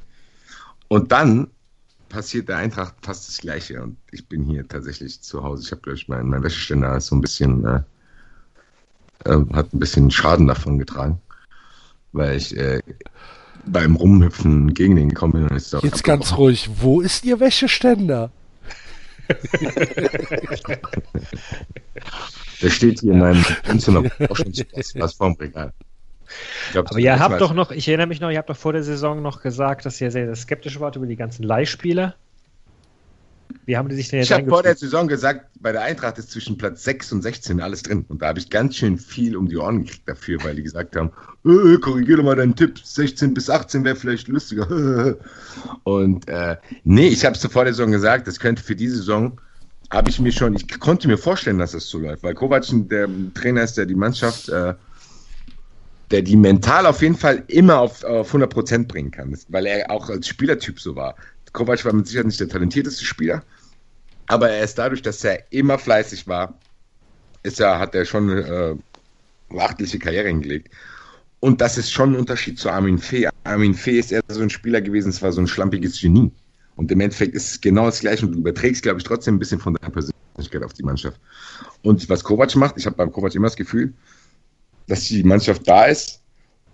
Und 0.90 1.12
dann 1.14 1.48
passiert 2.10 2.50
der 2.50 2.58
Eintracht 2.58 2.96
fast 3.02 3.30
das 3.30 3.38
Gleiche. 3.38 3.82
Und 3.82 3.98
ich 4.12 4.28
bin 4.28 4.44
hier 4.44 4.68
tatsächlich 4.68 5.22
zu 5.22 5.44
Hause. 5.44 5.64
Ich 5.64 5.72
habe, 5.72 5.82
glaube 5.82 5.96
ich, 5.96 6.10
mein, 6.10 6.28
mein 6.28 6.44
Wäscheständer 6.44 6.98
ist 6.98 7.06
so 7.08 7.16
ein 7.16 7.22
bisschen, 7.22 7.66
äh, 7.66 7.82
äh, 9.26 9.46
hat 9.54 9.74
ein 9.74 9.80
bisschen 9.80 10.12
Schaden 10.12 10.48
davon 10.48 10.78
getragen, 10.80 11.22
weil 12.12 12.36
ich 12.38 12.58
äh, 12.58 12.82
beim 13.66 13.96
Rumhüpfen 13.96 14.74
gegen 14.74 14.96
den 14.96 15.10
gekommen 15.10 15.34
bin. 15.34 15.44
Und 15.44 15.52
jetzt 15.54 15.74
abgebrochen. 15.76 16.04
ganz 16.04 16.36
ruhig, 16.38 16.70
wo 16.82 17.02
ist 17.02 17.24
Ihr 17.24 17.40
Wäscheständer? 17.40 18.32
Der 22.62 22.70
steht 22.72 23.00
hier 23.02 23.14
in 23.14 23.20
meinem 23.20 23.46
Wohnzimmer 23.66 24.04
was 24.96 25.14
vorm 25.14 25.34
Regal. 25.34 25.72
Glaub, 26.72 26.90
Aber 26.90 27.00
ihr 27.00 27.20
habt 27.20 27.42
doch 27.42 27.54
noch, 27.54 27.72
ich 27.72 27.88
erinnere 27.88 28.08
mich 28.08 28.22
noch, 28.22 28.30
ihr 28.30 28.38
habt 28.38 28.50
doch 28.50 28.58
vor 28.58 28.74
der 28.74 28.84
Saison 28.84 29.22
noch 29.22 29.42
gesagt, 29.42 29.86
dass 29.86 30.00
ihr 30.02 30.12
sehr, 30.12 30.36
skeptisch 30.36 30.80
wart 30.80 30.96
über 30.96 31.06
die 31.06 31.16
ganzen 31.16 31.44
Leihspieler. 31.44 32.16
Wie 33.66 33.78
haben 33.78 33.90
die 33.90 33.96
sich 33.96 34.10
denn 34.10 34.20
jetzt 34.20 34.30
Ich 34.30 34.36
habe 34.36 34.48
vor 34.48 34.64
der 34.64 34.76
Saison 34.76 35.08
gesagt, 35.08 35.46
bei 35.60 35.72
der 35.72 35.82
Eintracht 35.82 36.18
ist 36.18 36.32
zwischen 36.32 36.58
Platz 36.58 36.84
6 36.84 37.14
und 37.14 37.22
16 37.22 37.62
alles 37.62 37.84
drin. 37.84 38.06
Und 38.08 38.22
da 38.22 38.28
habe 38.28 38.40
ich 38.40 38.50
ganz 38.50 38.76
schön 38.76 38.98
viel 38.98 39.36
um 39.36 39.48
die 39.48 39.58
Ohren 39.58 39.84
gekriegt 39.84 40.08
dafür, 40.08 40.44
weil 40.44 40.56
die 40.56 40.64
gesagt 40.64 40.96
haben, 40.96 41.12
äh, 41.46 41.78
korrigier 41.78 42.18
doch 42.18 42.24
mal 42.24 42.36
deinen 42.36 42.56
Tipp, 42.56 42.80
16 42.80 43.34
bis 43.34 43.50
18 43.50 43.84
wäre 43.84 43.96
vielleicht 43.96 44.28
lustiger. 44.28 45.18
und 45.84 46.28
äh, 46.28 46.58
nee, 46.84 47.08
ich 47.08 47.26
habe 47.26 47.36
es 47.36 47.46
vor 47.46 47.64
der 47.64 47.74
Saison 47.74 47.92
gesagt, 47.92 48.28
das 48.28 48.40
könnte 48.40 48.64
für 48.64 48.76
diese 48.76 48.98
Saison, 48.98 49.40
habe 49.92 50.10
ich 50.10 50.20
mir 50.20 50.32
schon, 50.32 50.56
ich 50.56 50.80
konnte 50.80 51.08
mir 51.08 51.18
vorstellen, 51.18 51.58
dass 51.58 51.72
das 51.72 51.88
so 51.88 51.98
läuft, 51.98 52.22
weil 52.24 52.36
Kovac 52.36 52.66
der 52.70 53.10
Trainer 53.34 53.64
ist, 53.64 53.78
der 53.78 53.86
die 53.88 53.96
Mannschaft, 53.96 54.50
äh, 54.50 54.76
der 56.12 56.22
die 56.22 56.36
mental 56.36 56.86
auf 56.86 57.02
jeden 57.02 57.16
Fall 57.16 57.44
immer 57.48 57.80
auf, 57.80 58.04
auf 58.04 58.34
100% 58.34 58.88
bringen 58.88 59.12
kann, 59.12 59.38
weil 59.50 59.66
er 59.66 59.92
auch 59.92 60.10
als 60.10 60.28
Spielertyp 60.28 60.80
so 60.80 60.96
war. 60.96 61.16
Kovac 61.54 61.84
war 61.86 61.94
mit 61.94 62.08
Sicherheit 62.08 62.28
nicht 62.28 62.40
der 62.40 62.50
talentierteste 62.50 63.06
Spieler, 63.06 63.44
aber 64.28 64.50
er 64.50 64.64
ist 64.64 64.78
dadurch, 64.78 65.02
dass 65.02 65.24
er 65.24 65.52
immer 65.52 65.78
fleißig 65.78 66.28
war, 66.28 66.54
ist 67.44 67.60
er, 67.60 67.80
hat 67.80 67.96
er 67.96 68.06
schon 68.06 68.30
äh, 68.30 68.76
beachtliche 69.50 70.00
Karriere 70.00 70.28
hingelegt. 70.28 70.74
Und 71.40 71.62
das 71.62 71.78
ist 71.78 71.92
schon 71.92 72.14
ein 72.14 72.20
Unterschied 72.20 72.60
zu 72.60 72.70
Armin 72.70 73.00
Fee. 73.00 73.30
Armin 73.44 73.74
Fee 73.74 74.00
ist 74.00 74.12
eher 74.12 74.22
so 74.28 74.42
ein 74.42 74.50
Spieler 74.50 74.82
gewesen, 74.82 75.10
es 75.10 75.22
war 75.22 75.32
so 75.32 75.42
ein 75.42 75.48
schlampiges 75.48 76.00
Genie. 76.00 76.32
Und 76.76 76.92
im 76.92 77.00
Endeffekt 77.02 77.34
ist 77.34 77.52
es 77.52 77.62
genau 77.62 77.86
das 77.86 78.00
Gleiche 78.00 78.26
und 78.26 78.34
du 78.34 78.40
überträgst, 78.40 78.84
glaube 78.84 79.00
ich, 79.00 79.04
trotzdem 79.04 79.36
ein 79.36 79.40
bisschen 79.40 79.60
von 79.60 79.74
deiner 79.74 79.92
Persönlichkeit 79.92 80.64
auf 80.64 80.74
die 80.74 80.84
Mannschaft. 80.84 81.20
Und 81.82 82.08
was 82.10 82.24
Kovac 82.24 82.56
macht, 82.56 82.78
ich 82.78 82.86
habe 82.86 82.96
beim 82.96 83.12
Kovac 83.12 83.36
immer 83.36 83.48
das 83.48 83.56
Gefühl, 83.56 83.94
dass 84.90 85.06
die 85.06 85.24
Mannschaft 85.24 85.68
da 85.68 85.86
ist 85.86 86.22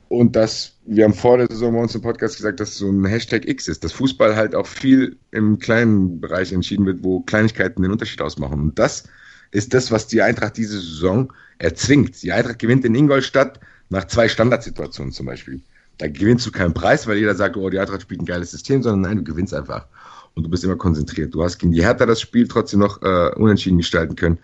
und 0.09 0.35
dass 0.35 0.73
wir 0.85 1.03
haben 1.03 1.13
vor 1.13 1.37
der 1.37 1.47
Saison 1.47 1.73
bei 1.73 1.81
uns 1.81 1.95
im 1.95 2.01
Podcast 2.01 2.37
gesagt, 2.37 2.59
dass 2.59 2.77
so 2.77 2.89
ein 2.89 3.05
Hashtag 3.05 3.47
X 3.47 3.67
ist, 3.67 3.83
dass 3.83 3.91
Fußball 3.91 4.35
halt 4.35 4.55
auch 4.55 4.67
viel 4.67 5.17
im 5.31 5.59
kleinen 5.59 6.21
Bereich 6.21 6.51
entschieden 6.53 6.85
wird, 6.85 7.03
wo 7.03 7.21
Kleinigkeiten 7.21 7.81
den 7.81 7.91
Unterschied 7.91 8.21
ausmachen. 8.21 8.59
Und 8.59 8.79
das 8.79 9.05
ist 9.51 9.73
das, 9.73 9.91
was 9.91 10.07
die 10.07 10.21
Eintracht 10.21 10.57
diese 10.57 10.79
Saison 10.79 11.31
erzwingt. 11.57 12.21
Die 12.21 12.31
Eintracht 12.31 12.59
gewinnt 12.59 12.85
in 12.85 12.95
Ingolstadt 12.95 13.59
nach 13.89 14.05
zwei 14.05 14.29
Standardsituationen 14.29 15.11
zum 15.11 15.25
Beispiel. 15.25 15.61
Da 15.97 16.07
gewinnst 16.07 16.45
du 16.45 16.51
keinen 16.51 16.73
Preis, 16.73 17.07
weil 17.07 17.17
jeder 17.17 17.35
sagt, 17.35 17.57
oh, 17.57 17.69
die 17.69 17.79
Eintracht 17.79 18.01
spielt 18.01 18.21
ein 18.21 18.25
geiles 18.25 18.51
System, 18.51 18.83
sondern 18.83 19.01
nein, 19.01 19.17
du 19.17 19.23
gewinnst 19.23 19.53
einfach. 19.53 19.87
Und 20.33 20.43
du 20.43 20.49
bist 20.49 20.63
immer 20.63 20.75
konzentriert. 20.75 21.33
Du 21.33 21.43
hast 21.43 21.57
gegen 21.57 21.71
die 21.71 21.81
Hertha 21.81 22.05
das 22.05 22.19
Spiel 22.19 22.47
trotzdem 22.47 22.81
noch 22.81 23.01
äh, 23.01 23.31
unentschieden 23.35 23.77
gestalten 23.77 24.15
können. 24.15 24.37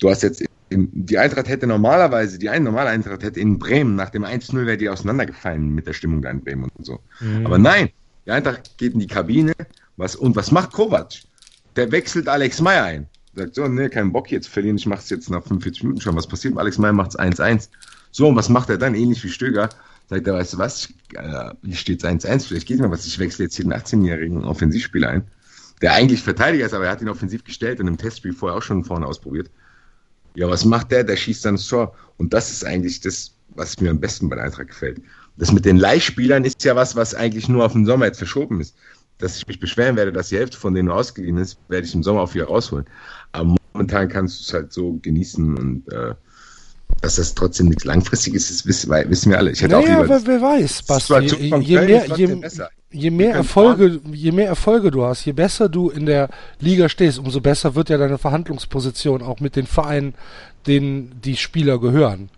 Du 0.00 0.08
hast 0.08 0.22
jetzt, 0.22 0.42
die 0.70 1.18
Eintracht 1.18 1.48
hätte 1.48 1.66
normalerweise, 1.66 2.38
die 2.38 2.48
eine 2.48 2.64
normale 2.64 2.90
Eintracht 2.90 3.22
hätte 3.22 3.38
in 3.40 3.58
Bremen 3.58 3.94
nach 3.94 4.10
dem 4.10 4.24
1-0 4.24 4.66
wäre 4.66 4.76
die 4.76 4.88
auseinandergefallen 4.88 5.74
mit 5.74 5.86
der 5.86 5.92
Stimmung 5.92 6.22
da 6.22 6.30
in 6.30 6.42
Bremen 6.42 6.68
und 6.76 6.84
so. 6.84 7.00
Mhm. 7.20 7.46
Aber 7.46 7.58
nein, 7.58 7.90
die 8.26 8.32
Eintracht 8.32 8.76
geht 8.76 8.94
in 8.94 9.00
die 9.00 9.06
Kabine. 9.06 9.52
Was, 9.96 10.16
und 10.16 10.34
was 10.36 10.50
macht 10.50 10.72
Kovac? 10.72 11.12
Der 11.76 11.90
wechselt 11.92 12.28
Alex 12.28 12.60
Meyer 12.60 12.84
ein. 12.84 13.06
Sagt 13.34 13.54
so, 13.54 13.68
nee, 13.68 13.88
keinen 13.88 14.12
Bock 14.12 14.30
jetzt 14.30 14.48
verlieren, 14.48 14.76
ich 14.76 14.86
mach's 14.86 15.08
jetzt 15.10 15.30
nach 15.30 15.42
45 15.42 15.84
Minuten 15.84 16.00
schon. 16.00 16.16
Was 16.16 16.26
passiert? 16.26 16.58
Alex 16.58 16.78
Meyer 16.78 16.92
macht's 16.92 17.18
1-1. 17.18 17.68
So, 18.10 18.28
und 18.28 18.36
was 18.36 18.48
macht 18.48 18.70
er 18.70 18.78
dann? 18.78 18.94
Ähnlich 18.94 19.22
wie 19.22 19.28
Stöger 19.28 19.68
sagt 20.08 20.26
er, 20.26 20.34
weißt 20.34 20.54
du 20.54 20.58
was, 20.58 20.88
äh, 21.14 21.50
hier 21.64 21.74
steht 21.74 22.04
1-1, 22.04 22.46
vielleicht 22.46 22.66
geht 22.66 22.78
mal 22.78 22.90
was, 22.90 23.06
ich 23.06 23.18
wechsle 23.18 23.46
jetzt 23.46 23.56
hier 23.56 23.64
einen 23.64 23.74
18-jährigen 23.74 24.44
Offensivspieler 24.44 25.08
ein, 25.08 25.24
der 25.82 25.94
eigentlich 25.94 26.22
Verteidiger 26.22 26.66
ist, 26.66 26.74
aber 26.74 26.86
er 26.86 26.92
hat 26.92 27.02
ihn 27.02 27.08
offensiv 27.08 27.44
gestellt 27.44 27.80
und 27.80 27.88
im 27.88 27.98
Testspiel 27.98 28.32
vorher 28.32 28.58
auch 28.58 28.62
schon 28.62 28.84
vorne 28.84 29.06
ausprobiert. 29.06 29.50
Ja, 30.36 30.48
was 30.48 30.64
macht 30.64 30.92
der? 30.92 31.02
Der 31.02 31.16
schießt 31.16 31.44
dann 31.44 31.56
das 31.56 31.66
Tor. 31.66 31.94
Und 32.18 32.32
das 32.32 32.50
ist 32.50 32.64
eigentlich 32.64 33.00
das, 33.00 33.32
was 33.54 33.80
mir 33.80 33.90
am 33.90 33.98
besten 33.98 34.28
bei 34.28 34.40
Eintracht 34.40 34.68
gefällt. 34.68 35.00
Das 35.36 35.52
mit 35.52 35.64
den 35.64 35.76
Leihspielern 35.76 36.44
ist 36.44 36.62
ja 36.64 36.76
was, 36.76 36.94
was 36.94 37.14
eigentlich 37.14 37.48
nur 37.48 37.64
auf 37.64 37.72
den 37.72 37.86
Sommer 37.86 38.06
jetzt 38.06 38.18
verschoben 38.18 38.60
ist. 38.60 38.76
Dass 39.18 39.36
ich 39.36 39.46
mich 39.46 39.58
beschweren 39.58 39.96
werde, 39.96 40.12
dass 40.12 40.28
die 40.28 40.36
Hälfte 40.36 40.58
von 40.58 40.74
denen 40.74 40.90
ausgeliehen 40.90 41.38
ist, 41.38 41.58
werde 41.68 41.86
ich 41.86 41.94
im 41.94 42.02
Sommer 42.02 42.20
auch 42.20 42.34
wieder 42.34 42.46
rausholen. 42.46 42.84
Aber 43.32 43.56
momentan 43.72 44.08
kannst 44.08 44.38
du 44.38 44.44
es 44.44 44.52
halt 44.52 44.72
so 44.72 44.98
genießen 45.02 45.56
und 45.56 45.92
äh, 45.92 46.14
dass 47.00 47.16
das 47.16 47.34
trotzdem 47.34 47.66
nichts 47.68 47.84
Langfristiges 47.84 48.50
ist, 48.50 48.66
wissen, 48.66 48.90
wissen 48.90 49.30
wir 49.30 49.38
alle. 49.38 49.50
Ich 49.50 49.62
hätte 49.62 49.74
naja, 49.74 49.98
auch 49.98 50.02
lieber, 50.02 50.08
wer, 50.08 50.26
wer 50.26 50.42
weiß, 50.42 50.82
Basti. 50.82 51.14
Je, 51.14 51.58
je, 51.60 51.80
mehr, 51.80 52.06
je, 52.16 52.40
je 52.96 53.10
mehr 53.10 53.34
Erfolge, 53.34 54.00
je 54.12 54.32
mehr 54.32 54.48
Erfolge 54.48 54.90
du 54.90 55.04
hast, 55.04 55.24
je 55.24 55.32
besser 55.32 55.68
du 55.68 55.90
in 55.90 56.06
der 56.06 56.28
Liga 56.60 56.88
stehst, 56.88 57.18
umso 57.18 57.40
besser 57.40 57.74
wird 57.74 57.90
ja 57.90 57.98
deine 57.98 58.18
Verhandlungsposition 58.18 59.22
auch 59.22 59.40
mit 59.40 59.56
den 59.56 59.66
Vereinen, 59.66 60.14
denen 60.66 61.20
die 61.22 61.36
Spieler 61.36 61.78
gehören. 61.78 62.30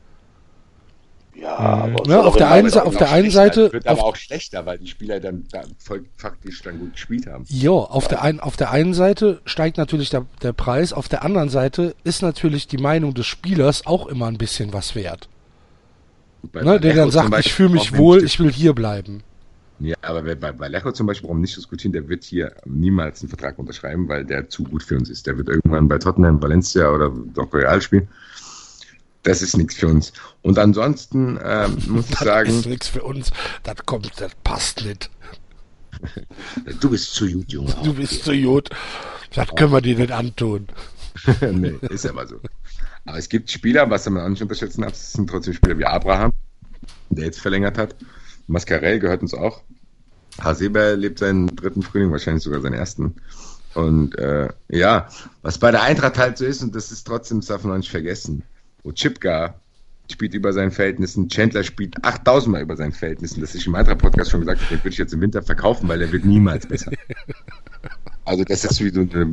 Ja, 1.34 1.56
aber 1.56 2.02
ja, 2.08 2.16
ne, 2.16 2.24
auf 2.24 2.36
der 2.36 2.50
einen, 2.50 2.72
auf 2.74 2.96
der 2.96 3.12
einen 3.12 3.30
Seite 3.30 3.72
wird 3.72 3.86
aber 3.86 4.04
auch 4.04 4.16
schlechter, 4.16 4.66
weil 4.66 4.78
die 4.78 4.88
Spieler 4.88 5.20
dann, 5.20 5.44
dann 5.52 5.66
voll, 5.78 6.04
faktisch 6.16 6.62
dann 6.62 6.80
gut 6.80 6.94
gespielt 6.94 7.28
haben. 7.28 7.44
Ja, 7.48 7.70
auf 7.70 8.04
ja. 8.04 8.08
der 8.08 8.22
einen 8.22 8.40
auf 8.40 8.56
der 8.56 8.72
einen 8.72 8.92
Seite 8.92 9.40
steigt 9.44 9.78
natürlich 9.78 10.10
der, 10.10 10.26
der 10.42 10.52
Preis, 10.52 10.92
auf 10.92 11.08
der 11.08 11.22
anderen 11.22 11.48
Seite 11.48 11.94
ist 12.02 12.22
natürlich 12.22 12.66
die 12.66 12.78
Meinung 12.78 13.14
des 13.14 13.26
Spielers 13.26 13.86
auch 13.86 14.08
immer 14.08 14.26
ein 14.26 14.36
bisschen 14.36 14.72
was 14.72 14.96
wert. 14.96 15.28
ne, 16.52 16.80
der 16.80 16.94
dann 16.94 17.12
sagt, 17.12 17.32
ich 17.38 17.52
fühle 17.52 17.70
mich 17.70 17.96
wohl, 17.96 18.24
ich 18.24 18.40
will 18.40 18.50
hier 18.50 18.74
bleiben. 18.74 19.22
Ja, 19.80 19.96
aber 20.02 20.22
bei, 20.22 20.52
bei 20.52 20.68
Lecho 20.68 20.92
zum 20.92 21.06
Beispiel, 21.06 21.28
warum 21.28 21.40
nicht 21.40 21.56
diskutieren, 21.56 21.92
der 21.92 22.08
wird 22.08 22.24
hier 22.24 22.52
niemals 22.64 23.20
einen 23.22 23.28
Vertrag 23.28 23.58
unterschreiben, 23.58 24.08
weil 24.08 24.24
der 24.24 24.48
zu 24.48 24.64
gut 24.64 24.82
für 24.82 24.96
uns 24.96 25.08
ist. 25.08 25.26
Der 25.26 25.36
wird 25.38 25.48
irgendwann 25.48 25.86
bei 25.86 25.98
Tottenham, 25.98 26.42
Valencia 26.42 26.90
oder 26.90 27.12
doch 27.34 27.52
Real 27.52 27.80
spielen 27.80 28.08
das 29.28 29.42
ist 29.42 29.56
nichts 29.56 29.74
für 29.74 29.88
uns. 29.88 30.12
Und 30.42 30.58
ansonsten 30.58 31.38
ähm, 31.42 31.76
muss 31.88 32.08
ich 32.10 32.18
sagen. 32.18 32.48
Das 32.48 32.58
ist 32.60 32.66
nichts 32.66 32.88
für 32.88 33.02
uns. 33.02 33.30
Das 33.62 33.76
kommt, 33.84 34.10
das 34.20 34.32
passt 34.42 34.84
nicht. 34.84 35.10
Du 36.80 36.90
bist 36.90 37.12
zu 37.14 37.28
gut, 37.28 37.50
Junge. 37.50 37.74
Du 37.82 37.92
bist 37.92 38.24
zu 38.24 38.32
gut. 38.32 38.70
Das 39.34 39.48
können 39.56 39.72
wir 39.72 39.80
dir 39.80 39.96
nicht 39.96 40.12
antun. 40.12 40.68
nee, 41.40 41.74
ist 41.90 42.06
aber 42.06 42.26
so. 42.26 42.36
Aber 43.04 43.18
es 43.18 43.28
gibt 43.28 43.50
Spieler, 43.50 43.90
was 43.90 44.08
man 44.08 44.22
auch 44.22 44.28
nicht 44.28 44.42
unterschätzen 44.42 44.82
darf, 44.82 44.92
das 44.92 45.12
sind 45.12 45.28
trotzdem 45.28 45.54
Spieler 45.54 45.76
wie 45.76 45.84
Abraham, 45.84 46.32
der 47.10 47.24
jetzt 47.24 47.40
verlängert 47.40 47.78
hat. 47.78 47.96
Mascarell 48.48 48.98
gehört 48.98 49.22
uns 49.22 49.34
auch. 49.34 49.62
Hasebe 50.40 50.94
lebt 50.94 51.18
seinen 51.18 51.54
dritten 51.54 51.82
Frühling, 51.82 52.10
wahrscheinlich 52.10 52.42
sogar 52.42 52.60
seinen 52.60 52.74
ersten. 52.74 53.16
Und 53.74 54.18
äh, 54.18 54.48
ja, 54.68 55.08
was 55.42 55.58
bei 55.58 55.70
der 55.70 55.82
Eintracht 55.82 56.18
halt 56.18 56.38
so 56.38 56.44
ist, 56.44 56.62
und 56.62 56.74
das 56.74 56.90
ist 56.90 57.06
trotzdem, 57.06 57.40
das 57.40 57.46
darf 57.46 57.64
man 57.64 57.78
nicht 57.78 57.90
vergessen, 57.90 58.42
wo 58.82 58.92
Chipka 58.92 59.54
spielt 60.10 60.34
über 60.34 60.52
seinen 60.52 60.70
Verhältnissen, 60.70 61.28
Chandler 61.28 61.62
spielt 61.62 62.02
8000 62.02 62.52
Mal 62.52 62.62
über 62.62 62.76
seinen 62.76 62.92
Verhältnissen. 62.92 63.40
Das 63.40 63.54
ist 63.54 63.66
im 63.66 63.74
anderen 63.74 63.98
Podcast 63.98 64.30
schon 64.30 64.40
gesagt, 64.40 64.62
den 64.70 64.78
würde 64.78 64.88
ich 64.88 64.98
jetzt 64.98 65.12
im 65.12 65.20
Winter 65.20 65.42
verkaufen, 65.42 65.88
weil 65.88 65.98
der 65.98 66.10
wird 66.10 66.24
niemals 66.24 66.66
besser. 66.66 66.92
Also 68.28 68.44
das 68.44 68.62
ist 68.62 68.84
wie 68.84 68.90
so 68.90 69.00
eine, 69.00 69.26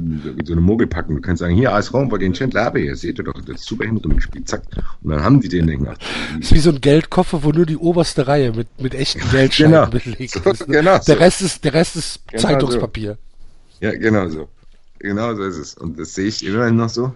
so 0.45 0.53
eine 0.53 0.61
Mogelpackung. 0.61 1.15
Du 1.17 1.21
kannst 1.21 1.41
sagen, 1.41 1.53
hier 1.53 1.73
AS 1.73 1.93
Raum, 1.93 2.09
wo 2.09 2.17
den 2.17 2.33
Chandler 2.33 2.63
habe 2.63 2.79
ich, 2.79 2.97
seht 2.97 3.17
ihr 3.17 3.25
doch, 3.25 3.33
das 3.33 3.61
ist 3.61 3.65
super 3.65 3.83
hinten 3.83 4.15
gespielt, 4.15 4.47
zack. 4.47 4.61
Und 5.03 5.11
dann 5.11 5.21
haben 5.21 5.41
die 5.41 5.49
den 5.49 5.67
Ding 5.67 5.83
Das 5.83 5.97
ist 6.39 6.53
wie 6.53 6.59
so 6.59 6.69
ein 6.69 6.79
Geldkoffer, 6.79 7.43
wo 7.43 7.51
nur 7.51 7.65
die 7.65 7.75
oberste 7.75 8.25
Reihe 8.25 8.53
mit, 8.53 8.67
mit 8.79 8.95
echten 8.95 9.29
Geldscheinen 9.31 9.73
genau. 9.73 9.87
belegt 9.87 10.35
ist. 10.35 10.45
Ne? 10.45 10.53
Genau 10.67 10.97
der, 10.97 11.01
so. 11.01 11.13
Rest 11.13 11.41
ist, 11.41 11.63
der 11.65 11.73
Rest 11.73 11.97
ist 11.97 12.19
genau 12.27 12.41
Zeitungspapier. 12.41 13.17
So. 13.79 13.85
Ja, 13.85 13.91
genau 13.91 14.29
so. 14.29 14.47
Genau 14.99 15.35
so 15.35 15.43
ist 15.43 15.57
es. 15.57 15.75
Und 15.75 15.99
das 15.99 16.13
sehe 16.13 16.27
ich 16.27 16.45
immerhin 16.45 16.77
noch 16.77 16.89
so. 16.89 17.13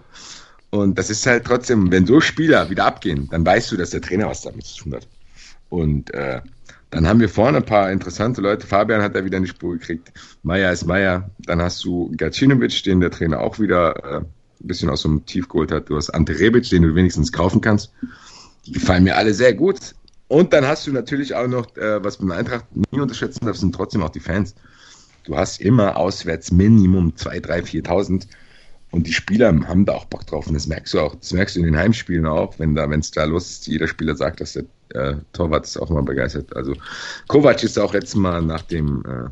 Und 0.68 0.98
das 0.98 1.08
ist 1.08 1.26
halt 1.26 1.44
trotzdem, 1.46 1.90
wenn 1.90 2.06
so 2.06 2.20
Spieler 2.20 2.68
wieder 2.68 2.84
abgehen, 2.84 3.26
dann 3.30 3.44
weißt 3.44 3.72
du, 3.72 3.76
dass 3.78 3.90
der 3.90 4.02
Trainer 4.02 4.28
was 4.28 4.42
damit 4.42 4.66
zu 4.66 4.84
tun 4.84 4.94
hat. 4.94 5.08
Und 5.70 6.12
äh, 6.12 6.42
dann 6.90 7.06
haben 7.06 7.20
wir 7.20 7.28
vorne 7.28 7.58
ein 7.58 7.64
paar 7.64 7.90
interessante 7.92 8.40
Leute. 8.40 8.66
Fabian 8.66 9.02
hat 9.02 9.14
da 9.14 9.24
wieder 9.24 9.36
eine 9.36 9.46
Spur 9.46 9.74
gekriegt. 9.74 10.12
Meier 10.42 10.72
ist 10.72 10.86
Meier. 10.86 11.30
Dann 11.38 11.62
hast 11.62 11.84
du 11.84 12.12
Gacinovic, 12.16 12.82
den 12.82 13.00
der 13.00 13.10
Trainer 13.12 13.40
auch 13.40 13.60
wieder 13.60 14.04
äh, 14.04 14.16
ein 14.18 14.26
bisschen 14.58 14.90
aus 14.90 15.02
dem 15.02 15.24
Tief 15.24 15.48
geholt 15.48 15.70
hat. 15.70 15.88
Du 15.88 15.96
hast 15.96 16.10
Ante 16.10 16.38
Rebic, 16.38 16.68
den 16.68 16.82
du 16.82 16.94
wenigstens 16.94 17.32
kaufen 17.32 17.60
kannst. 17.60 17.92
Die 18.66 18.72
gefallen 18.72 19.04
mir 19.04 19.16
alle 19.16 19.34
sehr 19.34 19.54
gut. 19.54 19.94
Und 20.26 20.52
dann 20.52 20.66
hast 20.66 20.86
du 20.86 20.92
natürlich 20.92 21.34
auch 21.34 21.46
noch, 21.46 21.76
äh, 21.76 22.02
was 22.02 22.20
man 22.20 22.36
Eintracht 22.36 22.64
nie 22.74 23.00
unterschätzen 23.00 23.46
darf, 23.46 23.56
sind 23.56 23.74
trotzdem 23.74 24.02
auch 24.02 24.10
die 24.10 24.20
Fans. 24.20 24.54
Du 25.24 25.36
hast 25.36 25.60
immer 25.60 25.96
auswärts 25.96 26.50
Minimum 26.50 27.16
2, 27.16 27.40
3, 27.40 27.60
4.000 27.60 28.26
und 28.90 29.06
die 29.06 29.12
Spieler 29.12 29.48
haben 29.68 29.84
da 29.84 29.92
auch 29.92 30.06
Bock 30.06 30.26
drauf. 30.26 30.46
Und 30.46 30.54
das 30.54 30.66
merkst 30.66 30.94
du 30.94 31.00
auch, 31.00 31.14
das 31.14 31.32
merkst 31.32 31.56
du 31.56 31.60
in 31.60 31.66
den 31.66 31.76
Heimspielen 31.76 32.26
auch, 32.26 32.58
wenn 32.58 32.74
da, 32.74 32.90
wenn 32.90 33.00
es 33.00 33.10
da 33.10 33.24
los 33.24 33.50
ist, 33.50 33.66
jeder 33.66 33.86
Spieler 33.86 34.16
sagt, 34.16 34.40
dass 34.40 34.54
der 34.54 34.64
äh, 34.94 35.14
Torwart 35.32 35.64
ist 35.64 35.76
auch 35.76 35.90
mal 35.90 36.02
begeistert. 36.02 36.54
Also 36.56 36.74
Kovac 37.28 37.62
ist 37.62 37.78
auch 37.78 37.92
letztes 37.92 38.16
Mal 38.16 38.42
nach 38.42 38.62
dem 38.62 39.04
äh, 39.06 39.30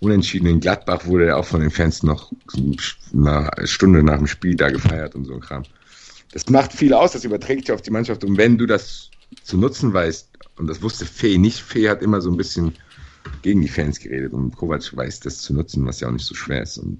Unentschieden 0.00 0.48
in 0.48 0.58
Gladbach 0.58 1.06
wurde 1.06 1.26
er 1.26 1.36
auch 1.36 1.44
von 1.44 1.60
den 1.60 1.70
Fans 1.70 2.02
noch 2.02 2.32
eine 3.12 3.66
Stunde 3.68 4.02
nach 4.02 4.18
dem 4.18 4.26
Spiel 4.26 4.56
da 4.56 4.68
gefeiert 4.68 5.14
und 5.14 5.26
so 5.26 5.34
ein 5.34 5.40
Kram. 5.40 5.62
Das 6.32 6.48
macht 6.48 6.72
viel 6.72 6.92
aus, 6.92 7.12
das 7.12 7.24
überträgt 7.24 7.66
sich 7.66 7.72
auf 7.72 7.82
die 7.82 7.92
Mannschaft. 7.92 8.24
Und 8.24 8.36
wenn 8.36 8.58
du 8.58 8.66
das 8.66 9.10
zu 9.44 9.56
nutzen 9.56 9.94
weißt, 9.94 10.28
und 10.56 10.66
das 10.66 10.82
wusste 10.82 11.06
Fee 11.06 11.38
nicht, 11.38 11.60
Fee 11.60 11.88
hat 11.88 12.02
immer 12.02 12.20
so 12.20 12.32
ein 12.32 12.36
bisschen 12.36 12.74
gegen 13.42 13.62
die 13.62 13.68
Fans 13.68 14.00
geredet 14.00 14.32
und 14.32 14.56
Kovac 14.56 14.96
weiß 14.96 15.20
das 15.20 15.38
zu 15.38 15.54
nutzen, 15.54 15.86
was 15.86 16.00
ja 16.00 16.08
auch 16.08 16.12
nicht 16.12 16.26
so 16.26 16.34
schwer 16.34 16.62
ist. 16.62 16.78
Und 16.78 16.98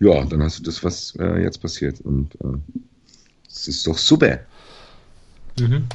ja, 0.00 0.24
dann 0.24 0.42
hast 0.42 0.58
du 0.60 0.62
das, 0.62 0.82
was 0.84 1.16
äh, 1.18 1.42
jetzt 1.42 1.60
passiert. 1.60 2.00
Und 2.00 2.34
äh, 2.36 2.58
es 3.48 3.66
äh, 3.66 3.70
ist 3.70 3.86
doch 3.86 3.98
super. 3.98 4.40
Mhm. 5.58 5.88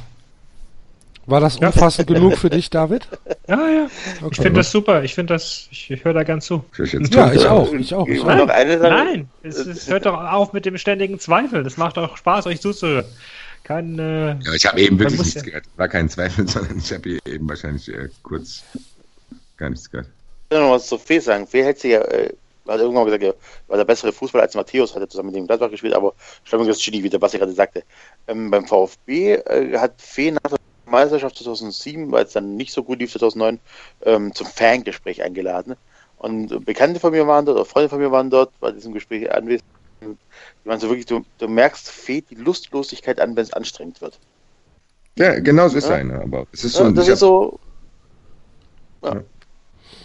War 1.26 1.40
das 1.40 1.56
umfassend 1.56 2.10
ja. 2.10 2.16
genug 2.16 2.36
für 2.36 2.50
dich, 2.50 2.70
David? 2.70 3.08
Ja, 3.46 3.68
ja. 3.68 3.86
Okay. 4.22 4.28
Ich 4.30 4.36
finde 4.38 4.60
das 4.60 4.70
super. 4.70 5.04
Ich 5.04 5.14
finde 5.14 5.34
das, 5.34 5.68
ich, 5.70 5.90
ich 5.90 6.02
höre 6.02 6.14
da 6.14 6.22
ganz 6.22 6.46
zu. 6.46 6.64
Ja, 6.78 7.30
ich 7.30 7.46
auch. 7.46 7.70
Ich 7.74 7.92
auch. 7.92 8.08
Ich 8.08 8.24
nein, 8.24 8.46
nein 8.80 9.28
es, 9.42 9.58
es, 9.58 9.86
hört 9.86 10.06
doch 10.06 10.14
auf 10.18 10.54
mit 10.54 10.64
dem 10.64 10.78
ständigen 10.78 11.18
Zweifel. 11.18 11.62
Das 11.62 11.76
macht 11.76 11.98
doch 11.98 12.16
Spaß, 12.16 12.46
euch 12.46 12.62
zuzuhören. 12.62 13.04
Kein, 13.62 13.98
äh, 13.98 14.28
ja, 14.28 14.54
ich 14.54 14.64
habe 14.64 14.80
eben 14.80 14.98
wirklich 14.98 15.18
nichts 15.18 15.34
ja 15.34 15.42
gehört. 15.42 15.64
War 15.76 15.88
kein 15.88 16.08
Zweifel, 16.08 16.48
sondern 16.48 16.78
ich 16.78 16.90
habe 16.90 17.18
eben 17.26 17.46
wahrscheinlich 17.46 17.86
äh, 17.90 18.08
kurz 18.22 18.62
gar 19.58 19.68
nichts 19.68 19.90
gehört. 19.90 20.08
Ich 20.48 20.56
will 20.56 20.64
noch 20.64 20.70
was 20.70 20.86
zu 20.86 20.96
Fee 20.96 21.18
sagen. 21.18 21.46
Fee 21.46 21.64
hätte 21.64 21.88
ja 21.88 22.00
äh, 22.00 22.32
hat 22.66 22.80
irgendwann 22.80 23.04
gesagt, 23.04 23.22
er 23.22 23.34
war 23.68 23.76
der 23.76 23.84
bessere 23.84 24.12
Fußballer 24.12 24.44
als 24.44 24.54
Matthäus, 24.54 24.94
hat 24.94 25.02
er 25.02 25.08
zusammen 25.08 25.28
mit 25.28 25.36
dem 25.36 25.46
Gladbach 25.46 25.70
gespielt, 25.70 25.94
aber 25.94 26.14
ist 26.50 26.80
Chili, 26.80 27.02
wie 27.02 27.10
der 27.10 27.18
Basti 27.18 27.38
gerade 27.38 27.52
sagte. 27.52 27.84
Ähm, 28.26 28.50
beim 28.50 28.66
VfB 28.66 29.34
äh, 29.34 29.78
hat 29.78 30.00
Fee 30.00 30.30
nach 30.30 30.50
der 30.50 30.58
Meisterschaft 30.86 31.36
2007, 31.36 32.10
weil 32.10 32.24
es 32.24 32.32
dann 32.32 32.56
nicht 32.56 32.72
so 32.72 32.82
gut 32.82 33.00
lief 33.00 33.12
2009, 33.12 33.60
ähm, 34.02 34.34
zum 34.34 34.46
Fangespräch 34.46 35.22
eingeladen. 35.22 35.76
Und 36.16 36.64
Bekannte 36.64 37.00
von 37.00 37.12
mir 37.12 37.26
waren 37.26 37.44
dort, 37.44 37.58
oder 37.58 37.66
Freunde 37.66 37.88
von 37.88 37.98
mir 37.98 38.10
waren 38.10 38.30
dort, 38.30 38.58
bei 38.60 38.70
diesem 38.70 38.92
Gespräch 38.92 39.30
anwesend. 39.30 39.68
Die 40.00 40.68
waren 40.68 40.80
so 40.80 40.88
wirklich, 40.88 41.06
du, 41.06 41.24
du 41.38 41.48
merkst, 41.48 41.90
fehlt 41.90 42.30
die 42.30 42.34
Lustlosigkeit 42.34 43.20
an, 43.20 43.36
wenn 43.36 43.42
es 43.42 43.52
anstrengend 43.52 44.00
wird. 44.00 44.18
Ja, 45.16 45.38
genau 45.38 45.68
so 45.68 45.78
ist 45.78 45.88
ja? 45.88 45.96
einer, 45.96 46.22
aber 46.22 46.46
es 46.52 46.64
ist 46.64 46.74
so. 46.74 46.84
Ja, 46.84 46.90
das 46.90 47.08
ist 47.08 47.20
so. 47.20 47.58
Ja. 49.02 49.22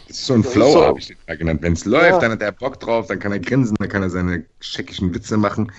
Das 0.09 0.17
ist 0.17 0.25
so 0.25 0.33
ein 0.33 0.41
Das 0.41 0.51
Flow, 0.51 0.71
so. 0.73 0.83
habe 0.85 0.99
ich 0.99 1.07
den 1.07 1.17
mal 1.27 1.37
genannt. 1.37 1.61
Wenn 1.61 1.73
es 1.73 1.85
läuft, 1.85 2.09
Ja. 2.13 2.19
dann 2.19 2.31
hat 2.31 2.41
er 2.41 2.51
Bock 2.51 2.79
drauf, 2.79 3.07
dann 3.07 3.19
kann 3.19 3.31
er 3.31 3.39
grinsen, 3.39 3.77
dann 3.79 3.87
kann 3.89 4.01
er 4.03 4.09
seine 4.09 4.43
scheckischen 4.59 5.13
Witze 5.13 5.37
machen. 5.37 5.71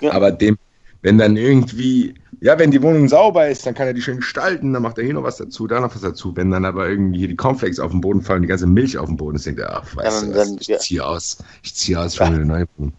Ja. 0.00 0.12
Aber 0.12 0.30
dem, 0.30 0.58
wenn 1.02 1.16
dann 1.16 1.36
irgendwie, 1.38 2.14
ja, 2.42 2.58
wenn 2.58 2.70
die 2.70 2.82
Wohnung 2.82 3.08
sauber 3.08 3.48
ist, 3.48 3.64
dann 3.66 3.74
kann 3.74 3.86
er 3.86 3.94
die 3.94 4.02
schön 4.02 4.18
gestalten, 4.18 4.74
dann 4.74 4.82
macht 4.82 4.98
er 4.98 5.04
hier 5.04 5.14
noch 5.14 5.22
was 5.22 5.38
dazu, 5.38 5.66
da 5.66 5.80
noch 5.80 5.94
was 5.94 6.02
dazu. 6.02 6.36
Wenn 6.36 6.50
dann 6.50 6.66
aber 6.66 6.88
irgendwie 6.90 7.20
hier 7.20 7.28
die 7.28 7.36
Cornflakes 7.36 7.80
auf 7.80 7.90
den 7.90 8.02
Boden 8.02 8.20
fallen, 8.20 8.42
die 8.42 8.48
ganze 8.48 8.66
Milch 8.66 8.98
auf 8.98 9.06
den 9.08 9.16
Boden 9.16 9.36
ist, 9.36 9.46
denkt 9.46 9.60
er, 9.60 9.74
ach, 9.82 9.96
weißt 9.96 10.22
dann- 10.24 10.32
du 10.32 10.38
was, 10.38 10.50
ich 10.60 10.66
ja. 10.68 10.78
ziehe 10.78 11.04
aus, 11.06 11.38
ich 11.62 11.74
ziehe 11.74 11.98
aus 11.98 12.16
für 12.16 12.24
eine 12.24 12.44
neue 12.44 12.66
Wohnung. 12.76 12.92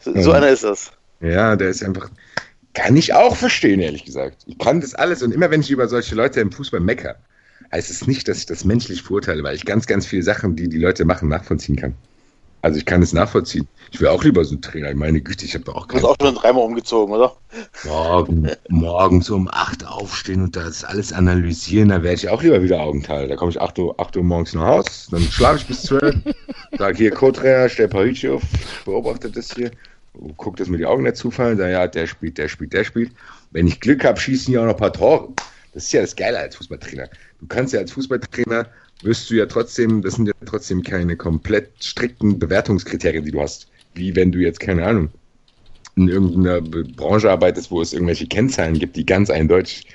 So, 0.00 0.14
Ja. 0.14 0.22
so 0.22 0.32
einer 0.32 0.48
ist 0.50 0.64
das. 0.64 0.92
Ja, 1.20 1.56
der 1.56 1.70
ist 1.70 1.82
einfach, 1.82 2.10
kann 2.74 2.96
ich 2.96 3.14
auch 3.14 3.34
verstehen, 3.36 3.80
ehrlich 3.80 4.04
gesagt. 4.04 4.42
Ich 4.46 4.58
kann 4.58 4.80
das 4.82 4.94
alles 4.94 5.22
und 5.22 5.32
immer 5.32 5.50
wenn 5.50 5.60
ich 5.62 5.70
über 5.70 5.88
solche 5.88 6.14
Leute 6.14 6.40
im 6.40 6.52
Fußball 6.52 6.80
mecker, 6.80 7.16
heißt 7.72 7.90
es 7.90 8.06
nicht, 8.06 8.28
dass 8.28 8.38
ich 8.38 8.46
das 8.46 8.64
menschlich 8.64 9.02
verurteile, 9.02 9.42
weil 9.42 9.56
ich 9.56 9.64
ganz, 9.64 9.86
ganz 9.86 10.06
viele 10.06 10.22
Sachen, 10.22 10.56
die 10.56 10.68
die 10.68 10.78
Leute 10.78 11.04
machen, 11.04 11.28
nachvollziehen 11.28 11.76
kann. 11.76 11.94
Also 12.62 12.78
ich 12.78 12.86
kann 12.86 13.02
es 13.02 13.12
nachvollziehen. 13.12 13.66
Ich 13.90 14.00
wäre 14.00 14.12
auch 14.12 14.22
lieber 14.22 14.44
so 14.44 14.54
ein 14.54 14.62
Trainer. 14.62 14.94
Meine 14.94 15.20
Güte, 15.20 15.44
ich 15.44 15.54
habe 15.54 15.74
auch 15.74 15.86
Du 15.88 15.94
bist 15.94 16.04
keinen 16.04 16.12
auch 16.12 16.16
schon 16.20 16.34
dreimal 16.36 16.62
umgezogen, 16.62 17.12
oder? 17.12 17.36
Morgen, 17.84 18.50
morgens 18.68 19.28
um 19.30 19.48
8 19.50 19.84
aufstehen 19.84 20.42
und 20.42 20.54
das 20.54 20.84
alles 20.84 21.12
analysieren, 21.12 21.88
da 21.88 22.04
werde 22.04 22.14
ich 22.14 22.28
auch 22.28 22.40
lieber 22.40 22.62
wieder 22.62 22.80
Augenteil. 22.80 23.26
Da 23.26 23.34
komme 23.34 23.50
ich 23.50 23.60
8 23.60 23.80
Uhr, 23.80 23.98
8 23.98 24.16
Uhr 24.16 24.22
morgens 24.22 24.54
nach 24.54 24.62
Haus, 24.62 25.08
dann 25.10 25.22
schlafe 25.22 25.56
ich 25.56 25.66
bis 25.66 25.82
12, 25.82 26.14
sage 26.78 26.98
hier 26.98 27.10
Co-Trainer, 27.10 27.68
stell 27.68 27.88
Parigi 27.88 28.28
auf, 28.28 28.42
beobachte 28.84 29.28
das 29.28 29.52
hier, 29.52 29.72
guck, 30.36 30.56
dass 30.56 30.68
mir 30.68 30.78
die 30.78 30.86
Augen 30.86 31.02
nicht 31.02 31.16
zufallen, 31.16 31.58
sage 31.58 31.72
ja, 31.72 31.88
der 31.88 32.06
spielt, 32.06 32.38
der 32.38 32.46
spielt, 32.46 32.72
der 32.72 32.84
spielt. 32.84 33.10
Wenn 33.50 33.66
ich 33.66 33.80
Glück 33.80 34.04
habe, 34.04 34.20
schießen 34.20 34.52
die 34.52 34.58
auch 34.58 34.64
noch 34.64 34.74
ein 34.74 34.76
paar 34.76 34.92
Tore. 34.92 35.30
Das 35.74 35.84
ist 35.84 35.92
ja 35.92 36.02
das 36.02 36.14
Geile 36.14 36.38
als 36.38 36.56
Fußballtrainer. 36.56 37.08
Du 37.42 37.48
kannst 37.48 37.74
ja 37.74 37.80
als 37.80 37.90
Fußballtrainer, 37.90 38.68
wirst 39.02 39.28
du 39.28 39.34
ja 39.34 39.46
trotzdem, 39.46 40.00
das 40.00 40.14
sind 40.14 40.26
ja 40.26 40.32
trotzdem 40.46 40.80
keine 40.82 41.16
komplett 41.16 41.72
strikten 41.82 42.38
Bewertungskriterien, 42.38 43.24
die 43.24 43.32
du 43.32 43.40
hast. 43.40 43.66
Wie 43.94 44.14
wenn 44.14 44.30
du 44.30 44.38
jetzt, 44.38 44.60
keine 44.60 44.86
Ahnung, 44.86 45.10
in 45.96 46.08
irgendeiner 46.08 46.60
Branche 46.60 47.28
arbeitest, 47.28 47.72
wo 47.72 47.82
es 47.82 47.92
irgendwelche 47.92 48.28
Kennzahlen 48.28 48.78
gibt, 48.78 48.94
die 48.94 49.04
ganz 49.04 49.28
eindeutig 49.28 49.88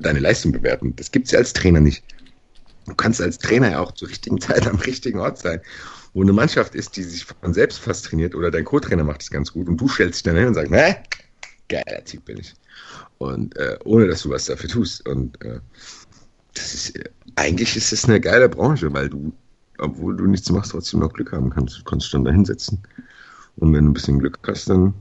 deine 0.00 0.18
Leistung 0.18 0.50
bewerten. 0.50 0.94
Das 0.96 1.12
gibt 1.12 1.26
es 1.26 1.32
ja 1.32 1.38
als 1.38 1.52
Trainer 1.52 1.80
nicht. 1.80 2.02
Du 2.86 2.94
kannst 2.96 3.20
als 3.20 3.38
Trainer 3.38 3.70
ja 3.70 3.80
auch 3.80 3.92
zur 3.92 4.08
richtigen 4.08 4.40
Zeit 4.40 4.66
am 4.66 4.76
richtigen 4.80 5.20
Ort 5.20 5.38
sein. 5.38 5.60
Wo 6.12 6.22
eine 6.22 6.32
Mannschaft 6.32 6.74
ist, 6.74 6.96
die 6.96 7.04
sich 7.04 7.24
von 7.24 7.54
selbst 7.54 7.78
fast 7.78 8.06
trainiert 8.06 8.34
oder 8.34 8.50
dein 8.50 8.64
Co-Trainer 8.64 9.04
macht 9.04 9.22
es 9.22 9.30
ganz 9.30 9.52
gut 9.52 9.68
und 9.68 9.80
du 9.80 9.86
stellst 9.88 10.16
dich 10.16 10.22
dann 10.24 10.36
hin 10.36 10.48
und 10.48 10.54
sagst, 10.54 10.72
ne, 10.72 10.96
geiler 11.68 12.04
Typ 12.04 12.24
bin 12.24 12.38
ich. 12.38 12.54
Und 13.18 13.56
äh, 13.56 13.78
ohne 13.84 14.08
dass 14.08 14.22
du 14.22 14.30
was 14.30 14.46
dafür 14.46 14.70
tust. 14.70 15.06
Und 15.08 15.40
äh, 15.44 15.60
ist, 16.56 16.92
eigentlich 17.36 17.76
ist 17.76 17.92
es 17.92 18.04
eine 18.06 18.20
geile 18.20 18.48
Branche, 18.48 18.92
weil 18.92 19.08
du, 19.08 19.32
obwohl 19.78 20.16
du 20.16 20.26
nichts 20.26 20.50
machst, 20.50 20.72
trotzdem 20.72 21.00
noch 21.00 21.12
Glück 21.12 21.32
haben 21.32 21.50
kannst. 21.50 21.78
Du 21.78 21.84
kannst 21.84 22.06
dich 22.06 22.12
dann 22.12 22.24
da 22.24 22.32
hinsetzen. 22.32 22.82
Und 23.56 23.74
wenn 23.74 23.84
du 23.84 23.90
ein 23.90 23.94
bisschen 23.94 24.18
Glück 24.20 24.38
hast, 24.46 24.70
dann, 24.70 24.94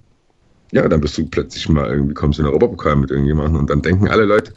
ja, 0.74 0.88
dann 0.88 1.02
bist 1.02 1.18
du 1.18 1.28
plötzlich 1.28 1.70
mal 1.70 1.90
irgendwie, 1.92 2.14
kommst 2.16 2.40
du 2.40 2.44
in 2.44 2.48
den 2.48 2.54
Europapokal 2.54 2.98
mit 2.98 3.12
irgendjemandem 3.12 3.62
und 3.62 3.70
dann 3.70 3.82
denken 3.84 4.10
alle 4.10 4.26
Leute, 4.26 4.54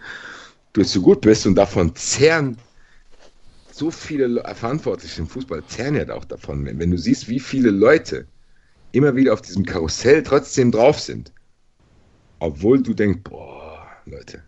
du 0.74 0.80
bist 0.82 0.92
so 0.92 1.02
gut 1.02 1.22
bist 1.22 1.46
und 1.46 1.56
davon 1.56 1.94
zehren 1.96 2.58
so 3.72 3.90
viele 3.90 4.26
Le- 4.28 4.54
Verantwortliche 4.54 5.22
im 5.22 5.28
Fußball 5.28 5.64
zehren 5.66 5.94
ja 5.96 6.14
auch 6.14 6.24
davon. 6.24 6.66
Wenn 6.66 6.90
du 6.90 6.98
siehst, 6.98 7.28
wie 7.28 7.40
viele 7.40 7.70
Leute 7.70 8.28
immer 8.92 9.16
wieder 9.16 9.34
auf 9.34 9.42
diesem 9.42 9.64
Karussell 9.66 10.22
trotzdem 10.24 10.72
drauf 10.72 11.00
sind, 11.00 11.32
obwohl 12.38 12.82
du 12.82 12.92
denkst, 12.94 13.20
boah, 13.24 13.86
Leute. 14.04 14.42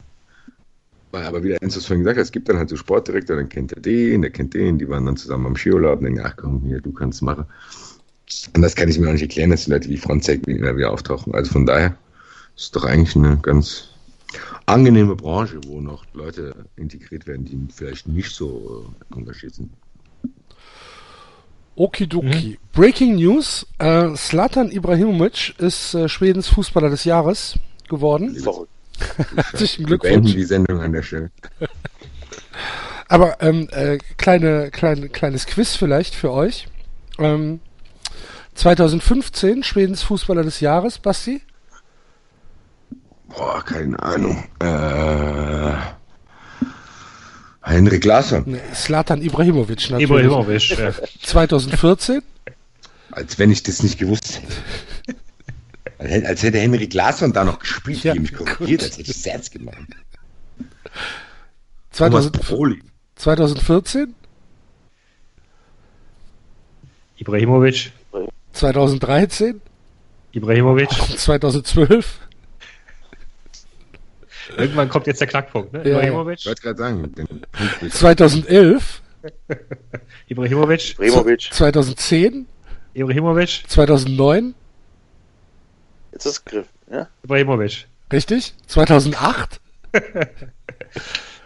Aber 1.13 1.45
wieder 1.45 1.63
Enzo 1.63 1.81
vorhin 1.81 2.01
gesagt 2.01 2.19
hat, 2.19 2.25
es 2.25 2.33
gibt 2.33 2.49
dann 2.49 2.57
halt 2.57 2.71
so 2.71 2.77
Sportdirektor, 2.77 3.37
dann 3.37 3.49
kennt 3.49 3.73
er 3.73 3.81
den, 3.81 4.23
der 4.23 4.31
kennt 4.31 4.55
den, 4.55 4.79
die 4.79 4.89
waren 4.89 5.05
dann 5.05 5.17
zusammen 5.17 5.47
am 5.47 5.57
Skiurlaub 5.57 5.99
und 5.99 6.05
denken, 6.05 6.23
ach 6.25 6.37
komm, 6.37 6.63
hier, 6.67 6.81
du 6.81 6.93
kannst 6.93 7.17
es 7.17 7.23
machen. 7.23 7.45
Und 8.55 8.63
das 8.63 8.75
kann 8.75 8.89
ich 8.89 8.99
mir 8.99 9.09
auch 9.09 9.13
nicht 9.13 9.23
erklären, 9.23 9.51
dass 9.51 9.67
die 9.67 9.71
Leute 9.71 9.89
wie 9.89 9.99
Fronzek 9.99 10.47
immer 10.49 10.77
wieder 10.77 10.91
auftauchen. 10.91 11.35
Also 11.35 11.53
von 11.53 11.67
daher 11.67 11.97
ist 12.57 12.65
es 12.65 12.71
doch 12.71 12.85
eigentlich 12.85 13.15
eine 13.15 13.39
ganz 13.43 13.91
angenehme 14.67 15.15
Branche, 15.17 15.61
wo 15.67 15.81
noch 15.81 16.05
Leute 16.15 16.55
integriert 16.77 17.27
werden, 17.27 17.45
die 17.45 17.59
vielleicht 17.73 18.09
nicht 18.09 18.31
so 18.31 18.87
äh, 19.11 19.15
engagiert 19.15 19.55
sind. 19.55 19.71
Okidoki. 21.75 22.59
Breaking 22.73 23.17
News. 23.17 23.67
Äh, 23.79 24.15
Slatan 24.17 24.71
Ibrahimovic 24.71 25.59
ist 25.59 25.95
äh, 25.95 26.09
Schwedens 26.09 26.49
Fußballer 26.49 26.91
des 26.91 27.05
Jahres 27.05 27.59
geworden. 27.89 28.35
Verrückt. 28.37 28.71
Herzlichen 29.37 29.87
Glückwunsch. 29.87 30.33
die 30.33 30.45
Sendung 30.45 30.81
an 30.81 30.93
der 30.93 31.03
Stelle. 31.03 31.31
Aber 33.09 33.43
ähm, 33.43 33.69
äh, 33.73 33.99
kleine, 34.17 34.71
kleine, 34.71 35.09
kleines 35.09 35.47
Quiz 35.47 35.77
vielleicht 35.77 36.15
für 36.15 36.33
euch. 36.33 36.67
Ähm, 37.19 37.61
2015 38.55 39.63
Schwedens 39.63 40.03
Fußballer 40.03 40.43
des 40.43 40.61
Jahres, 40.61 40.99
Basti. 40.99 41.43
Boah, 43.29 43.63
keine 43.65 44.03
Ahnung. 44.03 44.45
Äh, 44.61 45.73
Henrik 47.63 48.05
Larsson. 48.05 48.45
Nee, 48.47 48.61
Slatan 48.75 49.23
Ibrahimovic 49.23 49.91
natürlich. 49.91 50.11
Ibrahimovic. 50.11 50.79
Ja. 50.79 50.93
2014. 51.23 52.23
Als 53.11 53.39
wenn 53.39 53.51
ich 53.51 53.63
das 53.63 53.83
nicht 53.83 53.99
gewusst 53.99 54.41
hätte. 54.41 54.53
Als 56.03 56.11
hätte- 56.11 56.27
Als 56.29 56.43
hätte 56.43 56.59
Henrik 56.59 56.95
Larsson 56.95 57.33
da 57.33 57.45
noch 57.45 57.59
gespielt, 57.59 58.03
Ja, 58.05 58.13
die 58.15 58.21
mich 58.21 58.35
korrigiert, 58.35 58.59
gut. 58.81 58.83
als 58.83 58.99
hätte 58.99 59.11
ich 59.11 59.17
es 59.17 59.27
ernst 59.27 59.53
gemacht. 59.53 59.77
Thomas 61.93 62.25
2000, 62.25 62.41
Proli. 62.41 62.83
2014. 63.17 64.15
Ibrahimovic. 67.19 67.93
2013. 68.53 69.61
Ibrahimovic. 70.33 70.89
2012. 70.91 72.19
Irgendwann 74.57 74.89
kommt 74.89 75.07
jetzt 75.07 75.21
der 75.21 75.29
Knackpunkt, 75.29 75.73
ne? 75.73 75.81
Ja, 75.89 75.99
Ibrahimovic. 75.99 76.39
Ich 76.41 76.47
wollte 76.47 76.63
gerade 76.63 76.79
sagen, 76.79 77.13
den 77.15 77.27
Punkt 77.27 77.47
will 77.81 77.89
ich- 77.89 77.95
2011. 77.95 79.03
Ibrahimovic. 80.27 80.97
Bremovic. 80.97 81.49
2010. 81.53 82.47
Ibrahimovic. 82.95 83.63
2009. 83.69 84.55
Jetzt 86.13 86.27
ist 86.27 86.33
es 86.33 86.45
Griff. 86.45 86.67
Ja? 86.91 87.09
Ibrahimovic. 87.25 87.87
Richtig? 88.13 88.55
2008? 88.67 89.61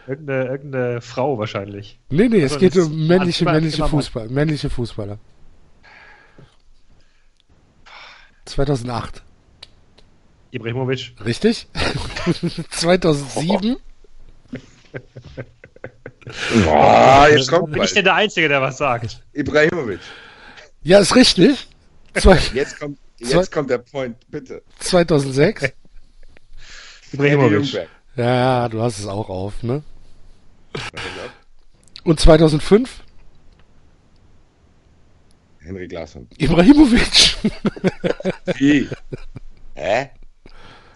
Irgendeine, 0.08 0.44
irgendeine 0.44 1.00
Frau 1.00 1.36
wahrscheinlich. 1.38 1.98
Nee, 2.10 2.28
nee, 2.28 2.40
es 2.42 2.52
Also 2.52 2.60
geht 2.60 2.76
um 2.76 3.06
männliche, 3.08 3.44
männliche. 3.44 3.88
Fußball, 3.88 4.28
männliche 4.28 4.70
Fußballer. 4.70 5.18
2008. 8.44 9.22
Ibrahimovic. 10.52 11.12
Richtig? 11.24 11.66
2007? 12.70 13.76
Boah, 16.64 17.28
jetzt 17.32 17.50
kommt 17.50 17.72
Bin 17.72 17.82
ich 17.82 17.92
denn 17.92 18.04
der 18.04 18.14
Einzige, 18.14 18.48
der 18.48 18.62
was 18.62 18.78
sagt? 18.78 19.22
Ibrahimovic. 19.32 20.00
Ja, 20.82 21.00
ist 21.00 21.16
richtig. 21.16 21.66
Zwei, 22.14 22.38
Jetzt 22.54 22.78
kommt, 22.78 22.98
jetzt 23.18 23.52
kommt 23.52 23.70
der 23.70 23.78
Point, 23.78 24.16
bitte. 24.30 24.62
2006? 24.78 25.62
Eddie 27.12 27.26
Ibrahimovic. 27.32 27.88
Ja, 28.16 28.68
du 28.68 28.80
hast 28.82 28.98
es 28.98 29.06
auch 29.06 29.28
auf, 29.28 29.62
ne? 29.62 29.82
Und 32.04 32.20
2005? 32.20 33.02
Henrik 35.60 35.92
Larsson. 35.92 36.28
Ibrahimovic. 36.38 37.36
Wie? 38.56 38.88
Hä? 39.74 40.10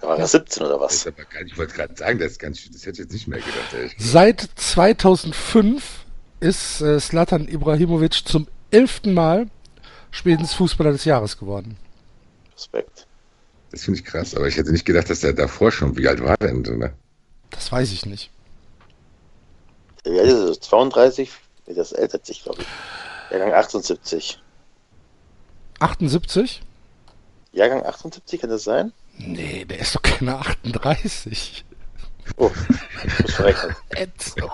Da 0.00 0.08
war 0.08 0.18
er 0.18 0.26
17 0.26 0.64
oder 0.64 0.80
was? 0.80 0.94
ist 0.94 1.06
aber 1.08 1.24
gar 1.24 1.42
nicht, 1.42 1.52
ich 1.52 1.58
wollte 1.58 1.74
gerade 1.74 1.94
sagen, 1.94 2.18
das, 2.18 2.32
ist 2.32 2.38
ganz, 2.38 2.70
das 2.70 2.82
hätte 2.82 2.92
ich 2.92 2.98
jetzt 3.00 3.12
nicht 3.12 3.28
mehr 3.28 3.40
gedacht. 3.40 3.74
Ey. 3.74 3.90
Seit 3.98 4.48
2005 4.54 6.04
ist 6.38 6.80
äh, 6.80 6.98
Slatan 6.98 7.48
Ibrahimovic 7.48 8.26
zum 8.26 8.46
elften 8.70 9.12
Mal 9.12 9.48
Schwedens 10.10 10.54
Fußballer 10.54 10.92
des 10.92 11.04
Jahres 11.04 11.38
geworden. 11.38 11.76
Respekt. 12.60 13.06
Das 13.70 13.84
finde 13.84 14.00
ich 14.00 14.04
krass, 14.04 14.34
aber 14.34 14.48
ich 14.48 14.56
hätte 14.56 14.70
nicht 14.70 14.84
gedacht, 14.84 15.08
dass 15.08 15.20
der 15.20 15.32
davor 15.32 15.72
schon, 15.72 15.96
wie 15.96 16.08
alt 16.08 16.22
war 16.22 16.36
der 16.36 16.52
denn? 16.52 16.78
Ne? 16.78 16.92
Das 17.50 17.72
weiß 17.72 17.90
ich 17.92 18.04
nicht. 18.04 18.30
Wie 20.04 20.18
alt 20.18 20.28
ist 20.28 20.58
er? 20.58 20.60
32? 20.60 21.30
Nee, 21.66 21.74
das 21.74 21.92
ältert 21.92 22.26
sich, 22.26 22.42
glaube 22.42 22.62
ich. 22.62 22.68
Jahrgang 23.30 23.54
78. 23.54 24.42
78? 25.78 26.62
Jahrgang 27.52 27.84
78, 27.84 28.40
kann 28.40 28.50
das 28.50 28.64
sein? 28.64 28.92
Nee, 29.16 29.64
der 29.64 29.78
ist 29.78 29.94
doch 29.94 30.02
keine 30.02 30.36
38. 30.36 31.64
Oh, 32.36 32.50
ich 33.04 33.20
muss 33.20 33.34
verrechnen. 33.34 33.74
Enzo. 33.90 34.50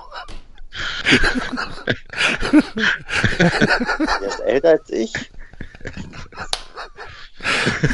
Der 3.41 4.29
ist 4.29 4.41
älter 4.41 4.69
als 4.71 4.91
ich. 4.91 5.13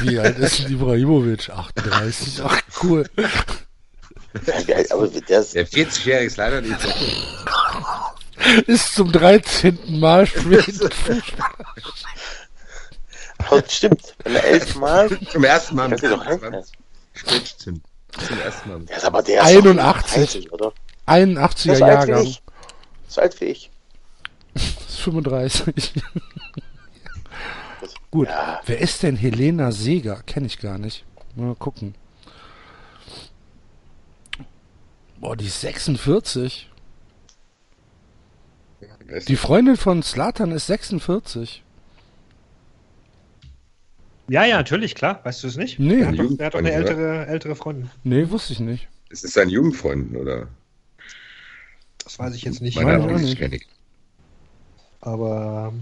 Wie 0.03 0.19
alt 0.19 0.39
ist 0.39 0.61
denn 0.61 0.73
Ibrahimovic? 0.73 1.51
38. 1.51 2.43
Ach, 2.45 2.61
cool. 2.83 3.09
Ja, 4.47 4.63
geil, 4.63 4.87
aber 4.91 5.09
der 5.09 5.41
ist, 5.41 5.55
Der 5.55 5.67
40-Jährige 5.67 6.27
ist 6.27 6.37
leider 6.37 6.61
nicht. 6.61 6.77
ist 8.67 8.95
zum 8.95 9.13
13. 9.13 9.79
Mal 10.01 10.27
spielt 10.27 10.65
stimmt. 13.69 14.15
Wenn 14.25 14.37
er 14.37 14.45
elfmal. 14.45 15.19
Zum 15.31 15.45
ersten 15.45 15.77
Mal. 15.77 15.91
Helfen. 15.91 16.63
Spätstimmt. 17.13 17.85
Zum 18.27 18.41
ersten 18.41 18.69
Mal. 18.69 18.81
Der 18.81 18.97
ist 18.97 19.05
aber 19.05 19.23
der 19.23 19.41
ist 19.43 19.49
81. 19.49 20.15
30, 20.15 20.53
oder? 20.53 20.73
81er 21.07 21.49
Das 21.49 21.65
ist 21.65 21.83
alt 21.83 22.07
wie 22.07 22.11
Jahrgang. 22.11 22.37
ist 23.09 23.19
alt 23.19 23.41
wie 23.41 23.45
ich. 23.47 23.71
Das 24.55 24.65
ist 24.89 25.01
35. 25.01 25.93
Gut. 28.13 28.29
Ja. 28.29 28.61
Wer 28.67 28.79
ist 28.79 29.03
denn 29.03 29.17
Helena 29.17 29.73
Seeger? 29.73 30.23
Kenne 30.25 30.47
ich 30.47 30.61
gar 30.61 30.79
nicht. 30.79 31.05
Mal 31.35 31.57
gucken. 31.57 31.95
Boah, 35.19 35.35
die 35.35 35.47
ist 35.47 35.63
46. 35.63 36.71
Wer 38.81 39.17
ist 39.17 39.29
Die 39.29 39.37
Freundin 39.37 39.77
von 39.77 40.03
Slatan 40.03 40.53
ist 40.53 40.67
46. 40.67 41.65
Ja, 44.29 44.45
ja, 44.45 44.57
natürlich, 44.57 44.95
klar. 44.95 45.21
Weißt 45.25 45.43
du 45.43 45.49
es 45.49 45.57
nicht? 45.57 45.79
Nee. 45.79 46.01
Er 46.01 46.09
hat 46.09 46.19
doch, 46.19 46.39
er 46.39 46.47
hat 46.47 46.55
doch 46.55 46.59
eine 46.59 46.73
ältere, 46.73 47.27
ältere 47.27 47.57
Freundin. 47.57 47.91
Nee, 48.05 48.29
wusste 48.29 48.53
ich 48.53 48.61
nicht. 48.61 48.89
Ist 49.09 49.25
es 49.25 49.33
sein 49.33 49.49
Jugendfreund, 49.49 50.15
oder? 50.17 50.49
Das 52.05 52.19
weiß 52.19 52.35
ich 52.35 52.43
jetzt 52.43 52.61
nicht. 52.61 52.77
Meiner 52.77 52.99
ich 53.21 53.41
auch 53.41 53.49
nicht. 53.49 53.69
Aber. 55.01 55.73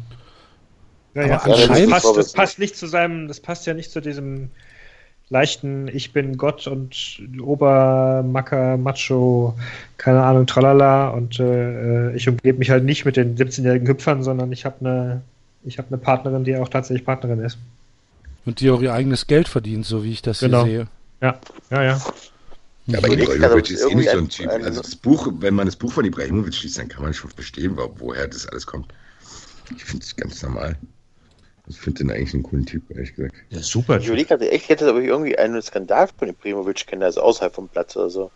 Ja, 1.14 1.22
Aber 1.22 1.30
ja, 1.30 1.38
anscheinend- 1.64 1.92
das, 1.92 2.02
passt, 2.02 2.16
das 2.16 2.32
passt 2.32 2.58
nicht 2.58 2.76
zu 2.76 2.86
seinem, 2.86 3.26
das 3.28 3.40
passt 3.40 3.66
ja 3.66 3.74
nicht 3.74 3.90
zu 3.90 4.00
diesem 4.00 4.50
leichten 5.28 5.88
Ich 5.88 6.12
bin 6.12 6.36
Gott 6.36 6.66
und 6.66 7.20
Obermacker, 7.40 8.76
Macho, 8.76 9.54
keine 9.96 10.22
Ahnung, 10.22 10.46
tralala 10.46 11.08
und 11.10 11.38
äh, 11.40 12.14
ich 12.16 12.28
umgebe 12.28 12.58
mich 12.58 12.70
halt 12.70 12.84
nicht 12.84 13.04
mit 13.04 13.16
den 13.16 13.36
17-jährigen 13.36 13.86
Hüpfern, 13.86 14.22
sondern 14.22 14.50
ich 14.52 14.64
habe 14.64 14.76
eine 14.80 15.22
ich 15.62 15.76
habe 15.78 15.88
eine 15.88 15.98
Partnerin, 15.98 16.42
die 16.44 16.56
auch 16.56 16.68
tatsächlich 16.70 17.04
Partnerin 17.04 17.40
ist. 17.40 17.58
Und 18.46 18.60
die 18.60 18.70
auch 18.70 18.80
ihr 18.80 18.94
eigenes 18.94 19.26
Geld 19.26 19.46
verdient, 19.46 19.84
so 19.84 20.02
wie 20.04 20.10
ich 20.12 20.22
das 20.22 20.40
Genau. 20.40 20.64
hier 20.64 20.78
sehe. 20.80 20.86
Ja, 21.20 21.38
ja, 21.70 21.82
ja. 21.82 22.00
Ja, 22.86 22.98
aber 22.98 23.08
Ibrahimovic 23.08 23.70
ist 23.70 23.80
eh 23.80 23.82
irgendwie 23.82 23.96
nicht 23.98 24.10
so 24.10 24.18
ein- 24.18 24.28
Typ. 24.30 24.48
ein- 24.48 24.64
Also 24.64 24.80
das 24.80 24.96
Buch, 24.96 25.28
wenn 25.38 25.54
man 25.54 25.66
das 25.66 25.76
Buch 25.76 25.92
von 25.92 26.04
Ibrahimovic 26.06 26.62
liest, 26.62 26.78
dann 26.78 26.88
kann 26.88 27.02
man 27.02 27.12
schon 27.12 27.30
verstehen, 27.30 27.76
wo- 27.76 27.94
woher 27.98 28.26
das 28.26 28.46
alles 28.48 28.66
kommt. 28.66 28.90
Ich 29.76 29.84
finde 29.84 30.02
es 30.02 30.16
ganz 30.16 30.42
normal. 30.42 30.76
Ich 31.70 31.80
finde 31.80 32.04
den 32.04 32.10
eigentlich 32.10 32.34
einen 32.34 32.42
coolen 32.42 32.66
Typ, 32.66 32.90
ehrlich 32.90 33.14
gesagt. 33.14 33.36
ja 33.50 33.60
super. 33.60 33.98
Ich 33.98 34.08
überlege 34.08 34.28
gerade 34.28 34.50
echt, 34.50 34.68
hätte 34.68 34.88
aber 34.88 35.00
irgendwie 35.00 35.38
einen 35.38 35.62
Skandal 35.62 36.08
von 36.18 36.26
dem 36.26 36.34
Primovic 36.34 36.84
kennen, 36.86 37.04
also 37.04 37.22
außerhalb 37.22 37.54
vom 37.54 37.68
Platz 37.68 37.96
oder 37.96 38.10
so. 38.10 38.32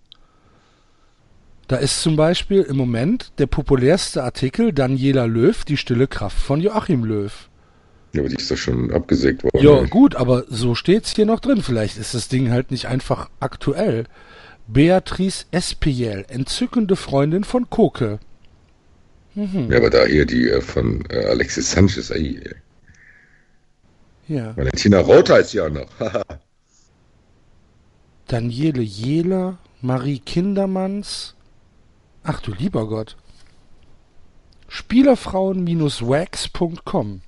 Da 1.75 1.81
ist 1.81 2.03
zum 2.03 2.15
Beispiel 2.15 2.63
im 2.63 2.77
Moment 2.77 3.33
der 3.39 3.49
populärste 3.49 4.23
Artikel 4.23 4.73
Daniela 4.73 5.25
Löw, 5.25 5.65
die 5.65 5.77
stille 5.77 6.07
Kraft 6.07 6.39
von 6.39 6.61
Joachim 6.61 7.03
Löw. 7.03 7.49
Ja, 8.13 8.21
aber 8.21 8.29
die 8.29 8.37
ist 8.37 8.49
doch 8.49 8.57
schon 8.57 8.93
abgesägt 8.93 9.43
worden. 9.43 9.59
Ja, 9.59 9.83
gut, 9.83 10.15
aber 10.15 10.45
so 10.49 10.77
steht's 10.77 11.17
hier 11.17 11.27
noch 11.27 11.41
drin. 11.41 11.63
Vielleicht 11.63 11.99
ist 11.99 12.15
das 12.15 12.29
Ding 12.29 12.53
halt 12.53 12.71
nicht 12.71 12.87
einfach 12.87 13.29
aktuell. 13.41 14.05
Beatrice 14.69 15.47
Espiel, 15.51 16.25
entzückende 16.29 16.95
Freundin 16.95 17.43
von 17.43 17.69
Koke. 17.69 18.21
Ja, 19.35 19.77
aber 19.77 19.91
da 19.91 20.07
hier 20.07 20.27
die 20.27 20.49
äh, 20.49 20.61
von 20.61 21.05
äh, 21.11 21.25
Alexis 21.25 21.73
Sanchez, 21.73 22.11
ey, 22.11 22.41
ey. 22.41 22.55
Ja. 24.29 24.57
Valentina 24.57 25.01
Rother 25.01 25.41
ist 25.41 25.53
ja 25.55 25.67
auch 25.67 25.71
noch. 25.71 25.89
Daniele 28.29 28.83
Jehler, 28.83 29.59
Marie 29.83 30.21
Kindermanns. 30.21 31.34
Ach 32.25 32.41
du 32.41 32.53
lieber 32.53 32.89
Gott. 32.89 33.17
Spielerfrauen-wax.com. 34.69 37.21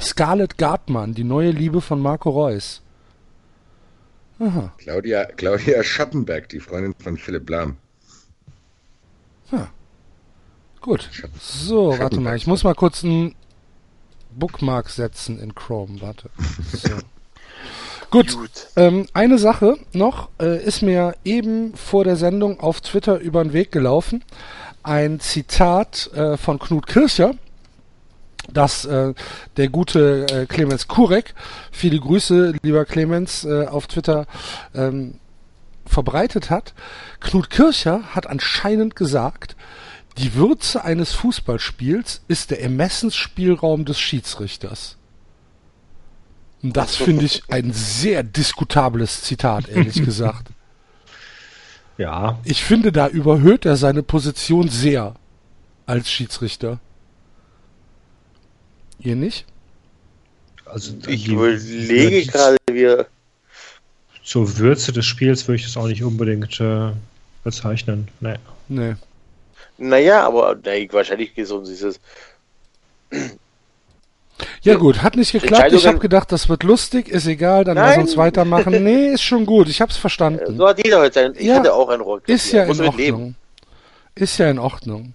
Scarlett 0.00 0.56
Gartmann, 0.58 1.14
die 1.14 1.24
neue 1.24 1.50
Liebe 1.50 1.80
von 1.80 2.00
Marco 2.00 2.30
Reus. 2.30 2.82
Aha. 4.38 4.72
Claudia, 4.78 5.24
Claudia 5.26 5.82
Schattenberg, 5.84 6.48
die 6.48 6.60
Freundin 6.60 6.94
von 6.98 7.16
Philipp 7.16 7.48
Lahm. 7.50 7.76
Gut. 10.80 11.08
Schatten- 11.12 11.38
So, 11.40 11.96
warte 11.98 12.18
mal. 12.20 12.36
Ich 12.36 12.46
muss 12.48 12.64
mal 12.64 12.74
kurz 12.74 13.04
einen 13.04 13.34
Bookmark 14.34 14.88
setzen 14.90 15.38
in 15.38 15.54
Chrome. 15.54 16.00
Warte. 16.00 16.30
So. 16.72 16.88
Gut. 18.12 18.36
Gut. 18.36 18.50
Ähm, 18.76 19.06
eine 19.14 19.38
Sache 19.38 19.78
noch 19.94 20.28
äh, 20.38 20.62
ist 20.62 20.82
mir 20.82 21.14
eben 21.24 21.74
vor 21.74 22.04
der 22.04 22.16
Sendung 22.16 22.60
auf 22.60 22.82
Twitter 22.82 23.18
über 23.18 23.42
den 23.42 23.54
Weg 23.54 23.72
gelaufen. 23.72 24.22
Ein 24.82 25.18
Zitat 25.18 26.10
äh, 26.12 26.36
von 26.36 26.58
Knut 26.58 26.86
Kircher, 26.86 27.34
das 28.52 28.84
äh, 28.84 29.14
der 29.56 29.68
gute 29.68 30.26
äh, 30.26 30.46
Clemens 30.46 30.88
Kurek, 30.88 31.34
viele 31.70 31.98
Grüße, 31.98 32.52
lieber 32.62 32.84
Clemens, 32.84 33.44
äh, 33.44 33.66
auf 33.66 33.86
Twitter 33.86 34.26
ähm, 34.74 35.14
verbreitet 35.86 36.50
hat. 36.50 36.74
Knut 37.20 37.48
Kircher 37.48 38.14
hat 38.14 38.26
anscheinend 38.26 38.94
gesagt, 38.94 39.56
die 40.18 40.34
Würze 40.34 40.84
eines 40.84 41.14
Fußballspiels 41.14 42.20
ist 42.28 42.50
der 42.50 42.62
Ermessensspielraum 42.62 43.86
des 43.86 43.98
Schiedsrichters. 43.98 44.98
Und 46.62 46.76
das 46.76 46.96
finde 46.96 47.24
ich 47.24 47.42
ein 47.48 47.72
sehr 47.72 48.22
diskutables 48.22 49.22
Zitat, 49.22 49.68
ehrlich 49.68 50.02
gesagt. 50.04 50.48
Ja, 51.98 52.38
Ich 52.44 52.62
finde, 52.64 52.92
da 52.92 53.08
überhöht 53.08 53.66
er 53.66 53.76
seine 53.76 54.02
Position 54.02 54.68
sehr 54.68 55.14
als 55.86 56.10
Schiedsrichter. 56.10 56.80
Ihr 58.98 59.16
nicht? 59.16 59.44
also 60.64 60.94
Ich 61.06 61.28
überlege 61.28 62.26
gerade, 62.26 62.56
wir. 62.70 63.06
Zur 64.24 64.58
Würze 64.58 64.92
des 64.92 65.04
Spiels 65.04 65.46
würde 65.48 65.56
ich 65.56 65.64
das 65.64 65.76
auch 65.76 65.86
nicht 65.88 66.04
unbedingt 66.04 66.60
äh, 66.60 66.92
bezeichnen. 67.44 68.08
Nee. 68.20 68.36
Nee. 68.68 68.94
Naja, 69.78 70.24
aber 70.26 70.56
nee, 70.64 70.88
wahrscheinlich 70.92 71.34
geht 71.34 71.46
es 71.46 71.50
um 71.50 71.64
dieses. 71.64 72.00
Ja 74.62 74.76
gut, 74.76 75.02
hat 75.02 75.16
nicht 75.16 75.32
geklappt. 75.32 75.72
Ich 75.72 75.86
habe 75.86 75.98
gedacht, 75.98 76.32
das 76.32 76.48
wird 76.48 76.62
lustig, 76.62 77.08
ist 77.08 77.26
egal, 77.26 77.64
dann 77.64 77.76
lass 77.76 77.92
Nein. 77.96 78.00
uns 78.02 78.16
weitermachen. 78.16 78.72
Nee, 78.84 79.08
ist 79.08 79.22
schon 79.22 79.46
gut, 79.46 79.68
ich 79.68 79.80
hab's 79.80 79.96
verstanden. 79.96 80.56
So 80.56 80.66
hat 80.68 80.84
jeder 80.84 81.00
heute 81.00 81.14
sein. 81.14 81.32
Ich 81.36 81.46
Ja, 81.46 81.56
hatte 81.56 81.72
auch 81.74 81.88
einen 81.88 82.02
Rock. 82.02 82.28
Ist 82.28 82.52
ja 82.52 82.64
in 82.64 82.70
Ordnung. 82.70 82.96
leben. 82.96 83.36
Ist 84.14 84.38
ja 84.38 84.50
in 84.50 84.58
Ordnung. 84.58 85.14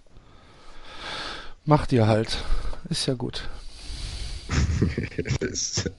Macht 1.66 1.92
ihr 1.92 2.08
halt. 2.08 2.38
Ist 2.90 3.06
ja 3.08 3.14
gut. 3.14 3.44
Das, 5.40 5.50
ist 5.52 5.92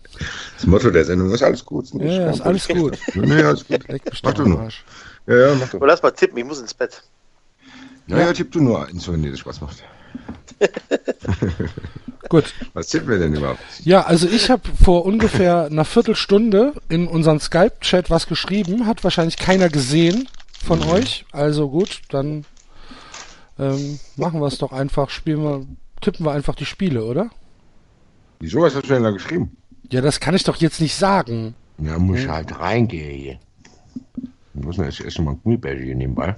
das 0.56 0.66
Motto 0.66 0.90
der 0.90 1.04
Sendung 1.04 1.30
ist 1.32 1.42
alles 1.42 1.64
gut. 1.64 1.92
Nicht 1.94 2.14
Ja, 2.16 2.30
ist 2.30 2.40
alles 2.40 2.66
gut. 2.68 2.98
Nee, 3.14 3.42
alles 3.42 3.66
gut. 3.66 3.86
Leck 3.88 4.10
mich 4.10 4.22
Mach 4.22 4.32
du 4.34 4.46
nur. 4.48 4.60
Arsch. 4.60 4.84
Ja, 5.26 5.36
ja, 5.48 5.54
mach 5.54 5.68
doch. 5.68 5.74
Aber 5.74 5.86
lass 5.86 6.02
mal 6.02 6.10
tippen, 6.12 6.38
ich 6.38 6.44
muss 6.44 6.58
ins 6.60 6.72
Bett. 6.72 7.02
Ja, 8.06 8.18
ja, 8.20 8.32
tipp 8.32 8.50
du 8.52 8.60
nur 8.62 8.86
eins, 8.86 9.06
wenn 9.12 9.22
dir 9.22 9.30
das 9.30 9.40
Spaß 9.40 9.60
macht. 9.60 9.82
Gut. 12.28 12.52
Was 12.74 12.88
tippen 12.88 13.08
wir 13.08 13.18
denn 13.18 13.34
überhaupt? 13.34 13.60
Ja, 13.84 14.02
also 14.02 14.28
ich 14.28 14.50
habe 14.50 14.62
vor 14.82 15.06
ungefähr 15.06 15.66
einer 15.66 15.84
Viertelstunde 15.84 16.74
in 16.88 17.06
unseren 17.06 17.40
Skype-Chat 17.40 18.10
was 18.10 18.26
geschrieben, 18.26 18.86
hat 18.86 19.04
wahrscheinlich 19.04 19.36
keiner 19.36 19.68
gesehen 19.68 20.28
von 20.64 20.82
euch. 20.82 21.24
Also 21.32 21.70
gut, 21.70 22.02
dann 22.10 22.44
ähm, 23.58 23.98
machen 24.16 24.40
wir 24.40 24.46
es 24.46 24.58
doch 24.58 24.72
einfach, 24.72 25.10
spielen 25.10 25.42
wir, 25.42 25.66
tippen 26.00 26.26
wir 26.26 26.32
einfach 26.32 26.54
die 26.54 26.66
Spiele, 26.66 27.04
oder? 27.04 27.30
Wieso, 28.40 28.60
was 28.60 28.74
hast 28.74 28.84
du 28.84 28.94
denn 28.94 29.02
da 29.02 29.10
geschrieben? 29.10 29.56
Ja, 29.90 30.00
das 30.00 30.20
kann 30.20 30.34
ich 30.34 30.44
doch 30.44 30.56
jetzt 30.56 30.80
nicht 30.80 30.94
sagen. 30.94 31.54
Ja, 31.78 31.98
muss 31.98 32.18
ich 32.18 32.28
halt 32.28 32.58
reingehen. 32.58 33.38
Ich 34.54 34.64
muss 34.64 34.76
jetzt 34.76 35.00
erst 35.00 35.20
mal 35.20 35.32
ein 35.32 35.40
Gummibärchen 35.42 35.98
nebenbei. 35.98 36.34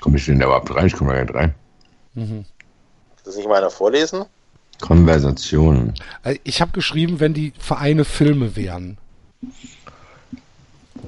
Komm 0.00 0.14
ich 0.14 0.26
denn 0.26 0.38
da 0.38 0.46
überhaupt 0.46 0.74
rein? 0.74 0.86
Ich 0.86 0.92
komme 0.92 1.14
da 1.14 1.22
nicht 1.22 1.34
rein. 1.34 1.54
Kann 2.14 2.44
das 3.24 3.36
nicht 3.36 3.48
mal 3.48 3.56
einer 3.58 3.70
vorlesen? 3.70 4.24
Konversationen. 4.80 5.94
Also 6.22 6.38
Ich 6.44 6.60
habe 6.60 6.72
geschrieben, 6.72 7.20
wenn 7.20 7.34
die 7.34 7.52
Vereine 7.58 8.04
Filme 8.04 8.56
wären. 8.56 8.98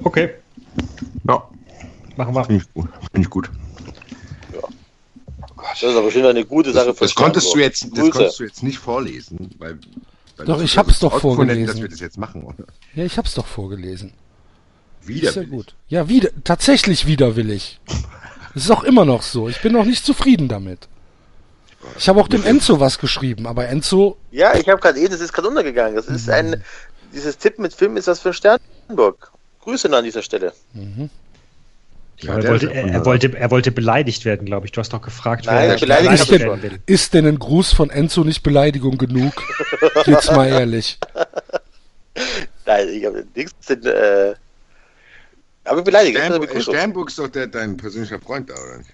Okay, 0.03 0.29
Ja, 1.27 1.47
machen 2.17 2.33
wir. 2.35 2.43
finde 2.45 2.63
ich 2.63 2.73
gut. 2.73 2.89
Finde 3.11 3.21
ich 3.21 3.29
gut. 3.29 3.49
Das 5.57 5.83
ist 5.83 5.95
aber 5.95 6.11
schon 6.11 6.25
eine 6.25 6.45
gute 6.45 6.71
Sache 6.71 6.87
Das, 6.87 6.97
für 6.97 7.05
das 7.05 7.15
konntest 7.15 7.53
du 7.53 7.59
jetzt, 7.59 7.87
das 7.91 8.09
konntest 8.11 8.39
du 8.39 8.43
jetzt 8.43 8.63
nicht 8.63 8.77
vorlesen, 8.77 9.49
weil 9.57 9.77
Weil 10.37 10.45
Doch, 10.45 10.61
ich 10.61 10.77
hab's 10.77 10.93
ist 10.93 11.03
doch 11.03 11.19
vorgelesen. 11.19 11.65
Dass 11.67 11.81
wir 11.81 11.89
das 11.89 11.99
jetzt 11.99 12.17
machen, 12.17 12.43
oder? 12.43 12.65
Ja, 12.93 13.03
ich 13.03 13.17
hab's 13.17 13.33
doch 13.33 13.45
vorgelesen. 13.45 14.13
Wieder. 15.03 15.29
Ist 15.29 15.35
ja 15.35 15.43
gut. 15.43 15.75
Ja, 15.87 16.07
wieder, 16.09 16.29
tatsächlich 16.43 17.07
widerwillig. 17.07 17.79
Es 18.53 18.63
ist 18.65 18.71
auch 18.71 18.83
immer 18.83 19.05
noch 19.05 19.21
so. 19.21 19.49
Ich 19.49 19.61
bin 19.61 19.73
noch 19.73 19.85
nicht 19.85 20.05
zufrieden 20.05 20.47
damit. 20.47 20.87
Ich 21.97 22.09
habe 22.09 22.19
auch 22.19 22.27
dem 22.27 22.45
Enzo 22.45 22.79
was 22.79 22.99
geschrieben, 22.99 23.47
aber 23.47 23.67
Enzo, 23.67 24.17
Ja, 24.31 24.55
ich 24.55 24.67
habe 24.69 24.81
gerade 24.81 24.99
eben, 24.99 25.11
das 25.11 25.21
ist 25.21 25.33
gerade 25.33 25.47
untergegangen. 25.47 25.95
Das 25.95 26.07
ist 26.07 26.29
ein, 26.29 26.63
dieses 27.13 27.37
Tipp 27.37 27.59
mit 27.59 27.73
Film 27.73 27.97
ist 27.97 28.07
was 28.07 28.19
für 28.19 28.33
Sternburg. 28.33 29.31
Grüße 29.61 29.95
an 29.95 30.03
dieser 30.03 30.21
Stelle. 30.21 30.53
Ich 32.17 32.21
glaube, 32.21 32.43
er, 32.43 32.49
wollte, 32.51 32.65
ist 32.67 32.73
er, 32.73 32.87
er, 32.87 33.05
wollte, 33.05 33.37
er 33.37 33.51
wollte 33.51 33.71
beleidigt 33.71 34.25
werden, 34.25 34.45
glaube 34.45 34.65
ich. 34.65 34.71
Du 34.71 34.79
hast 34.79 34.93
doch 34.93 35.01
gefragt, 35.01 35.45
Nein, 35.45 35.69
wer 35.69 35.77
beleidigt 35.79 36.29
werden 36.29 36.61
will. 36.61 36.79
ist 36.85 37.13
denn 37.13 37.25
ein 37.25 37.39
Gruß 37.39 37.73
von 37.73 37.89
Enzo 37.89 38.23
nicht 38.23 38.43
Beleidigung 38.43 38.97
genug? 38.97 39.33
Jetzt 40.05 40.31
mal 40.31 40.47
ehrlich. 40.47 40.99
Nein, 42.65 42.89
ich 42.89 43.05
habe 43.05 43.25
nichts. 43.35 43.53
Den, 43.67 43.85
äh, 43.85 44.35
aber 45.65 45.81
beleidigt. 45.81 46.15
ist 46.15 46.23
Sternburg, 46.23 46.47
Begrüßung. 46.47 46.73
Sternburg 46.73 47.09
ist 47.09 47.19
doch 47.19 47.27
der, 47.27 47.47
dein 47.47 47.75
persönlicher 47.75 48.19
Freund 48.19 48.49
da, 48.49 48.53
oder 48.53 48.77
nicht? 48.77 48.91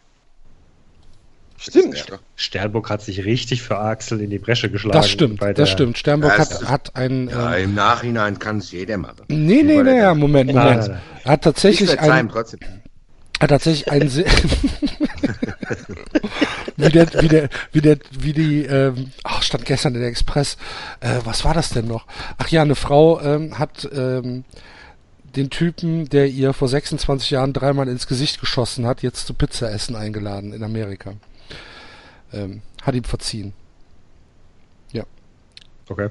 Stimmt. 1.61 2.03
Sternburg 2.35 2.89
hat 2.89 3.03
sich 3.03 3.23
richtig 3.23 3.61
für 3.61 3.77
Axel 3.77 4.19
in 4.21 4.31
die 4.31 4.39
Bresche 4.39 4.71
geschlagen. 4.71 4.97
Das 4.97 5.07
stimmt, 5.09 5.39
bei 5.39 5.53
das 5.53 5.69
stimmt. 5.69 5.95
Sternburg 5.97 6.38
hat, 6.39 6.63
hat 6.67 6.95
ein... 6.95 7.29
Ja, 7.29 7.55
ähm, 7.55 7.65
im 7.65 7.75
Nachhinein 7.75 8.39
kann 8.39 8.57
es 8.57 8.71
jeder 8.71 8.97
machen. 8.97 9.25
nee, 9.27 9.61
nee, 9.61 9.83
nee, 9.83 9.97
ja, 9.99 10.15
Moment, 10.15 10.51
Nein, 10.51 10.55
Moment. 10.55 10.79
nein, 10.81 10.89
nein. 10.91 11.01
Er 11.23 11.31
hat 11.33 11.39
Ich 11.41 11.43
tatsächlich 11.43 11.89
verzeih 11.89 12.05
ihm 12.07 12.11
ein, 12.13 12.29
trotzdem. 12.29 12.59
hat 13.39 13.49
tatsächlich 13.51 13.91
ein 13.91 14.09
sehr, 14.09 14.25
wie 16.77 16.89
der, 16.89 17.07
wie 17.21 17.27
der, 17.27 17.49
wie 17.71 17.81
der, 17.81 17.97
wie 18.11 18.33
die, 18.33 18.63
ähm, 18.65 19.11
ach, 19.23 19.43
stand 19.43 19.65
gestern 19.65 19.93
in 19.95 20.01
der 20.01 20.09
Express, 20.09 20.57
äh, 20.99 21.19
was 21.25 21.45
war 21.45 21.53
das 21.53 21.69
denn 21.69 21.85
noch? 21.88 22.05
Ach 22.38 22.47
ja, 22.49 22.61
eine 22.63 22.75
Frau 22.75 23.21
ähm, 23.21 23.59
hat 23.59 23.88
ähm, 23.93 24.45
den 25.35 25.49
Typen, 25.49 26.09
der 26.09 26.27
ihr 26.27 26.53
vor 26.53 26.67
26 26.67 27.29
Jahren 27.31 27.53
dreimal 27.53 27.88
ins 27.88 28.07
Gesicht 28.07 28.39
geschossen 28.39 28.85
hat, 28.85 29.01
jetzt 29.03 29.27
zu 29.27 29.33
Pizza 29.33 29.71
essen 29.71 29.95
eingeladen 29.95 30.53
in 30.53 30.63
Amerika. 30.63 31.13
Ähm, 32.33 32.61
hat 32.81 32.95
ihm 32.95 33.03
verziehen. 33.03 33.53
Okay. 35.91 36.09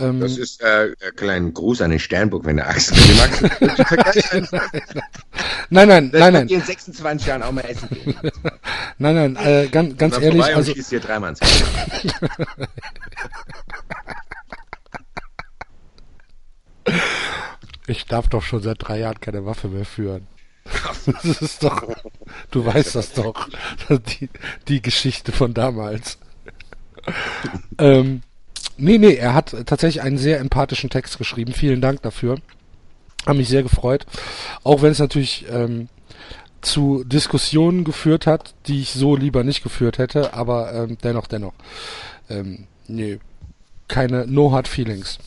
Ähm, 0.00 0.20
Das 0.20 0.36
ist 0.36 0.60
äh, 0.62 0.94
ein 1.00 1.16
kleiner 1.16 1.50
Gruß 1.50 1.80
an 1.82 1.90
den 1.90 2.00
Sternburg, 2.00 2.44
wenn 2.44 2.56
der 2.56 2.68
Axel 2.68 2.96
mit 2.96 3.08
dem 3.08 3.98
Axel. 3.98 4.48
nein, 5.70 5.88
nein, 5.88 6.10
Das 6.10 6.20
nein, 6.20 6.32
nein, 6.32 6.46
dir 6.48 6.58
in 6.58 6.64
26 6.64 7.26
Jahren 7.28 7.42
auch 7.42 7.52
mal 7.52 7.60
essen 7.62 7.88
gehen. 7.90 8.14
nein, 8.98 9.14
nein, 9.14 9.36
äh, 9.36 9.68
ganz, 9.70 9.96
ganz 9.96 10.18
ehrlich, 10.18 10.44
also 10.44 10.72
dir 10.72 11.00
dreimal 11.00 11.30
ins. 11.30 11.40
Ich 17.86 18.06
darf 18.06 18.28
doch 18.28 18.42
schon 18.42 18.62
seit 18.62 18.76
drei 18.80 18.98
Jahren 19.00 19.20
keine 19.20 19.44
Waffe 19.46 19.68
mehr 19.68 19.84
führen. 19.84 20.28
Das 21.06 21.42
ist 21.42 21.62
doch, 21.62 21.82
du 22.50 22.64
weißt 22.64 22.94
das 22.94 23.12
doch, 23.12 23.48
die, 23.88 24.28
die 24.68 24.82
Geschichte 24.82 25.32
von 25.32 25.54
damals. 25.54 26.18
ähm, 27.78 28.22
nee, 28.76 28.98
nee, 28.98 29.14
er 29.14 29.34
hat 29.34 29.54
tatsächlich 29.66 30.02
einen 30.02 30.18
sehr 30.18 30.40
empathischen 30.40 30.90
Text 30.90 31.18
geschrieben. 31.18 31.52
Vielen 31.52 31.80
Dank 31.80 32.02
dafür. 32.02 32.38
Hat 33.26 33.36
mich 33.36 33.48
sehr 33.48 33.62
gefreut. 33.62 34.06
Auch 34.64 34.82
wenn 34.82 34.92
es 34.92 34.98
natürlich 34.98 35.46
ähm, 35.50 35.88
zu 36.60 37.04
Diskussionen 37.04 37.84
geführt 37.84 38.26
hat, 38.26 38.54
die 38.66 38.80
ich 38.80 38.92
so 38.92 39.16
lieber 39.16 39.44
nicht 39.44 39.62
geführt 39.62 39.98
hätte, 39.98 40.34
aber 40.34 40.72
ähm, 40.74 40.98
dennoch, 41.02 41.26
dennoch. 41.26 41.54
Ähm, 42.28 42.66
nee, 42.86 43.18
keine 43.88 44.26
No 44.26 44.52
Hard 44.52 44.68
Feelings. 44.68 45.18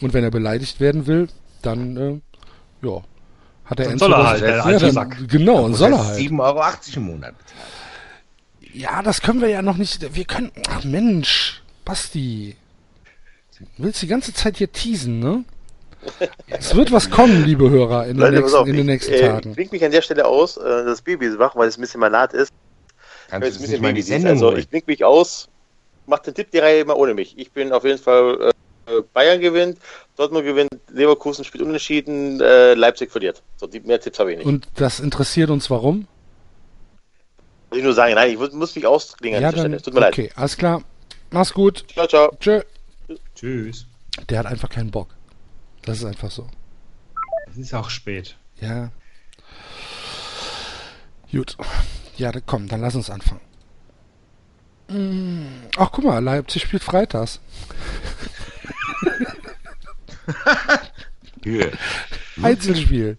Und 0.00 0.12
wenn 0.12 0.24
er 0.24 0.30
beleidigt 0.30 0.80
werden 0.80 1.06
will, 1.06 1.28
dann, 1.62 1.96
äh, 1.96 2.86
ja, 2.86 3.02
hat 3.64 3.78
er 3.78 3.84
Dann 3.84 3.92
Enzo 3.94 4.04
soll 4.06 4.14
er 4.14 4.26
halt, 4.26 4.42
der 4.42 4.56
ja, 4.56 4.62
alte 4.62 4.84
dann, 4.86 4.94
Sack. 4.94 5.28
Genau, 5.28 5.64
und 5.64 5.74
soll 5.74 5.92
er 5.92 5.98
Das 5.98 6.18
ist 6.18 6.30
halt. 6.30 6.30
7,80 6.30 6.40
Euro 6.40 6.96
im 6.96 7.02
Monat. 7.02 7.34
Ja, 8.72 9.02
das 9.02 9.20
können 9.20 9.40
wir 9.40 9.48
ja 9.48 9.62
noch 9.62 9.76
nicht. 9.76 10.14
Wir 10.14 10.24
können. 10.24 10.50
Ach 10.68 10.84
Mensch, 10.84 11.62
Basti. 11.84 12.56
Du 13.58 13.84
willst 13.84 14.02
die 14.02 14.08
ganze 14.08 14.34
Zeit 14.34 14.56
hier 14.56 14.70
teasen, 14.72 15.20
ne? 15.20 15.44
Es 16.48 16.74
wird 16.74 16.92
was 16.92 17.08
kommen, 17.08 17.44
liebe 17.44 17.70
Hörer, 17.70 18.06
in 18.06 18.16
den 18.16 18.18
Leute, 18.18 18.42
pass 18.42 18.52
nächsten, 18.52 18.58
auf, 18.58 18.66
in 18.68 18.74
den 18.74 18.80
ich, 18.80 18.86
nächsten 18.86 19.12
äh, 19.12 19.20
Tagen. 19.20 19.48
Ich 19.50 19.54
klinge 19.54 19.70
mich 19.72 19.84
an 19.84 19.90
der 19.92 20.02
Stelle 20.02 20.26
aus, 20.26 20.56
äh, 20.56 20.84
das 20.84 21.02
Baby 21.02 21.26
ist 21.26 21.38
wach, 21.38 21.56
weil 21.56 21.68
es 21.68 21.78
ein 21.78 21.80
bisschen 21.80 22.00
malat 22.00 22.32
ist. 22.34 22.52
Kannst 23.28 23.46
Jetzt 23.46 23.56
du 23.56 23.60
ein 23.60 23.62
bisschen 23.62 23.82
mal 23.82 23.88
Babydienst. 23.88 24.08
Sendung 24.08 24.30
Also 24.30 24.56
ich 24.56 24.68
klinge 24.68 24.84
mich 24.86 25.04
aus, 25.04 25.48
mach 26.06 26.18
den 26.18 26.34
Tipp 26.34 26.50
die 26.50 26.58
Reihe 26.58 26.80
immer 26.80 26.96
ohne 26.96 27.14
mich. 27.14 27.38
Ich 27.38 27.52
bin 27.52 27.72
auf 27.72 27.84
jeden 27.84 27.98
Fall 27.98 28.52
äh, 28.86 29.02
Bayern 29.12 29.40
gewinnt, 29.40 29.78
Dortmund 30.16 30.44
gewinnt, 30.44 30.70
Leverkusen 30.90 31.44
spielt 31.44 31.64
unentschieden, 31.64 32.40
äh, 32.40 32.74
Leipzig 32.74 33.10
verliert. 33.10 33.42
So, 33.56 33.66
die, 33.66 33.80
mehr 33.80 34.00
Tipps 34.00 34.18
habe 34.18 34.30
ich 34.32 34.38
nicht. 34.38 34.46
Und 34.46 34.68
das 34.76 35.00
interessiert 35.00 35.50
uns 35.50 35.68
warum? 35.70 36.06
Muss 37.70 37.78
ich 37.78 37.84
nur 37.84 37.94
sagen, 37.94 38.14
nein, 38.14 38.30
ich 38.30 38.38
mu- 38.38 38.46
muss 38.56 38.74
mich 38.76 38.86
ausklingen 38.86 39.40
Ja, 39.42 39.48
an 39.48 39.54
dieser 39.54 39.68
dann. 39.68 39.78
Stelle. 39.80 39.94
Tut 39.94 40.00
mir 40.02 40.08
Okay, 40.08 40.30
alles 40.36 40.56
klar. 40.56 40.82
Mach's 41.30 41.52
gut. 41.52 41.80
leid. 41.96 42.08
Ciao, 42.10 42.28
ciao. 42.28 42.36
Tschö. 42.38 42.60
Tschüss. 43.34 43.86
Der 44.28 44.38
hat 44.38 44.46
einfach 44.46 44.68
keinen 44.68 44.92
Bock. 44.92 45.08
Das 45.82 45.98
ist 45.98 46.04
einfach 46.04 46.30
so. 46.30 46.46
Es 47.50 47.56
ist 47.58 47.74
auch 47.74 47.90
spät. 47.90 48.36
Ja. 48.60 48.90
Gut. 51.32 51.56
Ja, 52.16 52.30
dann 52.30 52.42
komm, 52.46 52.68
dann 52.68 52.80
lass 52.80 52.94
uns 52.94 53.10
anfangen. 53.10 53.40
Ach, 55.76 55.90
guck 55.90 56.04
mal, 56.04 56.22
Leipzig 56.22 56.62
spielt 56.62 56.84
freitags. 56.84 57.40
Einzelspiel. 62.42 63.18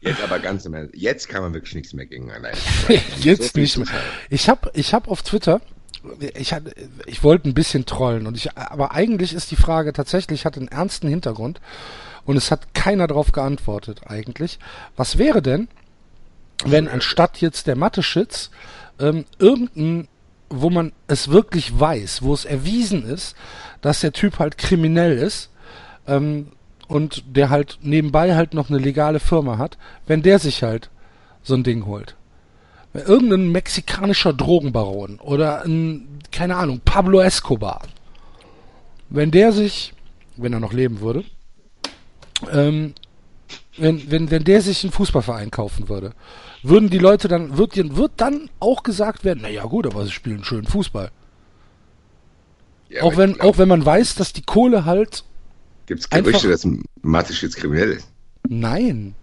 Jetzt 0.00 0.22
aber 0.22 0.38
ganz 0.38 0.66
im 0.66 0.74
Ernst. 0.74 0.94
Jetzt 0.94 1.28
kann 1.28 1.42
man 1.42 1.54
wirklich 1.54 1.74
nichts 1.74 1.94
mehr 1.94 2.04
gegen 2.06 2.30
allein. 2.30 2.54
Jetzt 3.20 3.54
viel 3.54 3.62
nicht 3.62 3.78
mehr. 3.78 3.86
Ich 4.28 4.48
habe 4.50 4.70
ich 4.74 4.92
hab 4.92 5.08
auf 5.08 5.22
Twitter, 5.22 5.62
ich, 6.34 6.52
hatte- 6.52 6.74
ich 7.06 7.22
wollte 7.22 7.48
ein 7.48 7.54
bisschen 7.54 7.86
trollen, 7.86 8.26
und 8.26 8.36
ich, 8.36 8.54
aber 8.56 8.92
eigentlich 8.92 9.32
ist 9.32 9.50
die 9.50 9.56
Frage 9.56 9.94
tatsächlich, 9.94 10.44
hat 10.44 10.58
einen 10.58 10.68
ernsten 10.68 11.08
Hintergrund 11.08 11.60
und 12.26 12.36
es 12.36 12.50
hat 12.50 12.74
keiner 12.74 13.06
darauf 13.06 13.32
geantwortet 13.32 14.02
eigentlich. 14.06 14.58
Was 14.96 15.16
wäre 15.16 15.40
denn, 15.40 15.68
wenn 16.66 16.86
anstatt 16.86 17.40
jetzt 17.40 17.66
der 17.66 17.76
Mathe-Schitz 17.76 18.50
ähm, 19.00 19.24
irgendein, 19.38 20.08
wo 20.50 20.68
man 20.68 20.92
es 21.06 21.28
wirklich 21.28 21.80
weiß, 21.80 22.20
wo 22.20 22.34
es 22.34 22.44
erwiesen 22.44 23.06
ist, 23.06 23.34
dass 23.80 24.00
der 24.00 24.12
Typ 24.12 24.38
halt 24.38 24.58
kriminell 24.58 25.16
ist, 25.16 25.48
ähm, 26.06 26.48
und 26.88 27.24
der 27.36 27.50
halt 27.50 27.78
nebenbei 27.82 28.34
halt 28.34 28.54
noch 28.54 28.68
eine 28.68 28.78
legale 28.78 29.20
Firma 29.20 29.58
hat, 29.58 29.78
wenn 30.06 30.22
der 30.22 30.38
sich 30.38 30.62
halt 30.62 30.90
so 31.42 31.54
ein 31.54 31.64
Ding 31.64 31.86
holt. 31.86 32.16
Irgendein 32.92 33.50
mexikanischer 33.50 34.32
Drogenbaron 34.32 35.18
oder 35.18 35.64
ein, 35.64 36.20
keine 36.30 36.56
Ahnung, 36.56 36.80
Pablo 36.84 37.20
Escobar. 37.20 37.82
Wenn 39.10 39.30
der 39.30 39.52
sich, 39.52 39.94
wenn 40.36 40.52
er 40.52 40.60
noch 40.60 40.72
leben 40.72 41.00
würde, 41.00 41.24
ähm, 42.52 42.94
wenn, 43.76 44.10
wenn, 44.10 44.30
wenn 44.30 44.44
der 44.44 44.62
sich 44.62 44.84
einen 44.84 44.92
Fußballverein 44.92 45.50
kaufen 45.50 45.88
würde, 45.88 46.12
würden 46.62 46.90
die 46.90 46.98
Leute 46.98 47.28
dann, 47.28 47.58
wird, 47.58 47.76
wird 47.76 48.12
dann 48.16 48.48
auch 48.60 48.82
gesagt 48.82 49.24
werden, 49.24 49.42
naja 49.42 49.64
gut, 49.64 49.86
aber 49.86 50.04
sie 50.04 50.12
spielen 50.12 50.44
schön 50.44 50.64
Fußball. 50.64 51.10
Ja, 52.88 53.02
auch 53.02 53.16
wenn, 53.16 53.40
auch 53.40 53.58
wenn 53.58 53.68
man 53.68 53.84
weiß, 53.84 54.14
dass 54.14 54.32
die 54.32 54.42
Kohle 54.42 54.84
halt, 54.84 55.24
Gibt 55.86 56.00
es 56.00 56.08
Gerüchte, 56.10 56.48
einfach- 56.48 56.48
dass 56.50 56.66
Matisch 57.02 57.42
jetzt 57.42 57.56
kriminell 57.56 57.92
ist? 57.92 58.08
nein, 58.48 59.14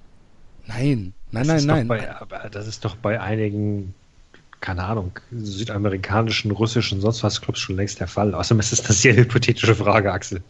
nein, 0.67 1.13
nein, 1.31 1.47
Das 1.47 1.47
nein, 1.47 1.57
ist 1.57 1.65
nein. 1.65 1.87
Doch 1.87 1.95
bei, 1.97 2.15
aber 2.15 2.49
das 2.49 2.67
ist 2.67 2.85
doch 2.85 2.95
bei 2.95 3.19
einigen, 3.19 3.93
keine 4.59 4.83
Ahnung, 4.83 5.11
südamerikanischen, 5.31 6.51
russischen, 6.51 7.01
sonst 7.01 7.23
was 7.23 7.41
Clubs 7.41 7.59
schon 7.59 7.75
längst 7.75 7.99
der 7.99 8.07
Fall. 8.07 8.33
Außerdem 8.33 8.59
ist 8.59 8.71
das 8.71 8.85
eine 8.85 8.93
sehr 8.93 9.15
hypothetische 9.15 9.75
Frage, 9.75 10.11
Axel. 10.11 10.41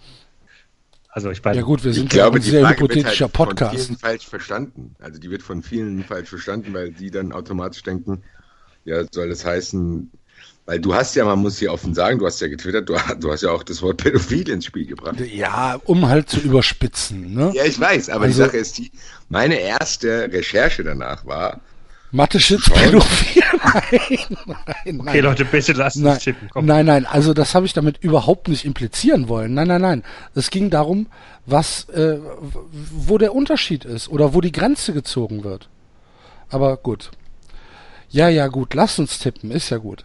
Also 1.14 1.30
ich 1.30 1.44
meine, 1.44 1.58
Ja 1.58 1.64
gut, 1.64 1.84
wir 1.84 1.92
Ich 1.92 1.98
sind 1.98 2.14
ja 2.14 2.24
glaube, 2.24 2.38
ein 2.40 2.42
die 2.42 2.50
sehr 2.52 2.62
wird 2.64 2.78
hypothetischer 2.80 3.26
halt 3.26 3.36
von 3.36 3.48
Podcast. 3.48 3.76
vielen 3.88 3.98
falsch 3.98 4.26
verstanden. 4.28 4.96
Also 5.00 5.20
die 5.20 5.30
wird 5.30 5.42
von 5.44 5.62
vielen 5.62 6.04
falsch 6.06 6.30
verstanden, 6.30 6.74
weil 6.74 6.92
die 6.94 7.12
dann 7.12 7.34
automatisch 7.34 7.84
denken, 7.84 8.24
ja, 8.86 9.04
soll 9.12 9.28
das 9.30 9.44
heißen, 9.46 10.10
weil 10.66 10.80
du 10.80 10.94
hast 10.94 11.16
ja, 11.16 11.26
man 11.26 11.40
muss 11.40 11.58
hier 11.60 11.74
offen 11.74 11.94
sagen, 11.94 12.20
du 12.20 12.26
hast 12.26 12.40
ja 12.40 12.48
getwittert, 12.48 12.88
du, 12.90 12.96
du 13.20 13.32
hast 13.32 13.42
ja 13.42 13.52
auch 13.52 13.64
das 13.64 13.82
Wort 13.82 13.98
Pädophil 13.98 14.48
ins 14.50 14.66
Spiel 14.66 14.86
gebracht. 14.86 15.20
Ja, 15.20 15.80
um 15.86 16.08
halt 16.08 16.30
zu 16.30 16.40
überspitzen, 16.40 17.34
ne? 17.34 17.52
Ja, 17.54 17.66
ich 17.66 17.80
weiß, 17.80 18.10
aber 18.10 18.26
Also- 18.26 18.42
die 18.42 18.46
Sache 18.48 18.58
ist 18.58 18.78
die, 18.78 18.92
meine 19.30 19.56
erste 19.60 20.30
Recherche 20.32 20.84
danach 20.84 21.26
war, 21.26 21.60
Mathe-Shit, 22.14 22.60
Schauen. 22.60 22.78
Pädophil? 22.78 23.42
Nein, 23.64 23.84
nein, 24.46 24.58
nein. 24.86 25.00
okay 25.00 25.20
Leute, 25.22 25.46
bitte 25.46 25.72
lasst 25.72 25.96
Nein, 25.96 26.16
uns 26.16 26.24
tippen. 26.26 26.50
Komm. 26.52 26.66
nein, 26.66 26.86
nein, 26.86 27.06
also 27.06 27.34
das 27.34 27.56
habe 27.56 27.66
ich 27.66 27.72
damit 27.72 28.00
überhaupt 28.04 28.50
nicht 28.50 28.66
implizieren 28.66 29.30
wollen. 29.30 29.54
Nein, 29.54 29.70
nein, 29.70 29.80
nein. 29.82 30.04
Es 30.36 30.50
ging 30.50 30.70
darum, 30.70 31.08
was, 31.46 31.88
äh, 31.90 32.18
wo 32.72 33.18
der 33.18 33.34
Unterschied 33.34 33.86
ist 33.86 34.10
oder 34.10 34.34
wo 34.34 34.42
die 34.42 34.52
Grenze 34.52 34.92
gezogen 34.92 35.46
wird. 35.46 35.70
Aber 36.50 36.76
gut. 36.76 37.12
Ja, 38.10 38.28
ja, 38.28 38.48
gut, 38.50 38.74
lasst 38.74 39.00
uns 39.00 39.20
tippen, 39.20 39.50
ist 39.52 39.70
ja 39.70 39.78
gut. 39.78 40.04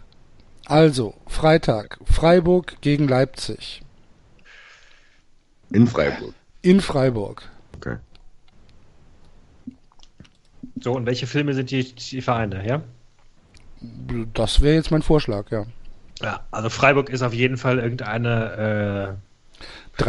Also, 0.69 1.13
Freitag, 1.27 1.97
Freiburg 2.03 2.81
gegen 2.81 3.07
Leipzig. 3.07 3.81
In 5.69 5.87
Freiburg. 5.87 6.33
In 6.61 6.81
Freiburg. 6.81 7.49
Okay. 7.77 7.95
So, 10.81 10.91
und 10.91 11.05
welche 11.05 11.25
Filme 11.25 11.53
sind 11.53 11.71
die, 11.71 11.95
die 11.95 12.21
Vereine, 12.21 12.67
ja? 12.67 12.81
Das 14.33 14.59
wäre 14.59 14.75
jetzt 14.75 14.91
mein 14.91 15.03
Vorschlag, 15.03 15.49
ja. 15.51 15.65
Ja, 16.21 16.41
also 16.51 16.69
Freiburg 16.69 17.09
ist 17.09 17.21
auf 17.21 17.33
jeden 17.33 17.55
Fall 17.55 17.79
irgendeine 17.79 19.17
äh, 19.97 19.99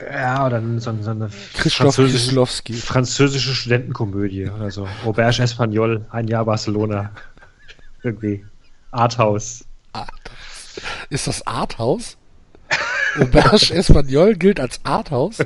ja, 0.00 0.46
oder 0.46 0.62
so, 0.78 0.94
so 1.02 1.10
eine 1.10 1.28
Christoph 1.54 1.96
französische, 1.96 2.46
französische 2.80 3.52
Studentenkomödie 3.52 4.48
oder 4.48 4.70
so. 4.70 4.88
Auberge 5.04 5.42
Espagnol, 5.42 6.06
ein 6.10 6.28
Jahr 6.28 6.46
Barcelona. 6.46 7.10
Irgendwie. 8.02 8.44
Arthouse. 8.90 9.64
Ist 11.10 11.26
das 11.26 11.46
Arthouse? 11.46 12.16
Auberge 13.18 13.74
Espagnol 13.74 14.34
gilt 14.36 14.60
als 14.60 14.80
Arthouse? 14.84 15.40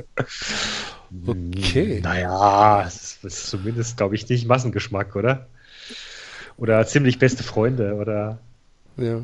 Okay. 1.25 2.01
Naja, 2.01 2.83
es 2.85 2.95
ist, 2.95 3.23
ist 3.23 3.47
zumindest, 3.47 3.97
glaube 3.97 4.15
ich, 4.15 4.27
nicht 4.29 4.47
Massengeschmack, 4.47 5.15
oder? 5.15 5.47
Oder 6.57 6.85
ziemlich 6.85 7.19
beste 7.19 7.43
Freunde, 7.43 7.95
oder 7.95 8.39
Ja. 8.97 9.21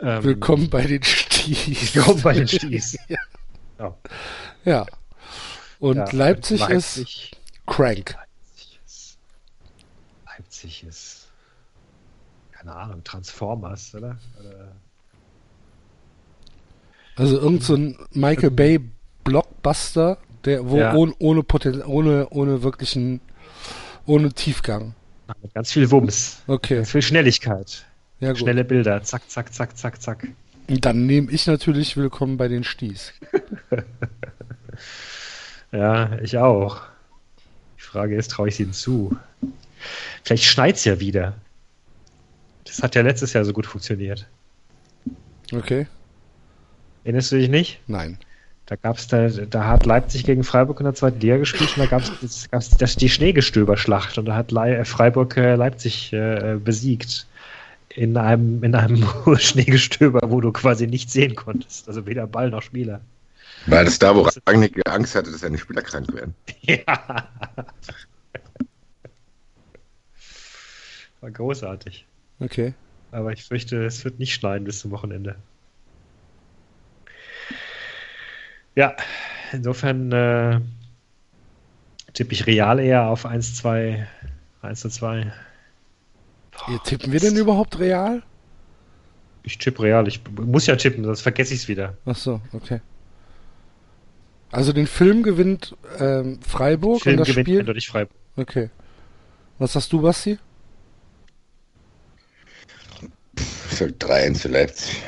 ähm, 0.00 0.24
Willkommen 0.24 0.70
bei 0.70 0.82
den 0.82 1.02
Sties. 1.02 1.94
Willkommen 1.94 2.22
bei 2.22 2.32
den 2.34 2.48
Sties. 2.48 2.98
ja. 3.08 3.18
Ja. 3.78 3.96
ja. 4.64 4.86
Und 5.78 5.96
Ja, 5.96 6.10
Leipzig, 6.12 6.60
ist 6.60 6.68
Leipzig, 6.96 7.30
crank. 7.66 8.16
Leipzig 10.42 10.84
ist. 10.84 11.28
Keine 12.50 12.74
Ahnung, 12.74 13.02
Transformers, 13.04 13.94
oder? 13.94 14.18
oder 14.40 14.72
Also 17.16 17.38
irgend 17.38 17.62
so 17.62 17.74
ein 17.76 17.96
Michael 18.12 18.50
Bay 18.50 18.80
Blockbuster, 19.24 20.18
der 20.44 20.68
wo 20.68 20.78
Ja. 20.78 20.94
ohne 20.94 21.14
ohne 21.20 21.42
Poten 21.44 21.82
ohne 21.82 22.28
ohne 22.30 22.62
wirklichen 22.64 23.20
ohne 24.06 24.32
Tiefgang. 24.32 24.94
mit 25.42 25.54
ganz 25.54 25.70
viel 25.72 25.88
Wumms. 25.90 26.42
Okay. 26.48 26.76
Ganz 26.76 26.90
viel 26.90 27.02
Schnelligkeit. 27.02 27.86
Ja. 28.20 28.34
Schnelle 28.34 28.64
Bilder. 28.64 29.02
Zack, 29.02 29.28
zack, 29.30 29.52
zack, 29.54 29.76
zack, 29.76 30.02
zack. 30.02 30.28
Und 30.68 30.84
dann 30.84 31.06
nehme 31.06 31.30
ich 31.30 31.46
natürlich 31.46 31.96
willkommen 31.96 32.36
bei 32.36 32.48
den 32.48 32.64
Sties. 32.64 33.12
Ja, 35.74 36.18
ich 36.20 36.36
auch. 36.36 36.82
Die 37.78 37.82
Frage 37.82 38.14
ist, 38.16 38.30
traue 38.32 38.48
ich 38.48 38.60
ihnen 38.60 38.74
zu? 38.74 39.16
Vielleicht 40.24 40.44
schneit's 40.44 40.84
ja 40.84 41.00
wieder. 41.00 41.34
Das 42.64 42.82
hat 42.82 42.94
ja 42.94 43.02
letztes 43.02 43.32
Jahr 43.32 43.44
so 43.44 43.52
gut 43.52 43.66
funktioniert. 43.66 44.26
Okay? 45.52 45.86
Erinnerst 47.04 47.32
du 47.32 47.36
dich 47.36 47.48
nicht? 47.48 47.80
Nein. 47.86 48.18
Da 48.66 48.76
gab's 48.76 49.08
da, 49.08 49.28
da 49.28 49.66
hat 49.66 49.84
Leipzig 49.86 50.24
gegen 50.24 50.44
Freiburg 50.44 50.78
in 50.80 50.84
der 50.84 50.94
zweiten 50.94 51.20
Liga 51.20 51.36
gespielt 51.36 51.70
und 51.76 51.80
da 51.80 51.86
gab's 51.86 52.10
das, 52.22 52.48
gab's 52.50 52.70
das 52.70 52.96
die 52.96 53.08
Schneegestöberschlacht 53.10 54.16
und 54.18 54.26
da 54.26 54.36
hat 54.36 54.52
Lei- 54.52 54.76
äh, 54.76 54.84
Freiburg 54.84 55.36
äh, 55.36 55.56
Leipzig 55.56 56.12
äh, 56.12 56.56
besiegt. 56.62 57.26
In 57.94 58.16
einem, 58.16 58.62
in 58.64 58.74
einem 58.74 59.04
Schneegestöber, 59.38 60.20
wo 60.30 60.40
du 60.40 60.50
quasi 60.52 60.86
nichts 60.86 61.12
sehen 61.12 61.34
konntest. 61.34 61.86
Also 61.88 62.06
weder 62.06 62.26
Ball 62.26 62.48
noch 62.48 62.62
Spieler. 62.62 63.02
War 63.66 63.84
das 63.84 63.98
da, 63.98 64.16
wo 64.16 64.26
Rangnick 64.46 64.80
Angst 64.88 65.14
hatte, 65.14 65.30
dass 65.30 65.40
seine 65.40 65.58
Spieler 65.58 65.82
krank 65.82 66.12
werden? 66.14 66.34
Ja. 66.62 67.28
War 71.22 71.30
großartig. 71.30 72.04
Okay. 72.40 72.74
Aber 73.12 73.32
ich 73.32 73.44
fürchte, 73.44 73.84
es 73.84 74.04
wird 74.04 74.18
nicht 74.18 74.34
schneien 74.34 74.64
bis 74.64 74.80
zum 74.80 74.90
Wochenende. 74.90 75.36
Ja, 78.74 78.96
insofern 79.52 80.10
äh, 80.10 80.60
tippe 82.12 82.32
ich 82.32 82.46
real 82.46 82.80
eher 82.80 83.06
auf 83.06 83.24
1, 83.24 83.54
2, 83.54 84.04
1 84.62 84.80
zu 84.80 84.88
2. 84.88 85.32
Hier, 86.66 86.78
tippen 86.82 87.12
wir 87.12 87.20
denn 87.20 87.36
überhaupt 87.36 87.78
real? 87.78 88.22
Ich 89.44 89.58
tippe 89.58 89.82
real. 89.82 90.08
Ich 90.08 90.20
muss 90.40 90.66
ja 90.66 90.74
tippen, 90.74 91.04
sonst 91.04 91.20
vergesse 91.20 91.54
ich 91.54 91.60
es 91.60 91.68
wieder. 91.68 91.96
Ach 92.04 92.16
so, 92.16 92.40
okay. 92.52 92.80
Also 94.50 94.72
den 94.72 94.88
Film 94.88 95.22
gewinnt 95.22 95.76
ähm, 96.00 96.40
Freiburg 96.42 97.02
Film 97.02 97.14
und 97.14 97.20
das 97.20 97.28
gewinnt 97.28 97.48
Spiel. 97.48 97.80
Freiburg. 97.82 98.16
Okay. 98.36 98.70
Was 99.58 99.76
hast 99.76 99.92
du, 99.92 100.02
Basti? 100.02 100.38
Sag 103.82 103.98
3-1 103.98 104.38
für 104.38 104.48
Leipzig. 104.48 105.02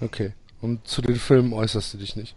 Okay. 0.00 0.32
Und 0.60 0.86
zu 0.86 1.00
den 1.00 1.14
Filmen 1.14 1.52
äußerst 1.52 1.94
du 1.94 1.98
dich 1.98 2.16
nicht. 2.16 2.34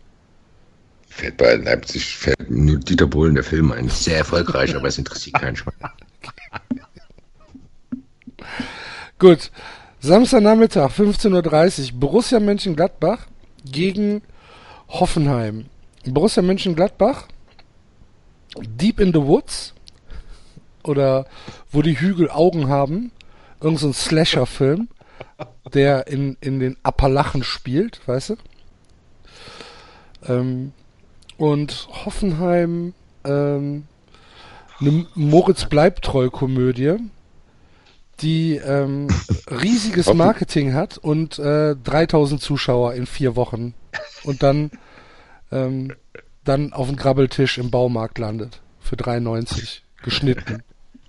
Fällt 1.07 1.37
bei 1.37 1.55
Leipzig 1.55 2.15
fällt 2.15 2.49
nur 2.49 2.77
Dieter 2.77 3.07
Bohlen 3.07 3.33
der 3.33 3.43
Film 3.43 3.71
ein. 3.71 3.89
Sehr 3.89 4.19
erfolgreich, 4.19 4.75
aber 4.75 4.87
es 4.87 4.99
interessiert 4.99 5.41
keinen 5.41 5.55
Schwein. 5.55 5.73
Gut. 9.19 9.51
Samstagnachmittag, 9.99 10.91
15.30 10.91 11.93
Uhr, 11.93 11.99
Borussia 11.99 12.39
Mönchengladbach 12.39 13.25
gegen 13.65 14.21
Hoffenheim. 14.89 15.65
Borussia 16.05 16.43
Mönchengladbach, 16.43 17.27
Deep 18.59 18.99
in 18.99 19.13
the 19.13 19.21
Woods 19.21 19.73
oder 20.83 21.25
wo 21.71 21.81
die 21.81 21.99
Hügel 21.99 22.29
Augen 22.29 22.67
haben, 22.67 23.11
irgend 23.61 23.79
so 23.79 23.87
ein 23.87 23.93
Slasher-Film, 23.93 24.89
der 25.73 26.07
in, 26.07 26.37
in 26.41 26.59
den 26.59 26.77
Appalachen 26.83 27.43
spielt, 27.43 28.07
weißt 28.07 28.31
du? 28.31 28.35
Ähm, 30.27 30.73
und 31.37 31.87
Hoffenheim, 32.05 32.93
ähm, 33.25 33.85
eine 34.79 35.05
Moritz 35.15 35.65
Bleibtreu-Komödie, 35.65 36.97
die 38.19 38.55
ähm, 38.55 39.07
riesiges 39.49 40.13
Marketing 40.13 40.73
hat 40.73 40.97
und 40.97 41.39
äh, 41.39 41.75
3000 41.75 42.41
Zuschauer 42.41 42.93
in 42.93 43.05
vier 43.05 43.35
Wochen 43.35 43.73
und 44.23 44.43
dann 44.43 44.71
ähm, 45.51 45.93
dann 46.43 46.73
auf 46.73 46.87
dem 46.87 46.95
Grabbeltisch 46.95 47.57
im 47.57 47.71
Baumarkt 47.71 48.17
landet 48.17 48.61
für 48.79 48.95
3,90 48.95 49.79
geschnitten. 50.03 50.63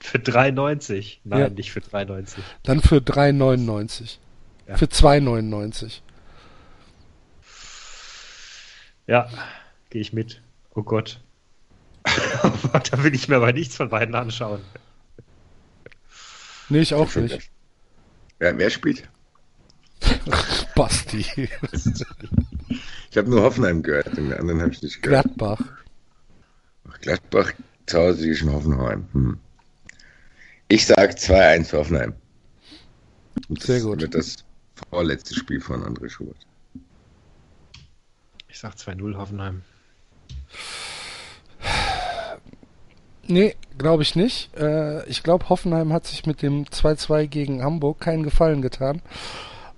Für 0.05 0.19
3,90. 0.19 1.21
Nein, 1.25 1.41
Ja. 1.41 1.49
nicht 1.49 1.73
für 1.73 1.81
3,90. 1.81 2.39
Dann 2.63 2.83
für 2.83 3.01
3,99. 3.01 4.19
Ja. 4.69 4.77
Für 4.77 4.85
2,99. 4.85 6.03
Ja, 9.07 9.31
gehe 9.89 10.03
ich 10.03 10.13
mit. 10.13 10.43
Oh 10.75 10.83
Gott. 10.83 11.21
da 12.05 13.03
will 13.03 13.15
ich 13.15 13.29
mir 13.29 13.37
aber 13.37 13.55
nichts 13.55 13.77
von 13.77 13.89
beiden 13.89 14.15
anschauen. 14.15 14.61
Nee, 16.69 16.81
ich 16.81 16.93
auch 16.93 17.15
nicht. 17.15 17.51
Wer, 18.39 18.59
wer 18.59 18.69
spielt? 18.69 19.09
Basti. 20.75 21.49
Ich 23.11 23.17
habe 23.17 23.31
nur 23.31 23.43
Hoffenheim 23.43 23.83
gehört, 23.83 24.15
den 24.19 24.35
anderen 24.35 24.61
habe 24.61 24.73
ich 24.73 24.83
nicht 24.83 25.03
gehört. 25.03 25.25
Gladbach. 25.25 25.61
Ach, 26.91 27.01
Gladbach 27.01 27.53
zu 27.87 27.99
Hause 27.99 28.29
gegen 28.29 28.53
Hoffenheim. 28.53 29.09
Hm. 29.13 29.41
Ich 30.69 30.87
sag 30.87 31.13
2-1 31.13 31.65
für 31.67 31.79
Hoffenheim. 31.79 32.15
Und 33.49 33.63
Sehr 33.63 33.77
das 33.77 33.85
gut. 33.85 34.01
wird 34.01 34.15
das 34.15 34.45
vorletzte 34.91 35.35
Spiel 35.35 35.61
von 35.61 35.83
André 35.83 36.09
Schubert. 36.09 36.47
Ich 38.49 38.59
sag 38.59 38.75
2-0 38.75 39.17
Hoffenheim. 39.17 39.63
Nee, 43.27 43.57
glaube 43.79 44.03
ich 44.03 44.17
nicht. 44.17 44.55
Äh, 44.57 45.05
ich 45.09 45.23
glaube, 45.23 45.49
Hoffenheim 45.49 45.93
hat 45.93 46.07
sich 46.07 46.27
mit 46.27 46.43
dem 46.43 46.65
2-2 46.67 47.27
gegen 47.27 47.63
Hamburg 47.63 48.01
keinen 48.01 48.23
Gefallen 48.23 48.63
getan. 48.63 49.03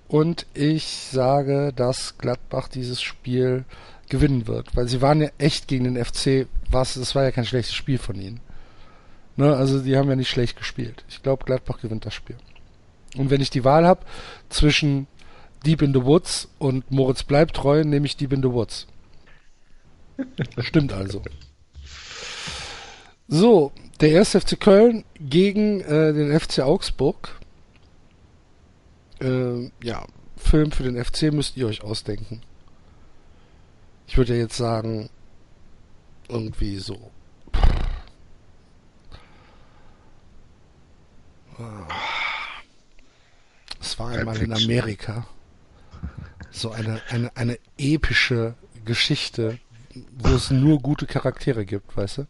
Und 0.09 0.47
ich 0.55 0.85
sage, 1.11 1.73
dass 1.75 2.19
Gladbach 2.19 2.69
dieses 2.69 3.03
Spiel 3.03 3.65
gewinnen 4.09 4.47
wird. 4.47 4.77
Weil 4.77 4.89
sie 4.89 5.01
waren 5.03 5.21
ja 5.21 5.31
echt 5.39 5.69
gegen 5.69 5.85
den 5.85 6.05
FC. 6.05 6.47
Was, 6.71 6.95
das 6.95 7.15
war 7.15 7.25
ja 7.25 7.31
kein 7.31 7.47
schlechtes 7.47 7.75
Spiel 7.75 7.99
von 7.99 8.21
ihnen. 8.21 8.41
Ne, 9.37 9.55
also 9.55 9.81
die 9.81 9.97
haben 9.97 10.09
ja 10.09 10.17
nicht 10.17 10.31
schlecht 10.31 10.57
gespielt. 10.57 11.05
Ich 11.09 11.23
glaube, 11.23 11.45
Gladbach 11.45 11.81
gewinnt 11.81 12.07
das 12.07 12.15
Spiel. 12.15 12.37
Und 13.17 13.31
wenn 13.31 13.41
ich 13.41 13.51
die 13.51 13.65
Wahl 13.65 13.87
habe 13.87 14.05
zwischen 14.49 15.07
Deep 15.65 15.83
in 15.83 15.93
the 15.93 16.05
Woods 16.05 16.49
und 16.59 16.91
Moritz 16.91 17.23
Bleibtreu, 17.23 17.85
nehme 17.85 18.07
ich 18.07 18.17
Deep 18.17 18.33
in 18.33 18.43
the 18.43 18.51
Woods. 18.51 18.87
Stimmt 20.59 20.93
also. 20.93 21.23
So, 23.29 23.73
der 24.01 24.11
erste 24.11 24.41
FC 24.41 24.59
Köln 24.59 25.05
gegen 25.19 25.81
äh, 25.81 26.13
den 26.13 26.39
FC 26.39 26.61
Augsburg. 26.61 27.41
Äh, 29.21 29.71
ja, 29.83 30.07
Film 30.37 30.71
für 30.71 30.85
den 30.85 31.03
FC 31.03 31.33
müsst 31.33 31.57
ihr 31.57 31.67
euch 31.67 31.83
ausdenken. 31.83 32.43
Ich 34.07 34.17
würde 34.17 34.35
ja 34.35 34.41
jetzt 34.41 34.57
sagen, 34.57 35.11
irgendwie 36.29 36.77
so. 36.77 37.11
Es 43.81 43.99
war 43.99 44.11
einmal 44.11 44.37
in. 44.39 44.53
Amerika. 44.53 45.27
so 46.51 46.71
eine, 46.71 47.01
eine, 47.09 47.31
eine 47.37 47.59
epische 47.79 48.55
Geschichte, 48.85 49.59
wo 50.19 50.31
es 50.35 50.51
nur 50.51 50.81
gute 50.81 51.07
Charaktere 51.07 51.65
gibt, 51.65 51.97
weißt 51.97 52.19
du? 52.19 52.27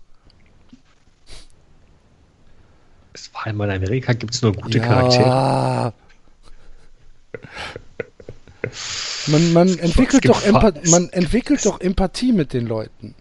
Es 3.13 3.33
war 3.35 3.47
einmal 3.47 3.69
in 3.71 3.77
Amerika, 3.77 4.13
gibt 4.13 4.35
es 4.35 4.43
nur 4.43 4.53
gute 4.53 4.79
ja. 4.79 4.85
Charaktere. 4.85 5.93
Man, 9.29 9.53
man 9.53 9.79
entwickelt 9.79 10.29
doch 10.29 10.41
fa- 10.41 10.49
Empa 10.49 10.73
man 10.91 11.09
entwickelt 11.11 11.65
doch 11.65 11.81
Empathie 11.81 12.33
mit 12.33 12.53
den 12.53 12.67
Leuten. 12.67 13.15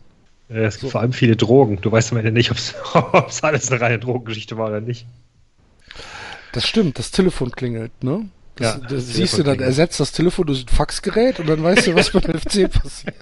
Es 0.47 0.79
gibt 0.79 0.91
vor 0.91 1.01
allem 1.01 1.13
viele 1.13 1.35
Drogen. 1.35 1.81
Du 1.81 1.91
weißt 1.91 2.11
am 2.11 2.17
Ende 2.19 2.31
nicht, 2.31 2.51
ob 2.51 2.57
es 2.57 2.75
alles 3.43 3.71
eine 3.71 3.81
reine 3.81 3.99
Drogengeschichte 3.99 4.57
war 4.57 4.67
oder 4.67 4.81
nicht. 4.81 5.05
Das 6.55 6.65
stimmt, 6.65 6.97
das 6.99 7.11
Telefon 7.11 7.51
klingelt, 7.51 8.03
ne? 8.03 8.29
Das, 8.55 8.75
Ja, 8.75 8.79
das 8.79 8.89
das 8.91 9.07
siehst 9.07 9.33
du 9.37 9.43
dann, 9.43 9.55
klingelt. 9.57 9.67
ersetzt 9.69 9.99
das 9.99 10.11
Telefon 10.13 10.47
durch 10.47 10.63
ein 10.63 10.67
Faxgerät 10.69 11.39
und 11.39 11.47
dann 11.47 11.61
weißt 11.61 11.87
du, 11.87 11.95
was 11.95 12.09
beim 12.11 12.21
FC 12.39 12.71
passiert. 12.71 13.15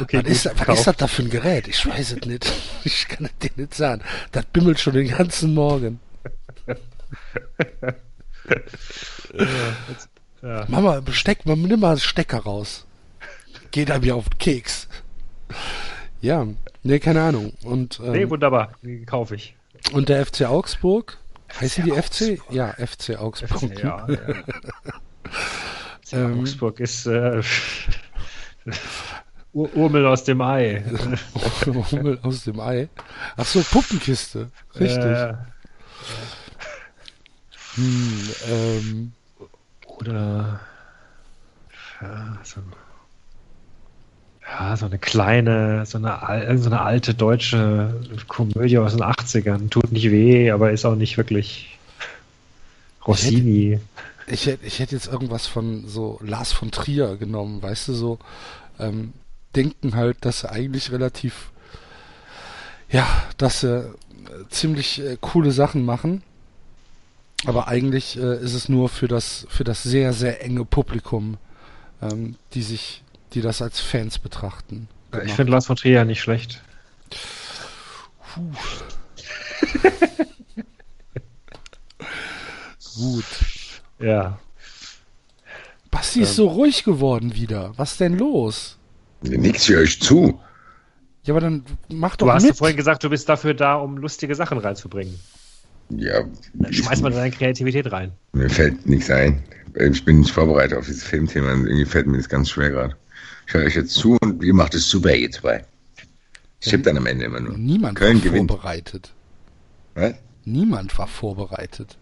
Okay, 0.00 0.20
was 0.24 0.30
ist, 0.30 0.50
was 0.66 0.78
ist 0.80 0.86
das 0.86 0.96
da 0.96 1.06
für 1.06 1.22
ein 1.22 1.30
Gerät? 1.30 1.68
Ich 1.68 1.86
weiß 1.86 2.12
es 2.12 2.26
nicht. 2.26 2.52
Ich 2.84 3.06
kann 3.08 3.26
es 3.26 3.32
dir 3.38 3.50
nicht 3.56 3.74
sagen. 3.74 4.02
Das 4.32 4.44
bimmelt 4.46 4.78
schon 4.80 4.92
den 4.94 5.08
ganzen 5.08 5.54
Morgen. 5.54 6.00
Ja. 10.42 10.64
Mama, 10.68 11.00
Besteck, 11.00 11.46
man 11.46 11.62
nimm 11.62 11.80
mal 11.80 11.90
einen 11.92 12.00
Stecker 12.00 12.38
raus. 12.40 12.84
Geht 13.70 13.90
einem 13.90 14.04
ja 14.04 14.14
auf 14.14 14.28
den 14.28 14.38
Keks. 14.38 14.88
Ja, 16.20 16.46
nee, 16.82 16.98
keine 16.98 17.22
Ahnung. 17.22 17.52
Und, 17.62 18.00
ähm, 18.04 18.12
Nee, 18.12 18.28
wunderbar. 18.28 18.72
Kaufe 19.06 19.36
ich. 19.36 19.54
Und 19.92 20.08
der 20.08 20.24
FC 20.24 20.42
Augsburg, 20.42 21.18
heißen 21.60 21.84
die 21.84 21.90
FC? 21.92 22.40
Ja, 22.50 22.72
FC 22.72 23.18
Augsburg. 23.18 23.82
Ja, 23.82 24.06
ja. 24.08 24.16
Ähm. 26.12 26.40
Augsburg 26.40 26.78
ist 26.80 27.06
äh, 27.06 27.40
Ur 29.54 29.74
Urmel 29.74 30.04
aus 30.06 30.24
dem 30.24 30.42
Ei. 30.42 30.84
Hummel 31.90 32.18
aus 32.22 32.44
dem 32.44 32.60
Ei. 32.60 32.90
Ach 33.36 33.46
so, 33.46 33.62
Puppenkiste. 33.62 34.50
Richtig. 34.78 34.98
Äh, 35.04 35.34
Hm, 37.74 38.30
ähm, 38.50 39.12
oder 39.86 40.60
ja, 42.02 42.38
so, 42.42 42.60
ein- 42.60 42.72
ja, 44.52 44.76
so 44.76 44.86
eine 44.86 44.98
kleine, 44.98 45.86
so 45.86 45.98
eine, 45.98 46.58
so 46.58 46.66
eine 46.68 46.82
alte 46.82 47.14
deutsche 47.14 47.94
Komödie 48.28 48.78
aus 48.78 48.92
den 48.92 49.02
80ern. 49.02 49.70
Tut 49.70 49.92
nicht 49.92 50.10
weh, 50.10 50.50
aber 50.50 50.72
ist 50.72 50.84
auch 50.84 50.94
nicht 50.94 51.16
wirklich 51.16 51.78
Rossini. 53.06 53.80
ich 54.26 54.46
hätte 54.46 54.66
ich 54.66 54.78
hätte 54.78 54.94
jetzt 54.94 55.08
irgendwas 55.08 55.46
von 55.46 55.86
so 55.86 56.20
Lars 56.22 56.52
von 56.52 56.70
Trier 56.70 57.16
genommen, 57.16 57.62
weißt 57.62 57.88
du, 57.88 57.94
so 57.94 58.18
ähm, 58.78 59.14
denken 59.56 59.96
halt, 59.96 60.18
dass 60.24 60.40
sie 60.40 60.50
eigentlich 60.50 60.92
relativ, 60.92 61.50
ja, 62.90 63.06
dass 63.38 63.60
sie 63.60 63.78
äh, 63.78 63.90
ziemlich 64.50 65.00
äh, 65.00 65.16
coole 65.20 65.52
Sachen 65.52 65.84
machen. 65.84 66.22
Aber 67.44 67.68
eigentlich 67.68 68.16
äh, 68.18 68.36
ist 68.36 68.54
es 68.54 68.68
nur 68.68 68.88
für 68.88 69.08
das, 69.08 69.46
für 69.48 69.64
das 69.64 69.82
sehr, 69.82 70.12
sehr 70.12 70.44
enge 70.44 70.64
Publikum, 70.64 71.38
ähm, 72.00 72.36
die 72.54 72.62
sich, 72.62 73.02
die 73.34 73.40
das 73.40 73.62
als 73.62 73.80
Fans 73.80 74.18
betrachten. 74.18 74.88
Ich 75.12 75.18
gemacht. 75.18 75.36
finde 75.36 75.52
Lars 75.52 75.66
von 75.66 75.76
Trier 75.76 76.04
nicht 76.04 76.20
schlecht. 76.20 76.62
Gut. 82.96 83.24
Ja. 84.00 84.38
Basti 85.90 86.20
ist 86.22 86.36
so 86.36 86.48
ruhig 86.48 86.84
geworden 86.84 87.34
wieder. 87.34 87.72
Was 87.76 87.96
denn 87.96 88.16
los? 88.18 88.78
Nix 89.22 89.66
für 89.66 89.78
euch 89.78 90.00
zu. 90.00 90.40
Ja, 91.24 91.34
aber 91.34 91.40
dann 91.40 91.64
mach 91.88 92.16
doch 92.16 92.26
Du 92.26 92.32
hast 92.32 92.42
mit. 92.42 92.50
ja 92.52 92.56
vorhin 92.56 92.76
gesagt, 92.76 93.04
du 93.04 93.10
bist 93.10 93.28
dafür 93.28 93.54
da, 93.54 93.74
um 93.76 93.96
lustige 93.96 94.34
Sachen 94.34 94.58
reinzubringen. 94.58 95.18
Ja, 95.90 96.22
Dann 96.54 96.72
schmeiß 96.72 97.02
mal 97.02 97.12
deine 97.12 97.30
Kreativität 97.30 97.92
rein. 97.92 98.12
mir 98.32 98.48
fällt 98.50 98.86
nichts 98.86 99.10
ein. 99.10 99.42
Ich 99.74 100.04
bin 100.04 100.20
nicht 100.20 100.32
vorbereitet 100.32 100.76
auf 100.76 100.86
dieses 100.86 101.04
Filmthema 101.04 101.52
und 101.52 101.66
irgendwie 101.66 101.84
fällt 101.84 102.06
mir 102.06 102.16
das 102.16 102.28
ganz 102.28 102.50
schwer 102.50 102.70
gerade. 102.70 102.96
Ich 103.46 103.54
höre 103.54 103.64
euch 103.66 103.76
jetzt 103.76 103.94
zu 103.94 104.16
und 104.20 104.42
ihr 104.42 104.54
macht 104.54 104.74
es 104.74 104.88
super, 104.88 105.14
ihr 105.14 105.30
zwei. 105.30 105.64
Ich 106.60 106.68
tippe 106.70 106.84
dann 106.84 106.96
am 106.96 107.06
Ende 107.06 107.24
immer 107.26 107.40
nur. 107.40 107.56
Niemand 107.58 107.98
Köln 107.98 108.16
war 108.18 108.24
gewinnt. 108.24 108.50
vorbereitet. 108.50 109.12
Was? 109.94 110.14
Niemand 110.44 110.96
war 110.98 111.06
vorbereitet. 111.08 111.98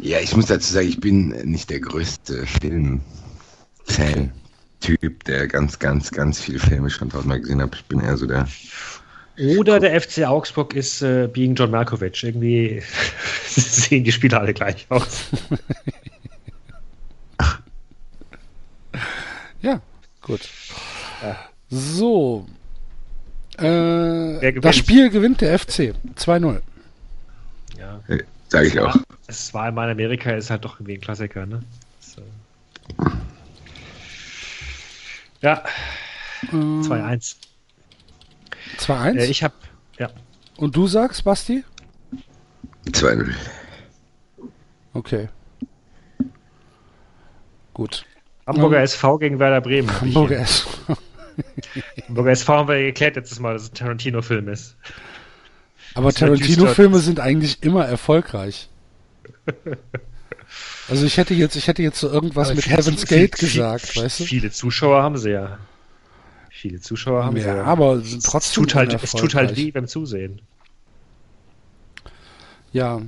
Ja, 0.00 0.18
ich 0.20 0.34
muss 0.34 0.46
dazu 0.46 0.72
sagen, 0.72 0.88
ich 0.88 1.00
bin 1.00 1.28
nicht 1.50 1.70
der 1.70 1.80
größte 1.80 2.46
Film-Fan-Typ, 2.46 5.24
der 5.24 5.46
ganz, 5.48 5.78
ganz, 5.78 6.10
ganz 6.10 6.40
viele 6.40 6.58
Filme 6.58 6.90
schon 6.90 7.10
tausendmal 7.10 7.40
gesehen 7.40 7.60
hat. 7.62 7.74
Ich 7.74 7.84
bin 7.84 8.00
eher 8.00 8.16
so 8.16 8.26
der. 8.26 8.48
Oder 9.56 9.78
der 9.80 9.98
FC 10.00 10.24
Augsburg 10.26 10.74
ist 10.74 11.02
äh, 11.02 11.28
Being 11.32 11.54
John 11.54 11.70
Malkovich. 11.70 12.22
Irgendwie 12.24 12.82
sehen 13.46 14.02
die 14.04 14.12
Spieler 14.12 14.40
alle 14.40 14.52
gleich 14.54 14.86
aus. 14.88 15.24
Ja, 19.62 19.80
gut. 20.30 20.48
Ja. 21.22 21.36
So. 21.68 22.46
Äh, 23.58 24.60
das 24.60 24.76
Spiel 24.76 25.10
gewinnt 25.10 25.40
der 25.40 25.58
FC. 25.58 25.94
2-0. 26.16 26.60
Ja. 27.78 28.00
Sage 28.48 28.66
ich 28.66 28.80
auch. 28.80 28.96
Es 29.26 29.52
war 29.54 29.64
einmal 29.64 29.88
in 29.88 29.92
Amerika, 29.92 30.30
ist 30.30 30.50
halt 30.50 30.64
doch 30.64 30.76
irgendwie 30.76 30.94
ein 30.94 31.00
Klassiker, 31.00 31.46
ne? 31.46 31.62
So. 32.00 32.22
Ja, 35.40 35.62
2-1. 36.50 37.36
2-1. 38.78 39.16
Äh, 39.16 39.26
ich 39.26 39.42
habe 39.42 39.54
ja, 39.98 40.10
Und 40.56 40.74
du 40.76 40.86
sagst, 40.86 41.24
Basti? 41.24 41.64
2-0. 42.86 43.32
Okay. 44.94 45.28
Gut. 47.72 48.04
Hamburger 48.54 48.78
Ähm, 48.78 48.84
SV 48.84 49.18
gegen 49.18 49.38
Werder 49.38 49.60
Bremen. 49.60 49.90
Hamburger 50.00 50.36
hier. 50.36 50.44
S. 50.44 50.66
Hamburger 52.08 52.30
SV 52.32 52.52
haben 52.54 52.68
wir 52.68 52.82
geklärt 52.82 53.16
letztes 53.16 53.40
Mal, 53.40 53.54
dass 53.54 53.62
es 53.64 53.70
ein 53.70 53.74
Tarantino-Film 53.74 54.48
ist. 54.48 54.76
Aber 55.94 56.12
Tarantino-Filme 56.12 56.98
sind 56.98 57.18
eigentlich 57.20 57.62
immer 57.62 57.84
erfolgreich. 57.86 58.68
Also 60.88 61.06
ich 61.06 61.16
hätte 61.16 61.34
jetzt, 61.34 61.56
ich 61.56 61.66
hätte 61.68 61.82
jetzt 61.82 61.98
so 62.00 62.08
irgendwas 62.10 62.48
Aber 62.48 62.56
mit 62.56 62.64
viel- 62.64 62.72
Heaven's 62.76 63.04
viel- 63.04 63.18
Gate 63.18 63.38
viel- 63.38 63.48
gesagt, 63.48 63.96
weißt 63.96 64.20
du? 64.20 64.24
Viele 64.24 64.50
Zuschauer 64.50 65.02
haben 65.02 65.16
sie 65.18 65.30
ja. 65.30 65.58
Viele 66.50 66.80
Zuschauer 66.80 67.24
haben 67.24 67.36
sie 67.36 67.46
Ja, 67.46 67.56
ja. 67.56 67.64
aber 67.64 68.00
sind 68.00 68.18
es 68.18 68.24
trotzdem 68.24 68.64
tut 68.64 68.74
halt, 68.74 68.92
es 69.02 69.12
tut 69.12 69.34
halt 69.34 69.56
weh 69.56 69.70
beim 69.70 69.86
Zusehen. 69.86 70.42
Ja. 72.72 73.00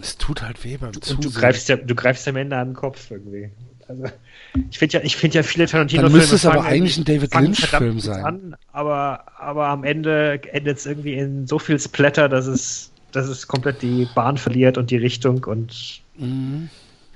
Es 0.00 0.16
tut 0.18 0.42
halt 0.42 0.62
weh 0.64 0.76
beim 0.76 0.88
Und 0.90 0.96
du 0.96 1.00
Zusehen. 1.00 1.32
greifst 1.40 1.68
ja, 1.68 1.76
du 1.76 1.94
greifst 1.94 2.26
am 2.28 2.36
Ende 2.36 2.56
an 2.56 2.68
den 2.70 2.74
Kopf 2.74 3.10
irgendwie. 3.10 3.50
Also, 3.88 4.04
ich 4.70 4.78
finde 4.78 4.98
ja, 4.98 5.04
ich 5.04 5.16
finde 5.16 5.36
ja 5.36 5.42
viele 5.42 5.66
Tarantino 5.66 6.02
Dann 6.02 6.12
müsste 6.12 6.36
es 6.36 6.46
aber 6.46 6.64
eigentlich 6.64 6.96
ein 6.96 7.04
David 7.04 7.32
fangen 7.32 7.46
Lynch 7.46 7.60
verdammt 7.60 7.82
Film 7.82 7.94
gut 7.94 8.02
sein. 8.02 8.24
An, 8.24 8.56
aber, 8.72 9.24
aber 9.38 9.68
am 9.68 9.84
Ende 9.84 10.40
endet 10.52 10.78
es 10.78 10.86
irgendwie 10.86 11.14
in 11.14 11.46
so 11.46 11.58
viel 11.58 11.78
Splatter, 11.78 12.28
dass 12.28 12.46
es, 12.46 12.90
dass 13.12 13.28
es 13.28 13.46
komplett 13.46 13.82
die 13.82 14.06
Bahn 14.06 14.36
verliert 14.36 14.78
und 14.78 14.90
die 14.90 14.96
Richtung 14.96 15.44
und 15.44 16.02
Mhm. 16.16 16.70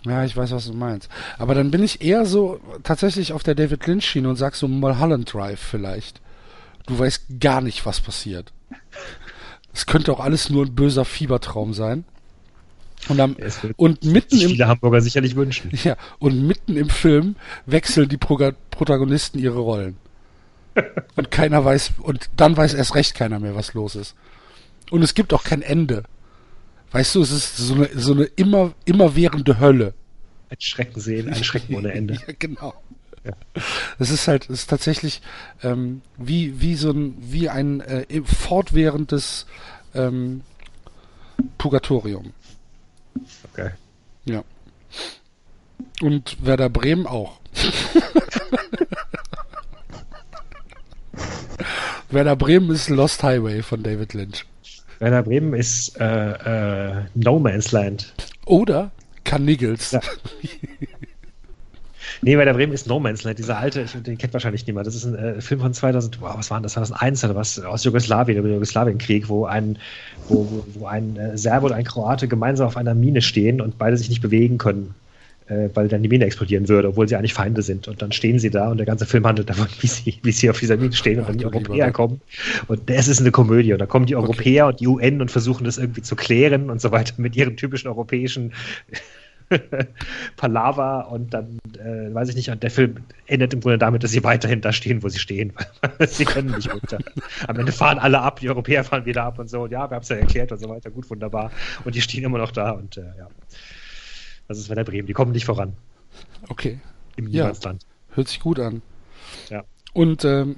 Ja, 0.05 0.24
ich 0.24 0.36
weiß, 0.36 0.53
was 0.53 0.66
du 0.66 0.74
meinst. 0.74 1.11
Aber 1.39 1.55
dann 1.55 1.70
bin 1.70 1.82
ich 1.82 2.03
eher 2.03 2.24
so 2.24 2.61
tatsächlich 2.82 3.32
auf 3.32 3.43
der 3.43 3.55
David 3.55 3.86
Lynch-Schiene 3.86 4.28
und 4.28 4.36
sag 4.36 4.55
so 4.55 4.69
Mulholland 4.69 5.32
Drive 5.32 5.61
vielleicht. 5.61 6.20
Du 6.86 6.99
weißt 6.99 7.40
gar 7.40 7.61
nicht, 7.61 7.85
was 7.85 8.01
passiert. 8.01 8.53
Es 9.74 9.86
könnte 9.86 10.12
auch 10.12 10.20
alles 10.20 10.51
nur 10.51 10.65
ein 10.65 10.74
böser 10.74 11.05
Fiebertraum 11.05 11.74
sein. 11.74 12.05
Und, 13.09 13.20
am, 13.20 13.37
und 13.77 14.05
mitten 14.05 14.41
im 14.41 14.51
viele 14.51 14.69
Hamburger 14.69 15.01
sicherlich 15.01 15.37
wünschen. 15.37 15.70
ja, 15.85 15.97
und 16.19 16.47
mitten 16.47 16.77
im 16.77 16.91
Film 16.91 17.37
wechseln 17.65 18.09
die 18.09 18.16
Proga 18.16 18.53
Protagonisten 18.70 19.39
ihre 19.39 19.59
Rollen. 19.59 19.97
Und 21.16 21.31
keiner 21.31 21.65
weiß, 21.65 21.93
und 22.03 22.29
dann 22.37 22.57
weiß 22.57 22.75
erst 22.75 22.95
recht 22.95 23.15
keiner 23.15 23.41
mehr, 23.41 23.55
was 23.55 23.75
los 23.75 23.97
ist. 23.97 24.15
Und 24.91 25.03
es 25.03 25.15
gibt 25.15 25.33
auch 25.33 25.45
kein 25.45 25.62
Ende. 25.62 26.05
Weißt 26.93 27.15
du, 27.15 27.23
es 27.23 27.31
ist 27.31 27.57
so 27.57 27.75
eine, 27.75 27.89
so 27.95 28.12
eine 28.12 28.25
immer, 28.25 28.73
immerwährende 28.85 29.59
Hölle. 29.59 29.95
Ein 30.51 30.61
Schrecken 30.61 31.01
sehen, 31.01 31.29
ein 31.29 31.45
Schrecken 31.45 31.75
ohne 31.75 31.93
Ende. 31.93 32.15
Ja, 32.27 32.35
genau. 32.39 32.75
Es 33.99 34.11
ist 34.11 34.27
halt, 34.29 34.45
es 34.45 34.61
ist 34.61 34.70
tatsächlich 34.70 35.20
ähm, 35.62 36.01
wie, 36.16 36.62
wie 36.62 36.77
so 36.77 36.91
ein, 36.93 37.15
wie 37.20 37.51
ein 37.51 37.81
äh, 37.81 38.23
fortwährendes 38.23 39.45
ähm, 39.95 40.43
Purgatorium. 41.59 42.33
Okay. 43.59 43.70
Ja. 44.24 44.44
Und 46.01 46.44
Werder 46.44 46.70
Bremen 46.70 47.06
auch. 47.06 47.40
Werder 52.10 52.36
Bremen 52.36 52.70
ist 52.70 52.89
Lost 52.89 53.24
Highway 53.24 53.62
von 53.62 53.82
David 53.82 54.14
Lynch. 54.14 54.47
Werder 55.01 55.24
Bremen 55.24 55.55
ist 55.55 56.01
äh, 56.01 56.98
äh, 57.01 57.05
No 57.14 57.40
Man's 57.40 57.72
Land. 57.72 58.14
Oder 58.47 58.93
Carniggles. 59.24 59.90
Ja. 59.90 60.01
Nee, 62.23 62.36
bei 62.36 62.45
der 62.45 62.55
Bremen 62.55 62.73
ist 62.73 62.86
No 62.86 62.99
Man's 62.99 63.23
Land, 63.23 63.39
dieser 63.39 63.59
alte, 63.59 63.82
ich, 63.82 63.93
den 63.93 64.19
kennt 64.19 64.32
wahrscheinlich 64.32 64.66
niemand. 64.66 64.86
Das 64.86 64.95
ist 64.95 65.05
ein 65.05 65.15
äh, 65.15 65.40
Film 65.40 65.61
von 65.61 65.73
2000, 65.73 66.20
wow, 66.20 66.35
was 66.36 66.51
war 66.51 66.61
das? 66.61 66.73
2001 66.73 67.24
oder 67.24 67.36
was? 67.36 67.61
Aus 67.61 67.85
Jugoslawien, 67.85 68.39
über 68.39 68.49
den 68.49 68.55
Jugoslawienkrieg, 68.55 69.28
wo 69.28 69.45
ein, 69.45 69.78
wo, 70.28 70.65
wo, 70.74 70.86
ein 70.86 71.16
äh, 71.16 71.39
Serbe 71.39 71.66
und 71.66 71.73
ein 71.73 71.85
Kroate 71.85 72.27
gemeinsam 72.27 72.66
auf 72.66 72.77
einer 72.77 72.95
Mine 72.95 73.23
stehen 73.23 73.61
und 73.61 73.78
beide 73.78 73.97
sich 73.97 74.09
nicht 74.09 74.20
bewegen 74.20 74.59
können, 74.59 74.95
äh, 75.47 75.69
weil 75.74 75.86
dann 75.86 76.03
die 76.03 76.09
Mine 76.09 76.24
explodieren 76.24 76.69
würde, 76.69 76.89
obwohl 76.89 77.09
sie 77.09 77.15
eigentlich 77.15 77.35
Feinde 77.35 77.62
sind. 77.62 77.86
Und 77.86 78.03
dann 78.03 78.11
stehen 78.11 78.40
sie 78.40 78.51
da 78.51 78.70
und 78.70 78.78
der 78.78 78.86
ganze 78.86 79.07
Film 79.07 79.24
handelt 79.24 79.49
davon, 79.49 79.69
wie 79.81 79.86
sie, 79.86 80.19
wie 80.23 80.32
sie 80.32 80.51
auf 80.51 80.59
dieser 80.59 80.77
Mine 80.77 80.95
stehen 80.95 81.20
und 81.20 81.28
dann 81.28 81.39
die 81.39 81.47
Europäer 81.47 81.93
kommen. 81.93 82.20
Und 82.66 82.90
es 82.90 83.07
ist 83.07 83.20
eine 83.20 83.31
Komödie. 83.31 83.73
Und 83.73 83.78
da 83.78 83.86
kommen 83.86 84.07
die 84.07 84.16
Europäer 84.16 84.65
okay. 84.65 84.73
und 84.73 84.81
die 84.81 84.89
UN 84.89 85.20
und 85.20 85.31
versuchen 85.31 85.65
das 85.65 85.78
irgendwie 85.78 86.03
zu 86.03 86.16
klären 86.16 86.69
und 86.69 86.81
so 86.81 86.90
weiter 86.90 87.15
mit 87.19 87.36
ihren 87.36 87.57
typischen 87.57 87.89
europäischen 87.89 88.53
Palaver 90.37 91.11
und 91.11 91.33
dann, 91.35 91.59
äh, 91.79 92.12
weiß 92.12 92.31
ich 92.31 92.37
nicht, 92.37 92.51
und 92.51 92.62
der 92.62 92.70
Film 92.70 92.97
endet 93.27 93.55
im 93.55 93.61
Grunde 93.61 93.79
damit, 93.79 94.05
dass 94.05 94.11
sie 94.11 94.25
weiterhin 94.25 94.61
da 94.61 94.73
stehen, 94.73 95.03
wo 95.03 95.09
sie 95.09 95.19
stehen, 95.19 95.53
sie 96.07 96.25
können 96.25 96.55
nicht 96.55 96.73
unter. 96.73 96.99
Am 97.47 97.59
Ende 97.59 97.73
fahren 97.73 97.99
alle 97.99 98.20
ab, 98.20 98.41
die 98.41 98.49
Europäer 98.49 98.85
fahren 98.85 99.05
wieder 99.05 99.25
ab 99.25 99.39
und 99.39 99.49
so, 99.49 99.62
und 99.62 99.73
ja, 99.73 99.91
wir 99.91 99.95
haben 99.95 100.03
es 100.03 100.09
ja 100.09 100.16
erklärt 100.16 100.53
und 100.53 100.59
so 100.59 100.69
weiter, 100.69 100.91
gut, 100.91 101.09
wunderbar. 101.11 101.51
Und 101.85 101.95
die 101.95 102.01
stehen 102.01 102.25
immer 102.25 102.39
noch 102.39 102.53
da 102.53 102.73
und 102.73 102.97
äh, 102.97 103.03
ja. 103.19 103.29
Das 104.49 104.59
ist 104.59 104.69
Werder 104.69 104.85
Bremen, 104.85 105.07
die 105.07 105.12
kommen 105.12 105.33
nicht 105.33 105.45
voran. 105.45 105.77
Okay. 106.49 106.81
Im 107.16 107.27
Niemandsland. 107.27 107.83
Ja, 107.83 108.16
hört 108.16 108.29
sich 108.29 108.41
gut 108.41 108.59
an. 108.59 108.81
Ja. 109.51 109.65
Und 109.93 110.25
ähm, 110.25 110.57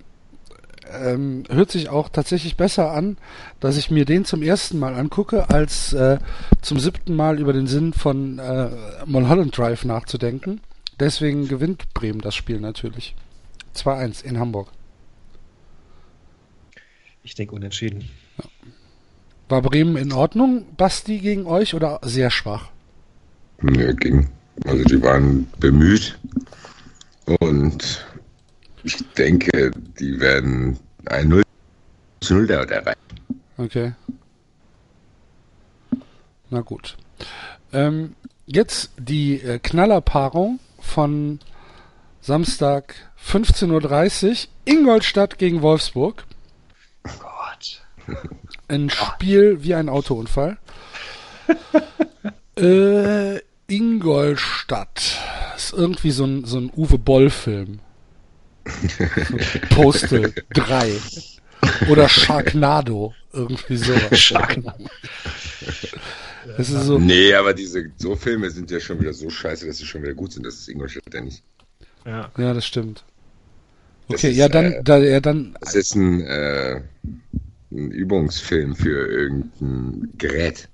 ähm, 0.93 1.45
hört 1.49 1.71
sich 1.71 1.89
auch 1.89 2.09
tatsächlich 2.09 2.57
besser 2.57 2.93
an, 2.93 3.17
dass 3.61 3.77
ich 3.77 3.91
mir 3.91 4.05
den 4.05 4.25
zum 4.25 4.43
ersten 4.43 4.79
Mal 4.79 4.95
angucke, 4.95 5.51
als 5.51 5.93
äh, 5.93 6.19
zum 6.63 6.79
siebten 6.79 7.15
Mal 7.15 7.39
über 7.39 7.53
den 7.53 7.67
Sinn 7.67 7.93
von 7.93 8.39
äh, 8.39 8.71
Mulholland 9.07 9.57
Drive 9.57 9.85
nachzudenken. 9.85 10.61
Deswegen 10.99 11.49
gewinnt 11.49 11.93
Bremen 11.95 12.21
das 12.21 12.35
Spiel 12.35 12.61
natürlich. 12.61 13.15
2-1 13.75 14.25
in 14.25 14.39
Hamburg. 14.39 14.69
Ich 17.23 17.35
denke 17.35 17.55
unentschieden. 17.55 18.09
Ja. 18.39 18.45
War 19.49 19.63
Bremen 19.63 19.97
in 19.97 20.13
Ordnung, 20.13 20.65
Basti, 20.77 21.19
gegen 21.19 21.47
euch 21.47 21.75
oder 21.75 22.01
sehr 22.03 22.31
schwach? 22.31 22.71
Nö, 23.61 23.95
ging. 23.95 24.29
Also 24.65 24.85
die 24.85 25.03
waren 25.03 25.47
bemüht 25.59 26.19
und 27.41 28.07
ich 28.85 28.97
denke, 29.15 29.71
die 29.99 30.21
werden 30.21 30.79
ein 31.07 31.29
0 31.29 31.43
zu 32.21 32.35
0 32.35 32.47
da 32.47 32.63
erreichen. 32.63 32.99
Okay. 33.57 33.93
Na 36.51 36.61
gut. 36.61 36.97
Ähm, 37.73 38.15
jetzt 38.47 38.91
die 38.99 39.41
äh, 39.41 39.59
Knallerpaarung 39.59 40.59
von 40.81 41.39
Samstag 42.21 42.95
15.30 43.25 44.29
Uhr. 44.31 44.37
Ingolstadt 44.65 45.39
gegen 45.39 45.63
Wolfsburg. 45.63 46.25
Oh 47.07 47.11
Gott. 47.21 47.83
Ein 48.69 48.91
Spiel 48.91 49.63
wie 49.63 49.75
ein 49.75 49.89
Autounfall. 49.89 50.59
äh, 52.57 53.41
Ingolstadt. 53.67 55.19
Ist 55.57 55.73
irgendwie 55.73 56.13
so 56.13 56.25
ein, 56.25 56.45
so 56.45 56.59
ein 56.59 56.71
Uwe 56.77 56.99
Boll-Film. 56.99 57.81
Postal 59.71 60.33
3. 60.55 60.93
Oder 61.89 62.09
Sharknado. 62.09 63.15
Irgendwie 63.33 63.77
so. 63.77 63.95
Sharknado. 64.13 64.87
Das 66.57 66.71
ist 66.71 66.85
so. 66.85 66.99
Nee, 66.99 67.35
aber 67.35 67.55
diese 67.55 67.91
so 67.97 68.17
Filme 68.17 68.51
sind 68.51 68.71
ja 68.71 68.81
schon 68.81 69.01
wieder 69.01 69.13
so 69.13 69.31
scheiße, 69.31 69.67
dass 69.67 69.79
sie 69.79 69.87
schon 69.87 70.03
wieder 70.03 70.15
gut 70.15 70.33
sind. 70.33 70.45
Das 70.45 70.55
ist 70.55 70.69
Ingolstadt 70.69 71.13
ja 71.13 71.21
nicht. 71.21 71.43
Ja. 72.05 72.31
ja, 72.37 72.55
das 72.55 72.67
stimmt. 72.67 73.05
Okay, 74.09 74.31
ist, 74.31 74.37
ja, 74.37 74.49
dann, 74.49 74.73
äh, 74.73 74.83
da, 74.83 74.99
ja, 74.99 75.21
dann. 75.21 75.55
Das 75.61 75.75
ist 75.75 75.95
ein, 75.95 76.23
äh, 76.23 76.81
ein 77.71 77.91
Übungsfilm 77.91 78.75
für 78.75 79.07
irgendein 79.07 80.09
Gerät. 80.19 80.69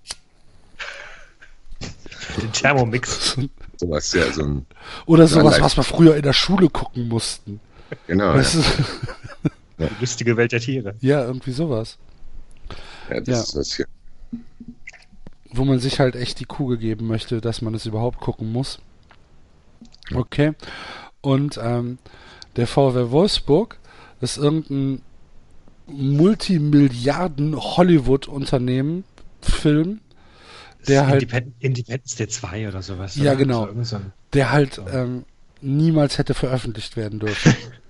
Den 2.41 2.53
Thermomix. 2.53 3.37
sowas, 3.77 4.13
ja, 4.13 4.33
so 4.33 4.45
ein. 4.45 4.67
Oder 5.07 5.27
sowas, 5.27 5.61
was 5.61 5.77
wir 5.77 5.85
früher 5.85 6.17
in 6.17 6.23
der 6.23 6.33
Schule 6.33 6.69
gucken 6.69 7.09
mussten. 7.09 7.61
Genau. 8.07 8.35
Weißt 8.35 8.55
ja. 8.57 8.63
Du? 9.79 9.87
Die 9.89 10.01
lustige 10.01 10.37
Welt 10.37 10.53
der 10.53 10.61
Tiere. 10.61 10.95
Ja, 11.01 11.25
irgendwie 11.25 11.53
sowas. 11.53 11.99
Ja, 13.11 13.21
das 13.21 13.29
ja. 13.29 13.41
ist 13.41 13.57
das 13.57 13.77
hier. 13.77 13.87
Wo 15.53 15.65
man 15.65 15.79
sich 15.79 16.01
halt 16.01 16.17
echt 16.17 16.41
die 16.41 16.45
Kugel 16.45 16.79
geben 16.79 17.07
möchte, 17.07 17.41
dass 17.41 17.63
man 17.63 17.75
es 17.75 17.87
überhaupt 17.87 18.21
gucken 18.21 18.53
muss. 18.53 18.81
Okay. 20.15 20.53
Und 21.21 21.59
ähm, 21.63 21.99
der 22.57 22.67
VW 22.67 23.11
Wolfsburg 23.11 23.79
ist 24.21 24.39
irgendein 24.39 25.03
Multimilliarden 25.87 27.57
Hollywood-Unternehmen, 27.57 29.05
Film, 29.41 30.01
der 30.89 31.07
halt. 31.07 31.23
Independ 31.23 31.55
Independence 31.61 32.17
Day 32.17 32.29
2 32.29 32.69
oder 32.69 32.83
sowas. 32.83 33.17
Ja, 33.17 33.33
oder? 33.33 33.37
genau. 33.37 33.69
So 33.83 34.01
der 34.33 34.53
halt 34.53 34.75
so. 34.75 34.87
ähm, 34.89 35.25
niemals 35.61 36.19
hätte 36.19 36.35
veröffentlicht 36.35 36.97
werden 36.97 37.19
dürfen. 37.19 37.55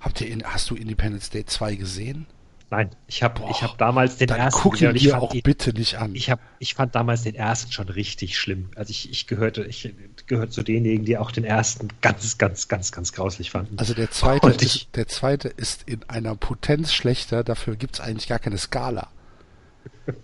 Habt 0.00 0.20
ihr 0.20 0.36
hast 0.44 0.70
du 0.70 0.74
Independence 0.74 1.30
Day 1.30 1.44
2 1.44 1.74
gesehen? 1.76 2.26
Nein, 2.70 2.90
ich 3.08 3.24
habe 3.24 3.42
ich 3.50 3.62
hab 3.64 3.76
damals 3.78 4.16
den 4.16 4.28
dann 4.28 4.38
ersten 4.38 4.60
guck 4.60 4.80
ihn 4.80 4.94
dir 4.94 5.20
auch 5.20 5.34
ihn, 5.34 5.42
bitte 5.42 5.72
nicht 5.72 5.96
an. 5.98 6.14
Ich, 6.14 6.30
hab, 6.30 6.38
ich 6.60 6.74
fand 6.74 6.94
damals 6.94 7.22
den 7.22 7.34
ersten 7.34 7.72
schon 7.72 7.88
richtig 7.88 8.38
schlimm. 8.38 8.70
Also 8.76 8.92
ich, 8.92 9.10
ich 9.10 9.26
gehörte 9.26 9.64
ich 9.64 9.92
gehörte 10.26 10.52
zu 10.52 10.62
denjenigen, 10.62 11.04
die 11.04 11.18
auch 11.18 11.32
den 11.32 11.42
ersten 11.42 11.88
ganz, 12.00 12.38
ganz, 12.38 12.68
ganz, 12.68 12.92
ganz 12.92 13.12
grauslich 13.12 13.50
fanden. 13.50 13.76
Also 13.76 13.92
der 13.92 14.12
zweite, 14.12 14.50
ist, 14.50 14.88
der 14.94 15.08
zweite 15.08 15.48
ist 15.48 15.82
in 15.88 16.04
einer 16.08 16.36
Potenz 16.36 16.92
schlechter, 16.92 17.42
dafür 17.42 17.74
gibt 17.74 17.96
es 17.96 18.00
eigentlich 18.00 18.28
gar 18.28 18.38
keine 18.38 18.56
Skala. 18.56 19.08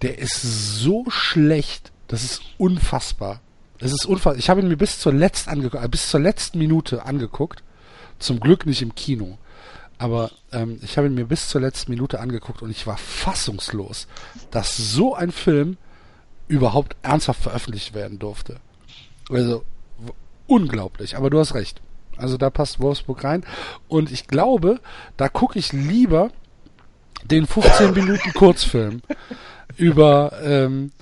Der 0.03 0.19
ist 0.19 0.41
so 0.41 1.05
schlecht, 1.09 1.91
das 2.07 2.23
ist 2.23 2.43
unfassbar. 2.59 3.41
Es 3.81 3.93
ist 3.93 4.07
unfassbar. 4.07 4.39
Ich 4.39 4.49
habe 4.49 4.61
ihn 4.61 4.69
mir 4.69 4.77
bis 4.77 5.01
zur, 5.01 5.13
letzt 5.13 5.49
angeguckt, 5.49 5.91
bis 5.91 6.09
zur 6.09 6.21
letzten 6.21 6.59
Minute 6.59 7.05
angeguckt. 7.05 7.65
Zum 8.21 8.39
Glück 8.39 8.67
nicht 8.67 8.83
im 8.83 8.95
Kino. 8.95 9.37
Aber 9.99 10.31
ähm, 10.53 10.79
ich 10.83 10.99
habe 10.99 11.07
ihn 11.07 11.15
mir 11.15 11.25
bis 11.25 11.49
zur 11.49 11.61
letzten 11.61 11.91
Minute 11.91 12.21
angeguckt 12.21 12.63
und 12.63 12.71
ich 12.71 12.87
war 12.87 12.99
fassungslos, 12.99 14.07
dass 14.51 14.77
so 14.77 15.15
ein 15.15 15.33
Film 15.33 15.79
überhaupt 16.49 16.97
ernsthaft 17.03 17.43
veröffentlicht 17.43 17.95
werden 17.95 18.19
durfte. 18.19 18.59
Also 19.31 19.65
unglaublich, 20.47 21.17
aber 21.17 21.31
du 21.31 21.39
hast 21.39 21.55
recht. 21.55 21.81
Also 22.17 22.37
da 22.37 22.51
passt 22.51 22.81
Wolfsburg 22.81 23.25
rein. 23.25 23.45
Und 23.89 24.11
ich 24.11 24.27
glaube, 24.27 24.81
da 25.17 25.29
gucke 25.29 25.59
ich 25.59 25.73
lieber 25.73 26.31
den 27.25 27.47
15 27.47 27.93
Minuten 27.93 28.33
Kurzfilm 28.33 29.03
über, 29.77 30.33
ähm, 30.43 30.93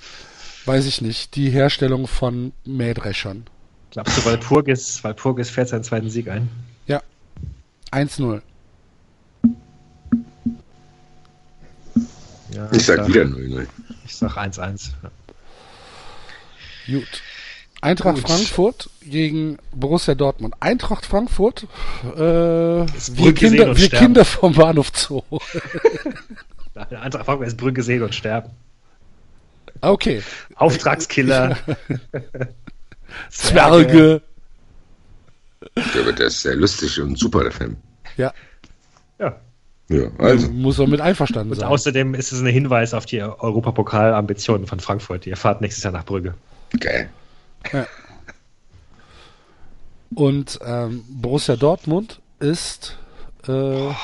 weiß 0.65 0.85
ich 0.85 1.01
nicht, 1.01 1.35
die 1.35 1.49
Herstellung 1.49 2.07
von 2.07 2.53
Mähdreschern. 2.65 3.45
Glaubst 3.91 4.17
du, 4.17 4.25
Walpurgis, 4.25 5.03
Walpurgis 5.03 5.49
fährt 5.49 5.69
seinen 5.69 5.83
zweiten 5.83 6.09
Sieg 6.09 6.27
ein? 6.27 6.49
Ja. 6.87 7.01
1-0. 7.91 8.41
Ja, 12.55 12.69
ich 12.71 12.85
sag 12.85 13.07
wieder 13.07 13.23
0-0. 13.23 13.67
Ich 14.05 14.15
sag 14.15 14.37
1-1. 14.37 14.91
Ja. 15.03 15.11
Gut. 16.97 17.21
Eintracht 17.81 18.15
Gut. 18.15 18.27
Frankfurt 18.27 18.89
gegen 19.01 19.57
Borussia 19.73 20.15
Dortmund. 20.15 20.55
Eintracht 20.61 21.05
Frankfurt, 21.05 21.67
äh, 22.15 22.17
wir, 22.17 23.33
Kinder, 23.33 23.75
wir 23.77 23.89
Kinder 23.89 24.23
vom 24.23 24.53
Bahnhof 24.53 24.91
Zoo. 24.95 25.21
Eintracht 26.73 27.25
Frankfurt 27.25 27.47
ist 27.47 27.57
Brücke 27.57 27.83
sehen 27.83 28.03
und 28.03 28.15
sterben. 28.15 28.51
Okay. 29.81 30.23
Auftragskiller. 30.55 31.57
Zwerge. 33.29 34.21
Der 35.75 36.27
ist 36.27 36.41
sehr 36.41 36.55
lustig 36.55 37.01
und 37.01 37.19
super, 37.19 37.43
der 37.43 37.51
Film. 37.51 37.75
Ja. 38.15 38.33
Ja. 39.19 39.39
Ja, 39.87 40.09
also. 40.17 40.49
Muss 40.49 40.77
man 40.79 40.89
mit 40.89 41.01
einverstanden 41.01 41.51
und 41.51 41.59
sein. 41.59 41.67
Außerdem 41.67 42.15
ist 42.15 42.31
es 42.31 42.41
ein 42.41 42.47
Hinweis 42.47 42.93
auf 42.93 43.05
die 43.05 43.21
Europapokal-Ambitionen 43.21 44.65
von 44.65 44.79
Frankfurt. 44.79 45.27
Ihr 45.27 45.37
fahrt 45.37 45.61
nächstes 45.61 45.83
Jahr 45.83 45.93
nach 45.93 46.05
Brügge. 46.05 46.33
Geil. 46.79 47.09
Ja. 47.71 47.85
Und 50.15 50.59
ähm, 50.65 51.03
Borussia 51.07 51.55
Dortmund 51.55 52.19
ist. 52.39 52.97
Äh, 53.47 53.51
oh, 53.51 53.89
weiß 53.89 53.95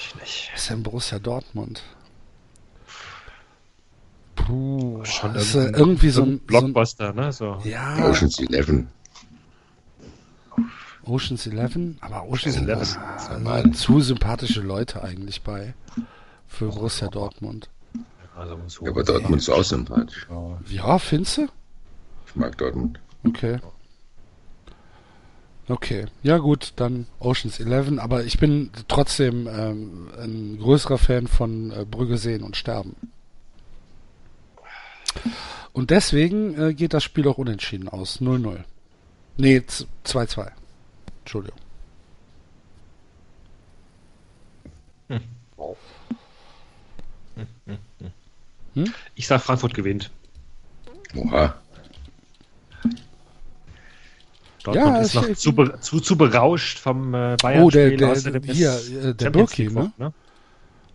ich 0.00 0.14
nicht. 0.20 0.50
Was 0.52 0.62
ist 0.62 0.70
denn 0.70 0.82
Borussia 0.82 1.18
Dortmund? 1.18 1.82
Puh, 4.34 5.04
schon 5.04 5.34
ist 5.34 5.54
irgendwie, 5.54 5.78
irgendwie 5.78 6.10
so 6.10 6.22
ein 6.22 6.38
Blockbuster, 6.40 7.12
so 7.12 7.20
ein, 7.20 7.26
ne? 7.26 7.32
So. 7.32 7.58
Ja. 7.64 8.08
Ocean's 8.08 8.38
Eleven. 8.40 8.88
Ocean's 11.08 11.46
Eleven, 11.46 11.98
aber 12.00 12.28
Ocean's 12.28 12.56
Eleven 12.56 12.84
sind 12.84 13.76
zu 13.76 14.00
sympathische 14.00 14.60
Leute 14.60 15.02
eigentlich 15.02 15.42
bei 15.42 15.74
für 16.46 16.66
Borussia 16.66 17.08
Dortmund. 17.08 17.68
Also, 18.36 18.84
ja, 18.84 18.90
aber 18.90 19.02
Dortmund 19.02 19.42
ist 19.42 19.48
auch 19.48 19.64
sympathisch. 19.64 20.28
Ja, 20.68 20.98
findest 20.98 21.38
du? 21.38 21.48
Ich 22.26 22.36
mag 22.36 22.56
Dortmund. 22.56 23.00
Okay. 23.26 23.58
Okay, 25.68 26.06
ja 26.22 26.38
gut, 26.38 26.72
dann 26.76 27.06
Oceans 27.18 27.60
11, 27.60 27.98
aber 27.98 28.24
ich 28.24 28.38
bin 28.38 28.70
trotzdem 28.88 29.46
ähm, 29.46 30.08
ein 30.18 30.58
größerer 30.58 30.96
Fan 30.96 31.26
von 31.26 31.70
äh, 31.72 31.84
Brügge 31.84 32.16
sehen 32.16 32.42
und 32.42 32.56
sterben. 32.56 32.96
Und 35.74 35.90
deswegen 35.90 36.58
äh, 36.58 36.72
geht 36.72 36.94
das 36.94 37.04
Spiel 37.04 37.28
auch 37.28 37.36
unentschieden 37.36 37.88
aus. 37.88 38.20
0-0. 38.20 38.60
Nee, 39.36 39.62
2-2. 40.06 40.50
Entschuldigung. 41.28 41.60
Hm? 48.74 48.94
Ich 49.14 49.26
sag, 49.26 49.42
Frankfurt 49.42 49.74
gewinnt. 49.74 50.10
Oha. 51.14 51.54
Dortmund 54.62 54.86
ja, 54.86 55.00
ist 55.00 55.14
noch 55.14 55.32
zu, 55.34 55.52
zu, 55.80 56.00
zu, 56.00 56.16
berauscht 56.16 56.78
vom 56.78 57.12
äh, 57.12 57.36
Bayern. 57.42 57.62
Oh, 57.62 57.70
der, 57.70 57.90
der, 57.90 58.14
hier, 58.52 58.72
äh, 59.02 59.14
der 59.14 59.30
Birki, 59.30 59.68
ne? 59.68 59.92
ne? 59.98 60.12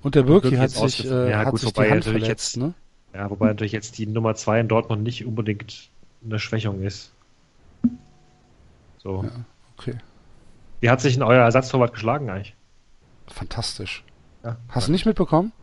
Und 0.01 0.15
der 0.15 0.23
Birki 0.23 0.55
hat 0.55 0.71
sich, 0.71 1.05
äh, 1.05 1.29
ja, 1.29 1.39
hat 1.39 1.51
gut, 1.51 1.59
sich 1.59 1.73
die 1.73 1.81
Hand 1.81 2.05
verletzt, 2.05 2.27
jetzt, 2.27 2.57
ne? 2.57 2.73
Ja, 3.13 3.29
wobei 3.29 3.47
natürlich 3.47 3.71
jetzt 3.71 3.99
die 3.99 4.07
Nummer 4.07 4.33
2 4.33 4.61
in 4.61 4.67
Dortmund 4.67 5.03
nicht 5.03 5.25
unbedingt 5.25 5.89
eine 6.25 6.39
Schwächung 6.39 6.81
ist. 6.81 7.11
So. 8.97 9.23
Ja, 9.23 9.31
okay. 9.77 9.97
Wie 10.83 10.89
hat 10.89 10.99
sich 10.99 11.13
denn 11.13 11.23
euer 11.23 11.45
Ersatztorwart 11.45 11.93
geschlagen 11.93 12.29
eigentlich? 12.29 12.57
Fantastisch. 13.27 14.03
Ja, 14.43 14.57
Hast 14.67 14.89
du 14.89 14.91
nicht 14.91 15.05
mitbekommen? 15.05 15.53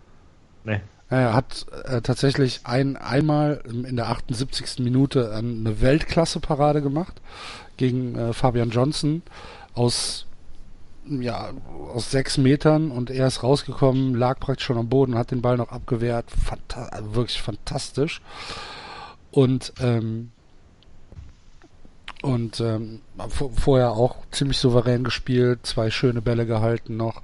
Nee. 0.65 0.81
Er 1.11 1.35
hat 1.35 1.67
äh, 1.85 2.01
tatsächlich 2.01 2.63
ein, 2.65 2.97
einmal 2.97 3.63
in 3.67 3.97
der 3.97 4.09
78. 4.09 4.79
Minute 4.79 5.35
eine 5.35 5.83
Weltklasse-Parade 5.83 6.81
gemacht 6.81 7.21
gegen 7.77 8.17
äh, 8.17 8.33
Fabian 8.33 8.71
Johnson 8.71 9.21
aus 9.75 10.25
ja, 11.07 11.51
aus 11.93 12.11
sechs 12.11 12.39
Metern 12.39 12.91
und 12.91 13.11
er 13.11 13.27
ist 13.27 13.43
rausgekommen, 13.43 14.15
lag 14.15 14.41
praktisch 14.41 14.65
schon 14.65 14.79
am 14.79 14.89
Boden, 14.89 15.19
hat 15.19 15.33
den 15.33 15.43
Ball 15.43 15.59
noch 15.59 15.71
abgewehrt. 15.71 16.31
Fanta 16.31 16.87
also 16.87 17.15
wirklich 17.15 17.43
fantastisch. 17.43 18.23
Und, 19.31 19.75
ähm, 19.81 20.33
und 22.23 22.61
ähm, 22.61 23.01
vorher 23.57 23.93
auch 23.93 24.17
ziemlich 24.31 24.59
souverän 24.59 25.05
gespielt, 25.05 25.67
zwei 25.67 25.91
schöne 25.91 26.21
Bälle 26.21 26.47
gehalten 26.47 26.97
noch. 26.97 27.23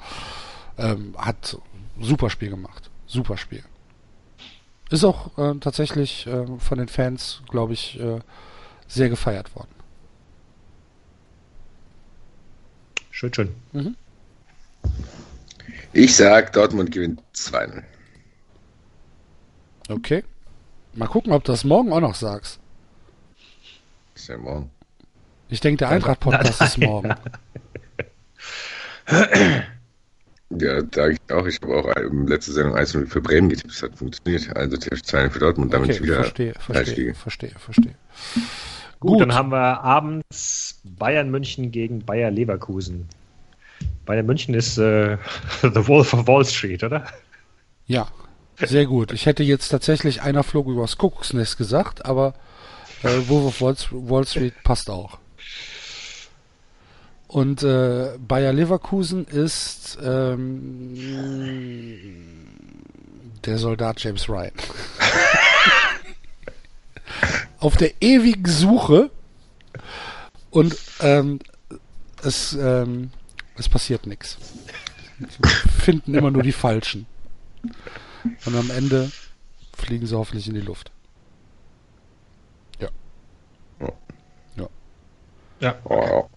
Ähm, 0.79 1.15
hat 1.19 1.59
super 2.01 2.31
Spiel 2.31 2.51
gemacht. 2.51 2.91
Super 3.07 3.37
Spiel. 3.37 3.63
Ist 4.91 5.05
auch 5.05 5.37
äh, 5.37 5.59
tatsächlich 5.59 6.27
äh, 6.27 6.47
von 6.59 6.79
den 6.79 6.89
Fans, 6.89 7.43
glaube 7.49 7.73
ich, 7.73 7.99
äh, 8.01 8.21
sehr 8.87 9.09
gefeiert 9.09 9.55
worden. 9.57 9.71
Schön, 13.11 13.35
schön. 13.35 13.55
Mhm. 13.73 13.97
Ich 15.93 16.15
sag, 16.15 16.53
Dortmund 16.53 16.93
gewinnt 16.93 17.23
2 17.33 17.83
Okay. 19.89 20.25
Mal 20.95 21.09
gucken, 21.09 21.33
ob 21.33 21.45
du 21.45 21.53
das 21.53 21.65
morgen 21.65 21.93
auch 21.93 22.01
noch 22.01 22.15
sagst. 22.15 22.61
Ist 24.15 24.29
ja 24.29 24.37
morgen. 24.37 24.71
Ich 25.49 25.61
denke, 25.61 25.79
der 25.79 25.91
Eintracht-Podcast 25.91 26.63
ist 26.63 26.79
morgen. 26.79 27.15
Ja, 30.51 30.81
sage 30.95 31.15
ich 31.15 31.35
auch. 31.35 31.47
Ich 31.47 31.61
habe 31.61 31.75
auch 31.75 31.93
letzte 32.29 32.53
Sendung 32.53 32.77
1 32.77 32.93
für 32.93 33.21
Bremen 33.21 33.49
getippt. 33.49 33.71
Das 33.71 33.83
hat 33.83 33.99
funktioniert. 33.99 34.57
Also 34.57 34.77
TF 34.77 35.03
2 35.03 35.31
für 35.31 35.39
Dortmund, 35.41 35.75
damit 35.75 35.89
okay, 35.89 35.97
ich 35.97 36.03
wieder 36.05 36.17
verstehe, 36.17 36.55
verstehe, 36.55 37.15
verstehe, 37.15 37.53
verstehe. 37.59 37.95
Gut, 39.01 39.11
Gut, 39.11 39.21
dann 39.21 39.35
haben 39.35 39.51
wir 39.51 39.83
abends 39.83 40.81
Bayern 40.85 41.31
München 41.31 41.73
gegen 41.73 42.05
Bayer 42.05 42.31
Leverkusen. 42.31 43.09
Bayern 44.05 44.27
München 44.27 44.55
ist 44.55 44.79
äh, 44.79 45.19
The 45.63 45.89
Wolf 45.89 46.15
of 46.15 46.29
Wall 46.29 46.45
Street, 46.45 46.85
oder? 46.85 47.07
Ja, 47.87 48.09
sehr 48.57 48.87
gut. 48.87 49.13
Ich 49.13 49.27
hätte 49.27 49.43
jetzt 49.43 49.69
tatsächlich 49.69 50.23
einer 50.23 50.45
flog 50.45 50.69
übers 50.69 50.97
Kuckucksnest 50.97 51.59
gesagt, 51.59 52.07
aber 52.07 52.35
äh, 53.03 53.29
Wolf 53.29 53.61
of 53.61 53.91
Wall 53.91 54.27
Street 54.27 54.55
passt 54.63 54.89
auch. 54.91 55.19
Und 57.29 57.63
äh, 57.63 58.19
Bayer 58.19 58.53
Leverkusen 58.53 59.25
ist 59.25 59.99
ähm, 60.03 60.95
der 63.45 63.59
Soldat 63.59 64.01
James 64.01 64.29
Ryan. 64.29 64.53
Auf 67.59 67.77
der 67.77 67.93
ewigen 68.01 68.47
Suche 68.47 69.11
und 70.51 70.77
ähm, 71.01 71.41
es, 72.23 72.55
ähm, 72.55 73.11
es 73.57 73.69
passiert 73.69 74.07
nichts. 74.07 74.39
Finden 75.83 76.15
immer 76.15 76.31
nur 76.31 76.43
die 76.43 76.53
Falschen. 76.53 77.07
Und 78.45 78.57
am 78.57 78.71
Ende 78.71 79.11
fliegen 79.77 80.07
sie 80.07 80.17
hoffentlich 80.17 80.49
in 80.49 80.55
die 80.55 80.61
Luft. 80.61 80.91
Ja. 82.81 82.89
Ja. 84.57 84.69
Ja. 85.61 85.75
Oh. 85.85 86.29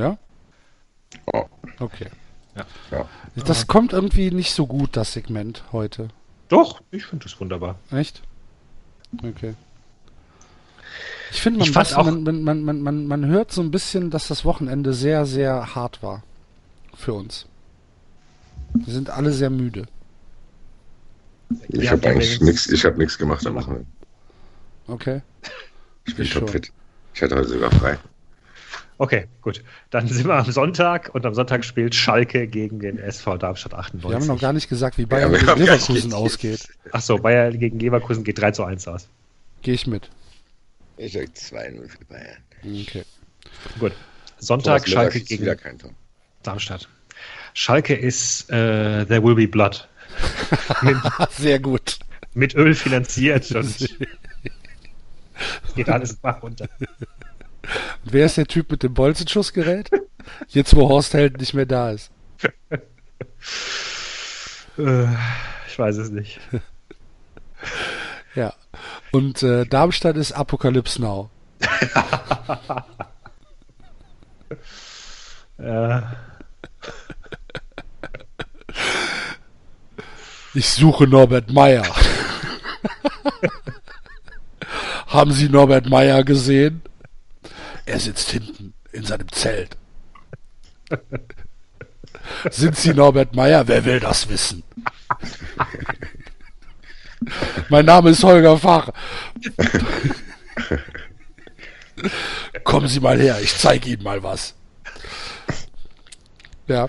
Ja? 0.00 0.18
Oh. 1.32 1.44
Okay. 1.78 2.06
Ja. 2.56 2.66
ja. 2.90 3.06
Das 3.44 3.66
kommt 3.66 3.92
irgendwie 3.92 4.30
nicht 4.30 4.52
so 4.52 4.66
gut, 4.66 4.96
das 4.96 5.12
Segment 5.12 5.64
heute. 5.72 6.08
Doch, 6.48 6.80
ich 6.90 7.04
finde 7.04 7.24
das 7.24 7.38
wunderbar. 7.40 7.78
Echt? 7.92 8.22
Okay. 9.22 9.54
Ich 11.32 11.40
finde, 11.42 11.60
man, 11.60 11.74
weiß, 11.74 11.96
man, 11.96 12.42
man, 12.42 12.62
man, 12.64 12.82
man, 12.82 13.06
man 13.06 13.26
hört 13.26 13.52
so 13.52 13.60
ein 13.60 13.70
bisschen, 13.70 14.10
dass 14.10 14.26
das 14.26 14.44
Wochenende 14.44 14.92
sehr, 14.92 15.26
sehr 15.26 15.74
hart 15.74 16.02
war. 16.02 16.24
Für 16.96 17.14
uns. 17.14 17.46
Wir 18.74 18.92
sind 18.92 19.10
alle 19.10 19.32
sehr 19.32 19.50
müde. 19.50 19.86
Ich 21.68 21.90
habe 21.90 22.08
eigentlich 22.08 22.40
nichts, 22.40 22.66
ich 22.68 22.84
habe 22.84 22.98
nichts 22.98 23.18
gemacht 23.18 23.46
am 23.46 23.54
Wochenende. 23.54 23.86
Okay. 24.86 25.22
Ich 26.06 26.16
bin 26.16 26.26
topfit. 26.26 26.72
Ich 27.14 27.22
hatte 27.22 27.36
heute 27.36 27.48
sogar 27.48 27.70
frei. 27.70 27.98
Okay, 29.00 29.28
gut. 29.40 29.64
Dann 29.88 30.06
sind 30.08 30.26
wir 30.26 30.34
am 30.34 30.52
Sonntag 30.52 31.08
und 31.14 31.24
am 31.24 31.32
Sonntag 31.32 31.64
spielt 31.64 31.94
Schalke 31.94 32.46
gegen 32.46 32.80
den 32.80 32.98
SV 32.98 33.38
Darmstadt 33.38 33.72
98. 33.72 34.10
Wir 34.10 34.14
haben 34.14 34.26
noch 34.26 34.38
gar 34.38 34.52
nicht 34.52 34.68
gesagt, 34.68 34.98
wie 34.98 35.06
Bayern 35.06 35.32
ja, 35.32 35.38
gegen 35.38 35.58
Leverkusen 35.58 36.12
ausgeht. 36.12 36.68
Achso, 36.92 37.16
Bayern 37.16 37.58
gegen 37.58 37.78
Leverkusen 37.78 38.24
geht 38.24 38.38
3 38.38 38.50
zu 38.50 38.62
1 38.62 38.86
aus. 38.88 39.08
Gehe 39.62 39.72
ich 39.72 39.86
mit. 39.86 40.10
Ich 40.98 41.14
sag 41.14 41.28
2-0 41.28 41.88
für 41.88 42.04
Bayern. 42.10 42.36
Okay. 42.62 43.04
Gut. 43.78 43.92
Sonntag 44.38 44.86
Schalke 44.86 45.22
gegen 45.22 45.50
Darmstadt. 46.42 46.86
Schalke 47.54 47.94
ist 47.94 48.50
uh, 48.50 49.06
There 49.06 49.24
Will 49.24 49.34
Be 49.34 49.48
Blood. 49.48 49.88
mit, 50.82 50.98
Sehr 51.30 51.58
gut. 51.58 52.00
Mit 52.34 52.54
Öl 52.54 52.74
finanziert 52.74 53.50
und 53.52 53.74
geht 55.74 55.88
alles 55.88 56.16
Bach 56.16 56.42
runter. 56.42 56.68
Wer 58.04 58.26
ist 58.26 58.36
der 58.36 58.46
Typ 58.46 58.70
mit 58.70 58.82
dem 58.82 58.94
Bolzenschussgerät? 58.94 59.90
Jetzt, 60.48 60.74
wo 60.76 60.88
Horst 60.88 61.14
Held 61.14 61.38
nicht 61.38 61.54
mehr 61.54 61.66
da 61.66 61.90
ist. 61.90 62.10
Äh, 64.78 65.06
ich 65.68 65.78
weiß 65.78 65.96
es 65.96 66.10
nicht. 66.10 66.40
Ja. 68.34 68.54
Und 69.10 69.42
äh, 69.42 69.66
Darmstadt 69.66 70.16
ist 70.16 70.32
Apokalypse 70.32 71.02
Now. 71.02 71.30
ja. 75.58 76.12
Ich 80.54 80.68
suche 80.68 81.06
Norbert 81.08 81.50
Meyer. 81.52 81.84
Haben 85.08 85.32
Sie 85.32 85.48
Norbert 85.48 85.88
Meyer 85.88 86.22
gesehen? 86.22 86.82
Er 87.86 87.98
sitzt 87.98 88.30
hinten 88.30 88.74
in 88.92 89.04
seinem 89.04 89.30
Zelt. 89.32 89.76
Sind 92.50 92.76
Sie 92.76 92.94
Norbert 92.94 93.34
Meyer? 93.34 93.66
Wer 93.68 93.84
will 93.84 94.00
das 94.00 94.28
wissen? 94.28 94.62
mein 97.68 97.84
Name 97.84 98.10
ist 98.10 98.24
Holger 98.24 98.58
Fach. 98.58 98.90
Kommen 102.64 102.88
Sie 102.88 103.00
mal 103.00 103.20
her, 103.20 103.38
ich 103.42 103.56
zeige 103.56 103.90
Ihnen 103.90 104.02
mal 104.02 104.22
was. 104.22 104.54
Ja. 106.66 106.88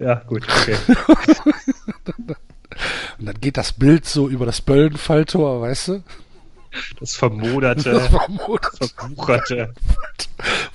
Ja, 0.00 0.14
gut, 0.26 0.44
okay. 0.48 0.76
Und 3.18 3.26
dann 3.26 3.40
geht 3.40 3.56
das 3.56 3.72
Bild 3.72 4.04
so 4.04 4.28
über 4.28 4.46
das 4.46 4.60
Böllenfalltor, 4.60 5.60
weißt 5.60 5.88
du? 5.88 6.02
Das 7.00 7.14
vermoderte, 7.14 7.92
das 7.92 8.08
vermoderte. 8.08 8.88
verbucherte. 8.88 9.74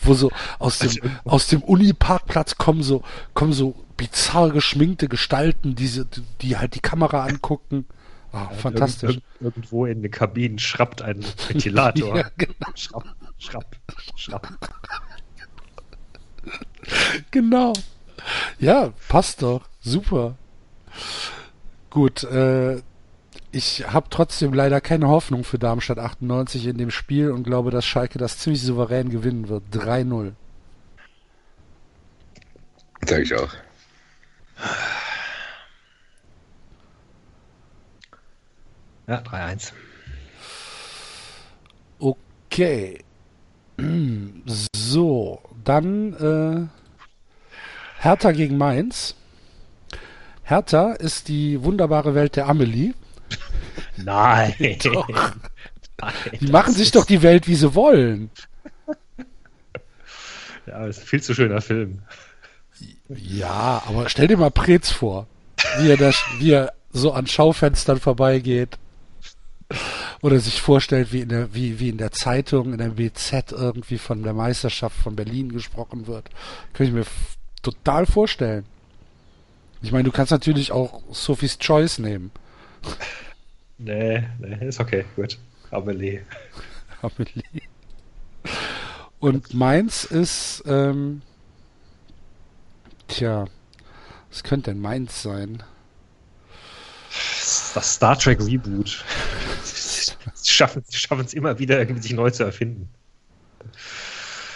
Wo 0.01 0.13
so 0.13 0.31
aus 0.59 0.79
dem, 0.79 0.89
also, 0.89 1.01
aus 1.25 1.47
dem 1.47 1.61
Uni-Parkplatz 1.61 2.57
kommen 2.57 2.83
so, 2.83 3.03
kommen 3.33 3.53
so 3.53 3.75
bizarr 3.97 4.51
geschminkte 4.51 5.07
Gestalten, 5.07 5.75
die, 5.75 6.03
die 6.41 6.57
halt 6.57 6.75
die 6.75 6.79
Kamera 6.79 7.25
angucken. 7.25 7.85
Oh, 8.31 8.53
fantastisch. 8.55 9.09
Irgend, 9.09 9.23
irgendwo 9.41 9.85
in 9.85 10.01
den 10.01 10.11
Kabinen 10.11 10.59
schrappt 10.59 11.01
ein 11.01 11.25
Ventilator. 11.47 12.15
ja, 12.17 12.29
genau. 12.37 12.53
Schrapp, 12.75 13.05
schrapp, 13.39 13.75
schrapp. 14.15 14.47
genau. 17.31 17.73
Ja, 18.59 18.93
passt 19.07 19.41
doch. 19.41 19.67
Super. 19.81 20.35
Gut, 21.89 22.23
äh, 22.23 22.81
ich 23.51 23.85
habe 23.91 24.07
trotzdem 24.09 24.53
leider 24.53 24.79
keine 24.81 25.07
Hoffnung 25.07 25.43
für 25.43 25.57
Darmstadt 25.57 25.97
98 25.99 26.67
in 26.67 26.77
dem 26.77 26.91
Spiel 26.91 27.31
und 27.31 27.43
glaube, 27.43 27.71
dass 27.71 27.85
Schalke 27.85 28.19
das 28.19 28.37
ziemlich 28.37 28.61
souverän 28.61 29.09
gewinnen 29.09 29.49
wird. 29.49 29.63
3-0. 29.73 30.33
Sag 33.05 33.19
ich 33.21 33.33
auch. 33.35 33.53
Ja, 39.07 39.21
3-1. 39.21 39.71
Okay. 41.97 42.99
So, 44.75 45.41
dann 45.63 46.13
äh, 46.13 46.67
Hertha 48.03 48.31
gegen 48.31 48.57
Mainz. 48.57 49.15
Hertha 50.43 50.93
ist 50.93 51.27
die 51.27 51.63
wunderbare 51.63 52.13
Welt 52.15 52.35
der 52.35 52.47
Amelie. 52.47 52.93
Nein. 54.03 54.53
Doch. 54.83 55.07
Nein, 55.09 56.13
Die 56.39 56.47
machen 56.47 56.73
sich 56.73 56.91
doch 56.91 57.05
die 57.05 57.21
Welt, 57.21 57.47
wie 57.47 57.55
sie 57.55 57.75
wollen. 57.75 58.29
Ja, 60.65 60.85
das 60.85 60.97
ist 60.97 61.03
ein 61.03 61.07
viel 61.07 61.23
zu 61.23 61.33
schöner 61.33 61.61
Film. 61.61 61.99
Ja, 63.09 63.83
aber 63.87 64.07
stell 64.07 64.27
dir 64.27 64.37
mal 64.37 64.51
Preetz 64.51 64.91
vor, 64.91 65.27
wie 65.79 65.89
er, 65.89 65.97
das, 65.97 66.23
wie 66.37 66.51
er 66.51 66.73
so 66.91 67.11
an 67.11 67.27
Schaufenstern 67.27 67.99
vorbeigeht. 67.99 68.77
Oder 70.21 70.39
sich 70.39 70.61
vorstellt, 70.61 71.13
wie 71.13 71.21
in, 71.21 71.29
der, 71.29 71.53
wie, 71.53 71.79
wie 71.79 71.89
in 71.89 71.97
der 71.97 72.11
Zeitung, 72.11 72.73
in 72.73 72.77
der 72.77 72.97
WZ 72.97 73.51
irgendwie 73.51 73.97
von 73.97 74.23
der 74.23 74.33
Meisterschaft 74.33 74.95
von 74.97 75.15
Berlin 75.15 75.51
gesprochen 75.51 76.07
wird. 76.07 76.29
Könnte 76.73 76.89
ich 76.89 76.93
mir 76.93 77.05
total 77.61 78.05
vorstellen. 78.05 78.65
Ich 79.81 79.91
meine, 79.91 80.03
du 80.03 80.11
kannst 80.11 80.31
natürlich 80.31 80.71
auch 80.71 81.01
Sophie's 81.11 81.57
Choice 81.57 81.99
nehmen. 81.99 82.31
Nee, 83.79 84.27
nee, 84.39 84.67
ist 84.67 84.79
okay, 84.79 85.05
gut. 85.15 85.39
Amelie. 85.71 86.21
Amelie. 87.01 87.61
Und 89.19 89.53
Mainz 89.53 90.03
ist, 90.03 90.63
ähm, 90.65 91.21
tja, 93.07 93.45
was 94.29 94.43
könnte 94.43 94.71
denn 94.71 94.81
Mainz 94.81 95.21
sein? 95.21 95.63
Das 97.73 97.95
Star 97.95 98.17
Trek 98.17 98.39
Reboot. 98.41 99.03
Sie 99.63 100.51
schaffen 100.51 100.83
sie 100.85 100.97
schaffen 100.97 101.25
es 101.25 101.33
immer 101.33 101.57
wieder, 101.59 101.79
irgendwie 101.79 102.01
sich 102.01 102.13
neu 102.13 102.29
zu 102.31 102.43
erfinden. 102.43 102.89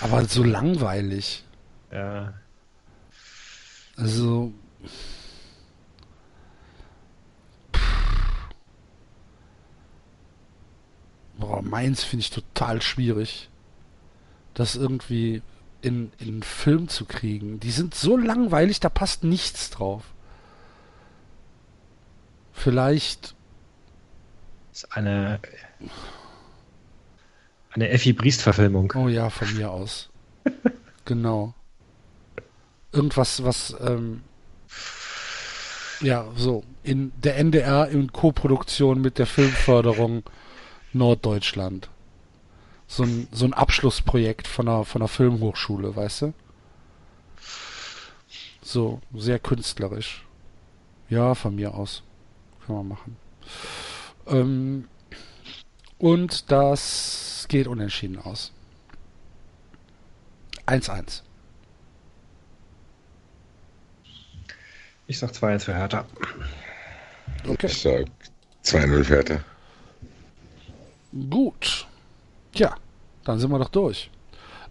Aber 0.01 0.25
so 0.25 0.43
langweilig. 0.43 1.45
Ja. 1.91 2.33
Also. 3.95 4.51
Boah, 11.43 11.61
Mainz 11.61 12.03
finde 12.03 12.21
ich 12.21 12.31
total 12.31 12.81
schwierig. 12.81 13.49
Das 14.53 14.75
irgendwie 14.75 15.41
in, 15.81 16.11
in 16.19 16.27
einen 16.27 16.43
Film 16.43 16.87
zu 16.87 17.05
kriegen. 17.05 17.59
Die 17.59 17.71
sind 17.71 17.93
so 17.95 18.15
langweilig, 18.15 18.79
da 18.79 18.89
passt 18.89 19.23
nichts 19.23 19.69
drauf. 19.69 20.03
Vielleicht. 22.53 23.35
ist 24.71 24.95
eine 24.95 25.39
eine 27.73 27.89
Effi 27.89 28.13
Briest-Verfilmung. 28.13 28.93
Oh 28.95 29.07
ja, 29.07 29.29
von 29.29 29.51
mir 29.55 29.71
aus. 29.71 30.09
genau. 31.05 31.55
Irgendwas, 32.91 33.43
was. 33.43 33.75
Ähm, 33.81 34.21
ja, 35.99 36.27
so. 36.35 36.63
In 36.83 37.11
der 37.17 37.37
NDR 37.37 37.89
in 37.89 38.13
Koproduktion 38.13 39.01
mit 39.01 39.17
der 39.17 39.25
Filmförderung 39.25 40.23
Norddeutschland. 40.93 41.89
So 42.87 43.03
ein, 43.03 43.27
so 43.31 43.45
ein 43.45 43.53
Abschlussprojekt 43.53 44.47
von 44.47 44.67
einer, 44.67 44.85
von 44.85 45.01
einer 45.01 45.07
Filmhochschule, 45.07 45.95
weißt 45.95 46.21
du? 46.23 46.33
So, 48.61 49.01
sehr 49.13 49.39
künstlerisch. 49.39 50.25
Ja, 51.09 51.35
von 51.35 51.55
mir 51.55 51.73
aus. 51.73 52.03
Kann 52.65 52.75
man 52.75 52.87
machen. 52.87 53.17
Ähm, 54.27 54.87
und 55.97 56.51
das 56.51 57.45
geht 57.49 57.67
unentschieden 57.67 58.19
aus. 58.19 58.51
1-1. 60.65 61.21
Ich 65.07 65.19
sag 65.19 65.31
2-1 65.31 65.59
für 65.59 65.75
Hertha. 65.75 66.05
Okay. 67.47 67.67
Ich 67.67 67.81
sag 67.81 68.05
2-0 68.63 69.03
für 69.03 69.15
Hertha. 69.15 69.43
Gut. 71.29 71.87
Tja, 72.53 72.75
dann 73.23 73.39
sind 73.39 73.51
wir 73.51 73.59
doch 73.59 73.69
durch. 73.69 74.09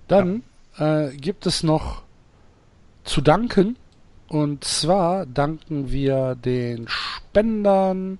Dann 0.08 0.42
äh, 0.78 1.10
gibt 1.16 1.46
es 1.46 1.62
noch 1.62 2.02
zu 3.04 3.20
danken. 3.20 3.76
Und 4.28 4.64
zwar 4.64 5.26
danken 5.26 5.92
wir 5.92 6.36
den 6.36 6.88
Spendern 6.88 8.18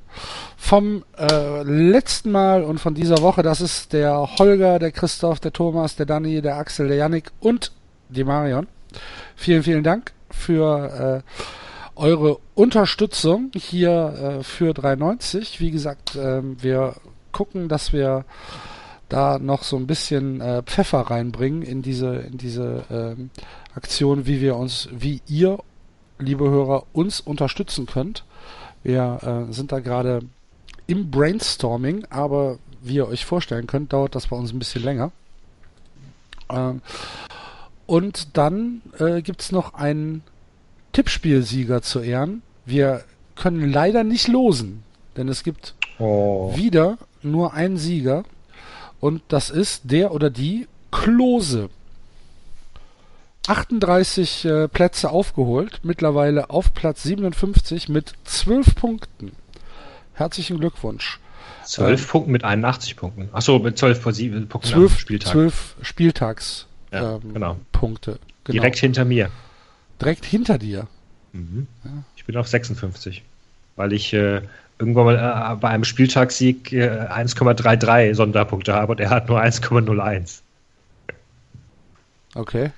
vom 0.59 1.05
äh, 1.17 1.63
letzten 1.63 2.33
Mal 2.33 2.65
und 2.65 2.79
von 2.81 2.95
dieser 2.95 3.23
Woche. 3.23 3.43
Das 3.43 3.63
ist 3.63 3.95
der 3.95 4.39
Holger, 4.39 4.79
der 4.79 4.93
Christoph, 4.93 5.41
der 5.41 5.55
Thomas, 5.55 5.97
der 5.97 6.05
Danny, 6.05 6.43
der 6.43 6.57
Axel, 6.57 6.89
der 6.89 6.99
Yannick 6.99 7.33
und 7.41 7.73
die 8.11 8.25
Marion. 8.25 8.67
Vielen, 9.37 9.63
vielen 9.63 9.83
Dank 9.83 10.13
für 10.31 11.23
äh, 11.25 11.99
eure 11.99 12.39
Unterstützung 12.55 13.51
hier 13.55 14.41
äh, 14.41 14.43
für 14.43 14.75
390. 14.75 15.61
Wie 15.61 15.71
gesagt, 15.71 16.15
ähm, 16.17 16.57
wir 16.61 16.95
gucken, 17.43 17.69
dass 17.69 17.93
wir 17.93 18.25
da 19.09 19.41
noch 19.41 19.65
so 19.65 19.77
ein 19.77 19.89
bisschen 19.89 20.41
äh, 20.41 20.63
Pfeffer 20.63 21.01
reinbringen 21.01 21.63
in 21.63 21.83
diese 21.83 22.15
in 22.19 22.39
diese 22.39 22.85
ähm, 22.89 23.31
Aktion, 23.75 24.27
wie 24.27 24.41
wir 24.41 24.55
uns, 24.57 24.89
wie 24.93 25.21
ihr, 25.27 25.59
liebe 26.21 26.49
Hörer, 26.49 26.85
uns 26.93 27.21
unterstützen 27.21 27.87
könnt. 27.87 28.25
Wir 28.85 29.47
äh, 29.49 29.53
sind 29.53 29.73
da 29.73 29.81
gerade 29.81 30.21
im 30.87 31.11
Brainstorming, 31.11 32.07
aber 32.11 32.59
wie 32.81 32.95
ihr 32.95 33.09
euch 33.09 33.25
vorstellen 33.25 33.67
könnt, 33.67 33.93
dauert 33.93 34.15
das 34.15 34.29
bei 34.29 34.37
uns 34.37 34.53
ein 34.53 34.61
bisschen 34.61 34.85
länger. 34.85 35.11
Ähm, 36.49 36.81
und 37.87 38.37
dann 38.37 38.83
äh, 39.01 39.21
gibt's 39.21 39.51
noch 39.51 39.75
einen 39.75 40.23
Tippspielsieger 40.93 41.83
zu 41.83 42.01
ehren. 42.01 42.43
Wir 42.67 43.03
können 43.35 43.69
leider 43.73 44.05
nicht 44.05 44.29
losen, 44.29 44.85
denn 45.17 45.29
es 45.29 45.43
gibt 45.43 45.75
Oh. 45.99 46.57
wieder 46.57 46.99
nur 47.25 47.55
einen 47.55 47.77
Sieger 47.77 48.25
und 49.01 49.23
das 49.29 49.51
ist 49.51 49.91
der 49.91 50.13
oder 50.13 50.31
die 50.31 50.69
Klose. 50.91 51.71
38 53.49 54.45
äh, 54.45 54.69
Plätze 54.69 55.11
aufgeholt, 55.11 55.81
mittlerweile 55.83 56.51
auf 56.51 56.75
Platz 56.75 57.03
57 57.03 57.89
mit 57.89 58.13
12 58.25 58.75
Punkten. 58.77 59.33
Herzlichen 60.15 60.61
Glückwunsch. 60.61 61.19
12 61.65 62.09
Punkten 62.09 62.33
mit 62.33 62.45
81 62.45 62.97
Punkten. 62.97 63.29
Achso, 63.33 63.59
mit 63.59 63.79
12 63.79 64.01
vor 64.01 64.13
7 64.13 64.49
Punkten 64.49 64.73
am 64.75 64.81
12, 64.81 64.99
Spieltag. 64.99 65.33
12 65.33 65.77
Spieltags 65.83 66.67
Ja, 66.93 67.17
ähm, 67.17 67.35
genau. 67.35 67.57
Punkte. 67.73 68.19
Genau. 68.45 68.53
Direkt 68.61 68.79
hinter 68.79 69.05
mir. 69.05 69.31
Direkt 70.01 70.25
hinter 70.25 70.59
dir. 70.59 70.87
Ich 72.17 72.25
bin 72.25 72.37
auf 72.37 72.47
56. 72.47 73.23
Weil 73.77 73.93
ich 73.93 74.13
äh, 74.13 74.43
irgendwann 74.83 75.05
mal 75.05 75.53
äh, 75.53 75.57
bei 75.57 75.69
einem 75.69 75.85
Spieltagssieg 75.85 76.73
äh, 76.73 76.89
1,33 76.89 78.15
Sonderpunkte 78.15 78.75
habe 78.75 78.93
und 78.93 79.01
er 79.01 79.11
hat 79.11 79.29
nur 79.29 79.41
1,01. 79.41 80.41
Okay. 82.35 82.71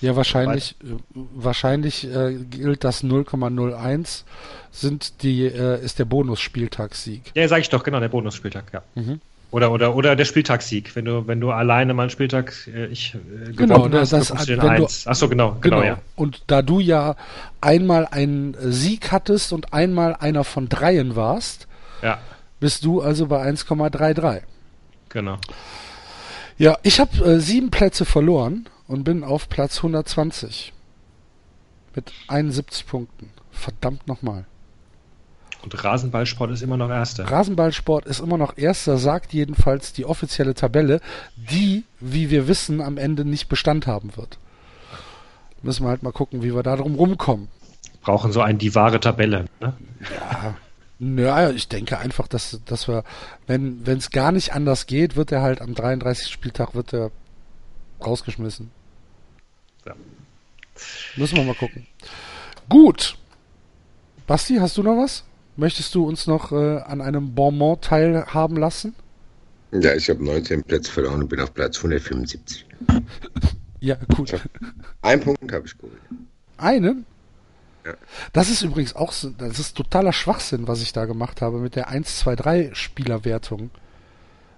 Ja, 0.00 0.16
wahrscheinlich, 0.16 0.76
äh, 0.82 0.96
wahrscheinlich 1.14 2.04
äh, 2.12 2.34
gilt 2.50 2.84
das 2.84 3.04
0,01 3.04 4.24
sind 4.72 5.22
die, 5.22 5.44
äh, 5.44 5.84
ist 5.84 5.98
der 5.98 6.06
Bonus-Spieltagssieg. 6.06 7.32
Ja, 7.34 7.46
sag 7.48 7.60
ich 7.60 7.68
doch, 7.68 7.84
genau, 7.84 8.00
der 8.00 8.08
Bonusspieltag, 8.08 8.72
ja. 8.72 8.82
Mhm. 8.94 9.20
Oder, 9.52 9.72
oder, 9.72 9.96
oder 9.96 10.14
der 10.14 10.24
Spieltagssieg. 10.26 10.94
Wenn 10.94 11.04
du, 11.06 11.26
wenn 11.26 11.40
du 11.40 11.50
alleine 11.50 11.92
mal 11.92 12.02
einen 12.04 12.10
Spieltag, 12.10 12.52
äh, 12.72 12.86
ich 12.86 13.14
äh, 13.14 13.52
Genau, 13.52 13.76
gewonnen 13.76 13.92
das- 13.92 14.12
hast, 14.12 14.30
das- 14.30 14.46
du 14.46 14.56
den 14.56 14.62
wenn 14.62 14.76
du-. 14.76 14.86
Achso, 15.06 15.28
genau, 15.28 15.56
genau, 15.60 15.82
ja. 15.82 15.98
Und 16.14 16.42
da 16.46 16.62
du 16.62 16.78
ja 16.78 17.16
einmal 17.60 18.06
einen 18.10 18.56
Sieg 18.60 19.10
hattest 19.10 19.52
und 19.52 19.72
einmal 19.74 20.14
einer 20.14 20.44
von 20.44 20.68
dreien 20.68 21.16
warst, 21.16 21.66
Ja, 22.02 22.18
bist 22.60 22.84
du 22.84 23.00
also 23.00 23.26
bei 23.26 23.42
1,33. 23.42 24.42
genau. 25.08 25.38
Ja, 26.58 26.78
ich 26.82 27.00
habe 27.00 27.16
äh, 27.24 27.40
sieben 27.40 27.70
Plätze 27.70 28.04
verloren 28.04 28.68
und 28.86 29.02
bin 29.02 29.24
auf 29.24 29.48
Platz 29.48 29.78
120 29.78 30.72
mit 31.94 32.12
71 32.28 32.86
Punkten. 32.86 33.30
Verdammt 33.50 34.06
nochmal. 34.06 34.44
Und 35.62 35.84
Rasenballsport 35.84 36.50
ist 36.50 36.62
immer 36.62 36.76
noch 36.76 36.90
Erster. 36.90 37.24
Rasenballsport 37.24 38.06
ist 38.06 38.20
immer 38.20 38.38
noch 38.38 38.56
Erster, 38.56 38.96
sagt 38.96 39.32
jedenfalls 39.32 39.92
die 39.92 40.06
offizielle 40.06 40.54
Tabelle, 40.54 41.00
die, 41.36 41.84
wie 42.00 42.30
wir 42.30 42.48
wissen, 42.48 42.80
am 42.80 42.96
Ende 42.96 43.24
nicht 43.24 43.48
Bestand 43.48 43.86
haben 43.86 44.16
wird. 44.16 44.38
Müssen 45.62 45.84
wir 45.84 45.90
halt 45.90 46.02
mal 46.02 46.12
gucken, 46.12 46.42
wie 46.42 46.54
wir 46.54 46.62
da 46.62 46.76
drum 46.76 46.94
rumkommen. 46.94 47.48
Brauchen 48.00 48.32
so 48.32 48.40
ein 48.40 48.56
die 48.56 48.74
wahre 48.74 49.00
Tabelle. 49.00 49.44
Ne? 49.60 49.74
Ja. 50.00 50.54
Naja, 50.98 51.50
ich 51.50 51.68
denke 51.68 51.98
einfach, 51.98 52.28
dass, 52.28 52.60
dass 52.66 52.88
wir, 52.88 53.04
wenn 53.46 53.82
es 53.86 54.10
gar 54.10 54.32
nicht 54.32 54.52
anders 54.52 54.86
geht, 54.86 55.16
wird 55.16 55.32
er 55.32 55.42
halt 55.42 55.60
am 55.60 55.74
33. 55.74 56.28
Spieltag 56.30 56.74
wird 56.74 56.92
er 56.92 57.10
rausgeschmissen. 58.04 58.70
Ja. 59.86 59.94
Müssen 61.16 61.36
wir 61.36 61.44
mal 61.44 61.54
gucken. 61.54 61.86
Gut. 62.68 63.16
Basti, 64.26 64.56
hast 64.56 64.76
du 64.76 64.82
noch 64.82 64.96
was? 64.96 65.24
Möchtest 65.60 65.94
du 65.94 66.08
uns 66.08 66.26
noch 66.26 66.52
äh, 66.52 66.78
an 66.78 67.02
einem 67.02 67.34
Bonbon 67.34 67.78
teilhaben 67.82 68.56
lassen? 68.56 68.94
Ja, 69.72 69.94
ich 69.94 70.08
habe 70.08 70.24
19 70.24 70.62
Plätze 70.62 70.90
verloren 70.90 71.20
und 71.20 71.28
bin 71.28 71.38
auf 71.38 71.52
Platz 71.52 71.76
175. 71.76 72.64
ja, 73.80 73.96
gut. 74.16 74.40
Ein 75.02 75.20
Punkt 75.20 75.52
habe 75.52 75.66
ich 75.66 75.76
geholt. 75.76 76.00
Einen? 76.56 77.04
Ja. 77.84 77.92
Das 78.32 78.48
ist 78.48 78.62
übrigens 78.62 78.96
auch 78.96 79.12
das 79.36 79.58
ist 79.58 79.76
totaler 79.76 80.14
Schwachsinn, 80.14 80.66
was 80.66 80.80
ich 80.80 80.94
da 80.94 81.04
gemacht 81.04 81.42
habe 81.42 81.58
mit 81.58 81.76
der 81.76 81.88
1, 81.88 82.20
2, 82.20 82.36
3 82.36 82.70
Spielerwertung. 82.72 83.68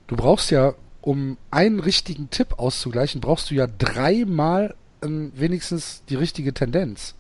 Du 0.06 0.14
brauchst 0.14 0.52
ja, 0.52 0.74
um 1.00 1.36
einen 1.50 1.80
richtigen 1.80 2.30
Tipp 2.30 2.60
auszugleichen, 2.60 3.20
brauchst 3.20 3.50
du 3.50 3.56
ja 3.56 3.66
dreimal 3.66 4.76
ähm, 5.02 5.32
wenigstens 5.34 6.04
die 6.08 6.14
richtige 6.14 6.54
Tendenz. 6.54 7.16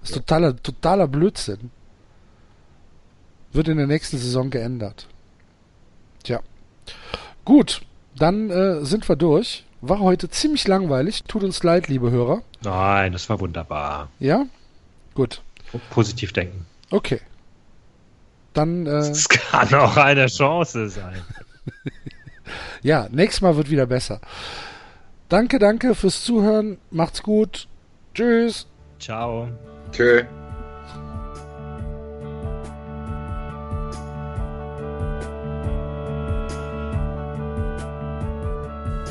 Das 0.00 0.10
ist 0.10 0.16
ja. 0.16 0.22
totaler, 0.22 0.56
totaler 0.60 1.06
Blödsinn. 1.06 1.70
Wird 3.52 3.68
in 3.68 3.78
der 3.78 3.86
nächsten 3.86 4.18
Saison 4.18 4.50
geändert. 4.50 5.06
Tja. 6.22 6.40
Gut, 7.44 7.82
dann 8.16 8.50
äh, 8.50 8.84
sind 8.84 9.08
wir 9.08 9.16
durch. 9.16 9.64
War 9.80 10.00
heute 10.00 10.28
ziemlich 10.28 10.66
langweilig. 10.66 11.22
Tut 11.24 11.44
uns 11.44 11.62
leid, 11.62 11.88
liebe 11.88 12.10
Hörer. 12.10 12.42
Nein, 12.62 13.12
das 13.12 13.28
war 13.28 13.40
wunderbar. 13.40 14.08
Ja? 14.18 14.46
Gut. 15.14 15.40
Positiv 15.90 16.32
denken. 16.32 16.66
Okay. 16.90 17.20
Dann. 18.54 18.86
Äh, 18.86 18.90
das 18.90 19.28
kann 19.28 19.72
auch 19.74 19.96
eine 19.96 20.26
Chance 20.26 20.88
sein. 20.88 21.22
ja, 22.82 23.08
nächstes 23.10 23.40
Mal 23.40 23.56
wird 23.56 23.70
wieder 23.70 23.86
besser. 23.86 24.20
Danke, 25.28 25.58
danke 25.58 25.94
fürs 25.94 26.24
Zuhören. 26.24 26.78
Macht's 26.90 27.22
gut. 27.22 27.68
Tschüss. 28.14 28.66
Ciao. 28.98 29.48
Tschö. 29.92 30.24